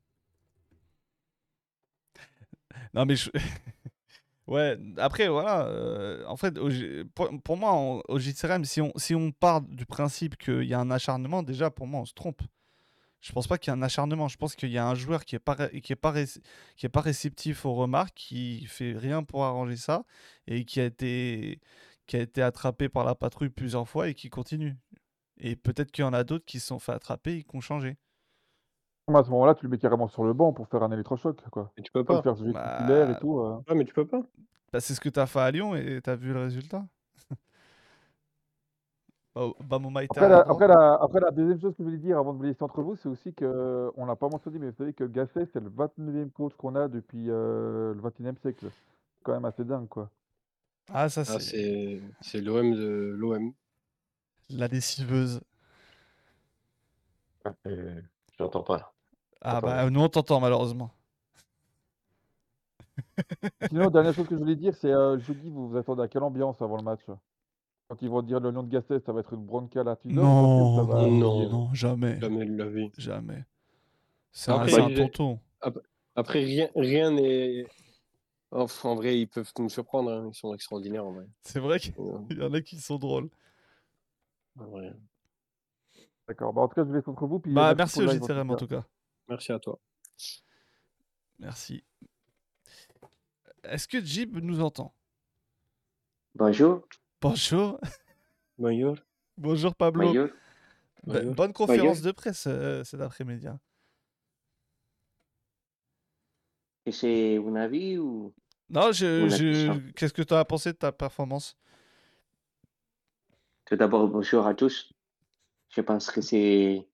Non, 2.94 3.06
mais 3.06 3.16
je... 3.16 3.30
Ouais, 4.48 4.78
après, 4.98 5.30
voilà. 5.30 5.68
euh, 5.68 6.26
en 6.28 6.36
fait, 6.38 6.56
pour, 7.16 7.30
pour 7.44 7.58
moi, 7.58 7.72
en- 7.72 8.02
au 8.10 8.20
JCRM, 8.20 8.66
si 8.66 8.82
on, 8.82 8.92
si 8.98 9.16
on 9.16 9.32
part 9.32 9.62
du 9.62 9.86
principe 9.86 10.38
qu'il 10.38 10.64
y 10.66 10.74
a 10.74 10.80
un 10.80 10.92
acharnement, 10.92 11.44
déjà, 11.44 11.72
pour 11.72 11.88
moi, 11.88 12.02
on 12.02 12.06
se 12.06 12.14
trompe. 12.14 12.42
Je 13.24 13.32
pense 13.32 13.48
pas 13.48 13.58
qu'il 13.58 13.72
y 13.72 13.74
a 13.74 13.78
un 13.78 13.82
acharnement. 13.82 14.28
Je 14.28 14.36
pense 14.38 14.54
qu'il 14.56 14.70
y 14.70 14.78
a 14.78 14.86
un 14.86 14.96
joueur 14.96 15.24
qui 15.24 15.36
est 15.36 15.40
pas, 15.40 15.56
qui 15.70 15.94
est 15.94 15.96
pas, 15.96 16.12
ré- 16.12 16.28
qui 16.76 16.86
est 16.86 16.90
pas 16.90 17.00
réceptif 17.00 17.66
aux 17.66 17.74
remarques, 17.74 18.14
qui 18.16 18.66
fait 18.66 18.92
rien 18.98 19.24
pour 19.24 19.46
arranger 19.46 19.78
ça, 19.78 20.04
et 20.46 20.66
qui 20.66 20.82
a 20.82 20.86
été, 20.86 21.62
qui 22.06 22.18
a 22.18 22.20
été 22.20 22.42
attrapé 22.42 22.90
par 22.90 23.06
la 23.06 23.16
patrouille 23.16 23.50
plusieurs 23.50 23.88
fois 23.88 24.10
et 24.10 24.14
qui 24.14 24.30
continue. 24.30 24.76
Et 25.40 25.56
peut-être 25.56 25.90
qu'il 25.92 26.04
y 26.04 26.08
en 26.08 26.12
a 26.14 26.26
d'autres 26.26 26.44
qui 26.46 26.60
se 26.60 26.68
sont 26.68 26.80
fait 26.80 26.92
attraper 26.92 27.38
et 27.38 27.44
qui 27.44 27.56
ont 27.56 27.62
changé. 27.62 27.98
À 29.08 29.24
ce 29.24 29.30
moment-là, 29.30 29.56
tu 29.56 29.64
le 29.66 29.70
mets 29.70 29.78
carrément 29.78 30.08
sur 30.10 30.24
le 30.26 30.34
banc 30.34 30.52
pour 30.54 30.68
faire 30.68 30.84
un 30.84 30.92
électrochoc, 30.92 31.42
quoi. 31.50 31.72
Mais 31.78 31.84
tu 31.84 31.92
peux 31.94 32.04
Pas 32.04 32.14
le 32.16 32.18
pas. 32.18 32.24
faire 32.24 32.36
jouer 32.36 32.54
titulaire 32.54 33.10
et 33.10 33.14
Bah, 33.14 33.20
tout. 33.22 33.40
euh. 33.40 33.58
Ouais, 33.70 33.76
mais 33.76 33.86
tu 33.86 33.94
peux 33.94 34.06
pas. 34.08 34.22
bah, 34.74 34.80
c'est 34.82 34.96
ce 34.96 35.00
que 35.02 35.10
tu 35.10 35.20
as 35.20 35.28
fait 35.28 35.40
à 35.40 35.50
Lyon 35.52 35.76
et 35.76 36.02
tu 36.04 36.10
as 36.10 36.16
vu 36.16 36.34
le 36.34 36.42
résultat. 36.42 36.86
Bah, 39.36 39.50
Bamoumaïta 39.60 40.10
Après 40.10 40.30
la, 40.30 40.44
droite. 40.44 40.48
après, 40.48 40.68
la, 40.68 40.94
après, 41.02 41.20
la 41.20 41.32
deuxième 41.32 41.60
chose 41.60 41.72
que 41.76 41.80
je 41.80 41.84
voulais 41.84 41.98
dire 41.98 42.18
avant 42.20 42.34
de 42.34 42.38
vous 42.38 42.44
laisser 42.44 42.64
entre 42.64 42.82
vous, 42.84 42.96
c'est 42.96 43.10
aussi 43.10 43.34
que, 43.34 43.92
on 43.98 44.06
l'a 44.06 44.16
pas 44.16 44.30
mentionné, 44.30 44.60
mais 44.60 44.70
vous 44.70 44.76
savez 44.78 44.94
que 44.94 45.04
Gasset, 45.06 45.48
c'est 45.54 45.60
le 45.60 45.70
29e 45.70 46.30
coach 46.32 46.54
qu'on 46.56 46.76
a 46.76 46.88
depuis 46.88 47.30
euh, 47.30 47.94
le 47.96 48.02
21e 48.02 48.38
siècle. 48.40 48.72
C'est 49.18 49.24
quand 49.24 49.34
même 49.34 49.46
assez 49.46 49.64
dingue, 49.66 49.88
quoi. 49.88 50.12
Ah, 50.94 51.10
ça, 51.10 51.24
Ah, 51.28 51.40
c'est 51.40 51.40
c'est 51.40 52.02
c'est 52.22 52.42
l'OM 52.42 52.74
de 52.76 53.14
l'OM. 53.18 53.54
la 54.50 54.68
lessiveuse. 54.68 55.42
Euh, 57.68 58.02
J'entends 58.38 58.64
pas. 58.64 58.94
Ah, 59.42 59.62
bah, 59.62 59.90
nous, 59.90 60.00
on 60.02 60.10
t'entend 60.10 60.40
malheureusement. 60.40 60.92
Sinon, 63.70 63.90
dernière 63.90 64.14
chose 64.14 64.28
que 64.28 64.36
je 64.36 64.40
voulais 64.40 64.56
dire, 64.56 64.76
c'est 64.76 64.92
euh, 64.94 65.18
jeudi, 65.20 65.50
vous 65.50 65.68
vous 65.70 65.78
attendez 65.78 66.04
à 66.04 66.08
quelle 66.08 66.24
ambiance 66.24 66.62
avant 66.62 66.78
le 66.78 66.84
match? 66.84 67.02
Quand 67.88 68.02
ils 68.02 68.10
vont 68.10 68.22
dire 68.22 68.40
le 68.40 68.52
nom 68.52 68.64
de 68.64 68.70
Gasset, 68.70 69.02
ça 69.06 69.12
va 69.12 69.20
être 69.20 69.34
une 69.34 69.46
ça 69.50 69.96
Non, 70.06 70.84
va 70.86 71.08
non, 71.08 71.50
non, 71.50 71.74
jamais. 71.74 72.20
Jamais 72.20 72.46
de 72.46 72.56
la 72.58 72.70
vie. 72.70 72.92
Jamais. 72.98 73.46
C'est 74.32 74.52
un, 74.52 74.56
Après, 74.56 74.72
c'est 74.72 74.82
un 74.82 74.90
il- 74.90 74.96
tonton. 74.96 75.40
ap- 75.62 75.80
après 76.16 76.40
rien 76.44 76.70
rien 76.76 77.12
n'est. 77.12 77.66
Enfin, 78.52 78.90
en 78.90 78.96
vrai, 78.96 79.20
ils 79.20 79.28
peuvent 79.28 79.52
nous 79.60 79.70
surprendre. 79.70 80.12
hein. 80.12 80.30
Ils 80.32 80.36
sont 80.36 80.54
extraordinaires 80.54 81.06
en 81.06 81.12
vrai. 81.14 81.28
C'est 81.44 81.60
vrai 81.60 81.80
qu'il 81.80 81.94
y 82.40 82.42
en 82.44 82.54
a 82.54 82.62
qui 82.62 82.80
sont 82.80 82.98
drôles. 82.98 83.30
en 84.60 84.66
vrai. 84.66 84.94
D'accord. 86.28 86.54
Bah, 86.54 86.62
en 86.62 86.68
tout 86.68 86.76
cas, 86.76 86.84
je 86.84 86.88
vous 86.88 86.94
laisse 86.96 87.08
entre 87.08 87.28
vous. 87.28 87.40
Puis 87.40 87.54
Bah, 87.54 87.76
merci 87.76 88.00
au 88.02 88.08
en 88.08 88.12
JTRM 88.14 88.52
en 88.52 88.56
tout 88.56 88.66
tout 88.66 88.76
cas. 88.76 88.86
Merci 89.28 89.52
à 89.52 89.60
toi. 89.60 89.78
Merci. 91.40 91.84
Est-ce 93.64 93.88
que 93.88 94.00
Jib 94.04 94.38
nous 94.38 94.62
entend? 94.62 94.94
Bonjour. 96.36 96.88
Bonjour. 97.24 97.80
Bonjour. 98.58 98.98
Bonjour 99.38 99.76
Pablo. 99.76 100.08
Bonjour. 100.08 100.28
Bonjour. 101.04 101.34
bonne 101.36 101.54
conférence 101.54 102.00
Bonjour. 102.00 102.06
de 102.06 102.12
presse 102.12 102.46
euh, 102.48 102.84
cet 102.84 103.00
après-midi. 103.00 103.48
hein. 103.48 103.60
Et 106.86 106.92
c'est 106.92 107.38
un 107.38 107.56
avis 107.56 107.98
ou 107.98 108.34
Non, 108.70 108.92
je, 108.92 109.92
qu'est-ce 109.92 110.12
que 110.14 110.22
tu 110.22 110.34
as 110.34 110.44
pensé 110.44 110.74
de 110.74 110.78
ta 110.78 110.92
performance? 110.92 111.58
Tout 113.66 113.78
d'abord 113.78 114.10
bonjour 114.10 114.46
à 114.46 114.54
tous. 114.54 114.92
Je 115.70 115.80
pense 115.80 116.12
que 116.12 116.20
c'est 116.20 116.86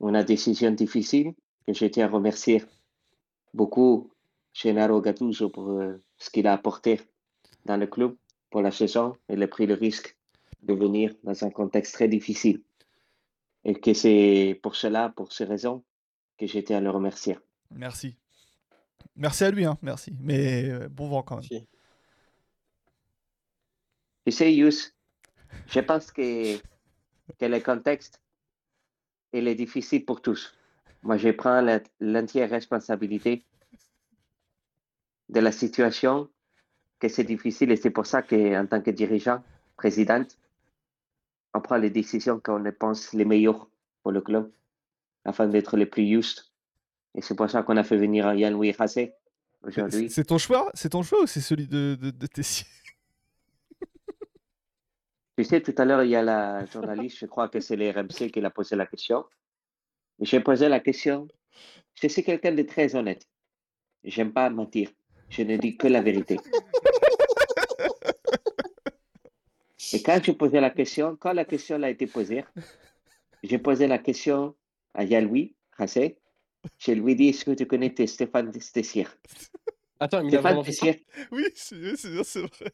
une 0.00 0.22
décision 0.22 0.70
difficile 0.70 1.34
que 1.66 1.74
je 1.74 1.84
tiens 1.84 2.06
à 2.06 2.10
remercier 2.10 2.64
beaucoup 3.52 4.10
Gennaro 4.54 5.02
Gattuso 5.02 5.50
pour 5.50 5.68
euh, 5.68 6.02
ce 6.16 6.30
qu'il 6.30 6.46
a 6.46 6.54
apporté 6.54 7.00
dans 7.66 7.76
le 7.76 7.86
club 7.86 8.16
pour 8.54 8.62
la 8.62 8.70
saison. 8.70 9.16
Il 9.28 9.42
a 9.42 9.48
pris 9.48 9.66
le 9.66 9.74
risque 9.74 10.16
de 10.62 10.74
venir 10.74 11.12
dans 11.24 11.44
un 11.44 11.50
contexte 11.50 11.92
très 11.94 12.06
difficile. 12.06 12.62
Et 13.64 13.74
que 13.74 13.92
c'est 13.94 14.60
pour 14.62 14.76
cela, 14.76 15.08
pour 15.08 15.32
ces 15.32 15.44
raisons, 15.44 15.82
que 16.38 16.44
tiens 16.44 16.78
à 16.78 16.80
le 16.80 16.90
remercier. 16.90 17.36
Merci. 17.72 18.14
Merci 19.16 19.42
à 19.42 19.50
lui, 19.50 19.64
hein, 19.64 19.76
merci. 19.82 20.12
Mais 20.20 20.70
euh, 20.70 20.88
bon 20.88 21.08
vent 21.08 21.24
quand 21.24 21.34
même. 21.38 21.42
Si. 21.42 21.66
Tu 24.24 24.30
sais, 24.30 24.54
Yus, 24.54 24.94
je 25.66 25.80
pense 25.80 26.12
que, 26.12 26.56
que 26.56 27.46
le 27.46 27.58
contexte, 27.58 28.22
il 29.32 29.48
est 29.48 29.56
difficile 29.56 30.04
pour 30.04 30.22
tous. 30.22 30.54
Moi, 31.02 31.16
je 31.16 31.30
prends 31.30 31.60
l'entière 31.98 32.50
responsabilité 32.50 33.44
de 35.28 35.40
la 35.40 35.50
situation, 35.50 36.30
que 37.00 37.08
c'est 37.08 37.24
difficile 37.24 37.70
et 37.72 37.76
c'est 37.76 37.90
pour 37.90 38.06
ça 38.06 38.22
qu'en 38.22 38.66
tant 38.66 38.80
que 38.80 38.90
dirigeant, 38.90 39.42
présidente, 39.76 40.38
on 41.52 41.60
prend 41.60 41.76
les 41.76 41.90
décisions 41.90 42.40
qu'on 42.40 42.64
pense 42.78 43.12
les 43.12 43.24
meilleures 43.24 43.68
pour 44.02 44.12
le 44.12 44.20
club 44.20 44.50
afin 45.24 45.46
d'être 45.46 45.76
les 45.76 45.86
plus 45.86 46.06
justes. 46.06 46.52
Et 47.14 47.22
c'est 47.22 47.34
pour 47.34 47.48
ça 47.48 47.62
qu'on 47.62 47.76
a 47.76 47.84
fait 47.84 47.96
venir 47.96 48.32
Yann-Louis 48.34 48.74
aujourd'hui. 49.62 50.10
c'est 50.10 50.24
ton 50.24 50.38
choix? 50.38 50.70
C'est 50.74 50.90
ton 50.90 51.02
choix 51.02 51.22
ou 51.22 51.26
c'est 51.26 51.40
celui 51.40 51.66
de, 51.66 51.96
de, 52.00 52.10
de 52.10 52.26
Tessier 52.26 52.66
Tu 55.36 55.44
sais, 55.44 55.60
tout 55.60 55.74
à 55.78 55.84
l'heure, 55.84 56.04
il 56.04 56.10
y 56.10 56.16
a 56.16 56.22
la 56.22 56.64
journaliste, 56.66 57.18
je 57.18 57.26
crois 57.26 57.48
que 57.48 57.58
c'est 57.58 57.74
les 57.76 57.90
RMC 57.90 58.30
qui 58.32 58.40
l'a 58.40 58.50
posé 58.50 58.76
la 58.76 58.86
question. 58.86 59.24
J'ai 60.20 60.40
posé 60.40 60.68
la 60.68 60.78
question. 60.78 61.26
Je 61.94 62.06
suis 62.06 62.22
quelqu'un 62.22 62.52
de 62.52 62.62
très 62.62 62.94
honnête. 62.94 63.26
J'aime 64.04 64.32
pas 64.32 64.48
mentir. 64.50 64.90
Je 65.30 65.42
ne 65.42 65.56
dis 65.56 65.76
que 65.76 65.86
la 65.88 66.00
vérité. 66.02 66.38
Et 69.92 70.02
quand 70.02 70.20
je 70.24 70.32
posais 70.32 70.60
la 70.60 70.70
question, 70.70 71.16
quand 71.16 71.32
la 71.32 71.44
question 71.44 71.82
a 71.82 71.90
été 71.90 72.06
posée, 72.06 72.44
j'ai 73.42 73.58
posé 73.58 73.86
la 73.86 73.98
question 73.98 74.54
à 74.94 75.04
Yann-Louis 75.04 75.54
Hassé. 75.78 76.18
Je 76.78 76.92
lui 76.92 77.12
ai 77.12 77.14
dit, 77.14 77.28
est-ce 77.28 77.44
que 77.44 77.50
tu 77.52 77.66
connais 77.66 77.92
tes- 77.92 78.06
Stéphane 78.06 78.50
Tessier? 78.50 79.06
Attends, 80.00 80.22
mais 80.22 80.28
il 80.28 80.36
a 80.36 80.38
Stéphane 80.38 80.42
vraiment 80.42 80.64
fait 80.64 80.72
ça 80.72 80.86
Tessier, 80.86 81.06
Oui, 81.30 81.44
c'est 81.54 81.96
c'est- 81.96 82.24
c'est 82.24 82.40
vrai. 82.40 82.72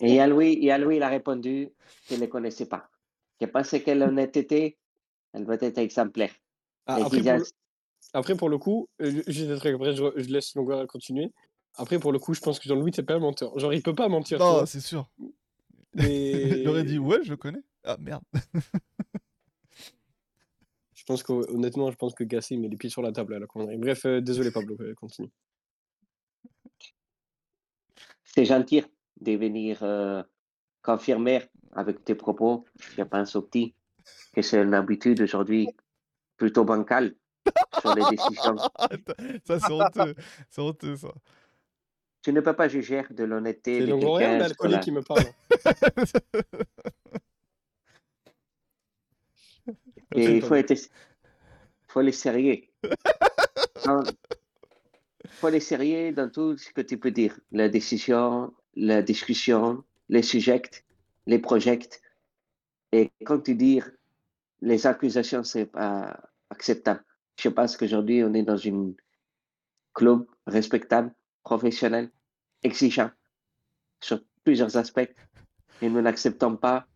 Et 0.00 0.14
Yann-Louis, 0.14 0.58
Yann-Louis, 0.60 0.96
il 0.96 1.02
a 1.02 1.08
répondu 1.08 1.68
qu'il 2.06 2.16
ne 2.18 2.22
le 2.24 2.28
connaissait 2.28 2.66
pas. 2.66 2.90
Je 3.40 3.46
pense 3.46 3.70
que 3.70 3.90
l'honnêteté, 3.90 4.78
elle 5.32 5.44
doit 5.44 5.56
être 5.60 5.78
exemplaire. 5.78 6.32
Ah, 6.86 6.96
après, 6.96 7.20
pour 7.22 7.32
le... 7.38 7.44
après, 8.14 8.36
pour 8.36 8.48
le 8.48 8.58
coup, 8.58 8.88
euh, 9.02 9.22
je- 9.26 9.30
juste 9.32 9.50
un 9.50 9.56
truc, 9.56 9.74
après, 9.74 9.94
je, 9.94 10.02
je 10.16 10.28
laisse 10.28 10.54
Longueur 10.54 10.86
continuer. 10.86 11.30
Après, 11.76 11.98
pour 11.98 12.12
le 12.12 12.18
coup, 12.18 12.32
je 12.34 12.40
pense 12.40 12.58
que 12.58 12.68
Jean-Louis, 12.68 12.92
c'est 12.94 13.02
pas 13.02 13.14
un 13.14 13.18
menteur. 13.18 13.58
Genre, 13.58 13.74
il 13.74 13.82
peut 13.82 13.94
pas 13.94 14.08
mentir. 14.08 14.38
Non, 14.38 14.64
c'est 14.66 14.80
sûr. 14.80 15.10
Mais 15.94 16.30
Il 16.60 16.68
aurait 16.68 16.84
dit 16.84 16.98
ouais, 16.98 17.18
je 17.24 17.30
le 17.30 17.36
connais. 17.36 17.62
Ah 17.84 17.96
merde. 18.00 18.22
je 20.94 21.04
pense 21.04 21.22
qu'honnêtement, 21.22 21.90
je 21.90 21.96
pense 21.96 22.14
que 22.14 22.24
Gasset 22.24 22.56
met 22.56 22.68
les 22.68 22.76
pieds 22.76 22.90
sur 22.90 23.02
la 23.02 23.12
table 23.12 23.34
à 23.34 23.38
la 23.38 23.46
connerie. 23.46 23.76
Bref, 23.76 24.06
euh, 24.06 24.20
désolé 24.20 24.50
Pablo, 24.50 24.76
euh, 24.80 24.94
continue. 24.94 25.30
C'est 28.24 28.44
gentil 28.44 28.82
de 29.20 29.32
venir 29.32 29.82
euh, 29.82 30.22
confirmer 30.82 31.42
avec 31.72 32.04
tes 32.04 32.14
propos, 32.14 32.64
je 32.96 33.02
pense 33.02 33.36
au 33.36 33.42
petit, 33.42 33.74
que 34.32 34.42
c'est 34.42 34.62
une 34.62 34.74
habitude 34.74 35.20
aujourd'hui 35.20 35.68
plutôt 36.36 36.64
bancale 36.64 37.14
sur 37.80 37.94
les 37.94 38.04
décisions. 38.10 38.56
ça, 39.44 39.60
c'est 39.60 39.72
honteux. 39.72 40.14
C'est 40.48 40.60
honteux, 40.60 40.96
ça. 40.96 41.08
Tu 42.22 42.32
ne 42.32 42.40
peux 42.40 42.54
pas 42.54 42.68
juger 42.68 43.02
de 43.10 43.24
l'honnêteté 43.24 43.80
C'est 43.80 43.86
de 43.86 43.90
Longoria 43.90 44.36
ou 44.36 44.38
l'alcoolique 44.38 44.76
la- 44.76 44.82
qui 44.82 44.90
me 44.92 45.02
parle 45.02 45.24
Et 50.16 50.36
il 50.36 50.42
faut 50.42 50.54
être, 50.54 50.74
faut 51.88 52.00
les 52.00 52.12
sérieux. 52.12 52.62
Il 53.86 54.04
faut 55.30 55.48
les 55.48 55.60
sérieux 55.60 56.12
dans 56.12 56.30
tout 56.30 56.56
ce 56.56 56.70
que 56.72 56.80
tu 56.80 56.98
peux 56.98 57.10
dire. 57.10 57.38
La 57.50 57.68
décision, 57.68 58.54
la 58.74 59.02
discussion, 59.02 59.84
les 60.08 60.22
sujets, 60.22 60.62
les 61.26 61.38
projets. 61.38 61.80
Et 62.92 63.10
quand 63.24 63.40
tu 63.40 63.54
dis 63.54 63.80
les 64.60 64.86
accusations, 64.86 65.42
c'est 65.44 65.66
pas 65.66 66.18
acceptable. 66.50 67.04
Je 67.36 67.48
pense 67.48 67.76
qu'aujourd'hui, 67.76 68.22
on 68.24 68.34
est 68.34 68.42
dans 68.42 68.56
une, 68.56 68.94
club 69.94 70.26
respectable, 70.46 71.14
professionnel, 71.42 72.10
exigeant 72.62 73.10
sur 74.00 74.20
plusieurs 74.42 74.76
aspects 74.76 75.14
et 75.80 75.88
nous 75.88 76.02
n'acceptons 76.02 76.56
pas 76.56 76.86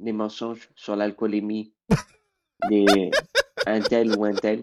les 0.00 0.12
mensonges 0.12 0.68
sur 0.74 0.96
l'alcoolémie 0.96 1.72
des 2.68 3.10
un 3.66 3.80
tel 3.80 4.16
ou 4.16 4.24
un 4.24 4.34
tel. 4.34 4.62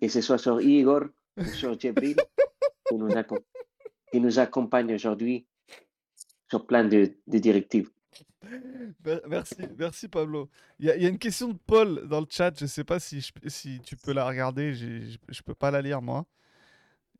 Que 0.00 0.08
ce 0.08 0.20
soit 0.20 0.38
sur 0.38 0.60
Igor 0.60 1.04
ou 1.36 1.44
sur 1.44 1.78
Djibril 1.78 2.16
qui 2.88 2.96
nous, 4.20 4.38
accompagne 4.38 4.94
aujourd'hui 4.94 5.46
sur 6.50 6.66
plein 6.66 6.84
de, 6.84 7.16
de 7.26 7.38
directives. 7.38 7.90
Mer- 9.04 9.20
Merci, 9.28 9.56
merci 9.78 10.08
Pablo. 10.08 10.48
Il 10.78 10.86
y, 10.86 10.90
a- 10.90 10.96
il 10.96 11.02
y 11.02 11.06
a 11.06 11.08
une 11.08 11.18
question 11.18 11.48
de 11.48 11.58
Paul 11.66 12.06
dans 12.08 12.20
le 12.20 12.26
chat, 12.28 12.52
je 12.58 12.66
sais 12.66 12.84
pas 12.84 12.98
si, 13.00 13.20
je 13.20 13.32
p- 13.32 13.48
si 13.48 13.80
tu 13.80 13.96
peux 13.96 14.12
la 14.12 14.26
regarder, 14.26 14.74
je 14.74 15.16
je 15.28 15.42
peux 15.42 15.54
pas 15.54 15.70
la 15.70 15.80
lire 15.82 16.02
moi. 16.02 16.26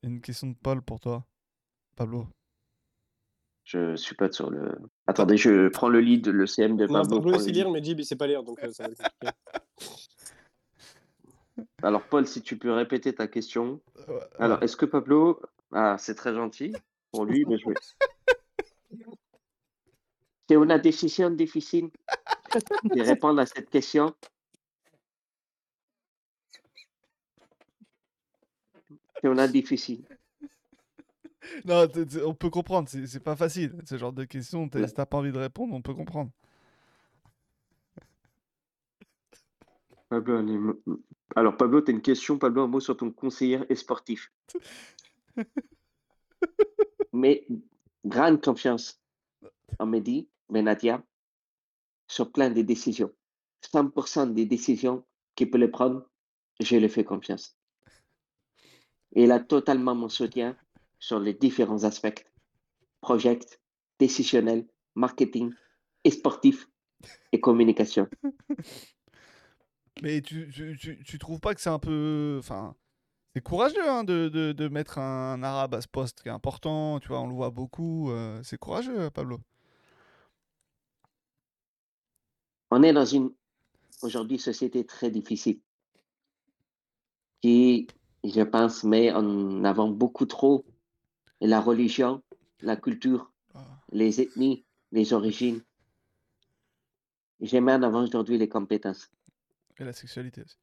Il 0.03 0.09
y 0.09 0.13
a 0.13 0.15
une 0.15 0.21
question 0.21 0.49
de 0.49 0.57
Paul 0.61 0.83
pour 0.83 1.01
toi, 1.01 1.25
Pablo. 1.97 2.27
Je 3.65 3.95
suis 3.95 4.17
pas 4.17 4.31
sur 4.33 4.51
le. 4.51 4.77
Attendez, 5.07 5.37
je 5.37 5.69
prends 5.69 5.89
le 5.89 6.01
lead, 6.01 6.27
le 6.27 6.47
CM 6.47 6.77
de 6.77 6.87
Pablo. 6.87 7.21
Pablo 7.21 7.39
lead. 7.39 7.55
lire, 7.55 7.71
mais 7.71 7.83
Jib, 7.83 8.01
il 8.01 8.05
sait 8.05 8.17
pas 8.17 8.27
lire, 8.27 8.43
donc 8.43 8.63
euh, 8.65 8.73
ça 8.73 8.89
va. 8.89 9.33
Alors, 11.83 12.03
Paul, 12.03 12.27
si 12.27 12.43
tu 12.43 12.57
peux 12.59 12.73
répéter 12.73 13.15
ta 13.15 13.27
question. 13.29 13.81
Ouais, 14.09 14.19
Alors, 14.39 14.63
est-ce 14.63 14.77
que 14.77 14.87
Pablo. 14.87 15.41
Ah, 15.73 15.97
c'est 15.99 16.15
très 16.15 16.35
gentil 16.35 16.75
pour 17.13 17.25
lui, 17.25 17.45
mais 17.47 17.57
je 17.57 17.69
vais. 17.69 17.75
C'est 20.53 20.57
une 20.59 20.79
décision 20.79 21.31
difficile 21.31 21.89
de 22.85 23.01
répondre 23.03 23.41
à 23.41 23.47
cette 23.47 23.71
question. 23.71 24.15
C'est 29.23 29.29
une 29.29 29.47
difficile. 29.47 30.05
Non, 31.65 31.89
t- 31.89 32.05
t- 32.07 32.23
on 32.23 32.35
peut 32.35 32.51
comprendre, 32.51 32.87
c'est 32.91 33.23
pas 33.23 33.35
facile. 33.35 33.75
Ce 33.89 33.97
genre 33.97 34.13
de 34.13 34.25
questions, 34.25 34.69
t'as- 34.69 34.87
si 34.87 34.93
t'as 34.93 35.07
pas 35.07 35.17
envie 35.17 35.33
de 35.33 35.39
répondre, 35.39 35.73
on 35.75 35.81
peut 35.81 35.95
comprendre. 35.95 36.31
Pablo, 40.11 40.83
Alors, 41.35 41.57
Pablo, 41.57 41.81
tu 41.81 41.93
as 41.93 41.95
une 41.95 42.03
question, 42.03 42.37
Pablo, 42.37 42.65
un 42.65 42.67
mot 42.67 42.81
sur 42.81 42.95
ton 42.95 43.11
conseiller 43.11 43.61
et 43.71 43.75
sportif. 43.75 44.31
Mais 47.15 47.47
grande 48.05 48.43
confiance 48.45 49.01
en 49.79 49.87
Mehdi 49.87 50.29
Benatia 50.53 51.03
sur 52.09 52.31
plein 52.31 52.51
de 52.51 52.63
décisions. 52.63 53.11
100% 53.73 54.33
des 54.35 54.47
décisions 54.47 55.05
qu'il 55.35 55.51
peut 55.51 55.59
les 55.59 55.69
prendre, 55.69 56.09
je 56.61 56.77
lui 56.77 56.89
fais 56.89 57.05
confiance. 57.05 57.57
Il 59.13 59.33
a 59.33 59.41
totalement 59.41 59.95
mon 59.95 60.09
soutien 60.09 60.57
sur 60.99 61.21
les 61.21 61.35
différents 61.35 61.85
aspects, 61.85 62.25
project, 63.01 63.61
décisionnel, 63.99 64.67
marketing, 64.95 65.53
et 66.05 66.11
sportif 66.11 66.69
et 67.33 67.41
communication. 67.41 68.09
Mais 70.03 70.21
tu, 70.21 70.51
tu 71.05 71.19
trouves 71.19 71.41
pas 71.41 71.55
que 71.55 71.61
c'est 71.61 71.71
un 71.71 71.79
peu. 71.79 72.37
Enfin, 72.39 72.75
c'est 73.35 73.43
courageux 73.43 73.89
hein, 73.89 74.05
de, 74.05 74.29
de, 74.29 74.53
de 74.53 74.69
mettre 74.69 74.99
un, 74.99 75.43
arabe 75.43 75.75
à 75.75 75.81
ce 75.81 75.89
poste 75.89 76.23
qui 76.23 76.29
est 76.29 76.33
important, 76.33 77.01
tu 77.01 77.09
vois, 77.09 77.21
on 77.21 77.29
le 77.29 77.35
voit 77.35 77.51
beaucoup. 77.51 78.11
euh, 78.11 78.41
c'est 78.43 78.59
courageux, 78.59 79.11
Pablo. 79.11 79.39
On 82.75 82.83
est 82.83 82.95
dans 82.95 83.05
une, 83.05 83.31
aujourd'hui, 84.01 84.39
société 84.39 84.87
très 84.87 85.11
difficile 85.11 85.61
qui, 87.43 87.87
je 88.25 88.41
pense, 88.41 88.83
met 88.83 89.13
en 89.13 89.63
avant 89.63 89.89
beaucoup 89.89 90.25
trop 90.25 90.65
la 91.43 91.61
religion, 91.61 92.23
la 92.63 92.77
culture, 92.77 93.31
Ah, 93.55 93.67
les 93.91 94.23
ethnies, 94.23 94.65
les 94.91 95.13
origines. 95.13 95.61
Je 97.41 97.59
mets 97.59 97.75
en 97.75 97.83
avant 97.83 98.05
aujourd'hui 98.05 98.39
les 98.39 98.49
compétences. 98.49 99.11
Et 99.77 99.85
la 99.85 99.93
sexualité 99.93 100.41
aussi. 100.41 100.57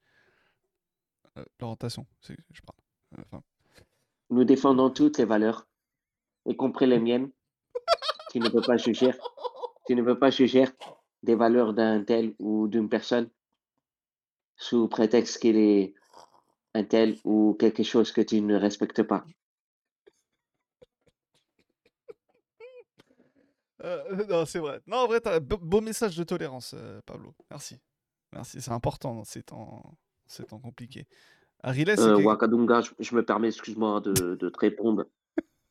Euh, 1.38 1.46
L'orientation, 1.60 2.08
je 2.28 2.62
parle. 2.62 3.20
Euh, 3.20 3.24
Enfin, 3.26 3.44
Nous 4.32 4.46
défendons 4.46 4.90
toutes 4.90 5.20
les 5.20 5.26
valeurs, 5.26 5.68
y 6.48 6.56
compris 6.56 6.88
les 6.88 7.00
miennes. 7.00 7.30
Tu 8.32 8.40
ne 8.40 8.50
peux 8.50 8.62
pas 8.62 8.78
juger, 8.78 9.12
tu 9.86 9.94
ne 9.96 10.02
peux 10.02 10.18
pas 10.18 10.32
juger 10.32 10.66
des 11.24 11.36
valeurs 11.36 11.74
d'un 11.74 12.04
tel 12.04 12.34
ou 12.40 12.68
d'une 12.68 12.90
personne 12.90 13.30
sous 14.56 14.88
prétexte 14.88 15.40
qu'il 15.40 15.58
est 15.58 15.94
un 16.74 16.84
tel 16.84 17.18
ou 17.24 17.56
quelque 17.60 17.84
chose 17.84 18.12
que 18.12 18.22
tu 18.22 18.42
ne 18.42 18.56
respectes 18.56 19.04
pas. 19.04 19.26
euh, 23.84 24.26
non, 24.30 24.46
c'est 24.46 24.60
vrai. 24.60 24.82
Non, 24.88 24.98
en 24.98 25.08
vrai, 25.08 25.22
t'as 25.22 25.38
un 25.38 25.40
beau, 25.40 25.82
message 25.82 26.18
de 26.18 26.24
tolérance, 26.24 26.76
euh, 26.78 27.00
Pablo. 27.06 27.34
Merci. 27.50 27.78
Merci, 28.34 28.62
c'est 28.62 28.72
important 28.72 29.16
dans 29.16 29.24
ces 29.24 29.42
temps, 29.42 29.98
ces 30.28 30.44
temps 30.44 30.60
compliqués. 30.60 31.08
Ariles, 31.64 31.90
Euh, 31.98 32.22
Wakadunga, 32.22 32.82
je, 32.82 32.92
je 33.00 33.16
me 33.16 33.26
permets, 33.26 33.48
excuse-moi, 33.48 34.02
de, 34.02 34.36
de 34.36 34.50
te 34.50 34.60
répondre 34.60 35.06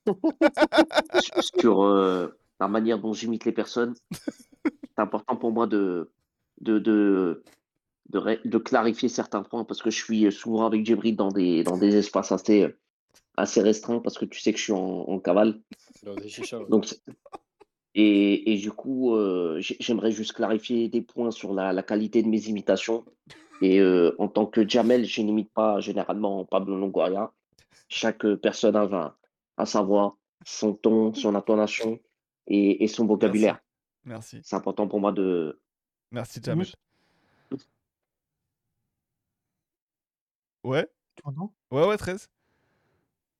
sur, 0.04 1.42
sur, 1.60 1.82
euh, 1.82 2.28
la 2.60 2.68
manière 2.68 2.98
dont 2.98 3.12
j'imite 3.12 3.44
les 3.44 3.52
personnes. 3.52 3.94
C'est 4.98 5.02
important 5.02 5.36
pour 5.36 5.52
moi 5.52 5.68
de, 5.68 6.10
de, 6.60 6.80
de, 6.80 7.44
de, 8.08 8.18
ré- 8.18 8.40
de 8.44 8.58
clarifier 8.58 9.08
certains 9.08 9.44
points 9.44 9.62
parce 9.62 9.80
que 9.80 9.90
je 9.92 10.02
suis 10.02 10.32
souvent 10.32 10.66
avec 10.66 10.84
Djibril 10.84 11.14
dans 11.14 11.28
des, 11.28 11.62
dans 11.62 11.78
des 11.78 11.94
espaces 11.94 12.32
assez, 12.32 12.66
assez 13.36 13.62
restreints 13.62 14.00
parce 14.00 14.18
que 14.18 14.24
tu 14.24 14.40
sais 14.40 14.52
que 14.52 14.58
je 14.58 14.64
suis 14.64 14.72
en, 14.72 15.04
en 15.06 15.20
cavale. 15.20 15.60
Dans 16.02 16.16
des 16.16 16.28
chichas, 16.28 16.58
ouais. 16.58 16.66
Donc, 16.68 16.92
et, 17.94 18.52
et 18.52 18.56
du 18.56 18.72
coup, 18.72 19.14
euh, 19.14 19.60
j'ai- 19.60 19.76
j'aimerais 19.78 20.10
juste 20.10 20.32
clarifier 20.32 20.88
des 20.88 21.00
points 21.02 21.30
sur 21.30 21.54
la, 21.54 21.72
la 21.72 21.84
qualité 21.84 22.24
de 22.24 22.28
mes 22.28 22.48
imitations. 22.48 23.04
Et 23.62 23.78
euh, 23.78 24.16
en 24.18 24.26
tant 24.26 24.46
que 24.46 24.68
Jamel, 24.68 25.04
je 25.04 25.22
n'imite 25.22 25.52
pas 25.52 25.78
généralement 25.78 26.44
Pablo 26.44 26.76
Longoria. 26.76 27.32
Chaque 27.88 28.26
personnage 28.34 28.92
a, 28.92 29.16
a 29.58 29.64
sa 29.64 29.82
voix, 29.82 30.16
son 30.44 30.74
ton, 30.74 31.14
son 31.14 31.36
intonation 31.36 32.00
et, 32.48 32.82
et 32.82 32.88
son 32.88 33.06
vocabulaire. 33.06 33.60
Merci. 34.04 34.40
C'est 34.44 34.56
important 34.56 34.88
pour 34.88 35.00
moi 35.00 35.12
de. 35.12 35.60
Merci, 36.10 36.40
Jamel. 36.42 36.66
Mousse, 37.50 37.68
Ouais 40.64 40.86
tu 41.16 41.22
m'entends? 41.24 41.52
Ouais, 41.70 41.86
ouais, 41.86 41.96
13. 41.96 42.28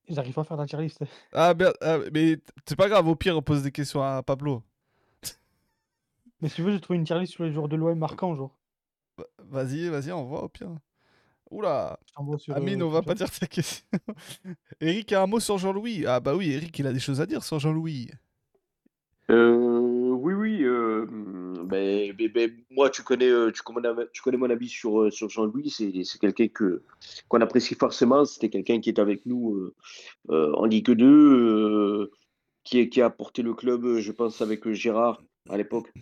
J'arrive 0.09 0.35
pas 0.35 0.41
à 0.41 0.45
faire 0.45 0.57
la 0.57 0.67
tier 0.67 0.81
list. 0.81 1.05
Ah, 1.33 1.55
merde, 1.55 1.75
ah, 1.81 1.99
mais 2.13 2.37
t- 2.39 2.43
c'est 2.67 2.77
pas 2.77 2.89
grave, 2.89 3.07
au 3.07 3.15
pire, 3.15 3.37
on 3.37 3.43
pose 3.43 3.63
des 3.63 3.71
questions 3.71 4.03
à 4.03 4.23
Pablo. 4.23 4.63
Mais 6.41 6.49
si 6.49 6.57
tu 6.57 6.63
veux, 6.63 6.73
j'ai 6.73 6.81
trouvé 6.81 6.99
une 6.99 7.05
tier 7.05 7.19
list 7.19 7.35
sur 7.35 7.45
les 7.45 7.53
joueurs 7.53 7.69
de 7.69 7.77
l'OM 7.77 7.97
marquants, 7.99 8.35
genre. 8.35 8.57
Va- 9.19 9.27
Vas-y, 9.39 9.89
vas-y, 9.89 10.11
envoie 10.13 10.43
au 10.45 10.49
pire. 10.49 10.71
Oula, 11.51 11.99
Je 12.07 12.13
t'envoie 12.15 12.39
sur. 12.39 12.57
Amine, 12.57 12.83
euh, 12.83 12.87
on 12.87 12.91
va 12.91 13.03
pas 13.03 13.15
dire 13.15 13.31
ta 13.31 13.47
question. 13.47 13.87
Eric 14.81 15.13
a 15.13 15.23
un 15.23 15.27
mot 15.27 15.41
sur 15.41 15.59
Jean-Louis. 15.59 16.05
Ah 16.07 16.21
bah 16.21 16.35
oui, 16.35 16.51
Eric, 16.51 16.77
il 16.79 16.87
a 16.87 16.93
des 16.93 17.01
choses 17.01 17.21
à 17.21 17.27
dire 17.27 17.43
sur 17.45 17.59
Jean-Louis. 17.59 18.11
Euh, 19.31 19.98
oui, 20.23 20.35
oui. 20.35 20.65
euh, 20.65 21.07
moi, 22.71 22.91
tu 22.91 23.03
connais, 23.03 23.29
euh, 23.29 23.51
tu 23.51 23.63
connais, 23.63 23.89
tu 24.13 24.23
connais 24.23 24.37
mon 24.37 24.51
avis 24.51 24.69
sur, 24.69 25.03
euh, 25.03 25.11
sur 25.11 25.29
Jean-Louis. 25.29 25.71
C'est, 25.71 26.19
quelqu'un 26.19 26.49
que, 26.49 26.83
qu'on 27.29 27.41
apprécie 27.41 27.75
forcément. 27.75 28.25
C'était 28.25 28.51
quelqu'un 28.51 28.81
qui 28.81 28.91
est 28.91 28.99
avec 28.99 29.27
nous 29.27 29.73
en 30.29 30.65
Ligue 30.65 30.91
2, 30.91 31.07
euh, 31.07 32.11
qui, 32.65 32.89
qui 32.89 33.01
a 33.01 33.11
porté 33.11 33.43
le 33.43 33.55
club, 33.55 33.99
je 33.99 34.13
pense, 34.13 34.41
avec 34.43 34.71
Gérard 34.73 35.23
à 35.49 35.57
l'époque, 35.57 35.93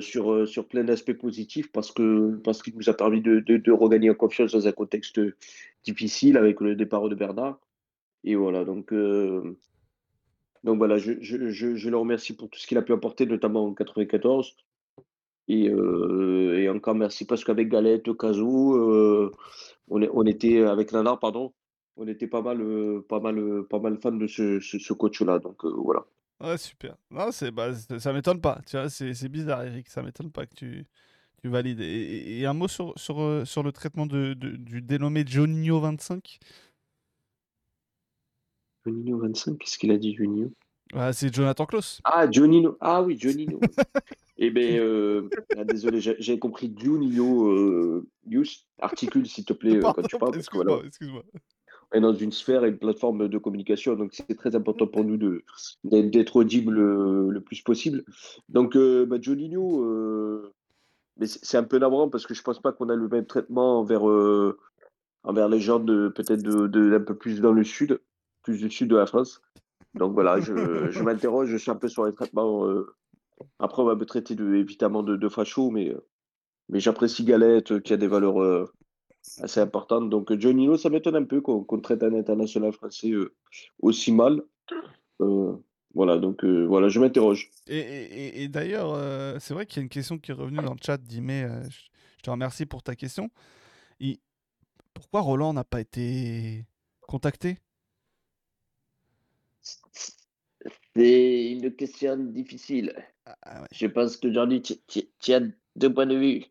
sur, 0.00 0.46
sur 0.48 0.68
plein 0.68 0.84
d'aspects 0.84 1.12
positifs 1.12 1.70
parce 1.72 1.92
que, 1.92 2.36
parce 2.44 2.62
qu'il 2.62 2.76
nous 2.76 2.88
a 2.88 2.94
permis 2.94 3.20
de, 3.20 3.40
de, 3.40 3.56
de 3.56 3.72
regagner 3.72 4.10
en 4.10 4.14
confiance 4.14 4.52
dans 4.52 4.66
un 4.68 4.72
contexte 4.72 5.20
difficile 5.84 6.36
avec 6.36 6.60
le 6.60 6.76
départ 6.76 7.08
de 7.08 7.14
Bernard. 7.14 7.58
Et 8.24 8.34
voilà, 8.34 8.64
donc. 8.64 8.92
Donc 10.64 10.78
voilà, 10.78 10.96
je, 10.96 11.12
je, 11.20 11.50
je, 11.50 11.88
le 11.90 11.96
remercie 11.96 12.34
pour 12.34 12.48
tout 12.48 12.58
ce 12.58 12.66
qu'il 12.66 12.78
a 12.78 12.82
pu 12.82 12.94
apporter, 12.94 13.26
notamment 13.26 13.66
en 13.66 13.74
94. 13.74 14.56
Euh, 15.50 16.56
et, 16.56 16.68
encore 16.70 16.94
merci 16.94 17.26
parce 17.26 17.44
qu'avec 17.44 17.68
Galette, 17.68 18.16
Kazou, 18.16 18.74
euh, 18.74 19.30
on, 19.88 20.02
on, 20.02 20.24
était 20.24 20.62
avec 20.62 20.92
Nanar, 20.92 21.20
pardon, 21.20 21.52
on 21.98 22.08
était 22.08 22.26
pas 22.26 22.40
mal, 22.40 22.62
euh, 22.62 23.04
pas 23.06 23.20
mal, 23.20 23.38
euh, 23.38 23.66
pas 23.68 23.78
mal 23.78 23.98
fans 23.98 24.12
de 24.12 24.26
ce, 24.26 24.58
ce, 24.58 24.92
coach-là. 24.94 25.38
Donc 25.38 25.66
voilà. 25.66 26.06
Ouais, 26.40 26.56
super. 26.56 26.96
Non, 27.10 27.30
c'est, 27.30 27.50
bah, 27.50 27.74
ça 27.74 28.14
m'étonne 28.14 28.40
pas. 28.40 28.60
Tu 28.66 28.78
vois, 28.78 28.88
c'est, 28.88 29.12
c'est 29.12 29.28
bizarre, 29.28 29.64
Eric. 29.64 29.90
Ça 29.90 30.02
m'étonne 30.02 30.32
pas 30.32 30.46
que 30.46 30.54
tu, 30.54 30.86
tu 31.42 31.48
valides. 31.48 31.80
Et, 31.80 32.46
un 32.46 32.54
mot 32.54 32.68
sur, 32.68 32.94
sur, 32.96 33.46
sur 33.46 33.62
le 33.62 33.70
traitement 33.70 34.06
de, 34.06 34.32
du 34.32 34.80
dénommé 34.80 35.24
Johnio25 35.24 36.38
Jonino 38.84 39.18
25, 39.18 39.58
qu'est-ce 39.58 39.78
qu'il 39.78 39.90
a 39.90 39.98
dit, 39.98 40.14
Junio 40.14 40.50
ah, 40.94 41.12
C'est 41.12 41.34
Jonathan 41.34 41.66
Klaus. 41.66 42.00
Ah, 42.04 42.30
Jonino. 42.30 42.76
Ah 42.80 43.02
oui, 43.02 43.18
Jonino. 43.18 43.58
eh 44.38 44.50
bien, 44.50 45.28
désolé, 45.64 46.00
j'ai 46.00 46.38
compris 46.38 46.74
Junio. 46.76 47.48
Euh, 47.50 48.06
news. 48.26 48.44
articule, 48.78 49.26
s'il 49.26 49.44
te 49.44 49.52
plaît, 49.52 49.76
euh, 49.76 49.80
quand 49.80 50.02
tu 50.02 50.18
parles. 50.18 50.38
Voilà. 50.52 50.80
Excuse 50.84 51.12
on 51.94 51.98
est 51.98 52.00
dans 52.00 52.14
une 52.14 52.32
sphère 52.32 52.64
et 52.64 52.68
une 52.68 52.78
plateforme 52.78 53.28
de 53.28 53.38
communication, 53.38 53.94
donc 53.94 54.12
c'est 54.12 54.36
très 54.36 54.56
important 54.56 54.86
pour 54.86 55.04
nous 55.04 55.16
d'être 55.84 56.36
audible 56.36 56.78
euh, 56.78 57.30
le, 57.30 57.40
plus 57.40 57.62
possible. 57.62 58.04
Donc, 58.48 58.76
euh, 58.76 59.06
bah, 59.06 59.16
Jonino, 59.20 59.84
euh, 59.84 60.52
c'est 61.24 61.56
un 61.56 61.62
peu 61.62 61.78
navrant 61.78 62.08
parce 62.08 62.26
que 62.26 62.34
je 62.34 62.40
ne 62.40 62.44
pense 62.44 62.60
pas 62.60 62.72
qu'on 62.72 62.88
a 62.88 62.96
le 62.96 63.08
même 63.08 63.26
traitement 63.26 63.78
envers, 63.80 64.02
envers 65.22 65.48
les 65.48 65.60
gens 65.60 65.78
peut-être 65.84 66.42
d'un 66.42 67.00
peu 67.00 67.16
plus 67.16 67.40
dans 67.40 67.52
le 67.52 67.62
sud 67.62 68.00
plus 68.44 68.58
du 68.58 68.70
sud 68.70 68.88
de 68.88 68.96
la 68.96 69.06
France. 69.06 69.42
Donc 69.94 70.12
voilà, 70.12 70.40
je, 70.40 70.90
je 70.90 71.02
m'interroge, 71.02 71.48
je 71.48 71.56
suis 71.56 71.70
un 71.70 71.76
peu 71.76 71.88
sur 71.88 72.04
les 72.04 72.12
traitements. 72.12 72.66
Après, 73.58 73.82
on 73.82 73.86
va 73.86 73.94
me 73.96 74.04
traiter 74.04 74.34
de, 74.34 74.54
évidemment 74.54 75.02
de, 75.02 75.16
de 75.16 75.28
facho, 75.28 75.70
mais, 75.70 75.90
euh, 75.90 76.06
mais 76.68 76.78
j'apprécie 76.80 77.24
Galette 77.24 77.72
euh, 77.72 77.80
qui 77.80 77.92
a 77.92 77.96
des 77.96 78.06
valeurs 78.06 78.40
euh, 78.42 78.72
assez 79.40 79.60
importantes. 79.60 80.10
Donc 80.10 80.32
Juninho, 80.38 80.76
ça 80.76 80.90
m'étonne 80.90 81.16
un 81.16 81.24
peu 81.24 81.40
qu'on 81.40 81.80
traite 81.80 82.02
un 82.02 82.14
international 82.14 82.72
français 82.72 83.12
aussi 83.80 84.12
mal. 84.12 84.42
Voilà, 85.94 86.18
donc 86.18 86.44
voilà, 86.44 86.88
je 86.88 86.98
m'interroge. 86.98 87.50
Et, 87.68 87.78
et- 87.78 88.04
et- 88.40 88.42
et 88.42 88.48
d'ailleurs, 88.48 88.96
c'est 89.40 89.54
vrai 89.54 89.64
qu'il 89.64 89.76
y 89.78 89.80
a 89.80 89.82
une 89.84 89.88
question 89.88 90.18
qui 90.18 90.32
est 90.32 90.34
revenue 90.34 90.58
dans 90.62 90.72
le 90.72 90.80
chat 90.84 90.98
d'Imé. 90.98 91.44
euh, 91.44 91.62
je, 91.70 92.22
te 92.22 92.30
remercie 92.30 92.66
pour 92.66 92.82
ta 92.82 92.96
question. 92.96 93.30
Il- 94.00 94.18
Pourquoi 94.92 95.20
Roland 95.20 95.52
n'a 95.52 95.64
pas 95.64 95.80
été 95.80 96.64
contacté? 97.06 97.58
C'est 100.96 101.52
une 101.52 101.74
question 101.74 102.16
difficile. 102.16 102.94
Ah, 103.42 103.64
Je 103.72 103.86
pense 103.86 104.16
qu'aujourd'hui, 104.16 104.62
tu, 104.62 104.74
tu- 105.20 105.32
as 105.32 105.40
deux 105.76 105.92
points 105.92 106.06
de 106.06 106.16
vue. 106.16 106.44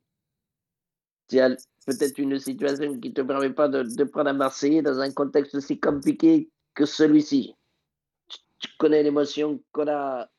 Tu 1.30 1.40
as 1.40 1.50
peut-être 1.86 2.18
une 2.20 2.38
situation 2.40 3.00
qui 3.00 3.10
ne 3.10 3.14
te 3.14 3.22
permet 3.22 3.52
pas 3.52 3.68
de, 3.68 3.84
de 3.84 4.04
prendre 4.04 4.30
un 4.30 4.34
Marseillais 4.34 4.82
dans 4.82 5.00
un 5.00 5.12
contexte 5.12 5.56
aussi 5.56 5.80
compliqué 5.80 6.50
que 6.76 6.86
celui-ci. 6.86 7.56
Tu, 8.28 8.38
tu 8.60 8.68
connais 8.78 9.04
l'émotion 9.04 9.62
qu'on 9.72 9.88
a 9.88 10.30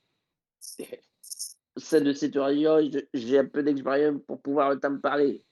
sein 1.77 2.01
de 2.01 2.13
cette 2.13 2.35
je- 2.35 3.07
J'ai 3.15 3.39
un 3.39 3.47
peu 3.47 3.63
d'expérience 3.63 4.21
pour 4.27 4.41
pouvoir 4.43 4.79
t'en 4.81 4.99
parler. 4.99 5.45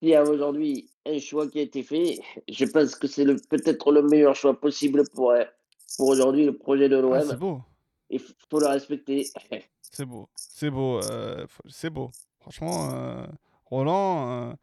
Il 0.00 0.10
y 0.10 0.14
a 0.14 0.22
aujourd'hui 0.24 0.90
un 1.06 1.18
choix 1.18 1.48
qui 1.48 1.58
a 1.58 1.62
été 1.62 1.82
fait. 1.82 2.20
Je 2.48 2.64
pense 2.66 2.94
que 2.94 3.06
c'est 3.06 3.24
peut-être 3.48 3.92
le 3.92 4.02
meilleur 4.02 4.34
choix 4.36 4.58
possible 4.58 5.02
pour, 5.14 5.32
euh, 5.32 5.44
pour 5.98 6.08
aujourd'hui 6.08 6.46
le 6.46 6.56
projet 6.56 6.88
de 6.88 6.96
Ah, 6.96 7.00
l'OM. 7.02 7.22
c'est 7.28 7.36
beau, 7.36 7.60
Il 8.08 8.20
faut 8.20 8.60
le 8.60 8.66
respecter. 8.68 9.26
c'est 9.82 10.06
beau, 10.06 10.28
c'est 10.34 10.70
beau, 10.70 11.00
euh, 11.02 11.46
c'est 11.68 11.90
beau. 11.90 12.10
Franchement, 12.40 12.90
euh, 12.94 13.26
Roland, 13.66 14.50
euh, 14.50 14.54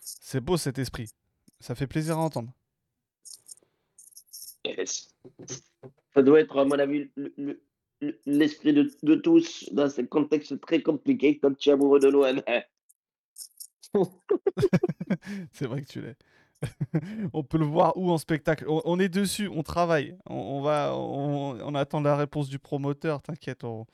c'est 0.00 0.40
beau 0.40 0.56
cet 0.56 0.78
esprit. 0.78 1.10
Ça 1.60 1.74
fait 1.74 1.86
plaisir 1.86 2.16
à 2.18 2.22
entendre. 2.22 2.50
Yes. 4.64 5.14
Ça 6.14 6.22
doit 6.22 6.40
être, 6.40 6.56
à 6.58 6.64
mon 6.64 6.78
avis, 6.78 7.10
le- 7.16 7.32
le- 7.36 7.60
le- 8.00 8.20
l'esprit 8.26 8.72
de, 8.72 8.90
de 9.02 9.14
tous 9.16 9.68
dans 9.72 9.88
ce 9.90 10.02
contexte 10.02 10.60
très 10.60 10.82
compliqué 10.82 11.38
quand 11.38 11.56
tu 11.56 11.68
es 11.68 11.72
amoureux 11.72 12.00
de 12.00 12.08
l'OM. 12.08 12.40
C'est 15.52 15.66
vrai 15.66 15.82
que 15.82 15.86
tu 15.86 16.00
l'es. 16.02 16.16
on 17.32 17.42
peut 17.42 17.58
le 17.58 17.64
voir 17.66 17.96
où 17.96 18.10
en 18.10 18.18
spectacle. 18.18 18.64
On, 18.68 18.80
on 18.84 18.98
est 18.98 19.08
dessus, 19.08 19.48
on 19.48 19.62
travaille. 19.62 20.16
On, 20.28 20.34
on 20.34 20.60
va, 20.62 20.94
on, 20.96 21.58
on 21.60 21.74
attend 21.74 22.00
la 22.00 22.16
réponse 22.16 22.48
du 22.48 22.58
promoteur. 22.58 23.20
T'inquiète, 23.22 23.64
on, 23.64 23.86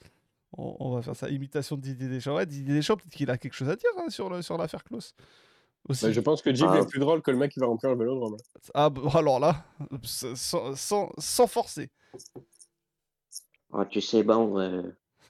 on- 0.57 0.77
on 0.79 0.95
va 0.95 1.03
faire 1.03 1.17
ça. 1.17 1.29
Imitation 1.29 1.77
de 1.77 1.81
Didier 1.83 2.09
Deschamps. 2.09 2.37
Ouais, 2.37 2.47
Didier 2.47 2.75
Deschamps, 2.75 2.97
peut-être 2.97 3.13
qu'il 3.15 3.31
a 3.31 3.39
quelque 3.39 3.55
chose 3.55 3.69
à 3.69 3.77
dire 3.77 3.91
hein, 3.99 4.09
sur 4.11 4.31
le- 4.31 4.43
sur 4.43 4.57
l'affaire 4.59 4.85
Klaus. 4.85 5.15
Aussi. 5.89 6.05
Bah, 6.05 6.13
je 6.13 6.21
pense 6.21 6.43
que 6.43 6.55
Jib 6.55 6.69
Ah. 6.71 6.79
est 6.79 6.87
plus 6.89 7.01
drôle 7.01 7.23
que 7.23 7.33
le 7.33 7.37
mec 7.37 7.51
qui 7.53 7.59
va 7.59 7.67
remplir 7.67 7.91
le 7.91 7.99
vélodrome. 7.99 8.37
Ah, 8.73 8.89
bah, 8.89 9.01
alors 9.15 9.41
là, 9.41 9.65
sans, 10.05 10.77
sans, 10.77 11.11
sans 11.19 11.47
forcer. 11.49 11.91
Ah, 13.73 13.85
tu 13.87 14.01
sais, 14.01 14.23
bon, 14.23 14.59
euh, 14.61 14.83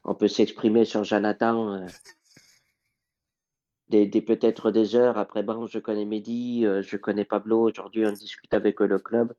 on 0.04 0.14
peut 0.14 0.28
s'exprimer 0.28 0.84
sur 0.84 1.04
Jonathan 1.04 1.72
euh, 1.74 1.86
des, 3.92 4.06
des- 4.06 4.22
peut-être 4.22 4.70
des 4.70 4.96
heures. 4.96 5.18
Après, 5.18 5.42
bon, 5.42 5.66
je 5.66 5.78
connais 5.78 6.06
Mehdi, 6.06 6.64
euh, 6.66 6.82
je 6.82 6.96
connais 6.96 7.24
Pablo. 7.26 7.60
Aujourd'hui, 7.60 8.04
on 8.06 8.12
discute 8.12 8.52
avec 8.54 8.80
eux 8.80 8.86
le 8.86 8.98
club. 8.98 9.34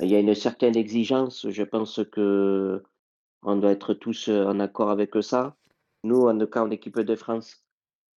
Il 0.00 0.08
y 0.08 0.16
a 0.16 0.18
une 0.18 0.34
certaine 0.34 0.76
exigence. 0.76 1.48
Je 1.48 1.62
pense 1.62 2.00
que 2.12 2.82
on 3.42 3.56
doit 3.56 3.70
être 3.70 3.94
tous 3.94 4.28
euh, 4.28 4.44
en 4.46 4.58
accord 4.60 4.90
avec 4.90 5.12
ça. 5.22 5.56
Nous, 6.02 6.22
en 6.28 6.36
tout 6.36 6.46
cas, 6.48 6.62
en 6.62 6.70
équipe 6.70 6.98
de 7.00 7.14
France, 7.14 7.64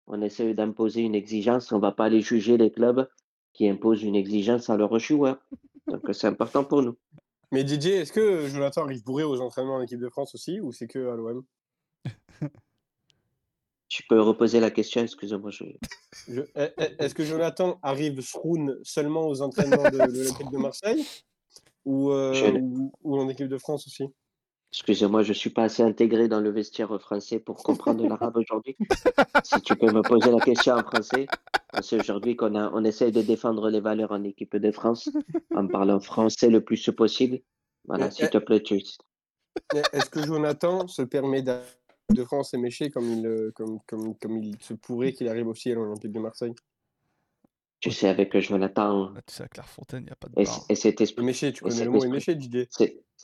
on 0.07 0.21
essaie 0.23 0.55
d'imposer 0.55 1.03
une 1.03 1.15
exigence. 1.15 1.73
On 1.73 1.77
ne 1.77 1.83
va 1.83 1.93
pas 1.93 2.07
aller 2.07 2.23
juger 2.23 2.57
les 2.57 2.73
clubs 2.73 3.09
qui 3.53 3.69
imposent 3.69 4.03
une 4.03 4.17
exigence 4.17 4.71
à 4.71 4.77
leurs 4.77 4.99
joueurs. 4.99 5.39
Donc, 5.89 6.03
c'est 6.13 6.27
important 6.27 6.65
pour 6.65 6.83
nous. 6.83 6.97
Mais 7.53 7.65
Didier, 7.65 7.97
est-ce 7.97 8.13
que 8.13 8.47
Jonathan 8.47 8.85
arrive 8.85 9.05
bourré 9.05 9.25
aux 9.25 9.41
entraînements 9.41 9.77
en 9.77 9.83
équipe 9.83 10.01
de 10.01 10.09
France 10.09 10.35
aussi 10.35 10.61
ou 10.61 10.73
c'est 10.73 10.87
que 10.87 11.09
à 11.11 11.17
l'OM 11.17 11.45
Tu 13.91 14.05
peux 14.09 14.21
reposer 14.21 14.61
la 14.61 14.71
question, 14.71 15.03
excusez-moi. 15.03 15.51
Je... 15.51 15.65
Je- 16.29 16.43
est- 16.55 16.75
est- 16.79 16.95
Est-ce 17.01 17.15
que 17.15 17.25
Jonathan 17.25 17.79
arrive 17.83 18.21
shroon 18.21 18.77
seulement 18.85 19.27
aux 19.27 19.43
entraînements 19.43 19.91
de, 19.91 19.99
de 19.99 20.19
l'Olympique 20.19 20.51
de 20.51 20.59
Marseille 20.59 21.05
ou, 21.85 22.13
euh, 22.13 22.33
Je- 22.33 22.47
ou, 22.61 22.93
ou 23.03 23.19
en 23.19 23.29
équipe 23.29 23.49
de 23.49 23.59
France 23.59 23.89
aussi? 23.89 24.05
Excusez-moi, 24.73 25.25
je 25.25 25.31
ne 25.31 25.35
suis 25.35 25.51
pas 25.51 25.65
assez 25.65 25.83
intégré 25.83 26.29
dans 26.29 26.41
le 26.41 26.51
vestiaire 26.51 26.97
français 27.01 27.41
pour 27.41 27.57
comprendre 27.65 28.07
l'arabe 28.07 28.37
aujourd'hui. 28.37 28.77
Si 29.43 29.61
tu 29.61 29.75
peux 29.75 29.91
me 29.91 30.03
poser 30.03 30.31
la 30.31 30.41
question 30.41 30.75
en 30.75 30.83
français, 30.85 31.27
parce 31.73 31.91
qu'aujourd'hui 31.91 32.37
qu'on 32.37 32.55
on 32.55 32.85
essaie 32.85 33.11
de 33.11 33.23
défendre 33.23 33.69
les 33.71 33.81
valeurs 33.81 34.13
en 34.13 34.23
équipe 34.23 34.57
de 34.57 34.71
France 34.71 35.11
en 35.57 35.67
parlant 35.67 35.99
français 35.99 36.49
le 36.49 36.65
plus 36.65 36.89
possible. 36.97 37.41
Voilà, 37.87 38.05
Mais, 38.05 38.11
s'il 38.13 38.27
eh, 38.27 38.31
te 38.31 38.39
plaît, 38.39 38.63
tu... 38.63 38.81
Est-ce 39.93 40.11
que 40.11 40.23
Jonathan 40.23 40.87
se 40.87 41.03
permet 41.03 41.43
d'a- 41.43 41.65
de 42.13 42.25
France 42.25 42.55
éméché 42.55 42.91
comme 42.91 43.11
il, 43.11 43.27
euh, 43.27 43.51
comme, 43.55 43.79
comme, 43.87 44.15
comme 44.19 44.39
il 44.43 44.61
se 44.63 44.75
pourrait 44.75 45.13
qu'il 45.13 45.29
arrive 45.29 45.49
aussi 45.49 45.71
à 45.73 45.75
l'Olympique 45.75 46.13
de 46.13 46.21
Marseille 46.21 46.55
tu 47.81 47.91
sais, 47.91 48.09
avec 48.09 48.39
Jonathan, 48.39 49.11
Ah, 49.17 49.23
tu 49.27 49.35
sais, 49.35 49.45
à 49.45 49.49
Clairefontaine, 49.49 50.03
il 50.03 50.07
n'y 50.07 50.11
a 50.11 50.17
pas 50.17 50.29
de 50.29 50.39
et, 50.39 50.45
et 50.69 50.75
cet 50.75 51.01
esprit, 51.01 51.23
Éméché, 51.23 51.51
tu 51.51 51.65
connais 51.65 51.83
le 51.87 51.91
mot 51.91 51.97
esprit- 51.97 52.09
éméché, 52.11 52.35
Didier? 52.35 52.69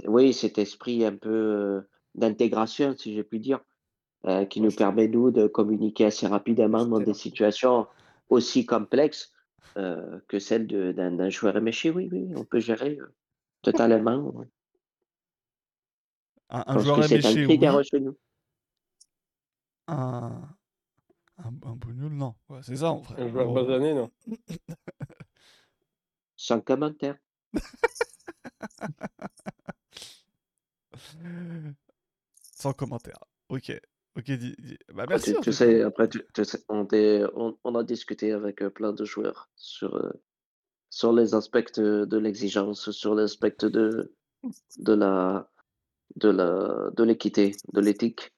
oui, 0.07 0.33
cet 0.33 0.57
esprit 0.57 1.05
un 1.05 1.15
peu 1.15 1.29
euh, 1.29 1.81
d'intégration, 2.15 2.97
si 2.97 3.15
je 3.15 3.21
puis 3.21 3.39
dire, 3.39 3.61
euh, 4.25 4.47
qui 4.47 4.63
nous 4.63 4.71
permet, 4.71 5.09
nous, 5.09 5.31
de 5.31 5.47
communiquer 5.47 6.07
assez 6.07 6.27
rapidement 6.27 6.87
dans 6.87 7.01
des 7.01 7.13
situations 7.13 7.87
aussi 8.31 8.65
complexes 8.65 9.31
euh, 9.77 10.19
que 10.27 10.39
celles 10.39 10.67
d'un 10.67 11.29
joueur 11.29 11.59
éméché. 11.59 11.91
Oui, 11.91 12.09
oui, 12.11 12.33
on 12.35 12.45
peut 12.47 12.59
gérer 12.61 12.97
euh, 12.99 13.15
totalement. 13.61 14.17
ouais. 14.31 14.47
Un, 16.49 16.65
Je 16.67 16.79
un 16.79 16.83
joueur 16.83 16.99
un 17.01 17.03
éméché, 17.03 17.45
critère 17.45 17.77
oui. 17.77 17.85
chez 17.85 18.01
nous. 18.01 18.17
Un, 19.89 20.43
un, 21.39 21.49
un 21.63 21.77
bougnoul, 21.77 22.13
non. 22.13 22.35
Ouais, 22.49 22.61
c'est 22.63 22.77
ça, 22.77 22.91
en 22.91 23.01
vrai. 23.03 23.23
Un 23.23 23.29
joueur 23.29 23.53
basané, 23.53 23.95
non 23.95 24.11
Sans 26.37 26.61
commentaire. 26.61 27.17
Sans 32.43 32.73
commentaire. 32.73 33.19
Ok. 33.49 33.73
Ok, 34.17 34.25
dis- 34.31 34.57
dis- 34.59 34.79
Bah, 34.95 35.05
merci. 35.09 35.35
tu, 35.43 35.53
sais, 35.53 35.83
après, 35.83 36.09
tu, 36.09 36.23
tu 36.35 36.45
sais, 36.45 36.65
on, 36.69 36.87
est- 36.89 37.25
on, 37.35 37.59
on 37.65 37.75
a 37.75 37.85
discuté 37.85 38.33
avec 38.33 38.63
euh, 38.63 38.71
plein 38.71 38.93
de 38.95 39.05
joueurs 39.05 39.51
sur, 39.57 39.95
euh, 39.95 40.11
sur 40.89 41.13
les 41.13 41.35
aspects 41.35 41.79
de 41.79 42.17
l'exigence, 42.17 42.91
sur 42.91 43.15
l'aspect 43.15 43.55
de, 43.61 44.15
de 44.79 44.93
la 44.95 45.51
de 46.17 46.29
la 46.31 46.91
de 46.97 47.03
l'équité, 47.05 47.57
de 47.75 47.81
l'éthique. 47.81 48.33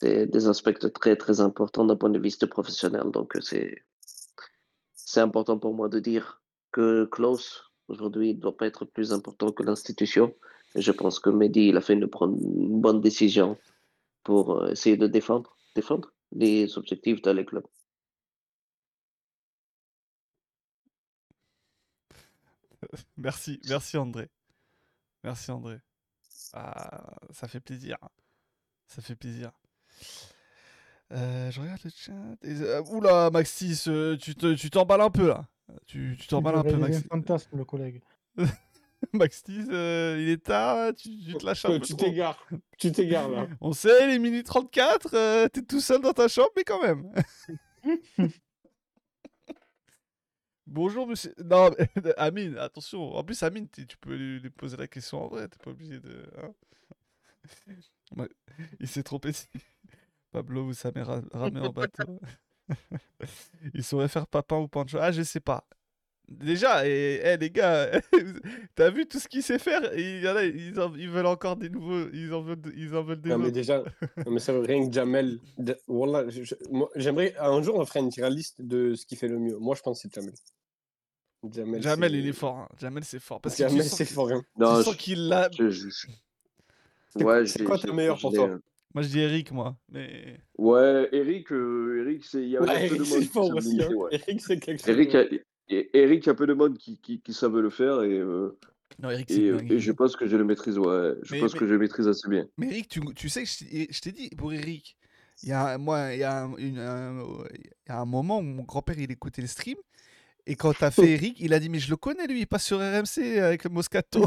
C'est 0.00 0.26
des 0.26 0.46
aspects 0.48 0.76
très 0.92 1.16
très 1.16 1.40
importants 1.40 1.84
d'un 1.84 1.96
point 1.96 2.10
de 2.10 2.18
vue 2.18 2.48
professionnel. 2.48 3.10
Donc 3.12 3.36
euh, 3.36 3.40
c'est 3.40 3.84
c'est 4.94 5.20
important 5.20 5.58
pour 5.58 5.74
moi 5.74 5.88
de 5.88 5.98
dire 6.00 6.42
que 6.72 7.06
Klaus 7.06 7.72
aujourd'hui 7.88 8.34
ne 8.34 8.40
doit 8.40 8.56
pas 8.56 8.66
être 8.66 8.84
plus 8.84 9.12
important 9.12 9.52
que 9.52 9.62
l'institution. 9.62 10.34
Je 10.74 10.92
pense 10.92 11.18
que 11.20 11.30
Mehdi 11.30 11.68
il 11.68 11.76
a 11.76 11.80
fait 11.80 11.94
une, 11.94 12.06
bonne- 12.06 13.00
décision 13.00 13.56
pour 14.24 14.58
euh, 14.62 14.70
essayer 14.72 14.96
de 14.98 15.06
défendre 15.06 15.56
défendre 15.74 16.12
les 16.32 16.76
objectifs 16.76 17.22
dans 17.22 17.32
les. 17.34 17.46
Merci, 23.16 23.60
merci 23.68 23.96
André. 23.96 24.28
Merci 25.24 25.50
André. 25.50 25.78
Ah, 26.52 27.14
ça 27.30 27.48
fait 27.48 27.60
plaisir. 27.60 27.96
Ça 28.86 29.02
fait 29.02 29.16
plaisir. 29.16 29.52
Euh, 31.12 31.50
je 31.52 31.60
regarde 31.60 31.80
le 31.84 31.90
chat. 31.90 32.12
et- 32.42 32.60
euh, 32.62 32.82
oula, 32.90 33.30
Maxis, 33.30 33.84
euh, 33.86 34.16
tu 34.16 34.34
te- 34.34 34.54
tu 34.54 34.70
t'emballes 34.70 35.00
un 35.02 35.10
peu 35.10 35.28
là. 35.28 35.46
Tu 35.86 36.16
tu 36.18 36.24
Il 36.24 36.26
t'emballes 36.28 36.56
un 36.56 36.62
peu, 36.62 36.70
réveille 36.70 36.84
un 36.84 36.88
Maxis. 36.88 37.08
fantasme, 37.08 37.56
le 37.56 37.64
collègue. 37.64 38.02
Maxis, 39.12 39.66
euh, 39.70 40.16
il 40.20 40.28
est 40.30 40.42
tard, 40.42 40.92
tu, 40.94 41.10
tu 41.24 41.34
te 41.36 41.46
lâches 41.46 41.64
un 41.64 41.78
peu. 41.78 41.80
Tu 41.80 41.94
t'égares. 41.94 42.44
Tu 42.78 42.90
t'égares 42.92 43.28
là. 43.28 43.46
On 43.60 43.72
sait, 43.72 44.06
les 44.08 44.18
minutes 44.18 44.46
34, 44.46 45.14
euh, 45.14 45.48
t'es 45.48 45.62
tout 45.62 45.80
seul 45.80 46.00
dans 46.00 46.12
ta 46.12 46.26
chambre, 46.28 46.50
mais 46.56 46.64
quand 46.64 46.82
même. 46.82 47.12
Bonjour 50.66 51.06
monsieur. 51.06 51.32
Non, 51.44 51.70
mais, 51.78 51.88
Amine, 52.16 52.58
attention. 52.58 53.14
En 53.14 53.22
plus, 53.22 53.40
Amine, 53.44 53.68
tu 53.68 53.86
tu 53.86 53.96
peux 53.98 54.16
lui, 54.16 54.40
lui 54.40 54.50
poser 54.50 54.76
la 54.76 54.88
question 54.88 55.22
en 55.24 55.28
vrai. 55.28 55.46
T'es 55.46 55.58
pas 55.62 55.70
obligé 55.70 56.00
de. 56.00 56.26
hein. 56.42 56.52
Ouais, 58.16 58.28
Il 58.80 58.88
s'est 58.88 59.02
trompé. 59.02 59.32
si- 59.32 59.46
Pablo 60.32 60.64
ou 60.66 60.72
sa 60.74 60.90
mère 60.92 61.06
ra- 61.06 61.22
ramé 61.32 61.60
en 61.60 61.70
bateau. 61.70 62.20
Il 63.74 63.82
saurait 63.84 64.08
faire 64.08 64.26
Papin 64.26 64.58
ou 64.58 64.68
Pancho. 64.68 64.98
Ah, 65.00 65.12
je 65.12 65.22
sais 65.22 65.40
pas. 65.40 65.66
Déjà, 66.28 66.86
et, 66.88 67.20
eh, 67.22 67.36
les 67.36 67.50
gars, 67.50 67.88
t'as 68.74 68.90
vu 68.90 69.06
tout 69.06 69.20
ce 69.20 69.28
qu'il 69.28 69.44
sait 69.44 69.60
faire? 69.60 69.92
Et 69.96 70.16
Il 70.16 70.24
y 70.24 70.28
en 70.28 70.34
a, 70.34 70.42
ils, 70.42 70.78
en- 70.80 70.92
ils 70.96 71.08
veulent 71.08 71.26
encore 71.26 71.54
des 71.56 71.70
nouveaux. 71.70 72.08
Ils 72.12 72.34
en 72.34 72.42
veulent, 72.42 72.60
ils 72.76 72.92
en 72.96 73.04
veulent 73.04 73.20
des 73.20 73.30
Non, 73.30 73.38
mais 73.38 73.52
déjà, 73.52 73.78
non, 73.78 74.32
mais 74.32 74.40
ça 74.40 74.52
veut 74.52 74.60
rien 74.66 74.84
que 74.88 74.92
Jamel. 74.92 75.38
de- 75.56 75.78
moi, 75.86 76.24
j'aimerais. 76.96 77.34
Un 77.38 77.62
jour, 77.62 77.76
on 77.76 77.86
ferait 77.86 78.00
une 78.00 78.10
tier 78.10 78.28
list 78.28 78.60
de 78.60 78.94
ce 78.96 79.06
qui 79.06 79.14
fait 79.14 79.28
le 79.28 79.38
mieux. 79.38 79.56
Moi, 79.58 79.76
je 79.76 79.82
pense 79.82 80.02
que 80.02 80.08
c'est 80.08 80.14
Jamel. 80.14 80.34
Jamel, 81.52 81.80
Jamel, 81.82 82.14
il 82.16 82.26
est 82.26 82.32
fort. 82.32 82.58
hein. 82.58 82.68
Jamel, 82.76 83.04
c'est 83.04 83.20
fort. 83.20 83.40
Parce 83.40 83.54
tu 83.54 83.62
Jamel, 83.62 83.84
sens 83.84 83.96
c'est 83.98 84.04
fort. 84.04 84.32
hein. 84.32 84.42
tu 84.56 84.60
Non, 84.60 84.82
sens 84.82 84.94
je- 84.94 84.98
qu'il 84.98 85.28
l'a. 85.28 85.48
je- 85.56 85.70
je- 85.70 86.08
Ouais, 87.24 87.46
c'est 87.46 87.64
quoi 87.64 87.78
ta 87.78 87.92
meilleure 87.92 88.18
pour 88.18 88.32
toi? 88.32 88.58
Moi, 88.94 89.02
je 89.02 89.08
dis 89.08 89.20
Eric, 89.20 89.52
moi. 89.52 89.76
Mais. 89.90 90.38
Ouais, 90.56 91.08
Eric, 91.12 91.52
euh, 91.52 92.02
Eric, 92.06 92.24
c'est 92.24 92.42
il 92.42 92.48
y 92.50 92.56
a, 92.56 92.62
Ouais, 92.62 92.88
peu 92.88 92.96
de 92.96 93.04
monde 93.14 93.24
fort 93.24 93.54
aussi. 93.54 93.82
hein. 93.82 93.90
ouais. 93.92 94.08
Eric, 94.12 94.40
c'est 94.40 94.58
quelque 94.58 94.78
chose. 94.80 94.88
Eric, 94.88 95.12
il 96.24 96.26
y 96.26 96.30
a 96.30 96.34
peu 96.34 96.46
de 96.46 96.54
monde 96.54 96.78
qui, 96.78 96.98
qui, 96.98 97.20
qui 97.20 97.34
savent 97.34 97.58
le 97.58 97.68
faire 97.70 98.02
et, 98.02 98.18
euh, 98.18 98.56
Non, 99.02 99.10
Eric, 99.10 99.26
c'est 99.28 99.42
et, 99.42 99.50
euh, 99.50 99.58
et 99.68 99.78
je 99.80 99.92
pense 99.92 100.16
que 100.16 100.26
je 100.26 100.36
le 100.36 100.44
maîtrise, 100.44 100.78
ouais. 100.78 101.12
Je 101.22 101.34
Mais- 101.34 101.40
pense 101.40 101.52
mais- 101.52 101.58
que 101.60 101.66
je 101.66 101.72
le 101.72 101.78
maîtrise 101.78 102.08
assez 102.08 102.28
bien. 102.28 102.46
Mais 102.56 102.68
Eric, 102.68 102.88
tu, 102.88 103.00
tu 103.14 103.28
sais 103.28 103.42
que 103.42 103.48
je, 103.50 103.58
t'ai- 103.58 103.88
je 103.90 104.00
t'ai 104.00 104.12
dit, 104.12 104.30
pour 104.30 104.52
Eric, 104.54 104.96
il 105.42 105.50
y 105.50 105.52
a, 105.52 105.76
moi, 105.76 106.14
il 106.14 106.20
y 106.20 106.22
a, 106.22 106.44
un, 106.44 106.56
une- 106.56 106.78
un- 106.78 107.22
il 107.54 107.64
y 107.88 107.92
a 107.92 108.00
un 108.00 108.06
moment 108.06 108.38
où 108.38 108.42
mon 108.42 108.62
grand-père, 108.62 108.98
il 108.98 109.10
écoutait 109.12 109.42
le 109.42 109.48
stream, 109.48 109.76
et 110.46 110.54
quand 110.54 110.72
t'as 110.72 110.90
fait 110.90 111.02
Eric, 111.12 111.36
il 111.40 111.52
a 111.52 111.58
dit, 111.58 111.68
mais 111.68 111.80
je 111.80 111.90
le 111.90 111.96
connais, 111.96 112.26
lui, 112.26 112.40
il 112.40 112.46
passe 112.46 112.64
sur 112.64 112.78
RMC 112.78 113.38
avec 113.40 113.64
le 113.64 113.70
Moscato. 113.70 114.20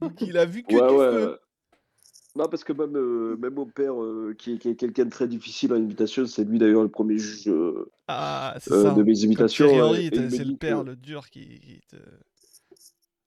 Donc 0.00 0.20
il 0.20 0.36
a 0.38 0.44
vu 0.44 0.62
que 0.62 0.74
Ouais, 0.74 0.88
du 0.88 0.94
ouais. 0.94 1.10
feu. 1.12 1.30
ouais. 1.32 1.36
Non, 2.36 2.48
parce 2.50 2.64
que 2.64 2.72
même, 2.74 2.94
euh, 2.96 3.36
même 3.38 3.54
mon 3.54 3.64
père, 3.64 3.98
euh, 4.02 4.34
qui 4.38 4.52
est, 4.54 4.58
qui 4.58 4.68
est 4.68 4.76
quelqu'un 4.76 5.06
de 5.06 5.10
très 5.10 5.26
difficile 5.26 5.72
en 5.72 5.76
imitation, 5.76 6.26
c'est 6.26 6.44
lui 6.44 6.58
d'ailleurs 6.58 6.82
le 6.82 6.90
premier 6.90 7.16
juge 7.16 7.48
euh, 7.48 7.90
Ah, 8.08 8.56
euh, 8.70 8.82
ça. 8.82 8.90
de 8.90 9.02
mes 9.02 9.20
imitations. 9.20 9.66
C'est 9.94 10.44
le 10.44 10.56
père, 10.56 10.84
le 10.84 10.96
dur 10.96 11.30
qui, 11.30 11.58
qui 11.60 11.80
te... 11.88 11.96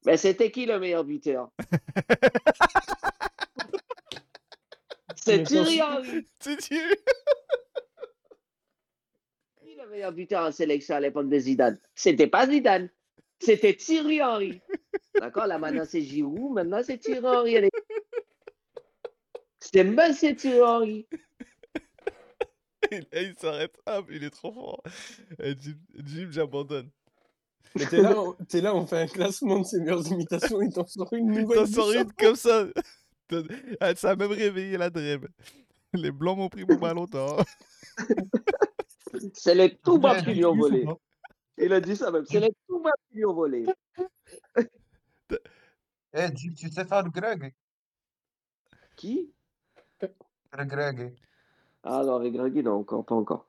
Mais 0.05 0.15
c'était 0.15 0.51
qui 0.51 0.67
le 0.67 0.79
meilleur 0.79 1.03
buteur? 1.05 1.49
C'est 5.15 5.43
Thierry. 5.43 5.81
Henry. 5.81 6.25
C'est 6.39 6.57
Thierry. 6.57 6.95
Qui 9.61 9.75
le 9.75 9.89
meilleur 9.89 10.11
buteur 10.11 10.45
en 10.47 10.51
sélection 10.51 10.95
à 10.95 10.99
l'époque 10.99 11.29
de 11.29 11.39
Zidane? 11.39 11.79
C'était 11.95 12.27
pas 12.27 12.47
Zidane, 12.47 12.89
c'était 13.39 13.75
Thierry 13.75 14.21
Henry. 14.21 14.61
D'accord 15.19 15.47
Là 15.47 15.57
maintenant 15.57 15.85
c'est 15.87 16.01
Giroud, 16.01 16.53
maintenant 16.53 16.81
c'est 16.83 16.97
Thierry 16.97 17.25
Henry. 17.25 17.57
allez. 17.57 17.69
C'est 19.59 19.83
Monsieur 19.83 20.35
Thierry 20.35 20.61
Henry. 20.61 21.07
Et 22.91 23.01
là, 23.01 23.21
il 23.21 23.35
s'arrête. 23.37 23.73
Ah, 23.85 24.01
mais 24.07 24.15
il 24.15 24.23
est 24.23 24.29
trop 24.31 24.51
fort. 24.51 24.81
Eh, 25.43 25.53
Jim, 25.59 25.75
Jim, 26.05 26.27
j'abandonne. 26.31 26.89
Mais 27.75 27.85
t'es 27.85 28.01
là, 28.01 28.19
on- 28.19 28.33
t'es 28.47 28.61
là, 28.61 28.73
on 28.73 28.87
fait 28.87 29.01
un 29.01 29.05
classement 29.07 29.59
de 29.59 29.63
ses 29.65 29.79
meilleures 29.79 30.07
imitations, 30.07 30.59
il 30.61 30.73
t'en 30.73 30.87
sort 30.87 31.13
une 31.13 31.27
nouvelle. 31.27 31.59
T'en 31.59 31.65
du 31.65 31.73
sors 31.73 31.91
une 31.91 32.11
comme 32.13 32.35
ça. 32.35 32.65
Ah, 33.79 33.93
ça 33.93 34.11
a 34.11 34.15
même 34.15 34.31
réveillé 34.31 34.75
la 34.77 34.89
drème. 34.89 35.27
Les 35.93 36.09
blancs 36.11 36.37
m'ont 36.37 36.49
pris 36.49 36.65
mon 36.65 36.77
ballon 36.77 37.05
d'or. 37.05 37.43
C'est 39.33 39.53
les 39.53 39.75
tout 39.75 39.99
bas 39.99 40.13
Ouais, 40.15 40.23
qui 40.23 40.33
lui 40.33 40.45
ont 40.45 40.55
volé. 40.55 40.85
Il 41.59 41.73
a 41.73 41.81
dit 41.81 41.95
ça 41.95 42.09
même. 42.11 42.25
C'est 42.25 42.39
les 42.39 42.53
tout 42.67 42.79
bas 42.81 42.91
qui 43.09 43.17
lui 43.17 43.25
ont 43.25 43.33
volé. 43.33 43.65
Eh, 46.11 46.27
Jim, 46.35 46.53
tu 46.57 46.69
sais 46.71 46.85
faire 46.85 47.03
le 47.03 47.11
Greg? 47.11 47.53
Qui? 48.95 49.31
Le 50.01 50.63
Greg. 50.65 51.15
Ah 51.83 52.01
non, 52.03 52.15
avec 52.15 52.33
Greg, 52.33 52.63
non, 52.63 52.79
encore, 52.79 53.05
pas 53.05 53.13
encore. 53.13 53.47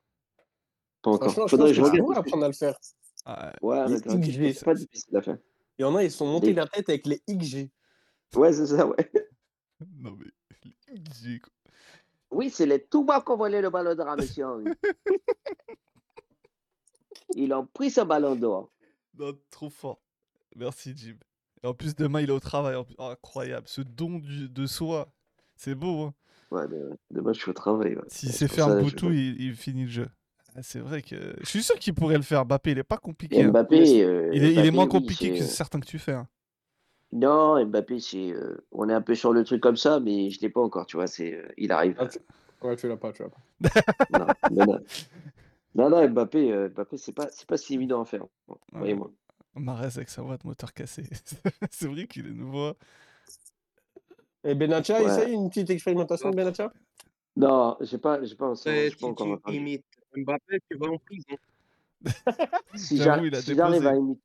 Pas 1.01 1.09
encore. 1.09 1.31
Franchement, 1.31 1.47
Faudrait 1.47 1.69
que 1.69 1.73
je 1.73 1.81
regarde. 1.81 2.17
apprendre 2.19 2.43
à 2.43 2.47
le 2.47 2.53
faire. 2.53 2.77
Ah, 3.25 3.51
Ouais, 3.63 3.77
Les 3.87 3.93
avec 3.93 4.03
Greg, 4.05 4.21
XG, 4.21 4.53
c'est 4.53 4.65
pas 4.65 4.75
difficile 4.75 5.17
à 5.17 5.21
faire. 5.23 5.37
Il 5.79 5.81
y 5.81 5.85
en 5.85 5.95
a, 5.95 6.03
ils 6.03 6.11
sont 6.11 6.27
montés 6.27 6.47
Les- 6.47 6.53
la 6.53 6.67
tête 6.67 6.87
avec 6.89 7.07
les 7.07 7.23
XG. 7.27 7.71
Ouais, 8.35 8.53
c'est 8.53 8.67
ça, 8.67 8.85
ouais. 8.85 8.95
non, 9.97 10.15
mais. 10.15 10.27
j'ai- 11.19 11.39
quoi. 11.39 11.51
Oui, 12.29 12.51
c'est 12.51 12.67
les 12.67 12.85
tout 12.85 13.03
bas 13.03 13.21
qui 13.21 13.31
ont 13.31 13.37
volé 13.37 13.59
le 13.59 13.71
ballon 13.71 13.95
d'or 13.95 14.07
à 14.07 14.15
monsieur 14.15 14.45
Henry. 14.45 14.65
Ils 17.35 17.53
ont 17.53 17.65
pris 17.65 17.89
ce 17.91 18.01
ballon 18.01 18.35
d'or. 18.35 18.71
Non, 19.19 19.33
trop 19.49 19.69
fort. 19.69 19.99
Merci, 20.55 20.93
Jim. 20.95 21.15
Et 21.63 21.67
en 21.67 21.73
plus, 21.73 21.95
demain, 21.95 22.21
il 22.21 22.29
est 22.29 22.33
au 22.33 22.39
travail. 22.39 22.75
Oh, 22.77 23.03
incroyable. 23.03 23.67
Ce 23.67 23.81
don 23.81 24.19
du- 24.19 24.49
de 24.49 24.65
soi. 24.65 25.11
C'est 25.55 25.75
beau, 25.75 26.01
hein. 26.05 26.13
Ouais, 26.49 26.67
mais 26.67 26.77
demain, 27.11 27.33
je 27.33 27.39
suis 27.39 27.51
au 27.51 27.53
travail. 27.53 27.95
ouais. 27.95 28.01
S'il 28.07 28.31
sait 28.33 28.47
faire 28.47 28.67
un 28.67 28.79
je- 28.79 28.83
boutou, 28.83 29.11
il, 29.11 29.39
il 29.41 29.55
finit 29.55 29.83
le 29.83 29.89
jeu. 29.89 30.07
Ah, 30.55 30.63
c'est 30.63 30.79
vrai 30.79 31.01
que. 31.01 31.15
Je 31.39 31.45
suis 31.45 31.63
sûr 31.63 31.75
qu'il 31.79 31.93
pourrait 31.93 32.17
le 32.17 32.23
faire. 32.23 32.45
Mbappé, 32.45 32.71
il 32.71 32.77
est 32.79 32.83
pas 32.83 32.97
compliqué. 32.97 33.41
Hein. 33.43 33.49
Mbappé, 33.51 34.03
euh, 34.03 34.29
Il 34.33 34.43
est, 34.43 34.53
il 34.53 34.71
moins 34.73 34.83
oui, 34.85 34.89
compliqué 34.89 35.31
que 35.37 35.43
certains 35.43 35.79
que 35.79 35.85
tu 35.85 35.99
fais. 35.99 36.13
hein. 36.13 36.27
Non, 37.13 37.63
Mbappé, 37.65 37.99
c'est. 37.99 38.31
euh, 38.31 38.57
On 38.71 38.89
est 38.89 38.93
un 38.93 39.01
peu 39.01 39.15
sur 39.15 39.31
le 39.31 39.43
truc 39.45 39.61
comme 39.61 39.77
ça, 39.77 39.99
mais 39.99 40.29
je 40.29 40.41
l'ai 40.41 40.49
pas 40.49 40.61
encore, 40.61 40.85
tu 40.87 40.97
vois. 40.97 41.07
C'est, 41.07 41.33
euh, 41.35 41.47
il 41.57 41.71
arrive. 41.71 41.95
Ah, 41.99 42.07
tu... 42.07 42.19
Ouais, 42.63 42.75
tu 42.75 42.87
l'as 42.87 42.97
pas, 42.97 43.11
tu 43.13 43.23
l'as 43.23 43.29
pas. 43.29 43.81
Non, 44.19 44.25
non, 44.51 44.73
non. 44.73 44.79
Non, 45.75 45.89
non, 45.89 46.07
Mbappé, 46.09 46.51
euh, 46.51 46.69
Mbappé, 46.69 46.97
c'est 46.97 47.13
pas, 47.13 47.29
c'est 47.31 47.47
pas 47.47 47.57
si 47.57 47.75
évident 47.75 48.01
à 48.01 48.05
faire. 48.05 48.25
Ouais. 48.47 48.55
Voyez-moi. 48.73 49.11
Marez 49.55 49.97
avec 49.97 50.09
sa 50.09 50.21
voix 50.21 50.37
de 50.37 50.45
moteur 50.47 50.73
cassée. 50.73 51.03
c'est 51.71 51.87
vrai 51.87 52.07
qu'il 52.07 52.27
est 52.27 52.33
nouveau. 52.33 52.73
Et 54.43 54.55
Benatia, 54.55 54.99
Ouais. 55.01 55.05
essaye 55.05 55.33
une 55.33 55.49
petite 55.49 55.69
expérimentation 55.69 56.29
de 56.31 56.35
Benatia? 56.35 56.71
Non, 57.35 57.77
j'ai 57.81 57.97
pas, 57.97 58.23
j'ai 58.23 58.35
pas, 58.35 58.53
j'ai 58.55 58.61
Après, 58.69 58.89
pas 58.91 58.97
si 58.97 59.05
encore 59.05 59.27
tu 59.27 59.33
entendu. 59.33 59.57
imites 59.57 59.85
Mbappé, 60.15 60.59
tu 60.69 60.77
vas 60.77 60.87
en 60.87 60.97
prison. 60.97 61.37
Si 62.75 62.97
j'arrive 62.97 63.35
si 63.39 63.59
à 63.61 63.95
imiter 63.95 64.21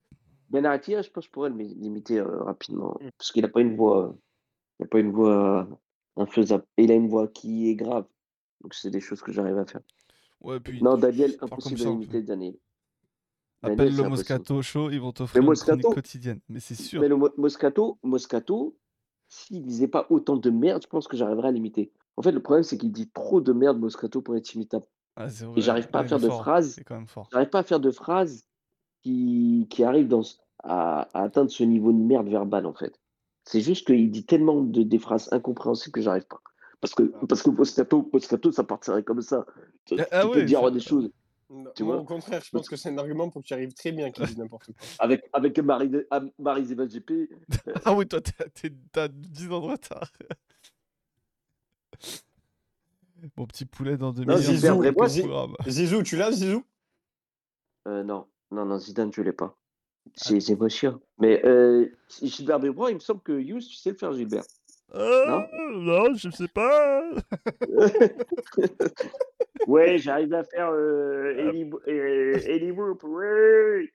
Benatia, 0.48 1.02
je 1.02 1.10
pense 1.10 1.24
que 1.24 1.28
je 1.28 1.30
pourrais 1.32 1.50
l'imi- 1.50 1.74
l'imiter 1.74 2.18
euh, 2.18 2.42
rapidement. 2.44 2.96
Mm. 3.00 3.10
Parce 3.18 3.32
qu'il 3.32 3.44
a 3.44 3.48
pas 3.48 3.60
une 3.60 3.76
voix, 3.76 4.16
il 4.78 4.84
a 4.84 4.88
pas 4.88 5.00
une 5.00 5.10
voix 5.12 5.68
euh, 5.68 6.22
infaisable. 6.22 6.64
Il 6.78 6.90
a 6.90 6.94
une 6.94 7.08
voix 7.08 7.28
qui 7.28 7.68
est 7.68 7.74
grave. 7.74 8.06
Donc 8.62 8.74
c'est 8.74 8.90
des 8.90 9.00
choses 9.00 9.20
que 9.22 9.32
j'arrive 9.32 9.58
à 9.58 9.66
faire. 9.66 9.80
Ouais, 10.40 10.60
puis. 10.60 10.82
Non, 10.82 10.96
Daniel, 10.96 11.36
impossible 11.40 11.78
ça, 11.80 11.88
à 11.88 11.92
imiter 11.92 12.22
Daniel. 12.22 12.54
Appelle 13.62 13.76
Daniel, 13.76 13.96
le. 13.96 14.08
Moscato 14.10 14.62
Show, 14.62 14.90
ils 14.90 15.00
vont 15.00 15.12
t'offrir 15.12 15.42
une 15.42 15.48
Moscato- 15.48 15.80
chronique 15.80 15.94
quotidienne. 15.94 16.40
Mais 16.48 16.60
c'est 16.60 16.74
sûr. 16.74 17.00
Mais 17.00 17.08
le 17.08 17.16
Mo- 17.16 17.30
Moscato, 17.36 17.98
Moscato, 18.02 18.76
s'il 19.28 19.64
disait 19.64 19.88
pas 19.88 20.06
autant 20.10 20.36
de 20.36 20.50
merde, 20.50 20.82
je 20.82 20.88
pense 20.88 21.08
que 21.08 21.16
j'arriverais 21.16 21.48
à 21.48 21.52
l'imiter. 21.52 21.90
En 22.16 22.22
fait, 22.22 22.32
le 22.32 22.40
problème, 22.42 22.62
c'est 22.62 22.78
qu'il 22.78 22.92
dit 22.92 23.10
trop 23.10 23.40
de 23.40 23.52
merde, 23.52 23.78
Moscato, 23.78 24.22
pour 24.22 24.36
être 24.36 24.54
imitable. 24.54 24.86
Ah, 25.16 25.28
c'est 25.30 25.44
Et 25.44 25.48
vrai. 25.48 25.60
j'arrive 25.62 25.88
pas 25.88 26.00
là, 26.00 26.04
à 26.04 26.08
faire 26.08 26.20
de 26.20 26.28
phrases. 26.28 26.72
C'est 26.74 26.84
quand 26.84 26.96
même 26.96 27.06
fort. 27.06 27.28
J'arrive 27.32 27.48
pas 27.48 27.60
à 27.60 27.62
faire 27.62 27.80
de 27.80 27.90
phrases 27.90 28.46
qui, 29.02 29.66
qui 29.70 29.82
arrivent 29.84 30.08
dans, 30.08 30.22
à, 30.62 31.08
à 31.18 31.22
atteindre 31.24 31.50
ce 31.50 31.64
niveau 31.64 31.92
de 31.92 31.98
merde 31.98 32.28
verbale, 32.28 32.66
en 32.66 32.74
fait. 32.74 33.00
C'est 33.44 33.60
juste 33.60 33.86
qu'il 33.86 34.10
dit 34.10 34.26
tellement 34.26 34.60
de, 34.62 34.82
des 34.82 34.98
phrases 34.98 35.28
incompréhensibles 35.32 35.92
que 35.92 36.00
j'arrive 36.02 36.26
pas. 36.26 36.40
Parce 36.80 36.94
que, 36.94 37.02
parce 37.26 37.42
que 37.42 37.50
Moscato, 37.50 38.08
Moscato, 38.12 38.52
ça 38.52 38.64
partirait 38.64 39.02
comme 39.02 39.22
ça. 39.22 39.44
Tu, 39.84 39.94
Ah, 39.98 40.04
tu 40.04 40.08
ah 40.12 40.26
peux 40.32 40.44
dire 40.44 40.70
des 40.70 40.80
choses 40.80 41.10
Non, 41.48 41.70
Tu 41.74 41.82
vois 41.82 41.96
au 41.96 42.04
contraire, 42.04 42.42
je 42.44 42.50
pense 42.50 42.68
que 42.68 42.76
c'est 42.76 42.90
un 42.90 42.98
argument 42.98 43.30
pour 43.30 43.42
que 43.42 43.46
tu 43.46 43.54
arrives 43.54 43.72
très 43.74 43.92
bien 43.92 44.10
qu'il 44.10 44.26
dise 44.26 44.36
n'importe 44.36 44.66
quoi. 44.66 44.74
avec, 44.98 45.24
avec 45.32 45.58
Marie, 45.58 45.90
ah, 46.10 46.20
Marie 46.38 46.64
GP. 46.66 47.30
Ah 47.84 47.94
oui, 47.94 48.06
toi, 48.06 48.20
t'as- 48.20 48.48
t'es- 48.50 48.72
t'as 48.92 49.08
10 49.08 49.46
ans 49.50 49.60
de 49.60 49.66
retard. 49.66 50.12
Mon 53.36 53.46
petit 53.46 53.64
poulet 53.64 53.96
dans 53.96 54.12
2 54.12 54.24
Non, 54.24 54.36
millions. 54.36 54.52
Gilbert 54.52 54.72
c'est 54.72 54.78
Brébois, 54.78 55.06
le 55.06 55.10
Zi- 55.10 55.20
programme. 55.22 55.54
Zizou, 55.66 56.02
tu 56.02 56.16
l'as, 56.16 56.32
Zizou? 56.32 56.62
Euh, 57.88 58.02
non, 58.02 58.26
non, 58.50 58.64
non, 58.66 58.78
Zidane, 58.78 59.12
je 59.12 59.22
l'ai 59.22 59.32
pas. 59.32 59.56
Ah. 59.56 60.10
C'est 60.14 60.68
chiant. 60.68 61.00
Mais 61.18 61.44
euh, 61.44 61.88
Gilbert 62.22 62.60
Bébrois, 62.60 62.90
il 62.90 62.94
me 62.94 63.00
semble 63.00 63.20
que 63.22 63.32
Yous, 63.32 63.60
tu 63.60 63.74
sais 63.74 63.90
le 63.90 63.96
faire, 63.96 64.12
Gilbert. 64.12 64.44
Ah, 64.92 65.48
non, 65.74 66.14
je 66.14 66.30
sais 66.30 66.48
pas. 66.48 67.02
ouais, 69.66 69.98
j'arrive 69.98 70.32
à 70.34 70.44
faire 70.44 70.70
euh, 70.70 71.34
euh, 71.88 72.72
Whoop, 72.72 73.02
ouais. 73.04 73.92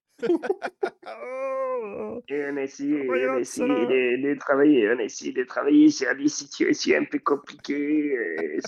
Oh. 1.07 2.21
Et 2.27 2.45
on 2.51 2.57
a 2.57 2.61
essayé, 2.63 3.09
on 3.15 3.31
a 3.31 3.37
Regarde 3.37 3.39
essayé 3.39 3.67
ça. 3.67 3.85
de, 3.87 4.21
de 4.33 4.39
travailler, 4.39 4.89
on 4.91 4.99
a 4.99 5.03
essayé 5.03 5.31
de 5.33 5.43
travailler 5.43 5.89
sur 5.89 6.15
des 6.15 6.27
situations 6.27 6.97
un 6.99 7.05
peu 7.05 7.19
compliquées, 7.19 8.15
euh, 8.17 8.59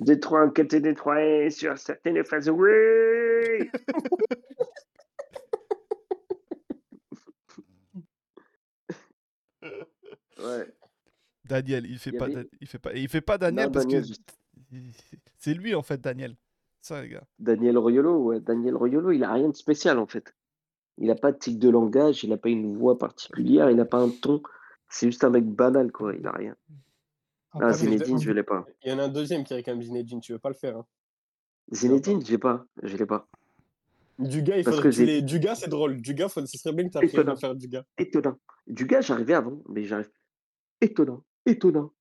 de 0.00 0.14
trois 0.14 0.42
en 0.44 0.50
quatre 0.50 0.74
de 0.76 0.92
trois 0.92 1.16
un 1.20 1.50
sur 1.50 1.78
certaines 1.78 2.24
phases, 2.24 2.50
ouais. 2.50 3.70
ouais. 10.38 10.77
Daniel, 11.48 11.86
il 11.86 11.98
fait 11.98 12.10
Il 12.10 12.18
pas, 12.18 12.24
avait- 12.26 12.34
Da- 12.34 12.44
il 12.60 12.66
fait 12.66 12.78
pas, 12.78 12.92
il 12.94 13.08
fait 13.08 13.20
pas 13.20 13.38
Daniel 13.38 13.66
Non, 13.66 13.72
parce 13.72 13.86
Daniel, 13.86 14.02
que 14.02 14.08
juste- 14.08 14.38
c'est 15.38 15.54
lui 15.54 15.74
en 15.74 15.82
fait 15.82 16.00
Daniel. 16.00 16.36
ça, 16.80 17.02
les 17.02 17.08
gars. 17.08 17.24
Daniel 17.38 17.78
Royolo, 17.78 18.22
ouais, 18.24 18.40
Daniel 18.40 18.76
Royolo, 18.76 19.10
il 19.12 19.24
a 19.24 19.32
rien 19.32 19.48
de 19.48 19.56
spécial 19.56 19.98
en 19.98 20.06
fait. 20.06 20.34
Il 20.98 21.06
n'a 21.06 21.14
pas 21.14 21.32
de 21.32 21.38
tic 21.38 21.58
de 21.58 21.68
langage, 21.68 22.24
il 22.24 22.30
n'a 22.30 22.36
pas 22.36 22.48
une 22.48 22.76
voix 22.76 22.98
particulière, 22.98 23.70
il 23.70 23.76
n'a 23.76 23.84
pas 23.84 23.98
un 24.00 24.10
ton. 24.10 24.42
C'est 24.88 25.06
juste 25.06 25.22
un 25.24 25.30
mec 25.30 25.44
banal, 25.46 25.92
quoi. 25.92 26.14
Il 26.14 26.22
n'a 26.22 26.32
rien. 26.32 26.56
Ah, 27.52 27.58
Après, 27.58 27.74
Zinedine, 27.74 28.20
je 28.20 28.30
l'ai 28.32 28.42
pas. 28.42 28.66
Il 28.84 28.90
y 28.90 28.92
en 28.92 28.98
a 28.98 29.04
un 29.04 29.08
deuxième 29.08 29.44
qui 29.44 29.54
est 29.54 29.62
comme 29.62 29.80
Zinedine, 29.82 30.20
tu 30.20 30.32
veux 30.32 30.38
pas 30.38 30.48
le 30.48 30.54
faire. 30.54 30.76
Hein. 30.78 30.86
Zinedine, 31.72 32.24
je 32.24 32.30
l'ai 32.32 32.38
pas. 32.38 32.64
Je 32.82 32.96
l'ai 32.96 33.06
pas. 33.06 33.28
Dugas, 34.18 34.56
il 34.56 34.64
faudrait 34.64 34.82
que 34.82 34.90
j'ai- 34.90 35.06
l'aies. 35.06 35.22
Dugas, 35.22 35.54
c'est 35.56 35.68
drôle. 35.70 36.00
Dugas, 36.00 36.28
faut... 36.28 36.44
ce 36.44 36.58
serait 36.58 36.72
bien 36.74 36.88
que 36.88 36.98
tu 36.98 37.04
Étonnant. 37.04 37.32
à 37.34 37.36
faire 37.36 37.54
Dugas. 37.54 37.84
Étonnant. 37.96 38.36
Du 38.66 38.84
gars, 38.86 39.00
j'arrivais 39.00 39.34
avant, 39.34 39.62
mais 39.68 39.84
j'arrive. 39.84 40.10
Étonnant, 40.80 41.22
étonnant, 41.48 41.92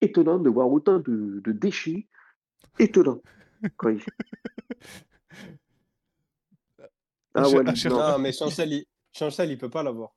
étonnant 0.00 0.38
de 0.38 0.50
voir 0.50 0.70
autant 0.70 0.98
de, 0.98 1.40
de 1.44 1.52
déchets. 1.52 2.06
Étonnant. 2.78 3.20
Quand 3.76 3.88
il- 3.90 4.00
Ah 7.34 7.48
ouais, 7.48 7.62
ah, 7.66 7.88
non, 7.88 7.98
Non, 8.12 8.18
mais 8.18 8.32
Chancel, 8.32 8.72
il... 8.72 8.84
Chancel, 9.12 9.50
il 9.50 9.58
peut 9.58 9.70
pas 9.70 9.82
l'avoir. 9.82 10.10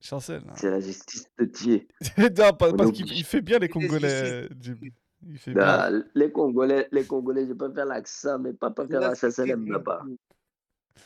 Chancel. 0.00 0.42
hein. 0.48 0.52
c'est 0.56 0.70
la 0.70 0.80
justice 0.80 1.24
de 1.38 1.44
Dieu. 1.44 1.86
non, 2.18 2.52
pas- 2.52 2.70
On 2.70 2.76
parce 2.76 2.92
qu'il 2.92 3.04
obligé. 3.04 3.14
il 3.20 3.24
fait 3.24 3.40
bien 3.40 3.58
les 3.58 3.68
Congolais, 3.68 4.48
Jim. 4.60 4.76
Il 5.26 5.38
fait 5.38 5.52
bien. 5.52 5.62
Ah, 5.64 5.90
les 6.14 6.30
Congolais, 6.32 6.88
les 6.92 7.04
Congolais, 7.04 7.46
je 7.46 7.52
peux 7.52 7.72
faire 7.72 7.86
l'accent, 7.86 8.38
mais 8.38 8.52
pas, 8.52 8.70
pas 8.70 8.86
faire 8.86 9.00
la 9.00 9.14
SSLM 9.14 9.66
là-bas. 9.70 10.04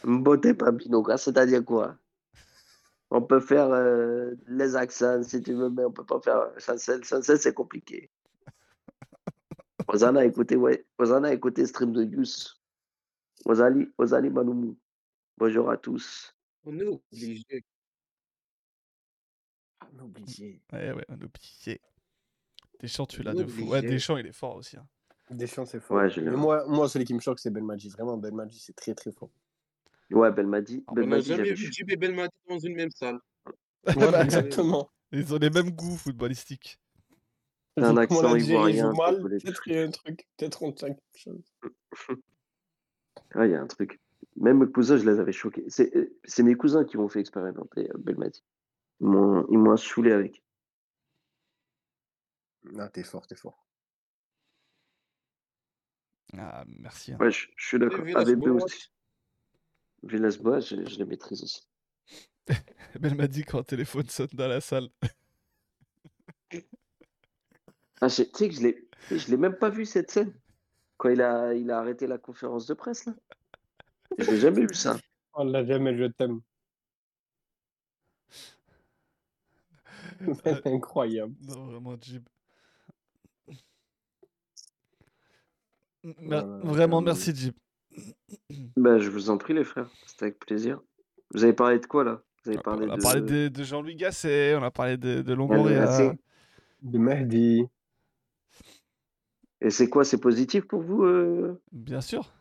Mbote 0.04 0.52
Pabinoka, 0.54 1.16
c'est-à-dire 1.16 1.64
quoi? 1.64 1.96
On 3.14 3.20
peut 3.20 3.40
faire 3.40 3.70
euh, 3.70 4.34
les 4.48 4.74
accents 4.74 5.22
si 5.22 5.42
tu 5.42 5.52
veux, 5.52 5.68
mais 5.68 5.84
on 5.84 5.92
peut 5.92 6.04
pas 6.06 6.18
faire 6.20 6.48
Chancel. 6.58 7.04
Chancel, 7.04 7.38
c'est 7.38 7.52
compliqué. 7.52 8.10
Ozana, 9.88 10.24
écoutez, 10.24 10.56
ouais. 10.56 10.86
Ozana, 10.96 11.30
écoutez 11.34 11.66
Stream 11.66 11.92
de 11.92 12.04
Yus. 12.04 12.54
Ozali, 13.44 13.86
Ozali 13.98 14.30
Manoumou. 14.30 14.78
Bonjour 15.36 15.70
à 15.70 15.76
tous. 15.76 16.34
On 16.64 16.78
est 16.78 16.84
obligé. 16.86 17.64
On 19.92 19.98
est 19.98 20.02
obligé. 20.02 20.62
Ouais, 20.72 20.92
ouais, 20.92 21.04
on 21.10 21.18
est 21.18 21.24
obligé. 21.24 21.80
Deschamps, 22.80 23.04
tu 23.06 23.22
l'as 23.22 23.34
de 23.34 23.44
fou. 23.44 23.64
Ouais. 23.68 23.82
Deschamps, 23.82 24.16
il 24.16 24.26
est 24.26 24.32
fort 24.32 24.56
aussi. 24.56 24.78
hein. 24.78 24.88
Deschamps, 25.30 25.66
c'est 25.66 25.80
fort. 25.80 25.98
Ouais, 25.98 26.20
moi, 26.30 26.64
moi, 26.66 26.88
celui 26.88 27.04
qui 27.04 27.12
me 27.12 27.20
choque, 27.20 27.40
c'est 27.40 27.50
Belmadi. 27.50 27.90
Vraiment, 27.90 28.16
Belmadi, 28.16 28.58
c'est 28.58 28.74
très, 28.74 28.94
très 28.94 29.12
fort. 29.12 29.30
Ouais, 30.12 30.30
Belmadi. 30.30 30.84
On 30.88 30.94
n'a 30.94 31.20
jamais 31.20 31.52
vu. 31.54 31.72
Jib 31.72 31.90
et 31.90 31.96
Belmadi 31.96 32.34
dans 32.48 32.58
une 32.58 32.74
même 32.76 32.90
salle. 32.90 33.18
Ouais, 33.86 34.10
Bah, 34.10 34.24
exactement. 34.24 34.90
Ils 35.12 35.34
ont 35.34 35.38
les 35.38 35.50
mêmes 35.50 35.70
goûts 35.70 35.96
footballistiques. 35.96 36.78
T'as 37.74 37.88
un 37.88 37.96
accent 37.96 38.36
ivoirien, 38.36 38.92
peut-être 38.92 39.62
il 39.66 39.72
y 39.74 39.78
a 39.78 39.82
un 39.84 39.90
truc. 39.90 40.26
Peut-être 40.36 40.62
on 40.62 40.72
tient 40.72 40.88
quelque 40.88 41.16
chose. 41.16 41.42
Ah, 43.34 43.46
il 43.46 43.52
y 43.52 43.54
a 43.54 43.62
un 43.62 43.66
truc. 43.66 43.98
Même 44.36 44.58
mes 44.58 44.70
cousins, 44.70 44.98
je 44.98 45.08
les 45.08 45.18
avais 45.18 45.32
choqués. 45.32 45.64
C'est 45.68 45.94
euh, 45.96 46.42
mes 46.42 46.54
cousins 46.54 46.84
qui 46.84 46.98
m'ont 46.98 47.08
fait 47.08 47.20
expérimenter 47.20 47.90
euh, 47.90 47.98
Belmadi. 47.98 48.42
Ils 49.00 49.06
m'ont 49.06 49.46
ils 49.50 49.58
m'ont 49.58 49.76
saoulé 49.76 50.12
avec. 50.12 50.42
Ah, 52.78 52.88
t'es 52.90 53.02
fort, 53.04 53.26
t'es 53.26 53.36
fort. 53.36 53.66
Ah, 56.36 56.64
merci. 56.66 57.12
hein. 57.12 57.18
Ouais, 57.20 57.30
je, 57.30 57.48
je 57.56 57.66
suis 57.66 57.78
d'accord. 57.78 58.04
AVB 58.14 58.46
aussi. 58.48 58.90
Villas-Boas, 60.02 60.60
je, 60.60 60.76
je 60.86 60.98
les 60.98 61.04
maîtrise 61.04 61.42
aussi. 61.42 61.62
Elle 63.02 63.14
m'a 63.14 63.28
dit 63.28 63.44
quand 63.44 63.58
le 63.58 63.64
téléphone 63.64 64.08
sonne 64.08 64.28
dans 64.32 64.48
la 64.48 64.60
salle. 64.60 64.88
Ah, 68.04 68.08
tu 68.08 68.24
sais 68.34 68.48
que 68.48 68.54
je 68.56 68.62
l'ai, 68.62 68.88
je 69.12 69.30
l'ai 69.30 69.36
même 69.36 69.54
pas 69.56 69.70
vu 69.70 69.86
cette 69.86 70.10
scène. 70.10 70.34
Quand 70.96 71.08
il 71.08 71.22
a, 71.22 71.54
il 71.54 71.70
a 71.70 71.78
arrêté 71.78 72.08
la 72.08 72.18
conférence 72.18 72.66
de 72.66 72.74
presse, 72.74 73.04
là. 73.06 73.14
Je 74.18 74.28
l'ai 74.28 74.40
jamais 74.40 74.62
vu 74.62 74.74
ça. 74.74 74.98
On 75.34 75.44
l'a 75.44 75.64
jamais, 75.64 75.96
je 75.96 76.06
t'aime. 76.06 76.40
C'est 80.44 80.66
incroyable. 80.66 81.32
Non, 81.42 81.66
vraiment, 81.66 81.96
Jib. 82.00 82.24
Mer- 86.02 86.44
Voilà, 86.44 86.64
Vraiment, 86.64 87.00
merci, 87.00 87.32
Jib. 87.34 87.54
Ben, 88.76 88.98
je 88.98 89.10
vous 89.10 89.30
en 89.30 89.38
prie, 89.38 89.54
les 89.54 89.64
frères. 89.64 89.90
C'était 90.06 90.24
avec 90.26 90.38
plaisir. 90.38 90.80
Vous 91.34 91.44
avez 91.44 91.52
parlé 91.52 91.78
de 91.78 91.86
quoi, 91.86 92.04
là? 92.04 92.22
Vous 92.44 92.50
avez 92.50 92.60
parlé 92.60 92.86
On 92.86 92.90
a 92.92 92.96
de... 92.96 93.02
parlé 93.02 93.20
de, 93.20 93.48
de 93.48 93.64
Jean-Louis 93.64 93.96
Gasset, 93.96 94.54
on 94.56 94.62
a 94.62 94.70
parlé 94.70 94.96
de, 94.96 95.22
de 95.22 95.28
Yann 95.30 95.38
Longoria. 95.38 96.14
De 96.82 96.98
Mehdi. 96.98 97.64
Et 99.60 99.70
c'est 99.70 99.88
quoi 99.88 100.04
C'est 100.04 100.18
positif 100.20 100.66
pour 100.66 100.82
vous, 100.82 101.04
euh, 101.04 101.62
Bien 101.70 102.00
sûr, 102.00 102.32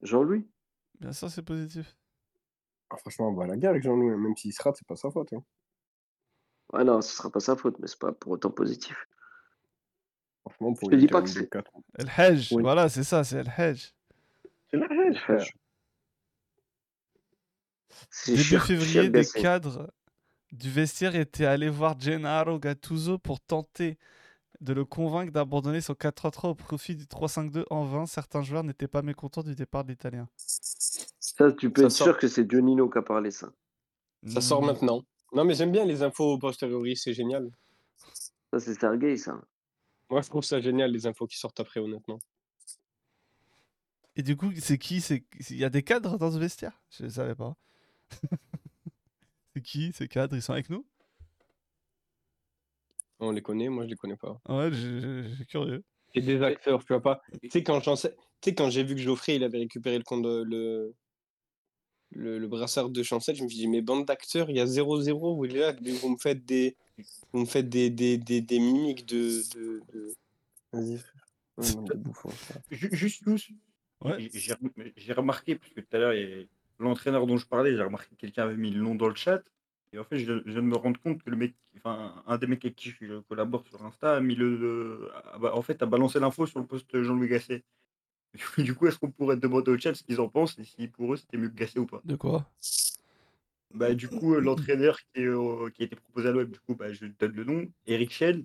Jean-Louis? 0.00 0.48
Bien 1.00 1.12
sûr, 1.12 1.28
c'est 1.30 1.42
positif. 1.42 1.94
Ah, 2.90 2.96
franchement, 2.96 3.28
on 3.28 3.34
va 3.34 3.44
à 3.44 3.46
la 3.48 3.56
guerre 3.56 3.70
avec 3.70 3.82
Jean-Louis. 3.82 4.10
hein. 4.10 4.16
Même 4.16 4.36
s'il 4.36 4.52
se 4.52 4.62
rate, 4.62 4.76
c'est 4.78 4.86
pas 4.86 4.96
sa 4.96 5.10
faute. 5.10 5.32
hein. 5.34 5.42
Ouais, 6.72 6.84
non, 6.84 7.02
ce 7.02 7.14
sera 7.14 7.30
pas 7.30 7.40
sa 7.40 7.56
faute, 7.56 7.78
mais 7.78 7.86
c'est 7.86 7.98
pas 7.98 8.12
pour 8.12 8.32
autant 8.32 8.50
positif. 8.50 8.96
Franchement, 10.42 10.72
pour 10.74 10.90
Je 10.90 10.96
te 10.96 11.00
dis 11.00 11.06
pas 11.08 11.20
que 11.22 11.28
c'est- 11.28 11.40
2-4. 11.42 11.70
El 11.98 12.08
Hajj, 12.16 12.52
Oui. 12.52 12.62
voilà, 12.62 12.88
c'est 12.88 13.04
ça, 13.04 13.22
c'est 13.24 13.36
El 13.38 13.52
Hajj. 13.54 13.92
C'est 14.72 14.78
la 14.78 14.86
haine, 14.86 15.14
frère. 15.14 15.44
C'est 18.10 18.32
Début 18.34 18.58
février, 18.58 19.10
des 19.10 19.24
cadres 19.26 19.92
du 20.50 20.70
vestiaire 20.70 21.14
étaient 21.14 21.44
allés 21.46 21.68
voir 21.68 21.98
Gennaro 21.98 22.58
Gattuso 22.58 23.18
pour 23.18 23.40
tenter 23.40 23.98
de 24.60 24.72
le 24.72 24.84
convaincre 24.84 25.32
d'abandonner 25.32 25.80
son 25.80 25.94
4-3-3 25.94 26.48
au 26.50 26.54
profit 26.54 26.94
du 26.94 27.04
3-5-2 27.06 27.64
en 27.70 27.84
vain. 27.84 28.06
Certains 28.06 28.42
joueurs 28.42 28.64
n'étaient 28.64 28.88
pas 28.88 29.02
mécontents 29.02 29.42
du 29.42 29.54
départ 29.54 29.84
de 29.84 29.90
l'Italien. 29.90 30.28
Ça, 30.36 31.52
tu 31.52 31.70
peux 31.70 31.82
Ça 31.82 31.86
être 31.86 31.92
sort- 31.92 32.06
sûr 32.08 32.18
que 32.18 32.28
c'est 32.28 32.44
Dionino 32.44 32.88
qui 32.88 32.98
a 32.98 33.02
parlé 33.02 33.30
ça. 33.30 33.52
Ça 34.26 34.40
sort 34.40 34.62
maintenant. 34.62 35.02
Non, 35.32 35.44
mais 35.44 35.54
j'aime 35.54 35.72
bien 35.72 35.84
les 35.84 36.02
infos 36.02 36.38
posteriori, 36.38 36.96
c'est 36.96 37.14
génial. 37.14 37.50
Ça, 38.52 38.60
c'est 38.60 38.74
Sergei, 38.74 39.16
ça. 39.16 39.40
Moi, 40.10 40.20
je 40.20 40.28
trouve 40.28 40.44
ça 40.44 40.60
génial, 40.60 40.92
les 40.92 41.06
infos 41.06 41.26
qui 41.26 41.38
sortent 41.38 41.58
après, 41.60 41.80
honnêtement. 41.80 42.18
Et 44.16 44.22
du 44.22 44.36
coup, 44.36 44.52
c'est 44.60 44.78
qui 44.78 45.00
c'est... 45.00 45.24
Il 45.50 45.56
y 45.56 45.64
a 45.64 45.70
des 45.70 45.82
cadres 45.82 46.18
dans 46.18 46.30
ce 46.30 46.38
vestiaire? 46.38 46.80
Je 46.90 47.04
ne 47.04 47.08
savais 47.08 47.34
pas. 47.34 47.56
c'est 49.54 49.62
qui 49.62 49.92
ces 49.92 50.08
cadres? 50.08 50.36
Ils 50.36 50.42
sont 50.42 50.52
avec 50.52 50.68
nous? 50.70 50.86
On 53.20 53.30
les 53.30 53.40
connaît, 53.42 53.68
moi, 53.68 53.84
je 53.84 53.90
les 53.90 53.96
connais 53.96 54.16
pas. 54.16 54.40
Ouais, 54.48 54.70
j'ai- 54.72 55.44
curieux. 55.46 55.84
Et 56.14 56.20
des 56.20 56.42
acteurs, 56.42 56.80
tu 56.80 56.88
vois 56.88 57.00
pas. 57.02 57.22
Tu 57.40 57.48
sais, 57.50 57.62
quand, 57.62 57.80
j'en 57.80 57.96
sais- 57.96 58.14
tu 58.40 58.50
sais, 58.50 58.54
quand 58.54 58.68
j'ai 58.68 58.82
vu 58.82 58.94
que 58.96 59.00
Geoffrey, 59.00 59.36
il 59.36 59.44
avait 59.44 59.58
récupéré 59.58 59.96
le, 59.96 60.04
compte 60.04 60.22
de- 60.22 60.42
le, 60.42 60.94
le, 62.10 62.38
le 62.38 62.48
brassard 62.48 62.90
de 62.90 63.02
Chancel, 63.02 63.36
je 63.36 63.44
me 63.44 63.48
suis 63.48 63.58
dit, 63.58 63.68
mais 63.68 63.80
bande 63.80 64.04
d'acteurs, 64.06 64.50
il 64.50 64.56
y 64.56 64.60
a 64.60 64.66
0-0, 64.66 65.36
vous, 65.36 65.44
là, 65.44 65.72
vous 66.02 66.08
me 66.10 66.18
faites 66.18 66.44
des, 66.44 66.76
vous 67.32 67.40
me 67.40 67.46
faites 67.46 67.68
des, 67.70 67.88
des, 67.88 68.18
des, 68.18 68.40
des 68.42 68.58
mimiques 68.58 69.06
de... 69.06 69.42
de, 69.54 69.80
de... 69.94 70.12
Vas-y, 70.72 70.98
frère. 70.98 72.34
Ju- 72.70 72.90
Juste, 72.92 73.22
tous, 73.24 73.50
Ouais. 74.04 74.20
j'ai- 74.20 74.30
j'ai 74.32 74.52
rem- 74.54 74.70
j'ai 74.96 75.12
remarqué, 75.12 75.56
parce 75.56 75.72
que 75.72 75.80
tout 75.80 75.96
à 75.96 75.98
l'heure, 75.98 76.14
il 76.14 76.20
y 76.28 76.42
a 76.42 76.44
l'entraîneur 76.78 77.26
dont 77.26 77.36
je 77.36 77.46
parlais, 77.46 77.76
j'ai 77.76 77.82
remarqué 77.82 78.14
que 78.14 78.20
quelqu'un 78.20 78.44
avait 78.44 78.56
mis 78.56 78.70
le 78.70 78.80
nom 78.82 78.94
dans 78.94 79.08
le 79.08 79.14
chat. 79.14 79.42
Et 79.92 79.98
en 79.98 80.04
fait, 80.04 80.18
je, 80.18 80.24
je 80.46 80.50
viens 80.52 80.62
de 80.62 80.66
me 80.66 80.76
rendre 80.76 80.98
compte 81.00 81.22
que 81.22 81.28
le 81.30 81.36
mec, 81.36 81.54
enfin, 81.76 82.22
un 82.26 82.38
des 82.38 82.46
mecs 82.46 82.64
avec 82.64 82.76
qui 82.76 82.90
je 83.00 83.20
collabore 83.20 83.66
sur 83.66 83.84
Insta 83.84 84.16
a 84.16 84.20
mis 84.20 84.34
le. 84.34 84.56
le- 84.56 85.10
a- 85.14 85.48
a- 85.48 85.54
en 85.54 85.62
fait, 85.62 85.82
a 85.82 85.86
balancé 85.86 86.18
l'info 86.18 86.46
sur 86.46 86.60
le 86.60 86.66
post 86.66 86.86
Jean-Louis 87.02 87.28
Gasset. 87.28 87.62
Du 88.66 88.74
coup, 88.74 88.86
est-ce 88.86 88.98
qu'on 88.98 89.10
pourrait 89.10 89.36
demander 89.36 89.70
au 89.70 89.78
chat 89.78 89.94
ce 89.94 90.02
qu'ils 90.02 90.20
en 90.20 90.28
pensent 90.28 90.58
et 90.58 90.64
si 90.64 90.88
pour 90.88 91.12
eux 91.12 91.16
c'était 91.16 91.36
mieux 91.36 91.50
que 91.50 91.54
Gasset 91.54 91.78
ou 91.78 91.86
pas? 91.86 92.00
De 92.04 92.16
quoi? 92.16 92.50
Bah, 93.74 93.94
du 93.94 94.08
coup, 94.08 94.34
euh, 94.34 94.40
l'entraîneur 94.40 94.98
qui, 95.00 95.22
est, 95.22 95.72
qui 95.72 95.82
a 95.82 95.84
été 95.86 95.96
proposé 95.96 96.28
à 96.28 96.32
l'OM, 96.32 96.50
du 96.50 96.58
coup, 96.60 96.74
bah, 96.74 96.92
je 96.92 97.06
donne 97.06 97.32
le 97.32 97.44
nom, 97.44 97.66
Eric 97.86 98.10
Schell. 98.12 98.44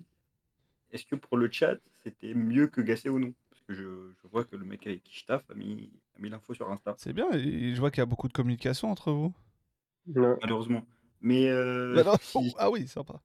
Est-ce 0.90 1.04
que 1.04 1.16
pour 1.16 1.36
le 1.36 1.50
chat, 1.50 1.76
c'était 2.02 2.34
mieux 2.34 2.66
que 2.66 2.80
Gasset 2.80 3.08
ou 3.10 3.18
non? 3.18 3.34
Je, 3.68 4.12
je 4.22 4.28
vois 4.28 4.44
que 4.44 4.56
le 4.56 4.64
mec 4.64 4.86
avec 4.86 5.02
qui 5.04 5.16
je 5.18 5.24
taffe 5.26 5.50
a 5.50 5.54
mis, 5.54 5.90
a 6.16 6.20
mis 6.20 6.28
l'info 6.30 6.54
sur 6.54 6.70
Insta, 6.70 6.94
C'est 6.98 7.12
bien, 7.12 7.30
et 7.32 7.74
je 7.74 7.80
vois 7.80 7.90
qu'il 7.90 8.00
y 8.00 8.02
a 8.02 8.06
beaucoup 8.06 8.28
de 8.28 8.32
communication 8.32 8.90
entre 8.90 9.12
vous. 9.12 9.32
Ouais. 10.06 10.38
malheureusement. 10.40 10.84
Mais 11.20 11.48
euh, 11.48 11.94
Bah 11.94 12.04
non, 12.04 12.16
si, 12.20 12.54
Ah 12.58 12.70
oui, 12.70 12.86
sympa. 12.88 13.20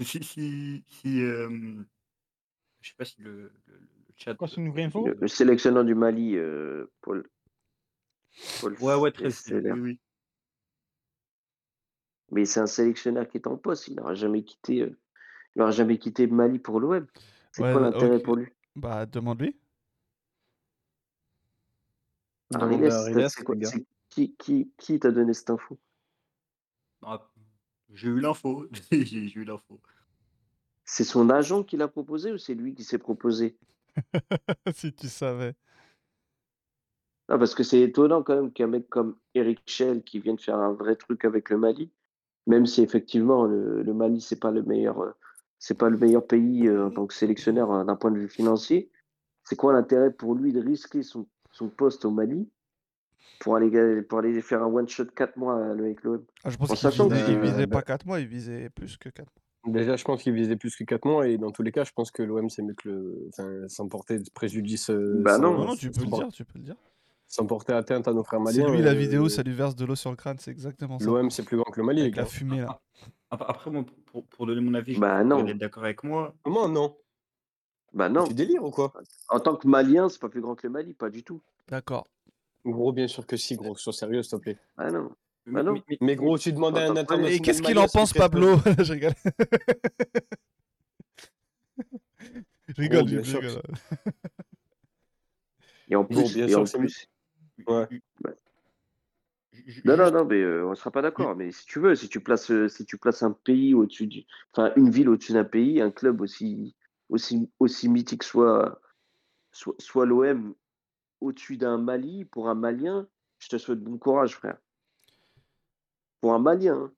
si, 0.00 0.22
si, 0.24 0.84
si, 0.88 1.20
euh, 1.22 1.48
je 2.80 2.88
sais 2.88 2.94
pas 2.96 3.04
si 3.04 3.20
le, 3.20 3.52
le, 3.66 3.74
le 3.80 4.14
chat. 4.16 4.34
Quoi, 4.34 4.48
c'est 4.48 4.56
une 4.60 4.70
vraie 4.70 4.84
info 4.84 5.06
Le, 5.06 5.14
le 5.20 5.28
sélectionneur 5.28 5.84
du 5.84 5.94
Mali, 5.94 6.36
euh, 6.36 6.86
Paul. 7.02 7.28
Paul 8.60 8.76
Ouais, 8.80 8.94
ouais, 8.94 9.10
très 9.12 9.28
oui, 9.52 9.80
oui. 9.80 10.00
Mais 12.30 12.44
c'est 12.46 12.60
un 12.60 12.66
sélectionneur 12.66 13.28
qui 13.28 13.36
est 13.38 13.46
en 13.46 13.56
poste. 13.56 13.88
Il 13.88 13.96
n'aura 13.96 14.14
jamais 14.14 14.42
quitté, 14.42 14.82
euh, 14.82 14.98
il 15.56 15.60
n'aura 15.60 15.70
jamais 15.72 15.98
quitté 15.98 16.26
Mali 16.26 16.58
pour 16.58 16.80
l'OM. 16.80 17.06
C'est 17.52 17.64
Ouais, 17.64 17.72
quoi 17.72 17.80
l'intérêt 17.82 18.20
pour 18.20 18.36
lui? 18.36 18.48
Bah, 18.78 19.06
demande-lui. 19.06 19.56
Demandez 22.50 22.74
Ariles, 22.74 22.84
à 22.86 22.90
c'est- 22.90 23.10
Ariles, 23.12 23.30
c'est 23.30 23.44
quoi 23.44 23.54
les 23.56 23.60
gars. 23.62 23.70
c'est- 23.70 23.86
Qui, 24.10 24.34
qui, 24.36 24.72
qui 24.78 24.98
t'a 24.98 25.10
donné 25.10 25.34
cette 25.34 25.50
info? 25.50 25.78
Ah, 27.02 27.28
j'ai 27.92 28.08
eu 28.08 28.20
l'info, 28.20 28.66
j'ai 28.92 29.04
j'ai 29.28 29.40
eu 29.40 29.44
l'info. 29.44 29.80
C'est 30.84 31.04
son 31.04 31.28
agent 31.28 31.62
qui 31.62 31.76
l'a 31.76 31.88
proposé 31.88 32.32
ou 32.32 32.38
c'est 32.38 32.54
lui 32.54 32.74
qui 32.74 32.84
s'est 32.84 32.98
proposé? 32.98 33.56
Si 34.74 34.92
tu 34.92 35.08
savais. 35.08 35.54
Non, 37.28 37.38
parce 37.38 37.54
que 37.54 37.62
c'est 37.62 37.80
étonnant 37.82 38.22
quand 38.22 38.34
même 38.36 38.52
qu'un 38.52 38.68
mec 38.68 38.88
comme 38.88 39.16
Eric 39.34 39.60
Schell 39.66 40.02
qui 40.02 40.18
vient 40.20 40.34
de 40.34 40.40
faire 40.40 40.56
un 40.56 40.72
vrai 40.72 40.96
truc 40.96 41.24
avec 41.26 41.50
le 41.50 41.58
Mali, 41.58 41.90
même 42.46 42.64
si 42.64 42.80
effectivement 42.80 43.44
le, 43.44 43.82
le 43.82 43.92
Mali 43.94 44.20
c'est 44.22 44.40
pas 44.40 44.50
le 44.50 44.62
meilleur, 44.62 45.00
euh, 45.02 45.12
c'est 45.58 45.76
pas 45.78 45.88
le 45.90 45.96
meilleur 45.98 46.26
pays 46.26 46.66
euh, 46.68 46.86
en 46.86 46.90
tant 46.90 47.06
que 47.06 47.14
sélectionneur 47.14 47.70
hein, 47.70 47.84
d'un 47.84 47.96
point 47.96 48.10
de 48.10 48.18
vue 48.18 48.28
financier. 48.28 48.90
C'est 49.44 49.56
quoi 49.56 49.72
l'intérêt 49.72 50.10
pour 50.12 50.34
lui 50.34 50.52
de 50.52 50.60
risquer 50.60 51.02
son, 51.02 51.26
son 51.52 51.68
poste 51.68 52.04
au 52.04 52.10
Mali 52.10 52.48
pour 53.40 53.56
aller, 53.56 54.02
pour 54.02 54.18
aller 54.18 54.40
faire 54.42 54.62
un 54.62 54.66
one 54.66 54.88
shot 54.88 55.06
4 55.14 55.36
mois 55.36 55.64
avec 55.66 56.02
l'OM 56.02 56.24
Ah, 56.44 56.50
je 56.50 56.56
pense 56.56 56.70
En 56.70 56.74
qu'il 56.74 56.90
que 56.90 57.14
visait, 57.14 57.32
il 57.32 57.38
Euh, 57.38 57.40
visait 57.42 57.66
bah, 57.66 57.78
pas 57.78 57.82
4 57.82 58.06
mois, 58.06 58.20
il 58.20 58.26
visait 58.26 58.68
plus 58.70 58.96
que 58.96 59.08
4 59.08 59.26
mois. 59.26 59.72
Déjà, 59.72 59.96
je 59.96 60.04
pense 60.04 60.22
qu'il 60.22 60.32
visait 60.32 60.56
plus 60.56 60.74
que 60.76 60.84
4 60.84 61.04
mois 61.06 61.26
et 61.28 61.36
dans 61.38 61.50
tous 61.50 61.62
les 61.62 61.72
cas, 61.72 61.84
je 61.84 61.92
pense 61.92 62.10
que 62.10 62.22
l'OM 62.22 62.48
c'est 62.50 62.62
mieux 62.62 62.74
que 62.74 62.88
le. 62.88 63.28
Enfin, 63.28 63.48
sans 63.68 63.88
porter 63.88 64.18
de 64.18 64.30
préjudice, 64.30 64.90
euh, 64.90 65.20
Bah 65.22 65.36
sans, 65.36 65.40
non. 65.42 65.76
Tu 65.76 65.90
peux 65.90 66.00
sans 66.00 66.10
le 66.10 66.16
dire, 66.24 66.28
tu 66.32 66.44
peux 66.44 66.58
le 66.58 66.64
dire. 66.64 66.76
sans 67.26 67.46
porter 67.46 67.72
atteinte 67.72 68.06
à 68.08 68.12
nos 68.12 68.22
frères 68.24 68.40
C'est 68.46 68.60
maliens. 68.62 68.74
lui 68.74 68.82
la 68.82 68.94
vidéo, 68.94 69.26
euh, 69.26 69.28
ça 69.28 69.42
lui 69.42 69.52
verse 69.52 69.76
de 69.76 69.84
l'eau 69.84 69.94
sur 69.96 70.10
le 70.10 70.16
crâne, 70.16 70.38
c'est 70.38 70.50
exactement 70.50 70.98
ça. 70.98 71.06
L'OM 71.06 71.30
c'est 71.30 71.44
plus 71.44 71.56
grand 71.56 71.70
que 71.70 71.80
le 71.80 71.86
Mali, 71.86 71.98
les 71.98 72.02
Avec 72.04 72.16
la 72.16 72.22
gars. 72.22 72.28
fumée 72.28 72.60
là. 72.60 72.80
Ap- 73.30 73.44
Après, 73.46 73.70
moi, 73.70 73.84
pour, 74.06 74.24
pour 74.26 74.46
donner 74.46 74.60
mon 74.60 74.74
avis, 74.74 74.94
je 74.94 75.00
Bah 75.00 75.18
que 75.18 75.22
vous 75.24 75.28
non. 75.28 75.38
allez 75.40 75.50
être 75.52 75.58
d'accord 75.58 75.84
avec 75.84 76.02
moi. 76.02 76.34
Comment 76.42 76.68
non? 76.68 76.96
Bah 77.92 78.08
Tu 78.08 78.14
non. 78.14 78.26
délires 78.28 78.64
ou 78.64 78.70
quoi? 78.70 78.92
En 79.28 79.40
tant 79.40 79.56
que 79.56 79.66
Malien, 79.66 80.08
c'est 80.08 80.20
pas 80.20 80.28
plus 80.28 80.40
grand 80.40 80.54
que 80.54 80.66
le 80.66 80.72
Mali, 80.72 80.94
pas 80.94 81.10
du 81.10 81.22
tout. 81.22 81.40
D'accord. 81.68 82.06
Gros, 82.64 82.92
bien 82.92 83.08
sûr 83.08 83.26
que 83.26 83.36
si, 83.36 83.56
gros, 83.56 83.76
sois 83.76 83.92
sérieux, 83.92 84.22
s'il 84.22 84.38
te 84.38 84.42
plaît. 84.42 84.58
Ah 84.76 84.90
non. 84.90 85.10
Mais, 85.46 85.52
Bah 85.54 85.62
non. 85.62 85.72
mais- 85.74 85.82
mais- 85.88 85.98
Mais 86.00 86.16
gros, 86.16 86.38
tu 86.38 86.52
demandais 86.52 86.80
à 86.80 86.84
un 86.84 86.96
Attends, 86.96 86.96
Et 86.96 87.00
international 87.00 87.40
qu'est-ce 87.42 87.62
qu'il 87.62 87.74
malien 87.74 87.84
en 87.84 87.86
ce 87.88 87.92
qu'il 87.92 88.00
pense, 88.00 88.12
Pablo? 88.12 88.56
Je 88.84 88.92
rigole. 88.92 89.14
Je 92.68 92.74
rigole, 92.82 93.04
bien 93.04 93.22
je 93.22 93.30
sûr 93.30 93.40
que 93.40 93.46
rigole. 93.46 93.62
Et 95.90 95.96
en 95.96 96.02
Bon, 96.02 96.06
plus, 96.08 96.34
bien 96.34 96.46
et 96.46 96.50
sûr 96.50 96.60
en 96.60 96.64
que 96.64 96.68
c'est 96.70 96.78
plus, 96.78 97.08
Ouais. 97.66 97.86
Non, 99.84 99.96
non, 99.96 100.10
non, 100.10 100.24
mais 100.24 100.40
euh, 100.40 100.66
on 100.66 100.74
sera 100.74 100.90
pas 100.90 101.02
d'accord. 101.02 101.36
Mais 101.36 101.52
si 101.52 101.66
tu 101.66 101.78
veux, 101.78 101.94
si 101.94 102.08
tu 102.08 102.20
places, 102.20 102.50
euh, 102.50 102.68
si 102.68 102.86
tu 102.86 102.96
places 102.96 103.22
un 103.22 103.32
pays 103.32 103.74
au-dessus 103.74 104.06
du, 104.06 104.24
enfin 104.52 104.72
une 104.76 104.90
ville 104.90 105.08
au-dessus 105.10 105.32
d'un 105.34 105.44
pays, 105.44 105.80
un 105.80 105.90
club 105.90 106.20
aussi, 106.22 106.74
aussi, 107.10 107.50
aussi 107.60 107.88
mythique 107.88 108.22
soit, 108.22 108.80
soit, 109.52 109.74
soit 109.78 110.06
l'OM 110.06 110.54
au-dessus 111.20 111.56
d'un 111.58 111.76
Mali, 111.78 112.24
pour 112.24 112.48
un 112.48 112.54
Malien, 112.54 113.06
je 113.38 113.48
te 113.48 113.58
souhaite 113.58 113.80
bon 113.80 113.98
courage, 113.98 114.34
frère. 114.36 114.56
Pour 116.20 116.32
un 116.34 116.38
Malien, 116.38 116.74
hein. 116.76 116.92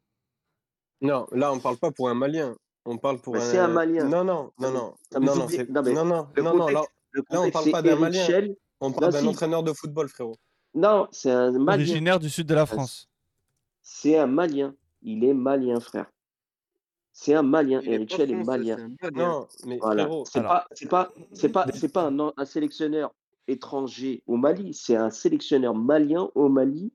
Non, 1.03 1.27
là, 1.33 1.53
on 1.53 1.59
parle 1.59 1.79
pas 1.79 1.91
pour 1.91 2.09
un 2.11 2.15
Malien. 2.15 2.55
On 2.85 2.99
parle 2.99 3.19
pour 3.21 3.33
Bah, 3.33 3.41
un. 3.41 3.43
c'est 3.51 3.59
un 3.59 3.69
Malien. 3.69 4.05
Non, 4.05 4.23
non, 4.23 4.53
non, 4.59 4.69
Non, 4.71 4.71
non. 4.71 4.95
non, 6.37 6.69
là, 6.69 6.83
on 7.17 7.23
contexte, 7.23 7.53
parle 7.53 7.71
pas 7.71 7.83
d'un 7.83 7.97
Malien. 7.97 8.25
Schell. 8.27 8.57
On 8.81 8.93
parle 8.93 9.13
d'un 9.13 9.21
si. 9.21 9.27
entraîneur 9.27 9.63
de 9.63 9.73
football, 9.73 10.09
frérot. 10.09 10.37
Non, 10.75 11.09
c'est 11.11 11.31
un 11.31 11.51
Malien. 11.53 11.83
Originaire 11.85 12.19
du 12.21 12.31
sud 12.31 12.47
de 12.47 12.55
la 12.55 12.67
France. 12.67 13.09
C'est 13.83 14.17
un 14.19 14.27
Malien. 14.27 14.75
Il 15.03 15.25
est 15.25 15.35
malien, 15.35 15.81
frère. 15.81 16.11
C'est 17.13 17.35
un 17.35 17.43
Malien. 17.43 17.81
Il 17.83 17.89
est 17.91 17.95
Eric 17.95 18.15
Schell 18.15 18.31
est 18.31 18.45
malien. 18.45 18.77
c'est. 19.03 19.11
Non, 19.15 19.47
mais 19.67 19.79
Voilà. 19.79 20.09
C'est 20.27 20.39
Alors- 20.39 20.51
pas, 20.53 20.67
c'est 20.73 20.89
pas, 20.89 21.13
c'est 21.33 21.49
pas, 21.49 21.67
c'est 21.75 21.93
pas 21.93 22.07
un, 22.09 22.33
un 22.37 22.45
sélectionneur 22.45 23.13
étranger 23.49 24.23
au 24.27 24.37
Mali. 24.37 24.75
C'est 24.75 24.95
un 24.97 25.11
sélectionneur 25.11 25.75
malien 25.75 26.31
au 26.35 26.49
Mali 26.49 26.93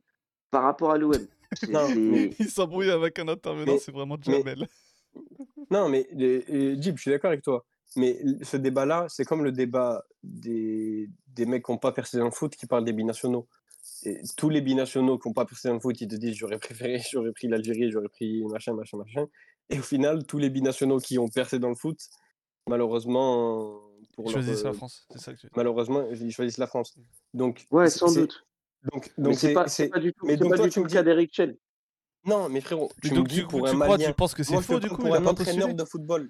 par 0.51 0.63
rapport 0.63 0.91
à 0.91 0.97
l'OM. 0.97 1.13
Il 2.39 2.49
s'embrouille 2.49 2.91
avec 2.91 3.19
un 3.19 3.27
intervenant, 3.27 3.73
Mais- 3.73 3.79
c'est 3.79 3.91
vraiment 3.91 4.17
mais- 4.27 4.33
Jamel. 4.37 4.67
Non, 5.71 5.89
mais 5.89 6.07
les- 6.11 6.43
les- 6.47 6.81
Jib, 6.81 6.95
je 6.97 7.01
suis 7.01 7.11
d'accord 7.11 7.29
avec 7.29 7.41
toi. 7.41 7.65
Mais 7.95 8.19
ce 8.43 8.57
débat-là, 8.57 9.07
c'est 9.09 9.25
comme 9.25 9.43
le 9.43 9.51
débat 9.51 10.05
des, 10.23 11.09
des 11.27 11.45
mecs 11.45 11.65
qui 11.65 11.71
n'ont 11.71 11.77
pas 11.77 11.91
percé 11.91 12.17
dans 12.19 12.25
le 12.25 12.31
foot 12.31 12.55
qui 12.55 12.65
parlent 12.67 12.83
des 12.85 12.93
binationaux. 12.93 13.47
Et 14.05 14.21
tous 14.37 14.49
les 14.49 14.61
binationaux 14.61 15.17
qui 15.17 15.27
n'ont 15.27 15.33
pas 15.33 15.45
percé 15.45 15.67
dans 15.67 15.73
le 15.75 15.79
foot, 15.79 15.99
ils 15.99 16.07
te 16.07 16.15
disent 16.15 16.35
j'aurais 16.35 16.59
préféré, 16.59 16.99
j'aurais 17.11 17.31
pris 17.31 17.47
l'Algérie, 17.47 17.91
j'aurais 17.91 18.09
pris 18.09 18.43
machin, 18.45 18.73
machin, 18.73 18.97
machin. 18.97 19.25
Et 19.69 19.79
au 19.79 19.83
final, 19.83 20.25
tous 20.25 20.37
les 20.37 20.49
binationaux 20.49 20.99
qui 20.99 21.17
ont 21.17 21.27
percé 21.27 21.57
dans 21.59 21.69
le 21.69 21.75
foot, 21.75 21.99
malheureusement, 22.69 23.81
pour 24.13 24.25
Ils 24.29 24.33
leur, 24.33 24.43
choisissent 24.43 24.63
la 24.63 24.69
euh, 24.69 24.73
France, 24.73 25.05
c'est 25.11 25.19
ça 25.19 25.33
que 25.33 25.39
tu 25.39 25.47
malheureusement, 25.55 26.07
ils 26.11 26.31
choisissent 26.31 26.57
la 26.59 26.67
France. 26.67 26.95
Donc, 27.33 27.65
ouais, 27.71 27.89
sans 27.89 28.13
doute. 28.13 28.45
Donc, 28.93 29.11
Mais 29.17 29.23
donc 29.23 29.35
c'est 29.35 29.53
pas, 29.53 29.65
pas 29.65 29.99
du 29.99 30.13
tout, 30.13 30.25
mais 30.27 30.37
donc 30.37 30.51
pas 30.51 30.57
toi, 30.57 30.65
du 30.65 30.71
tu 30.71 30.75
tout 30.75 30.81
me 30.81 30.85
le 30.85 30.91
cas 30.91 31.01
dis, 31.01 31.05
d'Eric 31.05 31.33
Schell. 31.33 31.57
non, 32.25 32.49
mais 32.49 32.61
frérot, 32.61 32.91
tu 33.01 33.11
me 33.11 33.15
donc, 33.15 33.27
dis 33.27 33.37
du 33.37 33.43
coup, 33.47 33.57
pour 33.57 33.67
un 33.67 33.71
tu 33.71 33.79
crois, 33.79 33.97
Malien, 33.97 34.09
tu 34.09 34.13
penses 34.13 34.35
que 34.35 34.43
c'est 34.43 34.61
faux 34.61 34.79
du 34.79 34.89
coup 34.89 34.97
pour 35.01 35.15
un 35.15 35.25
entraîneur 35.25 35.73
de 35.73 35.83
football. 35.85 36.29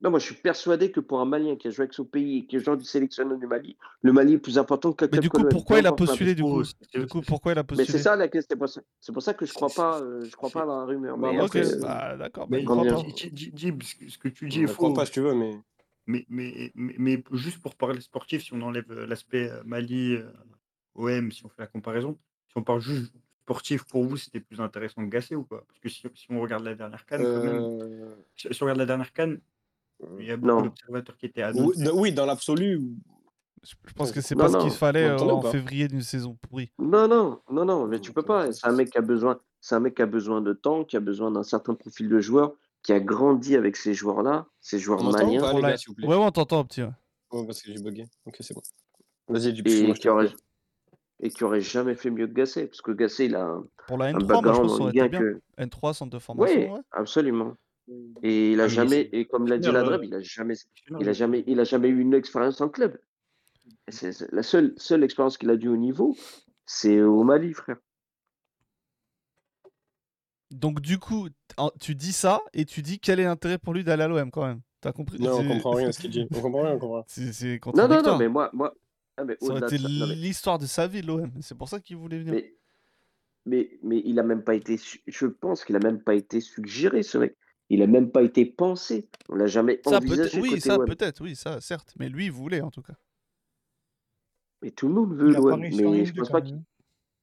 Non, 0.00 0.10
moi, 0.10 0.20
je 0.20 0.26
suis 0.26 0.34
persuadé 0.36 0.92
que 0.92 1.00
pour 1.00 1.20
un 1.20 1.24
Malien 1.24 1.56
qui 1.56 1.66
a 1.66 1.70
joué 1.70 1.82
avec 1.84 1.92
son 1.94 2.04
pays 2.04 2.38
et 2.38 2.46
qui 2.46 2.54
est 2.56 2.60
joueur 2.60 2.76
du 2.76 2.84
sélectionneur 2.84 3.36
du 3.36 3.46
Mali, 3.48 3.76
le 4.02 4.12
Mali 4.12 4.34
est 4.34 4.38
plus 4.38 4.56
important 4.56 4.92
qu'un 4.92 5.08
Mais 5.10 5.18
du 5.18 5.28
coup, 5.28 5.42
que 5.42 5.48
pourquoi 5.48 5.80
il 5.80 5.86
a 5.86 5.92
postulé 5.92 6.34
du 6.36 6.42
coup 6.44 6.62
c'est- 6.62 6.98
Du 7.00 7.06
coup, 7.06 7.20
pourquoi 7.20 7.52
il 7.52 7.58
a 7.58 7.62
Mais 7.62 7.66
c'est 7.78 7.78
postulé 7.78 8.02
ça 8.04 8.14
la 8.16 8.28
question. 8.28 8.56
C'est 9.00 9.12
pour 9.12 9.22
ça, 9.22 9.34
que 9.34 9.44
je 9.44 9.52
crois 9.52 9.68
pas, 9.70 10.00
euh, 10.00 10.24
je 10.24 10.36
crois 10.36 10.50
pas 10.50 10.62
à 10.62 10.66
la 10.66 10.84
rumeur. 10.84 11.18
Mais 11.18 11.40
Ok, 11.40 11.58
bah 11.80 12.16
d'accord, 12.16 12.46
Mais 12.48 12.60
ce 12.64 12.64
que- 14.18 14.18
que 14.22 14.28
tu 14.28 14.48
dis 14.48 14.56
Je 14.58 14.62
est 14.62 14.66
ne 14.66 14.72
crois 14.72 14.88
faux. 14.90 14.94
pas 14.94 15.06
si 15.06 15.12
tu 15.12 15.20
veux, 15.20 15.34
mais 15.34 15.58
Mais, 16.06 16.24
mais, 16.30 16.72
mais, 16.74 16.94
mais 16.96 17.24
juste 17.32 17.60
pour 17.60 17.74
parler 17.74 18.00
sportif, 18.00 18.42
si 18.42 18.54
on 18.54 18.62
enlève 18.62 18.90
euh, 18.90 19.06
l'aspect 19.06 19.50
euh, 19.50 19.62
Mali, 19.66 20.16
OM, 20.94 21.30
si 21.32 21.44
on 21.44 21.48
fait 21.50 21.60
la 21.62 21.66
comparaison, 21.66 22.18
si 22.48 22.56
on 22.56 22.62
parle 22.62 22.80
juste 22.80 23.12
sportif, 23.42 23.84
pour 23.84 24.04
vous, 24.04 24.16
c'était 24.16 24.40
plus 24.40 24.58
intéressant 24.60 25.04
que 25.04 25.10
Gasset 25.10 25.34
ou 25.34 25.42
pas 25.44 25.62
Parce 25.68 25.78
que 25.80 25.88
si, 25.90 26.06
si 26.14 26.26
on 26.30 26.40
regarde 26.40 26.64
la 26.64 26.74
dernière 26.74 27.04
canne, 27.04 27.24
quand 27.26 27.42
même, 27.42 27.78
si, 28.36 28.48
si 28.50 28.62
on 28.62 28.66
regarde 28.66 28.78
la 28.78 28.86
dernière 28.86 29.12
canne, 29.12 29.38
il 30.18 30.26
y 30.26 30.30
a 30.30 30.36
beaucoup 30.36 30.62
d'observateurs 30.62 31.16
qui 31.16 31.26
étaient 31.26 31.42
oui, 31.42 31.48
annoncés. 31.60 31.84
de- 31.84 31.90
oui, 31.90 32.12
dans 32.12 32.26
l'absolu, 32.26 32.80
Je 33.64 33.74
je 33.86 33.92
pense 33.92 34.12
que 34.12 34.20
c'est 34.20 34.36
Non, 34.36 34.44
pas 34.44 34.48
ce 34.52 34.56
qu'il 34.58 34.70
fallait 34.70 35.04
euh, 35.04 35.18
en 35.18 35.40
pas 35.40 35.50
février 35.50 35.88
d'une 35.88 36.02
saison 36.02 36.38
pourrie. 36.48 36.70
Non, 36.78 37.08
non, 37.08 37.40
non, 37.50 37.64
non, 37.64 37.86
mais 37.86 38.00
tu 38.00 38.12
peux 38.12 38.22
pas. 38.22 38.52
C'est 38.52 38.66
un 38.68 38.72
mec 38.72 38.90
qui 38.90 38.98
a 38.98 39.02
besoin, 39.02 39.40
c'est 39.60 39.74
un 39.74 39.80
mec 39.80 39.96
qui 39.96 40.02
a 40.02 40.06
besoin 40.06 40.40
de 40.40 40.52
temps, 40.52 40.84
qui 40.84 40.96
a 40.96 41.00
besoin 41.00 41.30
d'un 41.32 41.42
certain 41.42 41.74
profil 41.74 42.08
de 42.08 42.20
joueur, 42.20 42.54
qui 42.82 42.92
a 42.92 43.00
grandi 43.00 43.56
avec 43.56 43.76
ces 43.76 43.94
joueurs-là, 43.94 44.46
ces 44.60 44.78
joueurs 44.78 45.02
maliens, 45.02 45.40
pas, 45.40 45.60
gars, 45.60 45.76
s'il 45.76 45.88
vous 45.88 45.94
plaît? 45.96 46.06
Ouais, 46.06 46.14
ouais, 46.16 46.24
on 46.24 46.30
t'entend, 46.30 46.64
petit. 46.64 46.82
ouais. 46.82 46.90
Parce 47.46 47.62
que 47.62 47.72
j'ai 47.72 47.82
bugué. 47.82 48.04
Ok, 48.26 48.36
c'est 48.40 48.54
bon. 48.54 48.62
Vas-y, 49.28 49.52
du 49.52 49.62
et 49.66 49.92
qui 49.94 50.08
aurait, 50.08 50.30
et 51.20 51.28
qui 51.30 51.44
aurait 51.44 51.60
jamais 51.60 51.94
fait 51.96 52.10
mieux 52.10 52.26
que 52.26 52.32
Gasset, 52.32 52.66
parce 52.68 52.80
que 52.80 52.92
Gasset, 52.92 53.26
il 53.26 53.34
a 53.34 53.44
un, 53.44 53.64
Pour 53.86 53.98
la 53.98 54.06
un 54.06 54.18
N3, 54.18 54.42
moi 54.42 54.52
je 54.54 54.60
pense 54.60 54.72
en 54.72 54.84
aurait 54.84 54.92
Ligue 54.92 55.00
1 55.00 55.04
été 55.06 55.08
bien. 55.10 55.20
que. 55.20 55.40
N3, 55.58 55.92
centre 55.94 56.10
de 56.12 56.18
formation, 56.18 56.60
Oui, 56.60 56.66
ouais. 56.66 56.80
absolument. 56.92 57.54
Et 58.22 58.52
il 58.52 58.60
a 58.60 58.64
Ah, 58.64 58.66
mais 58.66 58.74
jamais, 58.74 59.08
et 59.12 59.26
comme 59.26 59.46
l'a 59.46 59.58
dit 59.58 59.70
Ladreb, 59.70 60.02
euh, 60.02 60.06
il 60.06 60.14
a 60.14 60.20
jamais, 60.20 60.54
il 60.88 60.94
a 60.96 60.98
lui. 60.98 61.14
jamais, 61.14 61.44
il 61.46 61.60
a 61.60 61.64
jamais 61.64 61.88
eu 61.88 62.00
une 62.00 62.14
expérience 62.14 62.60
en 62.60 62.68
club. 62.68 62.98
Et 63.86 63.92
c'est- 63.92 64.12
c'est 64.12 64.30
la 64.32 64.42
seule, 64.42 64.74
seule 64.76 65.04
expérience 65.04 65.38
qu'il 65.38 65.50
a 65.50 65.56
du 65.56 65.68
haut 65.68 65.76
niveau, 65.76 66.16
c'est 66.66 67.00
au 67.00 67.22
Mali, 67.22 67.54
frère. 67.54 67.76
Donc 70.50 70.80
du 70.80 70.98
coup, 70.98 71.28
tu 71.80 71.94
dis 71.94 72.12
ça 72.12 72.40
et 72.54 72.64
tu 72.64 72.82
dis 72.82 72.98
quel 72.98 73.20
est 73.20 73.24
l'intérêt 73.24 73.58
pour 73.58 73.74
lui 73.74 73.84
d'aller 73.84 74.04
à 74.04 74.08
l'OM 74.08 74.30
quand 74.30 74.46
même. 74.46 74.60
T'as 74.80 74.92
compris? 74.92 75.18
Non, 75.20 75.40
on 75.40 75.44
comprend 75.48 75.74
rien 75.74 75.88
à 75.88 75.92
ce 75.92 75.98
qu'il 76.00 76.10
dit. 76.10 76.26
On 76.30 76.40
comprend 76.40 76.62
rien, 76.62 76.74
on 76.74 76.78
comprend 76.78 76.94
rien. 76.96 77.04
C'est 77.06 77.32
c'est 77.32 77.60
Non, 77.74 77.88
non, 77.88 78.02
non, 78.02 78.18
mais 78.18 78.28
moi, 78.28 78.50
moi, 78.52 78.74
ah, 79.16 79.24
mais 79.24 79.36
Ça 79.40 79.46
aurait 79.50 79.58
été 79.60 79.78
l'histoire 79.78 80.58
de 80.58 80.66
sa 80.66 80.86
vie, 80.86 81.02
l'OM. 81.02 81.30
C'est 81.40 81.56
pour 81.56 81.68
ça 81.68 81.80
qu'il 81.80 81.96
voulait 81.96 82.18
venir. 82.18 82.32
Mais, 82.34 82.54
mais, 83.44 83.70
mais 83.82 84.02
il 84.04 84.18
a 84.18 84.22
même 84.22 84.42
pas 84.42 84.54
été, 84.54 84.76
su- 84.76 85.02
je 85.06 85.26
pense 85.26 85.64
qu'il 85.64 85.76
a 85.76 85.80
même 85.80 86.02
pas 86.02 86.14
été 86.14 86.40
suggéré, 86.40 87.02
ce 87.02 87.18
mec. 87.18 87.36
Il 87.70 87.82
a 87.82 87.86
même 87.86 88.10
pas 88.10 88.22
été 88.22 88.46
pensé. 88.46 89.08
On 89.28 89.34
l'a 89.34 89.46
jamais 89.46 89.80
Ça 89.84 89.98
envisagé 89.98 90.40
oui, 90.40 90.50
côté 90.50 90.60
ça 90.60 90.78
peut-être, 90.78 91.20
oui, 91.20 91.36
ça 91.36 91.60
certes. 91.60 91.94
Mais 91.98 92.08
lui, 92.08 92.26
il 92.26 92.32
voulait 92.32 92.62
en 92.62 92.70
tout 92.70 92.82
cas. 92.82 92.94
Mais 94.62 94.70
tout 94.70 94.88
le 94.88 94.94
monde 94.94 95.14
veut 95.14 95.30
Il 95.30 95.36
a 95.36 95.40
pas 95.40 95.50
l'OM. 95.50 95.60
Mais 95.60 96.04
je 96.04 96.14
pense 96.14 96.30
pas 96.30 96.40
qu'il. 96.40 96.60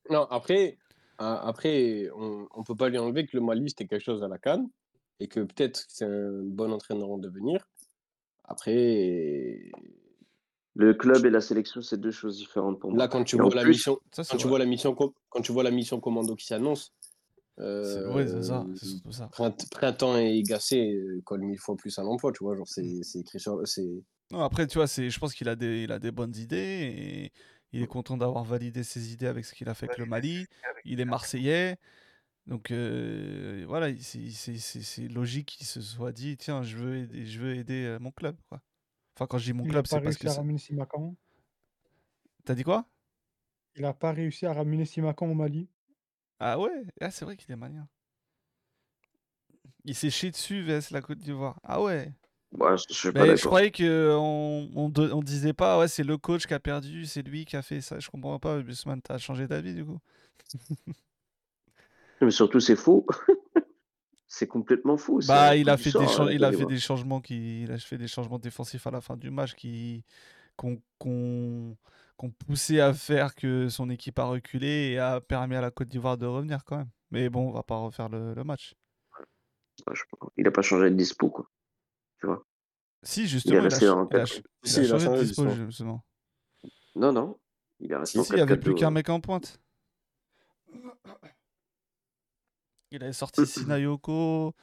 Non, 0.10 0.28
après, 0.30 0.78
euh, 1.22 1.38
après 1.42 2.10
on 2.16 2.48
ne 2.58 2.64
peut 2.64 2.76
pas 2.76 2.90
lui 2.90 2.98
enlever 3.00 3.26
que 3.26 3.36
le 3.36 3.42
Mali, 3.42 3.70
c'était 3.70 3.88
quelque 3.88 4.04
chose 4.04 4.24
à 4.24 4.28
la 4.28 4.38
canne 4.38 4.70
et 5.20 5.28
que 5.28 5.40
peut-être 5.40 5.86
c'est 5.88 6.06
un 6.06 6.44
bon 6.44 6.72
entraîneur 6.72 7.10
en 7.10 7.18
devenir. 7.18 7.68
Après, 8.44 9.72
Le 10.76 10.94
club 10.94 11.26
et 11.26 11.30
la 11.32 11.42
sélection, 11.42 11.82
c'est 11.82 12.00
deux 12.00 12.12
choses 12.12 12.38
différentes 12.38 12.80
pour 12.80 12.92
moi. 12.92 13.00
là, 13.00 13.08
quand 13.08 13.24
tu 13.24 13.38
vois 13.38 13.54
la 13.56 13.64
plus, 13.64 13.72
mission, 13.72 14.00
Ça, 14.12 14.24
quand 14.30 14.38
tu 14.38 14.48
vois 14.48 14.60
la 14.60 14.66
mission, 14.66 14.94
quand 14.94 15.42
tu 15.42 15.52
vois 15.52 15.64
la 15.64 15.72
mission 15.72 16.00
commando 16.00 16.36
qui 16.36 16.46
s'annonce, 16.46 16.94
C'est 17.58 18.06
ouais, 18.06 18.28
c'est 18.28 18.44
ça, 18.44 18.66
euh, 18.70 18.76
c'est 18.76 18.86
surtout 18.88 19.12
ça. 19.12 19.28
Print- 19.30 19.70
Printemps 19.72 20.18
et 20.18 20.42
Gacé 20.44 20.94
euh, 20.94 21.22
colle 21.24 21.42
mille 21.42 21.60
fois 21.60 21.76
plus 21.76 21.98
à 22.00 22.04
l'emploi, 22.04 22.32
tu 22.32 22.44
vois. 22.44 22.56
Genre, 22.56 22.68
c'est 22.68 23.04
c'est 23.04 23.20
écrit 23.20 23.40
sur. 23.40 23.66
c'est- 23.68 24.04
Non, 24.32 24.42
après, 24.42 24.68
tu 24.68 24.78
vois, 24.78 24.88
c'est, 24.88 25.10
je 25.10 25.20
pense 25.20 25.34
qu'il 25.34 25.48
a 25.50 25.56
des, 25.56 25.84
il 25.84 25.92
a 25.92 26.00
des 26.00 26.12
bonnes 26.12 26.36
idées 26.36 26.58
et 26.58 27.32
il 27.72 27.82
est 27.82 27.88
content 27.88 28.18
d'avoir 28.18 28.44
validé 28.44 28.84
ses 28.84 29.14
idées 29.14 29.28
avec 29.28 29.46
ce 29.46 29.54
qu'il 29.54 29.70
a 29.70 29.74
fait 29.74 29.86
avec 29.86 29.98
le 29.98 30.06
Mali. 30.06 30.48
Il 30.84 31.00
est 31.00 31.06
marseillais. 31.06 31.78
Donc 32.48 32.72
euh, 32.72 33.66
voilà, 33.68 33.90
il- 33.90 34.04
c'est, 34.04 34.30
c'est- 34.32 34.58
c'est- 34.60 34.82
c'est 34.84 35.08
logique 35.08 35.48
qu'il 35.58 35.68
se 35.68 35.82
soit 35.82 36.12
dit 36.14 36.38
tiens, 36.38 36.64
je 36.64 36.78
veux 36.78 36.98
aider, 36.98 37.26
je 37.26 37.40
veux 37.40 37.56
aider 37.56 37.86
euh, 37.86 38.00
mon 38.00 38.12
club. 38.12 38.38
Quoi. 38.50 38.62
Enfin, 39.16 39.28
quand 39.28 39.38
je 39.40 39.46
dis 39.46 39.54
mon 39.54 39.66
Il 39.66 39.72
club, 39.72 39.86
c'est 39.88 39.96
parce 40.02 40.04
réussi 40.06 40.20
que. 40.20 40.28
à 40.28 40.32
c'est- 40.32 40.38
ramener 40.40 40.58
Simakan? 40.60 41.16
T'as 42.46 42.56
dit 42.56 42.64
quoi? 42.64 42.86
Il 43.78 43.84
n'a 43.84 43.94
pas 43.94 44.12
réussi 44.12 44.46
à 44.46 44.54
ramener 44.54 44.84
Simakan 44.86 45.30
au 45.32 45.34
Mali? 45.34 45.70
Ah 46.40 46.58
ouais? 46.60 46.84
Ah, 47.02 47.12
c'est 47.12 47.26
vrai 47.26 47.36
qu'il 47.38 47.52
est 47.52 47.56
malien. 47.56 47.88
Il 49.84 49.96
s'est 49.96 50.10
chié 50.10 50.32
dessus 50.32 50.64
vs 50.64 50.92
la 50.92 51.02
Côte 51.02 51.20
d'Ivoire. 51.20 51.60
Ah 51.64 51.82
ouais? 51.82 52.12
Ouais, 52.52 52.76
je 52.78 52.94
suis 52.94 53.12
pas 53.12 53.26
Mais 53.26 53.36
je 53.38 53.46
croyais 53.46 53.72
que 53.72 54.16
on, 54.18 54.70
on, 54.76 54.90
de- 54.90 55.12
on 55.12 55.22
disait 55.22 55.54
pas, 55.54 55.78
ouais, 55.78 55.88
c'est 55.88 56.04
le 56.04 56.18
coach 56.18 56.48
qui 56.48 56.54
a 56.54 56.60
perdu, 56.60 57.06
c'est 57.06 57.22
lui 57.22 57.46
qui 57.46 57.56
a 57.58 57.62
fait 57.62 57.82
ça. 57.82 58.00
Je 58.00 58.10
comprends 58.10 58.40
pas, 58.40 58.62
Busman, 58.62 59.02
t'as 59.02 59.18
changé 59.18 59.48
d'avis 59.48 59.74
du 59.74 59.86
coup. 59.86 60.00
Mais 62.22 62.32
surtout, 62.32 62.60
c'est 62.60 62.76
faux. 62.76 63.06
c'est 64.28 64.48
complètement 64.48 64.98
faux. 64.98 65.20
Bah, 65.22 65.56
il 65.56 65.66
coup 65.66 65.70
a 65.70 65.78
fait 65.78 65.92
des 65.92 66.06
hein, 66.20 66.30
il 66.32 66.44
a 66.44 66.52
fait 66.52 66.66
des 66.66 66.80
changements 66.80 67.22
qui, 67.22 67.64
il 67.64 67.72
a 67.72 67.78
fait 67.78 67.98
des 67.98 68.08
changements 68.08 68.40
défensifs 68.40 68.86
à 68.88 68.92
la 68.92 69.02
fin 69.02 69.18
du 69.18 69.30
match 69.32 69.54
qui 69.56 70.04
qu'on 70.58 70.82
qu'on 71.00 71.78
qu'on 72.18 72.32
poussait 72.32 72.80
à 72.80 72.94
faire 72.94 73.36
que 73.36 73.68
son 73.70 73.90
équipe 73.90 74.20
a 74.20 74.26
reculé 74.26 74.92
et 74.92 75.00
a 75.00 75.22
permis 75.22 75.56
à 75.56 75.62
la 75.62 75.72
Côte 75.72 75.88
d'Ivoire 75.90 76.18
de 76.18 76.26
revenir 76.26 76.64
quand 76.64 76.78
même. 76.78 76.90
Mais 77.12 77.30
bon, 77.30 77.50
on 77.50 77.52
va 77.52 77.64
pas 77.64 77.78
refaire 77.78 78.10
le, 78.10 78.34
le 78.34 78.44
match. 78.44 78.74
Il 80.38 80.48
a 80.48 80.52
pas 80.52 80.62
changé 80.62 80.90
de 80.90 80.96
dispo, 80.96 81.30
quoi. 81.30 81.50
Tu 82.20 82.28
vois? 82.28 82.46
Si, 83.04 83.22
Il 83.24 83.28
justement, 83.28 83.56
il 83.56 83.60
a, 83.60 83.64
resté 83.64 83.80
ch- 83.82 83.90
dans 83.92 84.08
il 84.10 84.16
a 84.16 84.20
4 84.20 84.28
ch- 84.28 84.44
il 84.64 84.70
a 84.70 84.74
Si, 84.74 84.80
il 84.80 84.86
a 84.86 84.88
changé 85.00 85.08
de 85.10 85.24
dispo, 85.24 85.50
justement. 85.66 86.06
Non, 86.96 87.12
non. 87.12 87.38
Il 87.80 87.92
est 87.92 87.96
resté 87.96 88.14
Si, 88.14 88.20
en 88.20 88.24
si, 88.24 88.34
il 88.34 88.38
y 88.38 88.42
avait 88.42 88.56
plus 88.58 88.72
4-4-2. 88.74 88.80
qu'un 88.80 88.92
mec 88.92 89.10
en 89.10 89.20
pointe. 89.20 89.60
Il 92.92 93.04
avait 93.04 93.14
sorti 93.14 93.46
Sinayoko. 93.46 94.54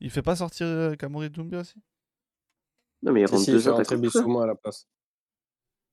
Il 0.00 0.10
fait 0.10 0.22
pas 0.22 0.36
sortir 0.36 0.66
euh, 0.66 0.96
Kamori 0.96 1.30
Doumbia 1.30 1.60
aussi? 1.60 1.76
Non, 3.02 3.12
mais 3.12 3.20
il 3.20 3.28
Si, 3.28 3.32
rentre 3.34 3.44
si, 3.44 3.50
il 3.50 3.56
deux 3.62 3.70
rentrer 3.70 3.96
Bissouma 3.98 4.44
à 4.44 4.46
la 4.46 4.54
place. 4.54 4.88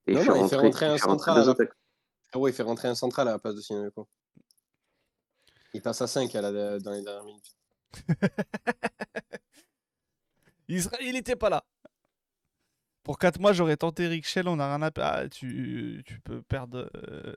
Et 0.09 0.13
il 0.13 0.17
Non, 0.17 0.23
fait 0.23 0.29
non, 0.29 0.35
il 0.45 0.49
fait 0.49 0.55
rentrer, 0.55 0.57
rentrer 0.67 0.85
il 0.85 0.89
un 0.89 0.97
fait 0.97 1.03
rentrer 1.05 1.43
central. 1.43 1.69
Ah 2.33 2.37
ouais, 2.39 2.51
il 2.51 2.53
fait 2.53 2.63
rentrer 2.63 2.87
un 2.87 2.95
central 2.95 3.27
à 3.27 3.31
la 3.31 3.39
place 3.39 3.55
de 3.55 3.61
Sinayoko. 3.61 4.07
Il 5.73 5.81
passe 5.81 6.01
à 6.01 6.07
5 6.07 6.33
à 6.35 6.41
la- 6.41 6.79
dans 6.79 6.91
les 6.91 7.01
dernières 7.03 7.23
minutes. 7.25 7.55
il, 10.67 10.81
sera- 10.83 10.97
il 11.01 11.15
était 11.15 11.35
pas 11.35 11.49
là. 11.49 11.63
Pour 13.03 13.17
4 13.17 13.39
mois, 13.39 13.53
j'aurais 13.53 13.77
tenté 13.77 14.07
Rick 14.07 14.27
Shell, 14.27 14.47
on 14.47 14.59
a 14.59 14.67
rien 14.75 14.81
à 14.83 14.91
perdre. 14.91 15.19
Ah, 15.25 15.29
tu, 15.29 16.03
tu 16.05 16.19
peux 16.21 16.41
perdre 16.43 16.89
euh, 16.95 17.33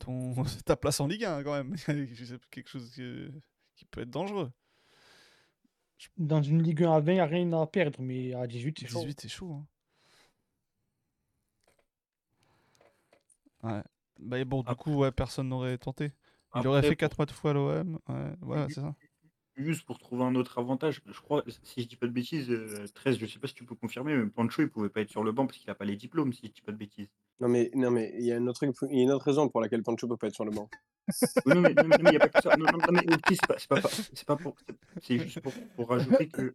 ton, 0.00 0.34
ta 0.64 0.76
place 0.76 0.98
en 1.00 1.06
Ligue 1.06 1.24
1 1.24 1.42
quand 1.44 1.52
même. 1.52 1.76
C'est 1.76 2.38
quelque 2.50 2.68
chose 2.68 2.90
que- 2.94 3.30
qui 3.74 3.84
peut 3.86 4.02
être 4.02 4.10
dangereux. 4.10 4.50
Dans 6.16 6.42
une 6.42 6.62
Ligue 6.62 6.84
1 6.84 6.92
à 6.92 7.00
20, 7.00 7.12
il 7.12 7.14
n'y 7.14 7.20
a 7.20 7.26
rien 7.26 7.52
à 7.52 7.66
perdre, 7.66 8.00
mais 8.02 8.34
à 8.34 8.46
18, 8.46 8.78
c'est 8.80 8.86
chaud. 8.86 9.00
18, 9.00 9.20
c'est 9.20 9.28
chaud. 9.28 9.52
hein. 9.52 9.66
Ouais. 13.66 13.82
Bah, 14.18 14.44
bon, 14.44 14.62
du 14.62 14.74
coup, 14.76 14.94
ouais, 14.94 15.12
personne 15.12 15.48
n'aurait 15.48 15.78
tenté. 15.78 16.12
Il 16.54 16.66
aurait 16.66 16.82
fait 16.82 16.96
4 16.96 17.18
mois 17.18 17.26
de 17.26 17.32
fois 17.32 17.52
l'OM. 17.52 17.98
Ouais, 18.08 18.32
voilà, 18.40 18.68
c'est 18.68 18.80
ça. 18.80 18.94
Juste 19.56 19.86
pour 19.86 19.98
trouver 19.98 20.22
un 20.24 20.34
autre 20.34 20.58
avantage, 20.58 21.00
je 21.06 21.20
crois, 21.20 21.42
si 21.62 21.82
je 21.82 21.88
dis 21.88 21.96
pas 21.96 22.06
de 22.06 22.12
bêtises, 22.12 22.50
euh, 22.50 22.86
13, 22.94 23.18
je 23.18 23.24
sais 23.24 23.38
pas 23.38 23.48
si 23.48 23.54
tu 23.54 23.64
peux 23.64 23.74
confirmer, 23.74 24.14
mais 24.14 24.26
Pancho, 24.26 24.60
il 24.60 24.68
pouvait 24.68 24.90
pas 24.90 25.00
être 25.00 25.08
sur 25.08 25.24
le 25.24 25.32
banc 25.32 25.46
parce 25.46 25.56
qu'il 25.58 25.70
a 25.70 25.74
pas 25.74 25.86
les 25.86 25.96
diplômes, 25.96 26.34
si 26.34 26.46
je 26.46 26.52
dis 26.52 26.60
pas 26.60 26.72
de 26.72 26.76
bêtises. 26.76 27.08
Non, 27.40 27.48
mais 27.48 27.70
non, 27.74 27.90
mais 27.90 28.12
il 28.18 28.24
y 28.24 28.32
a 28.32 28.36
une 28.36 28.48
autre, 28.48 28.66
truc- 28.66 28.76
il 28.90 28.96
y 28.98 29.00
a 29.00 29.04
une 29.04 29.10
autre 29.12 29.24
raison 29.26 29.48
pour 29.48 29.60
laquelle 29.60 29.82
Pancho 29.82 30.08
peut 30.08 30.16
pas 30.16 30.28
être 30.28 30.34
sur 30.34 30.44
le 30.44 30.50
banc. 30.52 30.68
Oui, 31.44 31.52
non, 31.54 31.60
mais 31.60 31.74
il 31.76 32.12
y 32.12 32.16
a 32.16 32.20
pas 32.20 32.28
que 32.28 32.40
ça. 32.40 32.52
Non, 32.56 32.66
non, 32.70 32.78
non, 32.78 32.92
mais 32.92 33.04
c'est 33.28 33.46
pas, 33.46 33.56
c'est 33.58 33.68
pas, 33.68 33.80
c'est 34.14 34.26
pas 34.26 34.36
pour, 34.36 34.56
c'est- 35.02 35.18
juste 35.18 35.40
pour, 35.40 35.52
pour 35.76 35.88
rajouter 35.88 36.28
que. 36.28 36.52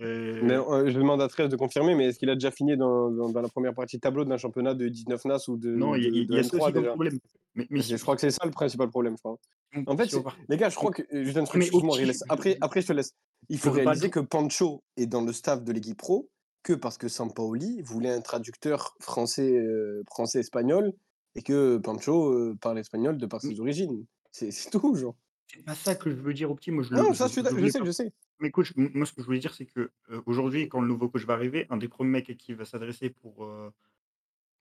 euh, 0.00 0.40
Mais 0.42 0.54
euh, 0.54 0.90
je 0.90 0.96
demande 0.98 1.20
à 1.22 1.28
13 1.28 1.48
de 1.48 1.56
confirmer, 1.56 1.94
mais 1.94 2.06
est-ce 2.06 2.18
qu'il 2.18 2.30
a 2.30 2.34
déjà 2.34 2.50
fini 2.50 2.76
dans, 2.76 3.10
dans, 3.10 3.30
dans 3.30 3.40
la 3.40 3.48
première 3.48 3.74
partie 3.74 3.96
de 3.96 4.00
tableau 4.00 4.24
d'un 4.24 4.36
championnat 4.36 4.74
de 4.74 4.88
19 4.88 5.24
NAS 5.24 5.48
ou 5.48 5.56
de, 5.56 5.70
non, 5.70 5.94
il 5.96 6.04
y 6.04 6.06
a, 6.06 6.10
de, 6.10 6.16
il 6.16 6.26
de 6.28 6.34
y 6.34 6.38
a 6.38 6.42
ça 6.44 6.56
M3 6.56 6.62
aussi 6.64 6.72
comme 6.72 6.82
déjà? 6.82 6.92
problème. 6.92 7.18
Mais, 7.54 7.66
Je 7.70 7.96
crois 7.96 8.14
que 8.14 8.20
c'est 8.20 8.30
ça 8.30 8.44
le 8.44 8.52
principal 8.52 8.88
problème, 8.90 9.14
je 9.16 9.22
crois. 9.22 9.38
En 9.86 9.96
fait, 9.96 10.14
les 10.48 10.56
gars, 10.56 10.68
je 10.68 10.76
crois 10.76 10.92
que. 10.92 11.02
euh, 11.12 11.24
Juste 11.24 11.38
un 11.38 11.44
truc, 11.44 11.62
excuse-moi, 11.62 11.96
Après, 12.28 12.56
après, 12.60 12.82
je 12.82 12.86
te 12.86 12.92
laisse. 12.92 13.12
Il 13.48 13.58
faut 13.58 13.70
réaliser 13.72 14.10
que 14.10 14.20
Pancho 14.20 14.84
est 14.96 15.06
dans 15.06 15.22
le 15.22 15.32
staff 15.32 15.64
de 15.64 15.72
l'équipe 15.72 15.96
pro 15.96 16.28
que 16.62 16.72
parce 16.72 16.98
que 16.98 17.08
Sampaoli 17.08 17.80
voulait 17.82 18.12
un 18.12 18.20
traducteur 18.20 18.94
français, 19.00 19.56
euh, 19.58 20.02
français-espagnol 20.08 20.92
et 21.34 21.42
que 21.42 21.78
Pancho 21.78 22.32
euh, 22.32 22.56
parle 22.60 22.78
espagnol 22.78 23.16
de 23.18 23.26
par 23.26 23.40
ses 23.40 23.58
origines. 23.60 24.04
C'est 24.30 24.50
tout, 24.70 24.94
genre. 24.94 25.16
C'est 25.46 25.64
pas 25.64 25.74
ça 25.74 25.94
que 25.94 26.10
je 26.10 26.16
veux 26.16 26.34
dire, 26.34 26.50
Opti. 26.50 26.70
Moi, 26.70 26.84
je 26.84 26.94
Non, 26.94 27.08
le- 27.08 27.14
ça, 27.14 27.26
je- 27.26 27.32
suis 27.32 27.42
sais, 27.42 27.78
pas- 27.78 27.84
je 27.84 27.90
sais. 27.90 28.12
Mais 28.40 28.50
coach, 28.50 28.72
moi 28.76 29.06
ce 29.06 29.12
que 29.12 29.22
je 29.22 29.26
voulais 29.26 29.38
dire, 29.38 29.54
c'est 29.54 29.66
que 29.66 29.90
euh, 30.10 30.22
aujourd'hui, 30.26 30.68
quand 30.68 30.80
le 30.80 30.86
nouveau 30.88 31.08
coach 31.08 31.24
va 31.24 31.34
arriver, 31.34 31.66
un 31.70 31.76
des 31.78 31.88
premiers 31.88 32.10
mecs 32.10 32.30
à 32.30 32.34
qui 32.34 32.52
il 32.52 32.56
va 32.56 32.64
s'adresser 32.64 33.10
pour. 33.10 33.48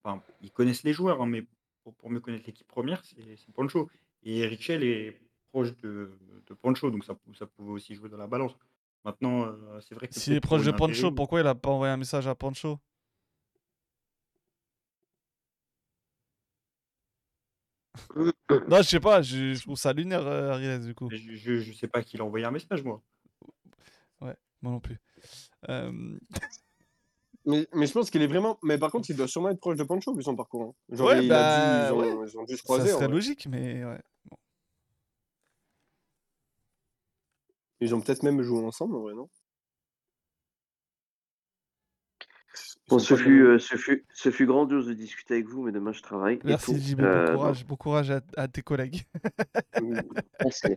Enfin, 0.03 0.24
ils 0.41 0.52
connaissent 0.52 0.84
les 0.84 0.94
joueurs, 0.94 1.22
hein, 1.22 1.26
mais 1.28 1.45
pour, 1.84 1.94
pour 1.95 2.10
mieux 2.10 2.19
connaître 2.22 2.45
l'équipe 2.48 2.68
première, 2.68 3.03
c'est 3.06 3.52
Pancho. 3.53 3.90
Et 4.24 4.45
Richel 4.45 4.84
est 4.84 5.19
proche 5.52 5.76
de, 5.78 6.11
de 6.48 6.53
Pancho, 6.53 6.90
donc 6.90 7.03
ça 7.03 7.15
pouvait 7.48 7.72
aussi 7.72 7.95
jouer 7.95 8.10
dans 8.10 8.18
la 8.18 8.28
balance. 8.28 8.53
Maintenant, 9.06 9.45
euh, 9.45 9.80
c'est 9.82 9.95
vrai 9.95 10.07
que. 10.07 10.15
S'il 10.15 10.34
est 10.34 10.41
proche 10.41 10.64
de 10.65 10.72
Pancho, 10.72 11.11
pourquoi 11.11 11.40
il 11.41 11.48
a 11.48 11.56
pas 11.56 11.69
envoyé 11.69 11.94
un 11.94 11.98
message 11.98 12.28
à 12.28 12.36
Pancho? 12.36 12.80
Non, 18.15 18.78
je 18.78 18.82
sais 18.84 18.99
pas, 18.99 19.22
je, 19.22 19.53
je 19.53 19.61
trouve 19.64 19.78
ça 19.78 19.94
lunaire, 19.94 20.26
euh, 20.26 20.52
Ariel, 20.52 20.86
du 20.86 20.94
coup. 20.94 21.10
Je, 21.11 21.18
je, 21.36 21.60
je 21.60 21.74
sais 21.74 21.88
pas 21.88 22.03
qui 22.03 22.18
l'a 22.18 22.26
envoyé 22.26 22.45
un 22.45 22.52
message, 22.52 22.84
moi. 22.84 23.02
Ouais, 24.22 24.36
moi 24.61 24.72
non 24.74 24.80
plus. 24.80 24.98
Euh, 25.69 25.91
Mais, 27.45 27.65
mais 27.74 27.88
je 27.88 27.94
pense 27.94 28.10
qu'il 28.10 28.22
est 28.22 28.28
vraiment. 28.28 28.60
Mais 28.61 28.78
par 28.78 28.91
contre, 28.91 29.10
il 29.10 29.15
doit 29.15 29.30
sûrement 29.30 29.48
être 29.48 29.61
proche 29.61 29.78
de 29.78 29.84
Pancho 29.86 30.14
vu 30.14 30.22
son 30.22 30.36
parcours. 30.36 30.64
hein. 30.64 30.74
Genre, 30.94 31.07
Ouais, 31.07 31.24
il 31.24 31.30
bah, 31.30 31.86
a 31.88 31.88
dû, 31.88 31.88
ils, 31.88 31.94
ont, 31.94 31.99
ouais. 32.19 32.28
ils 32.30 32.38
ont 32.38 32.44
dû 32.44 32.52
se 32.56 32.57
Ça 32.57 32.64
croiser. 32.64 32.91
en 32.91 32.95
serait 32.95 33.06
vrai. 33.06 33.15
logique, 33.15 33.48
mais 33.49 33.86
ouais. 33.86 34.02
Ils 37.80 37.94
ont 37.94 38.02
peut-être 38.02 38.24
même 38.24 38.41
joué 38.41 38.64
ensemble, 38.64 38.95
en 38.95 39.02
vrai, 39.02 39.14
non? 39.14 39.30
Bon, 42.90 42.99
sont 42.99 43.06
ce 43.06 43.16
fut, 43.16 43.45
euh, 43.45 43.60
ce, 43.60 43.76
fut, 43.76 44.06
ce 44.14 44.32
fut 44.32 44.45
grandiose 44.45 44.88
de 44.88 44.94
discuter 44.94 45.36
avec 45.36 45.48
vous, 45.48 45.62
mais 45.62 45.74
demain 45.74 45.91
je 45.91 46.02
travaille. 46.02 46.40
Merci. 46.45 46.80
JB, 46.80 47.02
bon 47.02 47.06
Euh, 47.06 47.34
courage, 47.34 47.66
bon 47.66 47.76
courage 47.76 48.12
à, 48.12 48.22
à 48.38 48.48
tes 48.48 48.62
collègues. 48.62 49.04
Merci. 50.41 50.68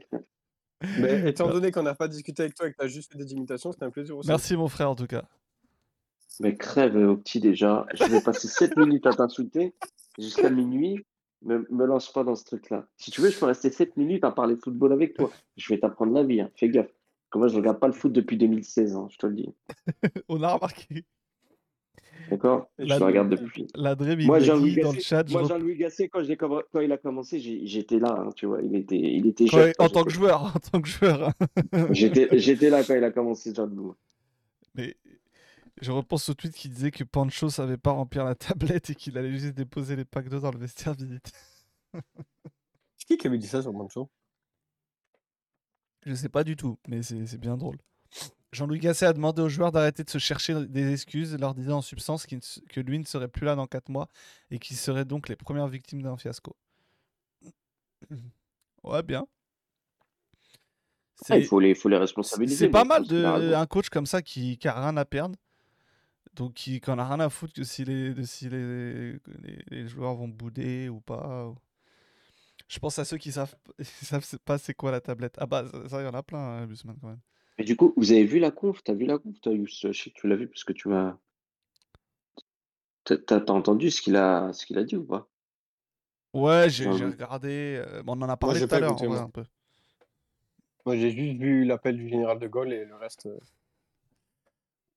Mais 0.98 1.28
étant 1.30 1.48
donné 1.48 1.70
qu'on 1.70 1.82
n'a 1.82 1.94
pas 1.94 2.08
discuté 2.08 2.42
avec 2.42 2.54
toi 2.54 2.66
et 2.66 2.72
que 2.72 2.78
tu 2.78 2.84
as 2.84 2.88
juste 2.88 3.12
fait 3.12 3.18
des 3.18 3.32
imitations, 3.32 3.70
c'était 3.70 3.84
un 3.84 3.90
plaisir 3.90 4.16
aussi. 4.16 4.28
Merci, 4.28 4.56
mon 4.56 4.66
frère, 4.68 4.90
en 4.90 4.96
tout 4.96 5.06
cas. 5.06 5.24
Mais 6.40 6.56
crève 6.56 6.96
au 6.96 7.16
petit 7.16 7.38
déjà. 7.38 7.86
Je 7.94 8.04
vais 8.04 8.20
passer 8.20 8.48
7 8.48 8.76
minutes 8.76 9.06
à 9.06 9.12
t'insulter 9.12 9.74
jusqu'à 10.18 10.50
minuit. 10.50 11.04
Me, 11.42 11.66
me 11.70 11.86
lance 11.86 12.12
pas 12.12 12.22
dans 12.22 12.34
ce 12.34 12.44
truc-là. 12.44 12.86
Si 12.98 13.10
tu 13.10 13.20
veux, 13.22 13.30
je 13.30 13.38
peux 13.38 13.46
rester 13.46 13.70
7 13.70 13.96
minutes 13.96 14.24
à 14.24 14.30
parler 14.30 14.56
football 14.56 14.92
avec 14.92 15.14
toi. 15.14 15.30
Je 15.56 15.72
vais 15.72 15.80
t'apprendre 15.80 16.12
la 16.12 16.22
vie. 16.22 16.40
hein. 16.42 16.50
Fais 16.54 16.68
gaffe. 16.68 16.92
Comme 17.30 17.40
moi, 17.40 17.48
je 17.48 17.56
regarde 17.56 17.78
pas 17.78 17.86
le 17.86 17.92
foot 17.94 18.12
depuis 18.12 18.36
2016, 18.36 18.94
hein, 18.96 19.06
je 19.10 19.16
te 19.16 19.26
le 19.26 19.34
dis. 19.34 19.54
On 20.28 20.42
a 20.42 20.52
remarqué. 20.54 21.04
D'accord? 22.28 22.68
Je 22.78 22.84
le 22.84 23.04
regarde 23.04 23.28
depuis. 23.30 23.66
La 23.74 23.94
Drem, 23.94 24.20
il 24.20 24.26
Moi, 24.26 24.38
Jean-Louis 24.40 24.74
dit 24.74 24.80
dans 24.80 24.90
le 24.90 24.96
Gasset, 24.96 25.08
chat. 25.08 25.30
moi, 25.30 25.42
Jean-Louis 25.44 25.76
Gasset, 25.76 26.08
quand, 26.08 26.20
il 26.80 26.92
a 26.92 26.98
commencé, 26.98 27.40
j'ai- 27.40 27.66
j'étais 27.66 27.98
là, 27.98 28.14
hein, 28.18 28.28
tu 28.36 28.46
vois. 28.46 28.60
Il 28.62 28.76
était, 28.76 28.98
il 28.98 29.26
était 29.26 29.46
en 29.78 29.88
tant 29.88 30.04
que 30.04 30.10
joueur, 30.10 30.42
en 30.56 30.58
tant 30.58 30.80
que 30.80 30.88
joueur. 30.88 31.28
hein. 31.72 31.86
J'étais 31.90 32.28
j'étais 32.38 32.68
là 32.70 32.84
quand 32.84 32.94
il 32.94 33.02
a 33.04 33.10
commencé, 33.10 33.54
Jean-Louis. 33.54 33.92
Mais 34.74 34.96
je 35.80 35.90
repense 35.92 36.28
au 36.28 36.34
tweet 36.34 36.54
qui 36.54 36.68
disait 36.68 36.90
que 36.90 37.04
Pancho 37.04 37.48
savait 37.50 37.76
pas 37.78 37.92
remplir 37.92 38.24
la 38.24 38.34
tablette 38.36 38.90
et 38.90 38.94
qu'il 38.94 39.16
allait 39.18 39.32
juste 39.32 39.54
déposer 39.54 39.96
les 39.96 40.04
packs 40.04 40.28
d'eau 40.28 40.40
dans 40.40 40.50
le 40.50 40.58
vestiaire 40.58 40.94
visite. 40.94 41.30
C'est 41.92 43.06
qui 43.06 43.16
qui 43.16 43.26
avait 43.26 43.38
dit 43.38 43.46
ça 43.48 43.62
sur 43.62 43.72
Pancho? 43.72 44.10
Je 46.06 46.14
sais 46.14 46.28
pas 46.28 46.44
du 46.44 46.56
tout, 46.56 46.78
mais 46.88 47.02
c'est 47.02 47.38
bien 47.38 47.56
drôle. 47.56 47.76
Jean-Louis 48.52 48.80
Gasset 48.80 49.06
a 49.06 49.12
demandé 49.12 49.42
aux 49.42 49.48
joueurs 49.48 49.70
d'arrêter 49.70 50.02
de 50.02 50.10
se 50.10 50.18
chercher 50.18 50.66
des 50.66 50.92
excuses, 50.92 51.36
leur 51.38 51.54
disant 51.54 51.78
en 51.78 51.82
substance 51.82 52.26
que 52.26 52.80
lui 52.80 52.98
ne 52.98 53.04
serait 53.04 53.28
plus 53.28 53.44
là 53.44 53.54
dans 53.54 53.66
4 53.66 53.90
mois 53.90 54.08
et 54.50 54.58
qu'ils 54.58 54.76
seraient 54.76 55.04
donc 55.04 55.28
les 55.28 55.36
premières 55.36 55.68
victimes 55.68 56.02
d'un 56.02 56.16
fiasco. 56.16 56.56
Ouais, 58.82 59.02
bien. 59.02 59.26
Ah, 61.28 61.36
il 61.36 61.42
C'est- 61.42 61.48
faut 61.48 61.60
les, 61.60 61.74
faut 61.74 61.88
les 61.88 61.98
responsabiliser. 61.98 62.56
C'est 62.66 62.70
pas 62.70 62.84
mal 62.84 63.06
de 63.06 63.52
un 63.54 63.66
coach 63.66 63.88
comme 63.90 64.06
ça 64.06 64.22
qui, 64.22 64.56
qui 64.58 64.66
a 64.68 64.74
rien 64.80 64.96
à 64.96 65.04
perdre. 65.04 65.36
Donc 66.34 66.54
qui, 66.54 66.80
qui 66.80 66.90
en 66.90 66.98
a 66.98 67.06
rien 67.06 67.20
à 67.20 67.28
foutre 67.30 67.52
que 67.54 67.64
si 67.64 67.84
les, 67.84 68.14
de 68.14 68.22
si 68.24 68.48
les, 68.48 69.12
les, 69.42 69.58
les 69.70 69.88
joueurs 69.88 70.14
vont 70.14 70.28
bouder 70.28 70.88
ou 70.88 71.00
pas. 71.00 71.46
ou- 71.48 71.56
Je 72.68 72.78
pense 72.78 72.98
à 72.98 73.04
ceux 73.04 73.18
qui 73.18 73.32
savent, 73.32 73.54
savent 73.82 74.38
pas 74.44 74.58
c'est 74.58 74.74
quoi 74.74 74.90
la 74.90 75.00
tablette. 75.00 75.34
Ah 75.38 75.46
bah 75.46 75.64
ça, 75.88 76.00
il 76.00 76.04
y 76.04 76.08
en 76.08 76.14
a 76.14 76.22
plein, 76.22 76.38
hein, 76.38 76.66
Busman, 76.66 76.96
quand 77.00 77.08
même. 77.08 77.20
Mais 77.58 77.64
du 77.64 77.76
coup, 77.76 77.94
vous 77.96 78.10
avez 78.10 78.24
vu 78.24 78.40
la 78.40 78.50
conf? 78.50 78.82
T'as 78.82 78.92
vu 78.94 79.06
la 79.06 79.16
conf, 79.18 79.40
toi, 79.40 79.52
Je 79.54 79.92
sais 79.92 80.10
que 80.10 80.18
tu 80.18 80.26
l'as 80.26 80.34
vu 80.34 80.48
parce 80.48 80.64
que 80.64 80.72
tu 80.72 80.88
m'as. 80.88 81.16
T'as 83.04 83.44
entendu 83.52 83.90
ce 83.90 84.00
qu'il 84.00 84.16
a, 84.16 84.54
ce 84.54 84.64
qu'il 84.64 84.78
a 84.78 84.84
dit 84.84 84.96
ou 84.96 85.04
pas? 85.04 85.28
Ouais, 86.32 86.68
j'ai 86.70 86.86
regardé. 86.88 87.82
euh, 87.84 88.02
bon, 88.02 88.16
on 88.18 88.22
en 88.22 88.28
a 88.28 88.36
parlé 88.36 88.62
tout 88.62 88.74
à 88.74 88.78
l'heure, 88.80 89.00
un 89.02 89.30
peu. 89.30 89.44
Moi, 90.84 90.94
j'ai 90.98 91.10
juste 91.10 91.38
vu 91.40 91.64
l'appel 91.64 91.96
du 91.96 92.06
général 92.08 92.38
de 92.38 92.46
Gaulle 92.46 92.74
et 92.74 92.84
le 92.84 92.94
reste. 92.96 93.26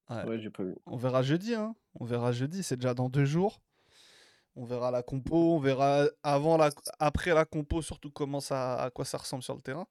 Ouais. 0.09 0.23
Ouais, 0.25 0.39
j'ai 0.39 0.49
pas 0.49 0.63
vu. 0.63 0.75
On 0.85 0.97
verra 0.97 1.21
jeudi, 1.23 1.53
hein. 1.55 1.75
On 1.99 2.05
verra 2.05 2.31
jeudi, 2.31 2.63
c'est 2.63 2.75
déjà 2.77 2.93
dans 2.93 3.09
deux 3.09 3.25
jours. 3.25 3.61
On 4.55 4.65
verra 4.65 4.91
la 4.91 5.01
compo, 5.01 5.55
on 5.55 5.59
verra 5.59 6.05
avant 6.21 6.57
la, 6.57 6.69
après 6.99 7.33
la 7.33 7.45
compo 7.45 7.81
surtout 7.81 8.11
comment 8.11 8.39
ça, 8.39 8.75
à 8.75 8.89
quoi 8.91 9.03
ça 9.05 9.17
ressemble 9.17 9.41
sur 9.43 9.55
le 9.55 9.61
terrain. 9.61 9.87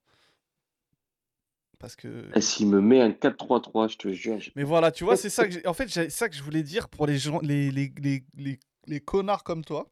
Parce 1.79 1.97
que. 1.97 2.31
Et 2.37 2.41
s'il 2.41 2.69
me 2.69 2.81
met 2.81 3.01
un 3.01 3.11
4-3-3, 3.11 3.89
je 3.89 3.97
te 3.97 4.13
jure. 4.13 4.39
Mais 4.55 4.63
voilà, 4.63 4.93
tu 4.93 5.03
vois, 5.05 5.17
c'est 5.17 5.31
ça 5.31 5.47
que 5.47 5.51
j'ai- 5.55 5.67
en 5.67 5.75
fait, 5.75 5.89
c'est 5.89 6.11
ça 6.11 6.29
que 6.29 6.37
je 6.37 6.43
voulais 6.43 6.63
dire 6.63 6.89
pour 6.89 7.07
les 7.07 7.19
gens, 7.19 7.41
les, 7.41 7.71
les, 7.73 7.93
les, 7.99 8.25
les, 8.37 8.61
les 8.87 9.01
connards 9.01 9.43
comme 9.43 9.65
toi 9.65 9.91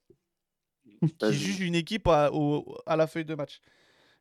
qui 1.18 1.32
jugent 1.32 1.60
une 1.60 1.74
équipe 1.74 2.06
à, 2.06 2.30
au- 2.32 2.76
à 2.86 2.94
la 2.96 3.06
feuille 3.06 3.24
de 3.24 3.34
match. 3.34 3.60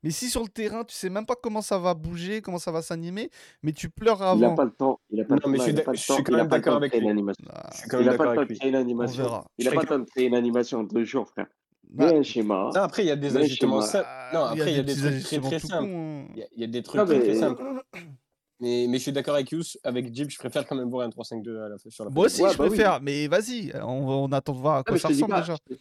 Mais 0.03 0.11
si 0.11 0.29
sur 0.29 0.41
le 0.43 0.47
terrain, 0.49 0.83
tu 0.83 0.95
sais 0.95 1.09
même 1.09 1.25
pas 1.25 1.35
comment 1.35 1.61
ça 1.61 1.77
va 1.77 1.93
bouger, 1.93 2.41
comment 2.41 2.57
ça 2.57 2.71
va 2.71 2.81
s'animer, 2.81 3.29
mais 3.63 3.73
tu 3.73 3.89
pleures 3.89 4.17
Il 4.33 4.39
n'a 4.39 4.47
avant. 4.47 4.55
pas 4.55 4.63
le 4.65 4.71
temps. 4.71 4.99
Il 5.09 5.19
a 5.21 5.25
pas 5.25 5.35
Non, 5.35 5.41
le 5.45 5.51
mais 5.51 5.57
temps. 5.57 5.65
je 5.93 5.97
suis 5.99 6.13
je 6.17 6.21
quand 6.23 6.33
même 6.37 6.47
d'accord 6.47 6.75
avec 6.77 6.91
créer 6.91 7.01
une 7.01 7.07
lui. 7.07 7.11
animation. 7.11 7.45
Ah, 7.53 7.69
Je 7.73 7.77
suis 7.79 7.89
quand 7.89 7.97
même 7.97 8.05
Il 8.05 8.09
a 8.09 8.11
d'accord 8.11 8.25
pas 8.27 8.41
le 8.41 8.47
temps 8.47 8.53
de 8.53 8.57
créer 8.57 8.69
une 8.69 8.75
on 8.75 8.79
animation. 8.79 9.23
Il 9.57 9.65
Je 9.65 9.69
a 9.69 9.73
pas 9.73 9.81
le 9.81 9.87
temps 9.87 9.99
de 9.99 10.03
créer 10.05 10.25
une 10.27 10.35
animation 10.35 10.79
en 10.79 10.83
deux 10.83 11.03
jours, 11.03 11.27
frère. 11.27 11.47
Bah, 11.91 12.05
un 12.13 12.21
schéma. 12.23 12.69
Non, 12.75 12.81
après, 12.81 13.03
il 13.03 13.07
y 13.07 13.11
a 13.11 13.15
des 13.15 13.35
ajustements 13.35 13.81
simples. 13.81 14.07
Non, 14.33 14.43
après, 14.45 14.71
il 14.71 14.77
y 14.77 14.79
a 14.79 14.83
des 14.83 14.95
trucs 14.95 15.43
très 15.43 15.59
simples. 15.59 15.89
hein. 15.91 16.25
Il 16.55 16.61
y 16.61 16.63
a, 16.63 16.67
des 16.67 16.83
trucs 16.83 17.05
très 17.05 17.35
simples. 17.35 17.63
Mais, 18.61 18.87
mais 18.89 18.97
je 18.97 19.03
suis 19.03 19.11
d'accord 19.13 19.35
avec 19.35 19.51
Yous, 19.51 19.63
avec 19.83 20.13
Jib, 20.13 20.29
je 20.29 20.37
préfère 20.37 20.67
quand 20.67 20.75
même 20.75 20.89
voir 20.89 21.07
un 21.07 21.09
3-5-2 21.09 21.61
à 21.61 21.69
la, 21.69 21.77
sur 21.77 22.03
la 22.03 22.09
Moi 22.09 22.25
aussi, 22.25 22.41
Ouais, 22.41 22.51
je 22.51 22.57
bah 22.57 22.65
oui. 22.65 22.69
préfère, 22.69 23.01
mais 23.01 23.27
vas-y, 23.27 23.71
on, 23.81 24.25
on 24.25 24.31
attend 24.33 24.53
de 24.53 24.57
voir 24.59 24.75
à 24.75 24.77
Non, 24.79 24.83
quoi 24.83 24.95
je 24.97 25.01
ça 25.01 25.07
ressemble 25.07 25.31
pas. 25.31 25.39
déjà. 25.41 25.57
te- 25.57 25.73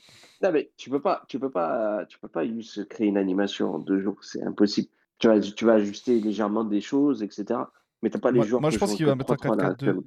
Non, 0.42 0.52
mais 0.52 0.70
tu 0.76 0.88
peux 0.88 1.00
pas, 1.00 1.24
tu 1.28 1.40
peux 1.40 1.50
pas, 1.50 2.06
tu 2.08 2.18
peux 2.20 2.28
pas 2.28 2.46
juste 2.46 2.86
créer 2.88 3.08
une 3.08 3.16
animation 3.16 3.74
en 3.74 3.78
deux 3.80 4.00
jours. 4.00 4.22
C'est 4.22 4.42
impossible. 4.44 4.88
Tu 5.18 5.26
vas, 5.26 5.40
tu 5.40 5.64
vas 5.64 5.72
ajuster 5.72 6.20
légèrement 6.20 6.62
des 6.62 6.80
choses, 6.80 7.24
etc. 7.24 7.60
Mais 8.02 8.10
t'as 8.10 8.20
pas 8.20 8.30
les 8.30 8.36
Moi, 8.38 8.46
joueurs 8.46 8.60
moi, 8.60 8.70
je 8.70 8.78
pense 8.78 8.94
qu'il 8.94 9.06
va 9.06 9.16
mettre 9.16 9.32
un 9.32 9.36
4-3-3 9.36 9.56
là 9.56 9.62
4-4-2. 9.64 9.72
actuellement. 9.72 10.02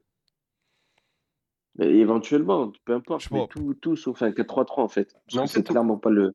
Mais 1.76 1.88
éventuellement, 1.88 2.72
peu 2.85 2.93
importe, 2.93 3.23
Je 3.23 3.34
mais 3.34 3.48
tout, 3.49 3.73
tout 3.73 3.98
sauf 3.98 4.22
un 4.22 4.31
4-3-3 4.31 4.84
en 4.84 4.88
fait. 4.88 5.14
Que 5.30 5.45
c'est 5.48 5.64
clairement 5.64 5.98
pas 5.98 6.10
le, 6.10 6.34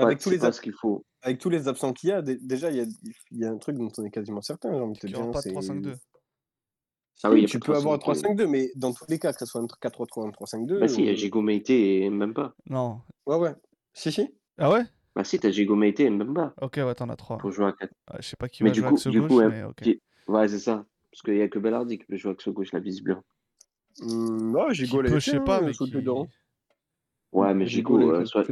avec 0.00 0.18
tous 0.20 0.30
les, 0.30 0.38
ce 0.38 0.60
qu'il 0.60 0.72
faut. 0.72 1.04
avec 1.22 1.38
tous 1.38 1.50
les 1.50 1.68
absents 1.68 1.92
qu'il 1.92 2.08
y 2.08 2.12
a, 2.12 2.22
dé- 2.22 2.38
déjà, 2.40 2.70
il 2.70 2.76
y 2.76 2.80
a, 2.80 2.84
il 3.30 3.38
y 3.38 3.44
a 3.44 3.50
un 3.50 3.58
truc 3.58 3.76
dont 3.76 3.90
on 3.98 4.04
est 4.04 4.10
quasiment 4.10 4.40
certain, 4.40 4.70
j'ai 4.72 4.80
envie 4.80 4.94
de 4.94 4.98
te 5.00 5.06
dire. 5.06 5.30
pas 5.30 5.38
de 5.40 5.44
C'est... 5.44 5.50
3-5-2. 5.52 5.96
Ah 7.24 7.30
oui, 7.30 7.44
tu 7.46 7.60
peux 7.60 7.74
avoir 7.76 7.94
un 7.94 7.98
3-5-2. 7.98 8.36
3-5-2, 8.36 8.46
mais 8.46 8.70
dans 8.74 8.92
tous 8.92 9.04
les 9.08 9.18
cas, 9.18 9.32
que 9.32 9.38
ce 9.38 9.46
soit 9.46 9.60
un 9.60 9.66
4-3-3 9.66 10.22
ou 10.22 10.26
un 10.26 10.30
3-5-2, 10.30 10.80
Bah 10.80 10.88
si, 10.88 11.00
il 11.00 11.04
y 11.06 11.08
a 11.08 11.12
euh, 11.12 11.14
Gigo 11.14 11.40
Meite 11.42 11.70
et 11.70 12.08
Mbemba. 12.10 12.54
Non. 12.70 13.00
ouais, 13.26 13.36
ouais. 13.36 13.54
Si, 13.92 14.10
si. 14.10 14.28
Ah 14.58 14.70
ouais? 14.70 14.82
Bah 15.14 15.24
si, 15.24 15.38
t'as 15.38 15.50
Gigo 15.50 15.76
Meite 15.76 16.00
et 16.00 16.08
Mbemba 16.10 16.54
Ok, 16.60 16.76
ouais, 16.78 16.94
t'en 16.94 17.08
as 17.10 17.16
3. 17.16 17.38
pour 17.38 17.52
jouer 17.52 17.66
à 17.66 17.72
4. 17.72 17.92
je 18.18 18.26
sais 18.28 18.36
pas 18.36 18.48
qui 18.48 18.62
Mais 18.64 18.70
va 18.70 18.74
du 18.74 18.80
jouer 18.80 18.88
coup, 18.88 18.94
axe 18.94 19.06
du 19.08 19.20
gauche, 19.20 19.28
coup, 19.28 19.40
hein, 19.40 19.48
mais 19.50 19.62
ok. 19.64 19.82
qui- 19.82 20.00
ouais, 20.28 20.48
c'est 20.48 20.58
ça. 20.58 20.86
Parce 21.10 21.22
qu'il 21.22 21.36
y 21.36 21.42
a 21.42 21.48
que 21.48 21.58
Bellardi 21.58 21.98
qui 21.98 22.04
peut 22.06 22.16
jouer 22.16 22.32
axe 22.32 22.48
gauche, 22.48 22.72
la 22.72 22.80
visiblement. 22.80 23.22
Hum, 24.00 24.54
ouais, 24.54 24.72
Gigo 24.74 25.04
je 25.06 25.18
sais 25.18 25.38
pas, 25.40 25.58
hein, 25.58 25.62
mais 25.66 25.72
qui... 25.72 25.94
Ouais, 27.32 27.54
mais 27.54 27.66
Gigo 27.66 27.98
euh, 28.10 28.24
soit- 28.24 28.46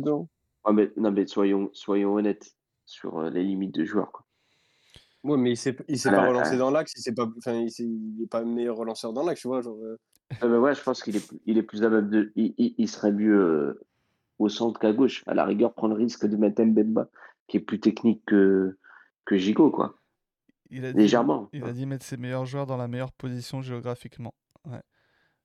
ouais, 0.66 0.72
mais, 0.72 0.90
non, 0.96 1.10
mais 1.10 1.26
soyons, 1.26 1.70
soyons 1.72 2.14
honnêtes 2.14 2.54
sur 2.86 3.18
euh, 3.18 3.30
les 3.30 3.42
limites 3.44 3.74
de 3.74 3.84
joueurs. 3.84 4.10
Quoi. 4.12 4.24
Ouais, 5.22 5.36
mais 5.36 5.50
il 5.52 5.56
s'est, 5.56 5.76
il 5.88 5.98
s'est 5.98 6.08
Ah, 6.10 6.16
pas 6.16 6.28
relancé 6.28 6.52
ah. 6.54 6.58
dans 6.58 6.70
l'axe, 6.70 6.92
il 6.96 7.02
s'est 7.02 7.14
pas, 7.14 7.28
enfin, 7.38 7.52
il, 7.78 8.22
est 8.22 8.26
pas 8.26 8.40
le 8.40 8.46
meilleur 8.46 8.76
relanceur 8.76 9.12
dans 9.12 9.24
l'axe, 9.24 9.40
tu 9.42 9.48
vois, 9.48 9.60
genre. 9.60 9.76
euh, 9.82 9.96
Ah, 10.40 10.46
ouais, 10.48 10.74
je 10.74 10.82
pense 10.82 11.02
qu'il 11.02 11.16
est, 11.16 11.26
plus- 11.26 11.40
il 11.46 11.58
est 11.58 11.62
plus 11.62 11.82
à 11.84 11.88
même 11.90 12.08
de. 12.08 12.32
Il, 12.36 12.54
il- 12.56 12.74
il 12.78 12.88
serait 12.88 13.12
mieux 13.12 13.38
euh, 13.38 13.80
au 14.38 14.48
centre 14.48 14.80
qu'à 14.80 14.92
gauche. 14.92 15.22
À 15.26 15.34
la 15.34 15.44
rigueur, 15.44 15.74
prendre 15.74 15.94
le 15.94 16.02
risque 16.02 16.26
de 16.26 16.36
mettre 16.36 16.62
Mbemba, 16.62 17.08
qui 17.48 17.58
est 17.58 17.60
plus 17.60 17.80
technique 17.80 18.22
que, 18.26 18.78
que 19.26 19.36
Gigo, 19.36 19.70
quoi. 19.70 19.96
Il 20.70 20.84
a 20.84 20.92
dit, 20.92 20.98
Légèrement. 21.00 21.48
il 21.52 21.64
a 21.64 21.72
dit 21.72 21.84
mettre 21.84 22.06
ses 22.06 22.16
meilleurs 22.16 22.46
joueurs 22.46 22.64
dans 22.66 22.76
la 22.76 22.86
meilleure 22.88 23.12
position 23.12 23.60
géographiquement. 23.60 24.32
Ouais. 24.64 24.80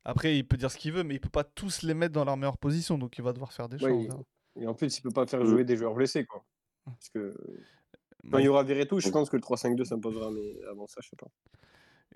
Après, 0.03 0.37
il 0.37 0.47
peut 0.47 0.55
dire 0.55 0.69
ce 0.69 0.77
qu'il 0.77 0.91
veut, 0.93 1.03
mais 1.03 1.15
il 1.15 1.19
peut 1.19 1.29
pas 1.29 1.43
tous 1.43 1.81
les 1.81 1.95
mettre 1.95 2.13
dans 2.13 2.23
leur 2.25 2.37
meilleure 2.37 2.59
position, 2.59 2.97
donc 2.99 3.17
il 3.17 3.23
va 3.23 3.33
devoir 3.33 3.51
faire 3.51 3.67
des. 3.67 3.83
Ouais, 3.83 3.91
et, 4.03 4.07
verra. 4.07 4.19
Et 4.59 4.67
en 4.67 4.73
plus, 4.73 4.97
il 4.97 5.01
peut 5.01 5.11
pas 5.11 5.25
faire 5.27 5.41
Mm. 5.43 5.47
jouer 5.47 5.63
des 5.63 5.77
joueurs 5.77 5.93
blessés, 5.93 6.25
quoi. 6.25 6.43
Parce 6.85 7.09
que 7.09 7.35
quand 8.31 8.37
il 8.39 8.45
y 8.45 8.47
aura 8.47 8.63
Verretou, 8.63 8.99
je 8.99 9.09
pense 9.09 9.29
que 9.29 9.35
le 9.35 9.41
3-5-2 9.41 9.85
s'imposera, 9.85 10.31
mais 10.31 10.63
avant 10.69 10.87
ça, 10.87 10.99
je 11.03 11.09
sais 11.09 11.15
pas. 11.15 11.27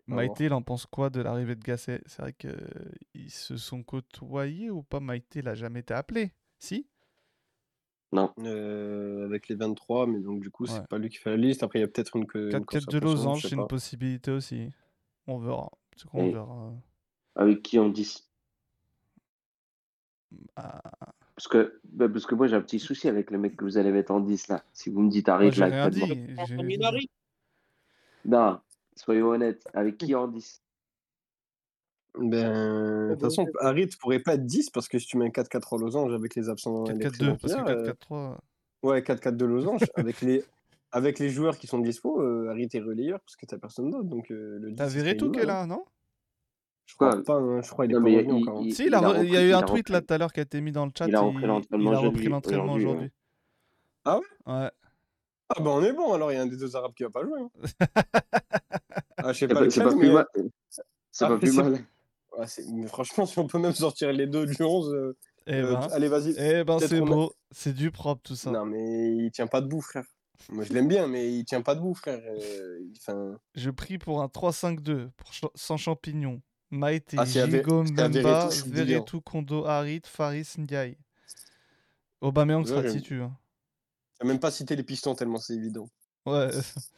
Maïté, 0.08 0.46
il 0.46 0.54
en 0.54 0.62
pense 0.64 0.86
quoi 0.88 1.10
de 1.10 1.22
l'arrivée 1.22 1.56
de 1.56 1.64
Gasset? 1.64 2.02
C'est 2.08 2.22
vrai 2.22 2.34
qu'ils 2.34 3.30
se 3.32 3.58
sont 3.58 3.84
côtoyés 3.84 4.70
ou 4.72 4.82
pas? 4.82 5.00
Maïté, 5.00 5.40
il 5.40 5.48
a 5.48 5.54
jamais 5.56 5.82
été 5.82 5.94
appelé 5.94 6.32
Si? 6.58 6.88
Non. 8.12 8.34
Euh, 8.40 9.26
avec 9.26 9.48
les 9.50 9.56
23, 9.56 10.08
mais 10.08 10.20
donc 10.20 10.40
du 10.42 10.50
coup, 10.50 10.66
c'est 10.66 10.80
Ouais. 10.80 10.88
pas 10.90 10.98
lui 10.98 11.10
qui 11.10 11.18
fait 11.18 11.30
la 11.30 11.38
liste. 11.38 11.62
Après, 11.62 11.78
il 11.78 11.84
y 11.84 11.86
a 11.86 11.88
peut-être 11.88 12.16
une, 12.16 12.26
que- 12.26 12.46
une 12.46 12.66
4-4 12.66 12.90
de 12.90 12.98
losange, 13.00 13.44
c'est 13.44 13.56
une 13.56 13.68
possibilité 13.68 14.32
aussi. 14.32 14.72
On 15.28 15.38
verra. 15.38 15.70
C'est 15.96 16.08
verra. 16.32 16.74
avec 17.36 17.62
qui 17.62 17.78
en 17.78 17.90
10 17.90 18.28
Ah, 20.56 20.82
parce 21.40 21.48
que, 21.48 21.80
bah, 21.86 22.10
parce 22.10 22.26
que 22.26 22.36
moi, 22.36 22.48
j'ai 22.48 22.58
un 22.58 22.62
petit 22.62 22.80
souci 22.80 23.08
avec 23.08 23.32
le 23.32 23.38
mec 23.38 23.56
que 23.56 23.64
vous 23.64 23.78
allez 23.78 23.92
mettre 23.94 24.12
en 24.12 24.20
10 24.20 24.50
là. 24.50 24.62
Si 24.74 24.90
vous 24.90 25.00
me 25.00 25.10
dites 25.10 25.28
moi, 25.28 25.36
arrête 25.38 25.54
j'ai 25.54 25.62
là, 25.62 25.68
rien 25.68 25.84
actuellement. 25.86 26.14
dit. 26.14 26.36
j'ai- 26.48 26.64
Minari 26.64 27.10
Non, 28.26 28.60
soyons 28.98 29.30
honnêtes. 29.30 29.66
Avec 29.74 29.98
qui 29.98 30.14
en 30.16 30.28
10 30.28 30.62
Ben, 32.18 33.08
de 33.08 33.14
toute 33.14 33.22
façon, 33.22 33.46
Harit 33.62 33.88
pourrait 34.02 34.20
pas 34.20 34.34
être 34.34 34.46
10 34.46 34.70
parce 34.70 34.90
que 34.90 35.00
si 35.00 35.08
tu 35.08 35.18
mets 35.18 35.28
un 35.28 35.30
4-4 35.30 35.72
en 35.72 35.78
losange 35.78 36.14
avec 36.14 36.36
les 36.36 36.50
absents 36.50 36.84
et 36.88 36.94
les 36.94 37.06
4-4-2, 37.06 37.38
présents 37.38 37.38
qu'il 37.38 37.40
parce 37.40 37.54
que 37.54 37.60
a, 37.60 37.70
euh, 37.70 37.94
4-4-3. 37.94 38.38
ouais, 38.84 39.02
4-4 39.02 39.38
de 39.38 39.46
losange, 39.46 39.82
avec 39.96 40.20
les, 40.20 40.44
avec 40.92 41.20
les 41.20 41.30
joueurs 41.30 41.58
qui 41.58 41.68
sont 41.68 41.80
dispo, 41.80 42.22
euh, 42.22 42.50
Harit 42.50 42.68
est 42.74 42.82
relayeur 42.82 43.22
parce 43.22 43.38
que 43.38 43.46
t'as 43.46 43.58
personne 43.58 43.92
d'autre. 43.92 44.10
Donc 44.10 44.30
euh, 44.30 44.60
le 44.60 44.72
10 44.72 44.76
T'as 44.76 44.90
ce 44.90 44.92
serait 44.92 45.04
Verretou 45.04 45.32
qui 45.32 45.40
est 45.40 45.44
minimal, 45.44 45.56
hein. 45.56 45.68
là, 45.70 45.76
non? 45.78 45.86
Je 46.90 46.96
crois 46.96 47.22
pas, 47.24 47.36
hein, 47.36 47.62
je 47.62 47.70
crois 47.70 47.86
qu'il 47.86 47.96
est 47.96 48.00
Non, 48.00 48.04
pas 48.04 48.10
mais 48.10 48.18
revenu 48.18 48.40
il, 48.40 48.44
encore. 48.50 48.58
hein. 48.58 48.64
il- 48.66 48.74
Si, 48.74 48.86
il 48.88 48.96
a, 48.96 48.98
il 49.00 49.06
a 49.06 49.10
re- 49.10 49.24
il 49.26 49.30
y 49.32 49.38
a 49.38 49.44
eu 49.46 49.54
un 49.54 49.62
tweet 49.62 49.90
là 49.90 50.02
tout 50.02 50.12
à 50.12 50.18
l'heure 50.18 50.34
qui 50.34 50.40
a 50.40 50.44
été 50.44 50.60
mis 50.60 50.72
dans 50.72 50.86
le 50.86 50.92
chat. 50.98 51.08
Il 51.08 51.16
a 51.16 51.20
repris 51.22 51.46
l'entraînement 51.46 52.74
aujourd'hui. 52.74 53.12
Ah 54.06 54.18
ouais? 54.18 54.24
Ouais. 54.48 54.72
Ah 55.50 55.62
ben 55.62 55.70
on 55.70 55.84
est 55.84 55.94
bon, 55.94 56.14
alors 56.14 56.32
il 56.32 56.36
y 56.36 56.38
a 56.38 56.42
un 56.42 56.48
des 56.48 56.58
deux 56.58 56.76
arabes 56.76 56.94
qui 56.96 57.04
va 57.04 57.10
pas 57.12 57.24
jouer. 57.24 57.40
hein. 57.42 57.50
Ah, 59.18 59.34
je 59.34 59.40
sais 59.40 59.48
pas 59.48 59.56
pas, 59.56 59.70
c'est 59.70 59.84
pas 59.84 59.92
mais... 59.94 60.00
plus 60.00 60.12
mal. 60.12 60.26
C'est 61.12 61.26
Ah, 61.26 61.28
pas 61.28 61.38
plus 61.38 61.56
mal. 61.56 61.74
Ouais, 62.38 62.46
mais 62.72 62.88
franchement, 62.88 63.26
si 63.26 63.38
on 63.40 63.48
peut 63.48 63.58
même 63.60 63.74
sortir 63.74 64.14
les 64.14 64.26
deux 64.28 64.46
du 64.46 64.62
11, 64.64 64.94
euh, 64.94 65.18
Eh 65.48 65.56
euh, 65.56 65.74
ben, 65.74 65.88
allez, 65.92 66.08
vas-y. 66.08 66.36
eh 66.38 66.64
ben 66.64 66.80
c'est 66.80 66.98
a- 67.02 67.02
beau. 67.06 67.34
C'est 67.52 67.74
du 67.74 67.92
propre 67.92 68.22
tout 68.24 68.36
ça. 68.36 68.50
Non, 68.52 68.66
mais 68.66 69.16
il 69.18 69.32
tient 69.32 69.48
pas 69.48 69.60
debout, 69.62 69.82
frère. 69.82 70.06
Moi, 70.50 70.64
je 70.64 70.72
l'aime 70.72 70.88
bien, 70.88 71.08
mais 71.08 71.30
il 71.34 71.44
tient 71.44 71.62
pas 71.62 71.76
debout, 71.76 71.94
frère. 71.96 72.22
Euh, 72.26 72.80
Enfin, 72.98 73.38
Je 73.56 73.70
prie 73.72 73.98
pour 73.98 74.22
un 74.22 74.28
3-5-2 74.28 75.10
pour 75.18 75.34
cha- 75.34 75.50
sans 75.56 75.76
champignons. 75.76 76.40
Maïté, 76.72 77.18
Ah, 77.20 77.26
Gigo, 77.26 77.84
Mbemba. 77.84 78.50
Verretou, 78.68 79.22
Kondo, 79.22 79.66
Harit, 79.66 80.02
Faris, 80.06 80.56
Ndiaye. 80.58 80.98
Aubameyang 82.22 82.62
Ouais, 82.64 82.68
sera 82.68 82.84
titu. 82.84 83.22
hein. 83.22 83.36
T'as 84.20 84.26
même 84.28 84.40
pas 84.40 84.52
cité 84.52 84.76
les 84.76 84.84
pistons 84.84 85.16
tellement 85.16 85.38
c'est 85.40 85.56
évident. 85.56 85.90
Ouais. 86.26 86.50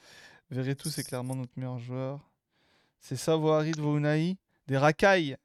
Verretou, 0.49 0.89
c'est 0.89 1.03
clairement 1.03 1.35
notre 1.35 1.53
meilleur 1.55 1.79
joueur. 1.79 2.19
C'est 2.99 3.15
ça, 3.15 3.35
vos 3.35 3.49
Harit, 3.51 3.71
vos 3.77 3.97
Unai 3.97 4.37
Des 4.67 4.77
racailles. 4.77 5.37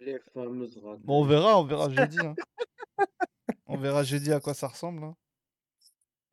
Les 0.00 0.18
fameuses 0.32 0.76
racailles. 0.76 1.00
Bon, 1.04 1.22
on 1.22 1.26
verra, 1.26 1.58
on 1.58 1.64
verra 1.64 1.88
jeudi. 1.90 2.18
hein. 2.20 2.34
On 3.66 3.76
verra 3.78 4.02
jeudi 4.04 4.32
à 4.32 4.40
quoi 4.40 4.54
ça 4.54 4.68
ressemble. 4.68 5.02
hein. 5.04 5.16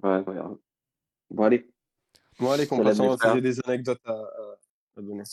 Ouais, 0.03 0.21
voilà. 0.23 0.51
Bon, 1.29 1.43
allez. 1.43 1.69
Bon, 2.39 2.51
allez, 2.51 2.67
qu'on 2.67 2.83
passe 2.83 2.99
en 2.99 3.17
j'ai 3.35 3.41
des 3.41 3.59
anecdotes 3.65 4.01
à, 4.05 4.21
donner. 4.97 5.23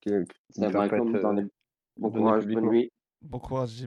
Qui 0.00 0.10
Ça 0.50 0.68
va 0.68 0.88
comme 0.88 1.12
dans 1.20 1.36
euh, 1.36 1.42
les... 1.42 1.48
Bon 1.96 2.10
courage, 2.10 2.46
bonne 2.46 2.68
nuit. 2.68 2.92
Bon 3.20 3.38
courage. 3.38 3.86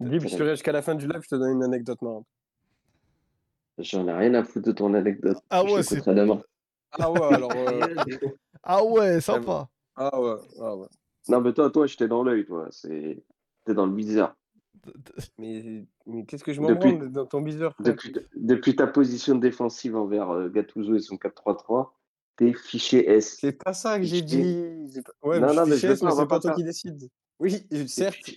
Dis, 0.00 0.20
je 0.20 0.36
te 0.36 0.50
jusqu'à 0.50 0.72
la 0.72 0.82
fin 0.82 0.94
du 0.94 1.06
live, 1.06 1.20
je 1.22 1.28
te 1.28 1.34
donne 1.34 1.52
une 1.56 1.64
anecdote 1.64 2.00
marrante. 2.02 2.26
J'en 3.78 4.06
ai 4.08 4.12
rien 4.12 4.34
à 4.34 4.44
foutre 4.44 4.66
de 4.66 4.72
ton 4.72 4.94
anecdote. 4.94 5.38
Ah 5.50 5.62
Je 5.66 5.72
ouais, 5.72 5.82
c'est. 5.82 6.02
Ah 6.92 7.10
ouais, 7.10 7.34
alors. 7.34 7.52
euh, 7.52 7.94
Ah 8.62 8.84
ouais, 8.84 9.20
sympa. 9.20 9.68
Ah 9.94 10.20
ouais, 10.20 10.36
ah 10.60 10.76
ouais. 10.76 10.86
Non, 11.28 11.40
mais 11.40 11.52
toi, 11.52 11.70
toi, 11.70 11.86
j'étais 11.86 12.08
dans 12.08 12.22
l'œil, 12.22 12.44
toi. 12.44 12.68
C'est... 12.70 13.22
T'es 13.64 13.74
dans 13.74 13.86
le 13.86 13.92
bizarre. 13.92 14.34
Mais, 15.38 15.84
mais 16.06 16.24
qu'est-ce 16.24 16.44
que 16.44 16.52
je 16.52 16.60
m'en 16.60 16.68
Depuis, 16.68 16.96
dans 17.10 17.26
ton 17.26 17.40
bizarre, 17.42 17.74
depuis, 17.80 18.12
depuis 18.34 18.76
ta 18.76 18.86
position 18.86 19.34
défensive 19.36 19.96
envers 19.96 20.30
euh, 20.30 20.48
Gattuso 20.48 20.94
et 20.94 21.00
son 21.00 21.16
4-3-3, 21.16 21.90
t'es 22.36 22.52
fiché 22.52 23.08
S. 23.10 23.36
C'est 23.40 23.52
pas 23.52 23.72
ça 23.74 23.98
que 23.98 24.04
j'ai 24.04 24.22
dit. 24.22 24.42
Pas- 25.04 25.28
Ouais, 25.28 25.40
Non, 25.40 25.52
non, 25.54 25.66
mais 25.66 25.76
c'est 25.76 25.98
pas 26.00 26.26
pas 26.26 26.40
toi 26.40 26.54
qui 26.54 26.64
décides. 26.64 27.08
Oui, 27.40 27.66
T'es 27.68 27.86
certes, 27.86 28.30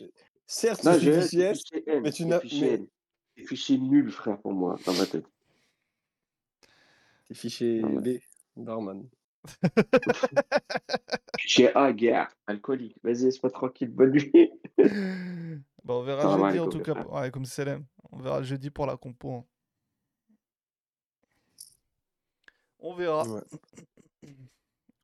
certes, 0.46 0.84
Non, 0.84 0.94
je 0.94 1.12
fiché 1.22 1.40
S, 1.42 1.64
M. 1.88 2.04
mais 2.04 2.12
tu 2.12 2.26
n'as. 2.26 2.40
fiché. 2.40 2.88
T'es 3.36 3.46
fiché 3.46 3.78
nul, 3.78 4.12
frère, 4.12 4.38
pour 4.40 4.54
moi, 4.54 4.78
dans 4.86 4.94
ma 4.94 5.06
tête. 5.06 5.26
t'es 7.28 7.34
fiché. 7.34 7.82
B, 7.82 8.20
Barman. 8.56 9.08
Fiché 11.40 11.74
A, 11.76 11.92
guerre, 11.94 12.30
alcoolique. 12.46 12.96
Vas-y, 13.04 13.24
laisse-moi 13.24 13.50
tranquille. 13.50 13.90
Bonne 13.90 14.12
nuit. 14.12 14.52
Bon, 15.84 16.00
on 16.00 16.04
verra 16.04 16.38
jeudi 16.52 16.60
en 16.60 16.68
tout 16.70 16.80
cas. 16.82 16.94
Ouais, 17.06 17.32
comme. 17.32 17.46
On 18.12 18.20
verra 18.20 18.44
jeudi 18.44 18.70
pour 18.70 18.86
la 18.86 18.98
compo. 18.98 19.34
hein. 19.36 19.46
On 22.80 22.94
verra. 22.96 23.24
Ouais. 23.28 23.42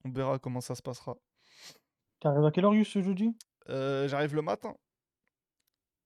On 0.06 0.10
verra 0.12 0.40
comment 0.40 0.62
ça 0.62 0.74
se 0.74 0.82
passera. 0.82 1.18
T'arrives 2.22 2.46
à 2.46 2.52
quelle 2.52 2.64
heure, 2.64 2.74
Yus, 2.74 2.86
ce 2.86 3.02
jeudi? 3.02 3.36
Euh, 3.68 4.08
J'arrive 4.08 4.36
le 4.36 4.42
matin. 4.42 4.74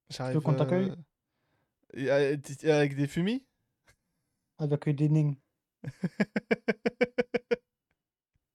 Tu 0.10 0.18
veux 0.18 0.18
J'arrive 0.18 0.41
qu'on 0.41 0.56
t'accueille? 0.56 0.89
euh, 0.89 0.95
et, 1.93 2.10
euh, 2.10 2.38
avec 2.76 2.95
des 2.95 3.06
fumis? 3.07 3.45
Avec 4.57 4.89
des 4.89 5.07
nains. 5.10 5.34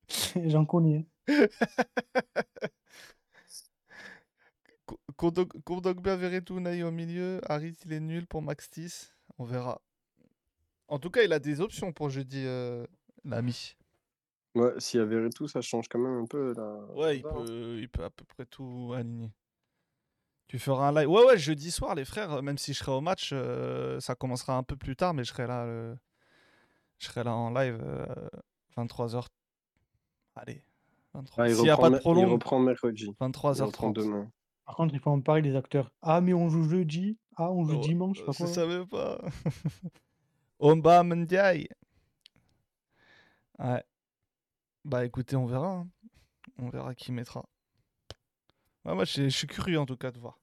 J'en 0.47 0.65
connais. 0.67 1.07
Kondogbia 5.17 6.17
Veretout 6.17 6.61
Naï 6.61 6.83
au 6.83 6.91
milieu. 6.91 7.41
Harit, 7.51 7.77
il 7.85 7.93
est 7.93 8.01
nul 8.01 8.27
pour 8.27 8.43
Max 8.43 8.71
10. 8.71 9.15
On 9.39 9.45
verra. 9.45 9.81
En 10.89 10.99
tout 10.99 11.11
cas, 11.11 11.23
il 11.23 11.33
a 11.33 11.39
des 11.39 11.61
options 11.61 11.93
pour 11.93 12.11
jeudi, 12.11 12.43
euh, 12.45 12.87
l'ami. 13.25 13.77
Ouais, 14.55 14.73
s'il 14.79 15.01
y 15.01 15.03
avait 15.03 15.29
tout, 15.31 15.49
ça 15.49 15.61
change 15.61 15.89
quand 15.89 15.99
même 15.99 16.23
un 16.23 16.27
peu 16.27 16.55
la. 16.57 16.77
Ouais, 16.95 17.17
il 17.19 17.23
peut, 17.23 17.79
il 17.79 17.89
peut 17.89 18.05
à 18.05 18.11
peu 18.11 18.25
près 18.25 18.47
tout 18.47 18.93
aligner. 18.97 19.33
Tu 20.49 20.59
feras 20.59 20.89
un 20.89 20.93
live. 20.93 21.11
Ouais, 21.11 21.25
ouais, 21.25 21.39
jeudi 21.39 21.71
soir, 21.71 21.95
les 21.95 22.05
frères, 22.05 22.41
même 22.43 22.57
si 22.57 22.73
je 22.73 22.79
serai 22.79 22.93
au 22.93 23.01
match, 23.01 23.31
euh, 23.33 23.99
ça 24.01 24.15
commencera 24.15 24.57
un 24.57 24.63
peu 24.63 24.77
plus 24.77 24.95
tard, 24.97 25.13
mais 25.13 25.25
je 25.25 25.31
serai 25.33 25.47
là, 25.47 25.65
euh, 25.65 25.95
je 26.99 27.07
serai 27.07 27.25
là 27.25 27.35
en 27.35 27.51
live 27.51 27.83
23h. 28.77 29.27
Allez, 30.37 30.63
23 31.15 31.45
Ah, 31.45 31.49
il 31.49 31.55
S'il 31.55 31.65
n'y 31.65 31.71
a 31.71 31.75
reprend 31.75 31.83
pas 31.83 31.89
de 31.99 32.15
mer- 32.15 32.19
il 32.25 32.33
reprend 32.33 32.59
mercredi. 32.61 33.05
Il 33.05 33.09
reprend 33.09 33.29
23h30. 33.29 33.93
demain. 33.95 34.31
Par 34.67 34.77
contre, 34.77 34.93
il 34.95 35.01
faut 35.01 35.11
en 35.11 35.21
parler 35.23 35.41
des 35.43 35.57
acteurs. 35.57 35.91
Ah, 36.03 36.21
mais 36.21 36.35
on 36.35 36.49
joue 36.51 36.69
jeudi. 36.69 37.17
Ah, 37.37 37.51
on 37.51 37.65
joue 37.65 37.77
Oh, 37.77 37.81
dimanche. 37.81 38.19
Je 38.19 38.23
sais 38.23 38.27
pas 38.27 38.33
Je 38.33 38.39
quoi. 38.39 38.47
là. 38.47 38.53
savais 38.53 38.87
pas. 38.87 39.21
Omba 40.59 41.03
Mendiaye. 41.03 41.69
Ouais. 43.59 43.83
Bah 44.85 45.05
écoutez, 45.05 45.37
on 45.37 45.47
verra. 45.47 45.69
hein. 45.73 45.89
On 46.59 46.71
verra 46.71 46.95
qui 46.95 47.13
mettra. 47.13 47.45
Ouais, 48.87 48.95
moi, 48.95 49.05
je 49.05 49.25
je 49.25 49.29
suis 49.29 49.47
curieux 49.47 49.79
en 49.79 49.85
tout 49.87 49.97
cas 49.99 50.11
de 50.11 50.19
voir. 50.19 50.39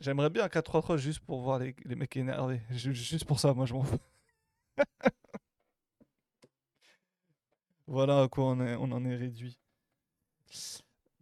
J'aimerais 0.00 0.28
bien 0.30 0.44
un 0.44 0.48
4-3-3 0.48 0.98
juste 0.98 1.20
pour 1.20 1.40
voir 1.40 1.58
les, 1.58 1.74
les 1.84 1.96
mecs 1.96 2.16
énervés. 2.16 2.60
Ju- 2.70 2.94
Juste 2.94 3.24
pour 3.24 3.40
ça, 3.40 3.54
moi 3.54 3.64
je 3.66 3.74
m'en 3.74 3.82
fous. 3.82 3.98
voilà 7.86 8.22
à 8.22 8.28
quoi 8.28 8.44
on, 8.46 8.60
est- 8.60 8.76
on 8.76 8.90
en 8.92 9.04
est 9.06 9.16
réduit. 9.16 9.58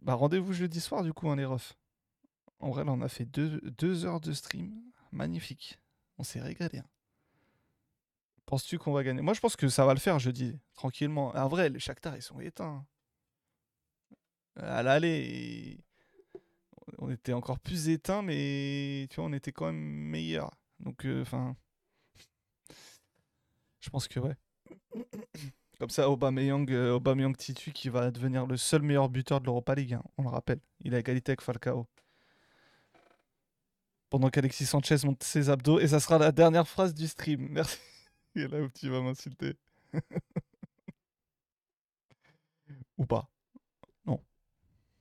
Bah 0.03 0.13
rendez-vous 0.15 0.53
jeudi 0.53 0.79
soir 0.79 1.03
du 1.03 1.13
coup, 1.13 1.29
hein, 1.29 1.35
les 1.35 1.45
refs. 1.45 1.75
En 2.59 2.71
vrai, 2.71 2.83
là, 2.85 2.91
on 2.93 3.01
a 3.01 3.09
fait 3.09 3.25
deux, 3.25 3.59
deux 3.61 4.05
heures 4.05 4.21
de 4.21 4.33
stream. 4.33 4.73
Magnifique. 5.11 5.79
On 6.17 6.23
s'est 6.23 6.41
régalé. 6.41 6.79
hein. 6.79 6.87
Penses-tu 8.45 8.77
qu'on 8.77 8.93
va 8.93 9.03
gagner? 9.03 9.21
Moi, 9.21 9.33
je 9.33 9.39
pense 9.39 9.55
que 9.55 9.67
ça 9.69 9.85
va 9.85 9.93
le 9.93 9.99
faire 9.99 10.19
jeudi, 10.19 10.59
tranquillement. 10.73 11.29
En 11.35 11.47
vrai, 11.47 11.69
les 11.69 11.79
Shakhtar, 11.79 12.15
ils 12.15 12.21
sont 12.21 12.39
éteints. 12.39 12.85
À 14.55 14.83
l'aller, 14.83 15.79
on 16.99 17.09
était 17.09 17.33
encore 17.33 17.59
plus 17.59 17.89
éteints, 17.89 18.21
mais 18.21 19.07
tu 19.09 19.17
vois, 19.17 19.25
on 19.25 19.33
était 19.33 19.51
quand 19.51 19.65
même 19.67 19.75
meilleurs. 19.77 20.51
Donc, 20.79 21.05
enfin, 21.21 21.55
je 23.81 23.89
pense 23.89 24.07
que 24.07 24.19
ouais. 24.19 24.35
Comme 25.83 25.89
ça, 25.89 26.09
Aubameyang, 26.09 26.71
euh, 26.71 26.93
Aubameyang 26.93 27.35
Titu 27.35 27.73
qui 27.73 27.89
va 27.89 28.09
devenir 28.09 28.45
le 28.47 28.55
seul 28.55 28.81
meilleur 28.83 29.09
buteur 29.09 29.41
de 29.41 29.47
l'Europa 29.47 29.75
League, 29.75 29.95
hein, 29.95 30.03
on 30.17 30.23
le 30.23 30.29
rappelle. 30.29 30.61
Il 30.79 30.95
a 30.95 30.99
égalité 30.99 31.31
avec 31.33 31.41
Falcao. 31.41 31.87
Pendant 34.09 34.29
qu'Alexis 34.29 34.65
Sanchez 34.65 34.95
monte 35.03 35.21
ses 35.23 35.49
abdos, 35.49 35.81
et 35.81 35.89
ça 35.89 35.99
sera 35.99 36.17
la 36.17 36.31
dernière 36.31 36.69
phrase 36.69 36.93
du 36.93 37.05
stream. 37.05 37.47
Merci. 37.51 37.79
Et 38.37 38.47
là 38.47 38.61
où 38.61 38.69
tu 38.69 38.87
vas 38.87 39.01
m'insulter. 39.01 39.57
Ou 42.97 43.05
pas. 43.05 43.29
Non. 44.05 44.23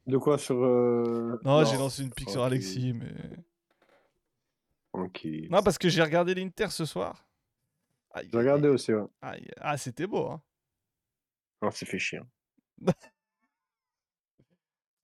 De 0.09 0.19
quoi 0.19 0.37
sur. 0.37 0.57
euh, 0.65 1.39
Non, 1.45 1.65
j'ai 1.65 1.77
lancé 1.77 2.03
une 2.03 2.11
pique 2.11 2.31
sur. 2.31 2.43
Alexis, 2.43 2.93
mais. 2.93 3.15
Ok. 4.95 5.29
Non, 5.49 5.63
parce 5.63 5.79
que 5.79 5.89
j'ai 5.89 6.03
regardé 6.03 6.35
l'Inter 6.35 6.71
ce 6.71 6.85
soir. 6.85 7.25
J'ai 8.17 8.37
regardé 8.37 8.67
aussi, 8.67 8.93
ouais. 8.93 9.07
aïe. 9.21 9.49
Ah, 9.61 9.79
c'était 9.79 10.09
beau, 10.09 10.27
hein. 10.27 10.43
Non, 11.63 11.71
c'est 11.71 11.87
fait 11.87 11.99
chier. 11.99 12.21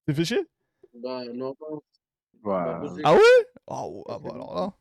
T'es 0.06 0.14
fait 0.14 0.24
chier? 0.24 0.46
Bah, 0.94 1.24
non, 1.32 1.54
non. 1.60 1.76
Ouais. 1.76 1.80
Bah, 2.42 2.78
bosser. 2.80 3.02
Ah 3.04 3.14
ouais? 3.14 3.46
Ah 3.66 3.86
ouais, 3.88 4.02
ah 4.08 4.18
bah 4.18 4.30
alors 4.34 4.54
là. 4.54 4.72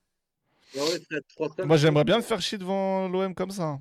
Ouais, 0.76 1.00
frère, 1.02 1.22
3-5, 1.30 1.66
Moi, 1.66 1.78
j'aimerais 1.78 2.04
bien 2.04 2.18
me 2.18 2.22
faire 2.22 2.42
chier 2.42 2.58
devant 2.58 3.08
l'OM 3.10 3.34
comme 3.36 3.52
ça. 3.52 3.80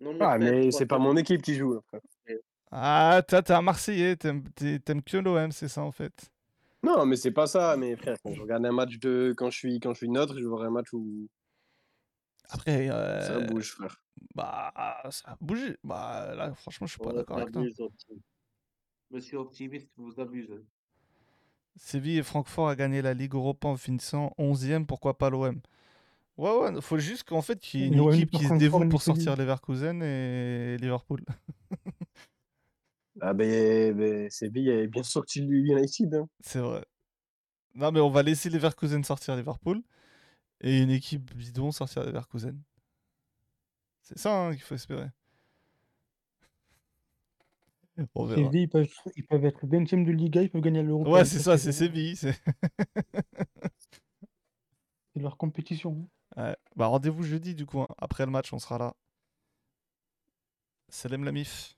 Non, 0.00 0.16
Ah, 0.20 0.38
frère, 0.38 0.38
mais 0.38 0.70
c'est 0.70 0.86
pas 0.86 0.96
3-5. 0.96 0.98
mon 0.98 1.16
équipe 1.16 1.42
qui 1.42 1.54
joue, 1.54 1.80
frère. 1.88 2.00
Ah, 2.72 3.22
toi, 3.26 3.42
t'es 3.42 3.52
un 3.52 3.62
Marseillais, 3.62 4.16
t'aimes 4.16 4.44
t'es- 4.54 4.78
t'aimes 4.78 5.02
que 5.02 5.16
l'OM, 5.16 5.50
c'est 5.52 5.68
ça 5.68 5.82
en 5.82 5.92
fait? 5.92 6.30
Non, 6.82 7.04
mais 7.04 7.16
c'est 7.16 7.30
pas 7.32 7.46
ça, 7.46 7.76
mais 7.76 7.94
frère, 7.96 8.16
quand 8.22 8.32
je 8.32 8.40
regarde 8.40 8.64
un 8.64 8.72
match 8.72 8.98
de. 8.98 9.34
Quand 9.36 9.50
je 9.50 9.58
suis, 9.58 9.80
quand 9.80 9.92
je 9.92 9.98
suis 9.98 10.08
neutre, 10.08 10.38
je 10.38 10.46
vois 10.46 10.64
un 10.64 10.70
match 10.70 10.92
où 10.92 11.28
Après, 12.48 12.88
ça 12.88 12.94
euh, 12.94 13.46
bouge, 13.46 13.72
frère. 13.72 14.02
bah, 14.34 14.72
ça 15.10 15.30
a 15.30 15.36
bougé. 15.40 15.76
Bah, 15.84 16.34
là, 16.34 16.54
franchement, 16.54 16.86
je 16.86 16.92
suis 16.92 17.00
pas 17.00 17.12
d'accord 17.12 17.38
avec 17.38 17.52
toi. 17.52 17.88
Monsieur 19.10 19.38
optimiste, 19.38 19.90
vous 19.96 20.18
abusez. 20.18 20.64
Séville 21.76 22.18
et 22.18 22.22
Francfort 22.22 22.68
a 22.68 22.76
gagné 22.76 23.02
la 23.02 23.14
Ligue 23.14 23.34
Europa 23.34 23.68
en 23.68 23.76
finissant 23.76 24.32
11e, 24.38 24.86
pourquoi 24.86 25.16
pas 25.18 25.30
l'OM 25.30 25.60
Ouais, 26.36 26.56
ouais, 26.56 26.80
faut 26.80 26.98
juste 26.98 27.24
qu'en 27.24 27.42
fait, 27.42 27.58
qu'il 27.58 27.80
y 27.80 27.84
ait 27.84 27.86
une 27.88 28.12
équipe 28.12 28.30
qui 28.30 28.44
se 28.44 28.54
dévoue 28.54 28.88
pour 28.88 29.02
sortir 29.02 29.36
Leverkusen 29.36 30.02
et 30.02 30.76
Liverpool. 30.78 31.24
Ah, 33.20 33.34
ben, 33.34 33.94
ben 33.94 34.30
Séville 34.30 34.70
est 34.70 34.86
bien 34.86 35.02
sorti 35.02 35.42
du 35.44 35.58
United. 35.58 36.14
Hein. 36.14 36.28
C'est 36.40 36.60
vrai. 36.60 36.82
Non, 37.74 37.92
mais 37.92 38.00
on 38.00 38.08
va 38.08 38.22
laisser 38.22 38.48
Leverkusen 38.48 39.04
sortir 39.04 39.36
Liverpool 39.36 39.82
et 40.60 40.82
une 40.82 40.90
équipe 40.90 41.34
bidon 41.34 41.72
sortir 41.72 42.04
Leverkusen. 42.04 42.60
C'est 44.02 44.18
ça 44.18 44.46
hein, 44.46 44.52
qu'il 44.52 44.62
faut 44.62 44.74
espérer. 44.74 45.08
On 48.14 48.24
verra. 48.24 48.40
Séville, 48.42 48.62
ils 48.62 48.68
peuvent, 48.68 48.88
ils 49.16 49.26
peuvent 49.26 49.44
être 49.44 49.66
20e 49.66 50.04
de 50.04 50.10
Liga, 50.12 50.42
ils 50.42 50.50
peuvent 50.50 50.60
gagner 50.62 50.82
l'Europe. 50.82 51.06
Ouais, 51.08 51.24
c'est 51.24 51.38
ça, 51.38 51.58
c'est 51.58 51.72
Séville. 51.72 52.16
c'est- 52.16 52.40
C'est 55.12 55.20
leur 55.20 55.36
compétition. 55.36 56.08
Ouais. 56.36 56.56
Bah, 56.76 56.86
rendez-vous 56.86 57.24
jeudi, 57.24 57.54
du 57.56 57.66
coup. 57.66 57.80
hein. 57.80 57.88
Après 57.98 58.24
le 58.24 58.30
match, 58.30 58.52
on 58.52 58.58
sera 58.60 58.78
là. 58.78 58.94
Salam 60.88 61.24
la 61.24 61.32
mif. 61.32 61.76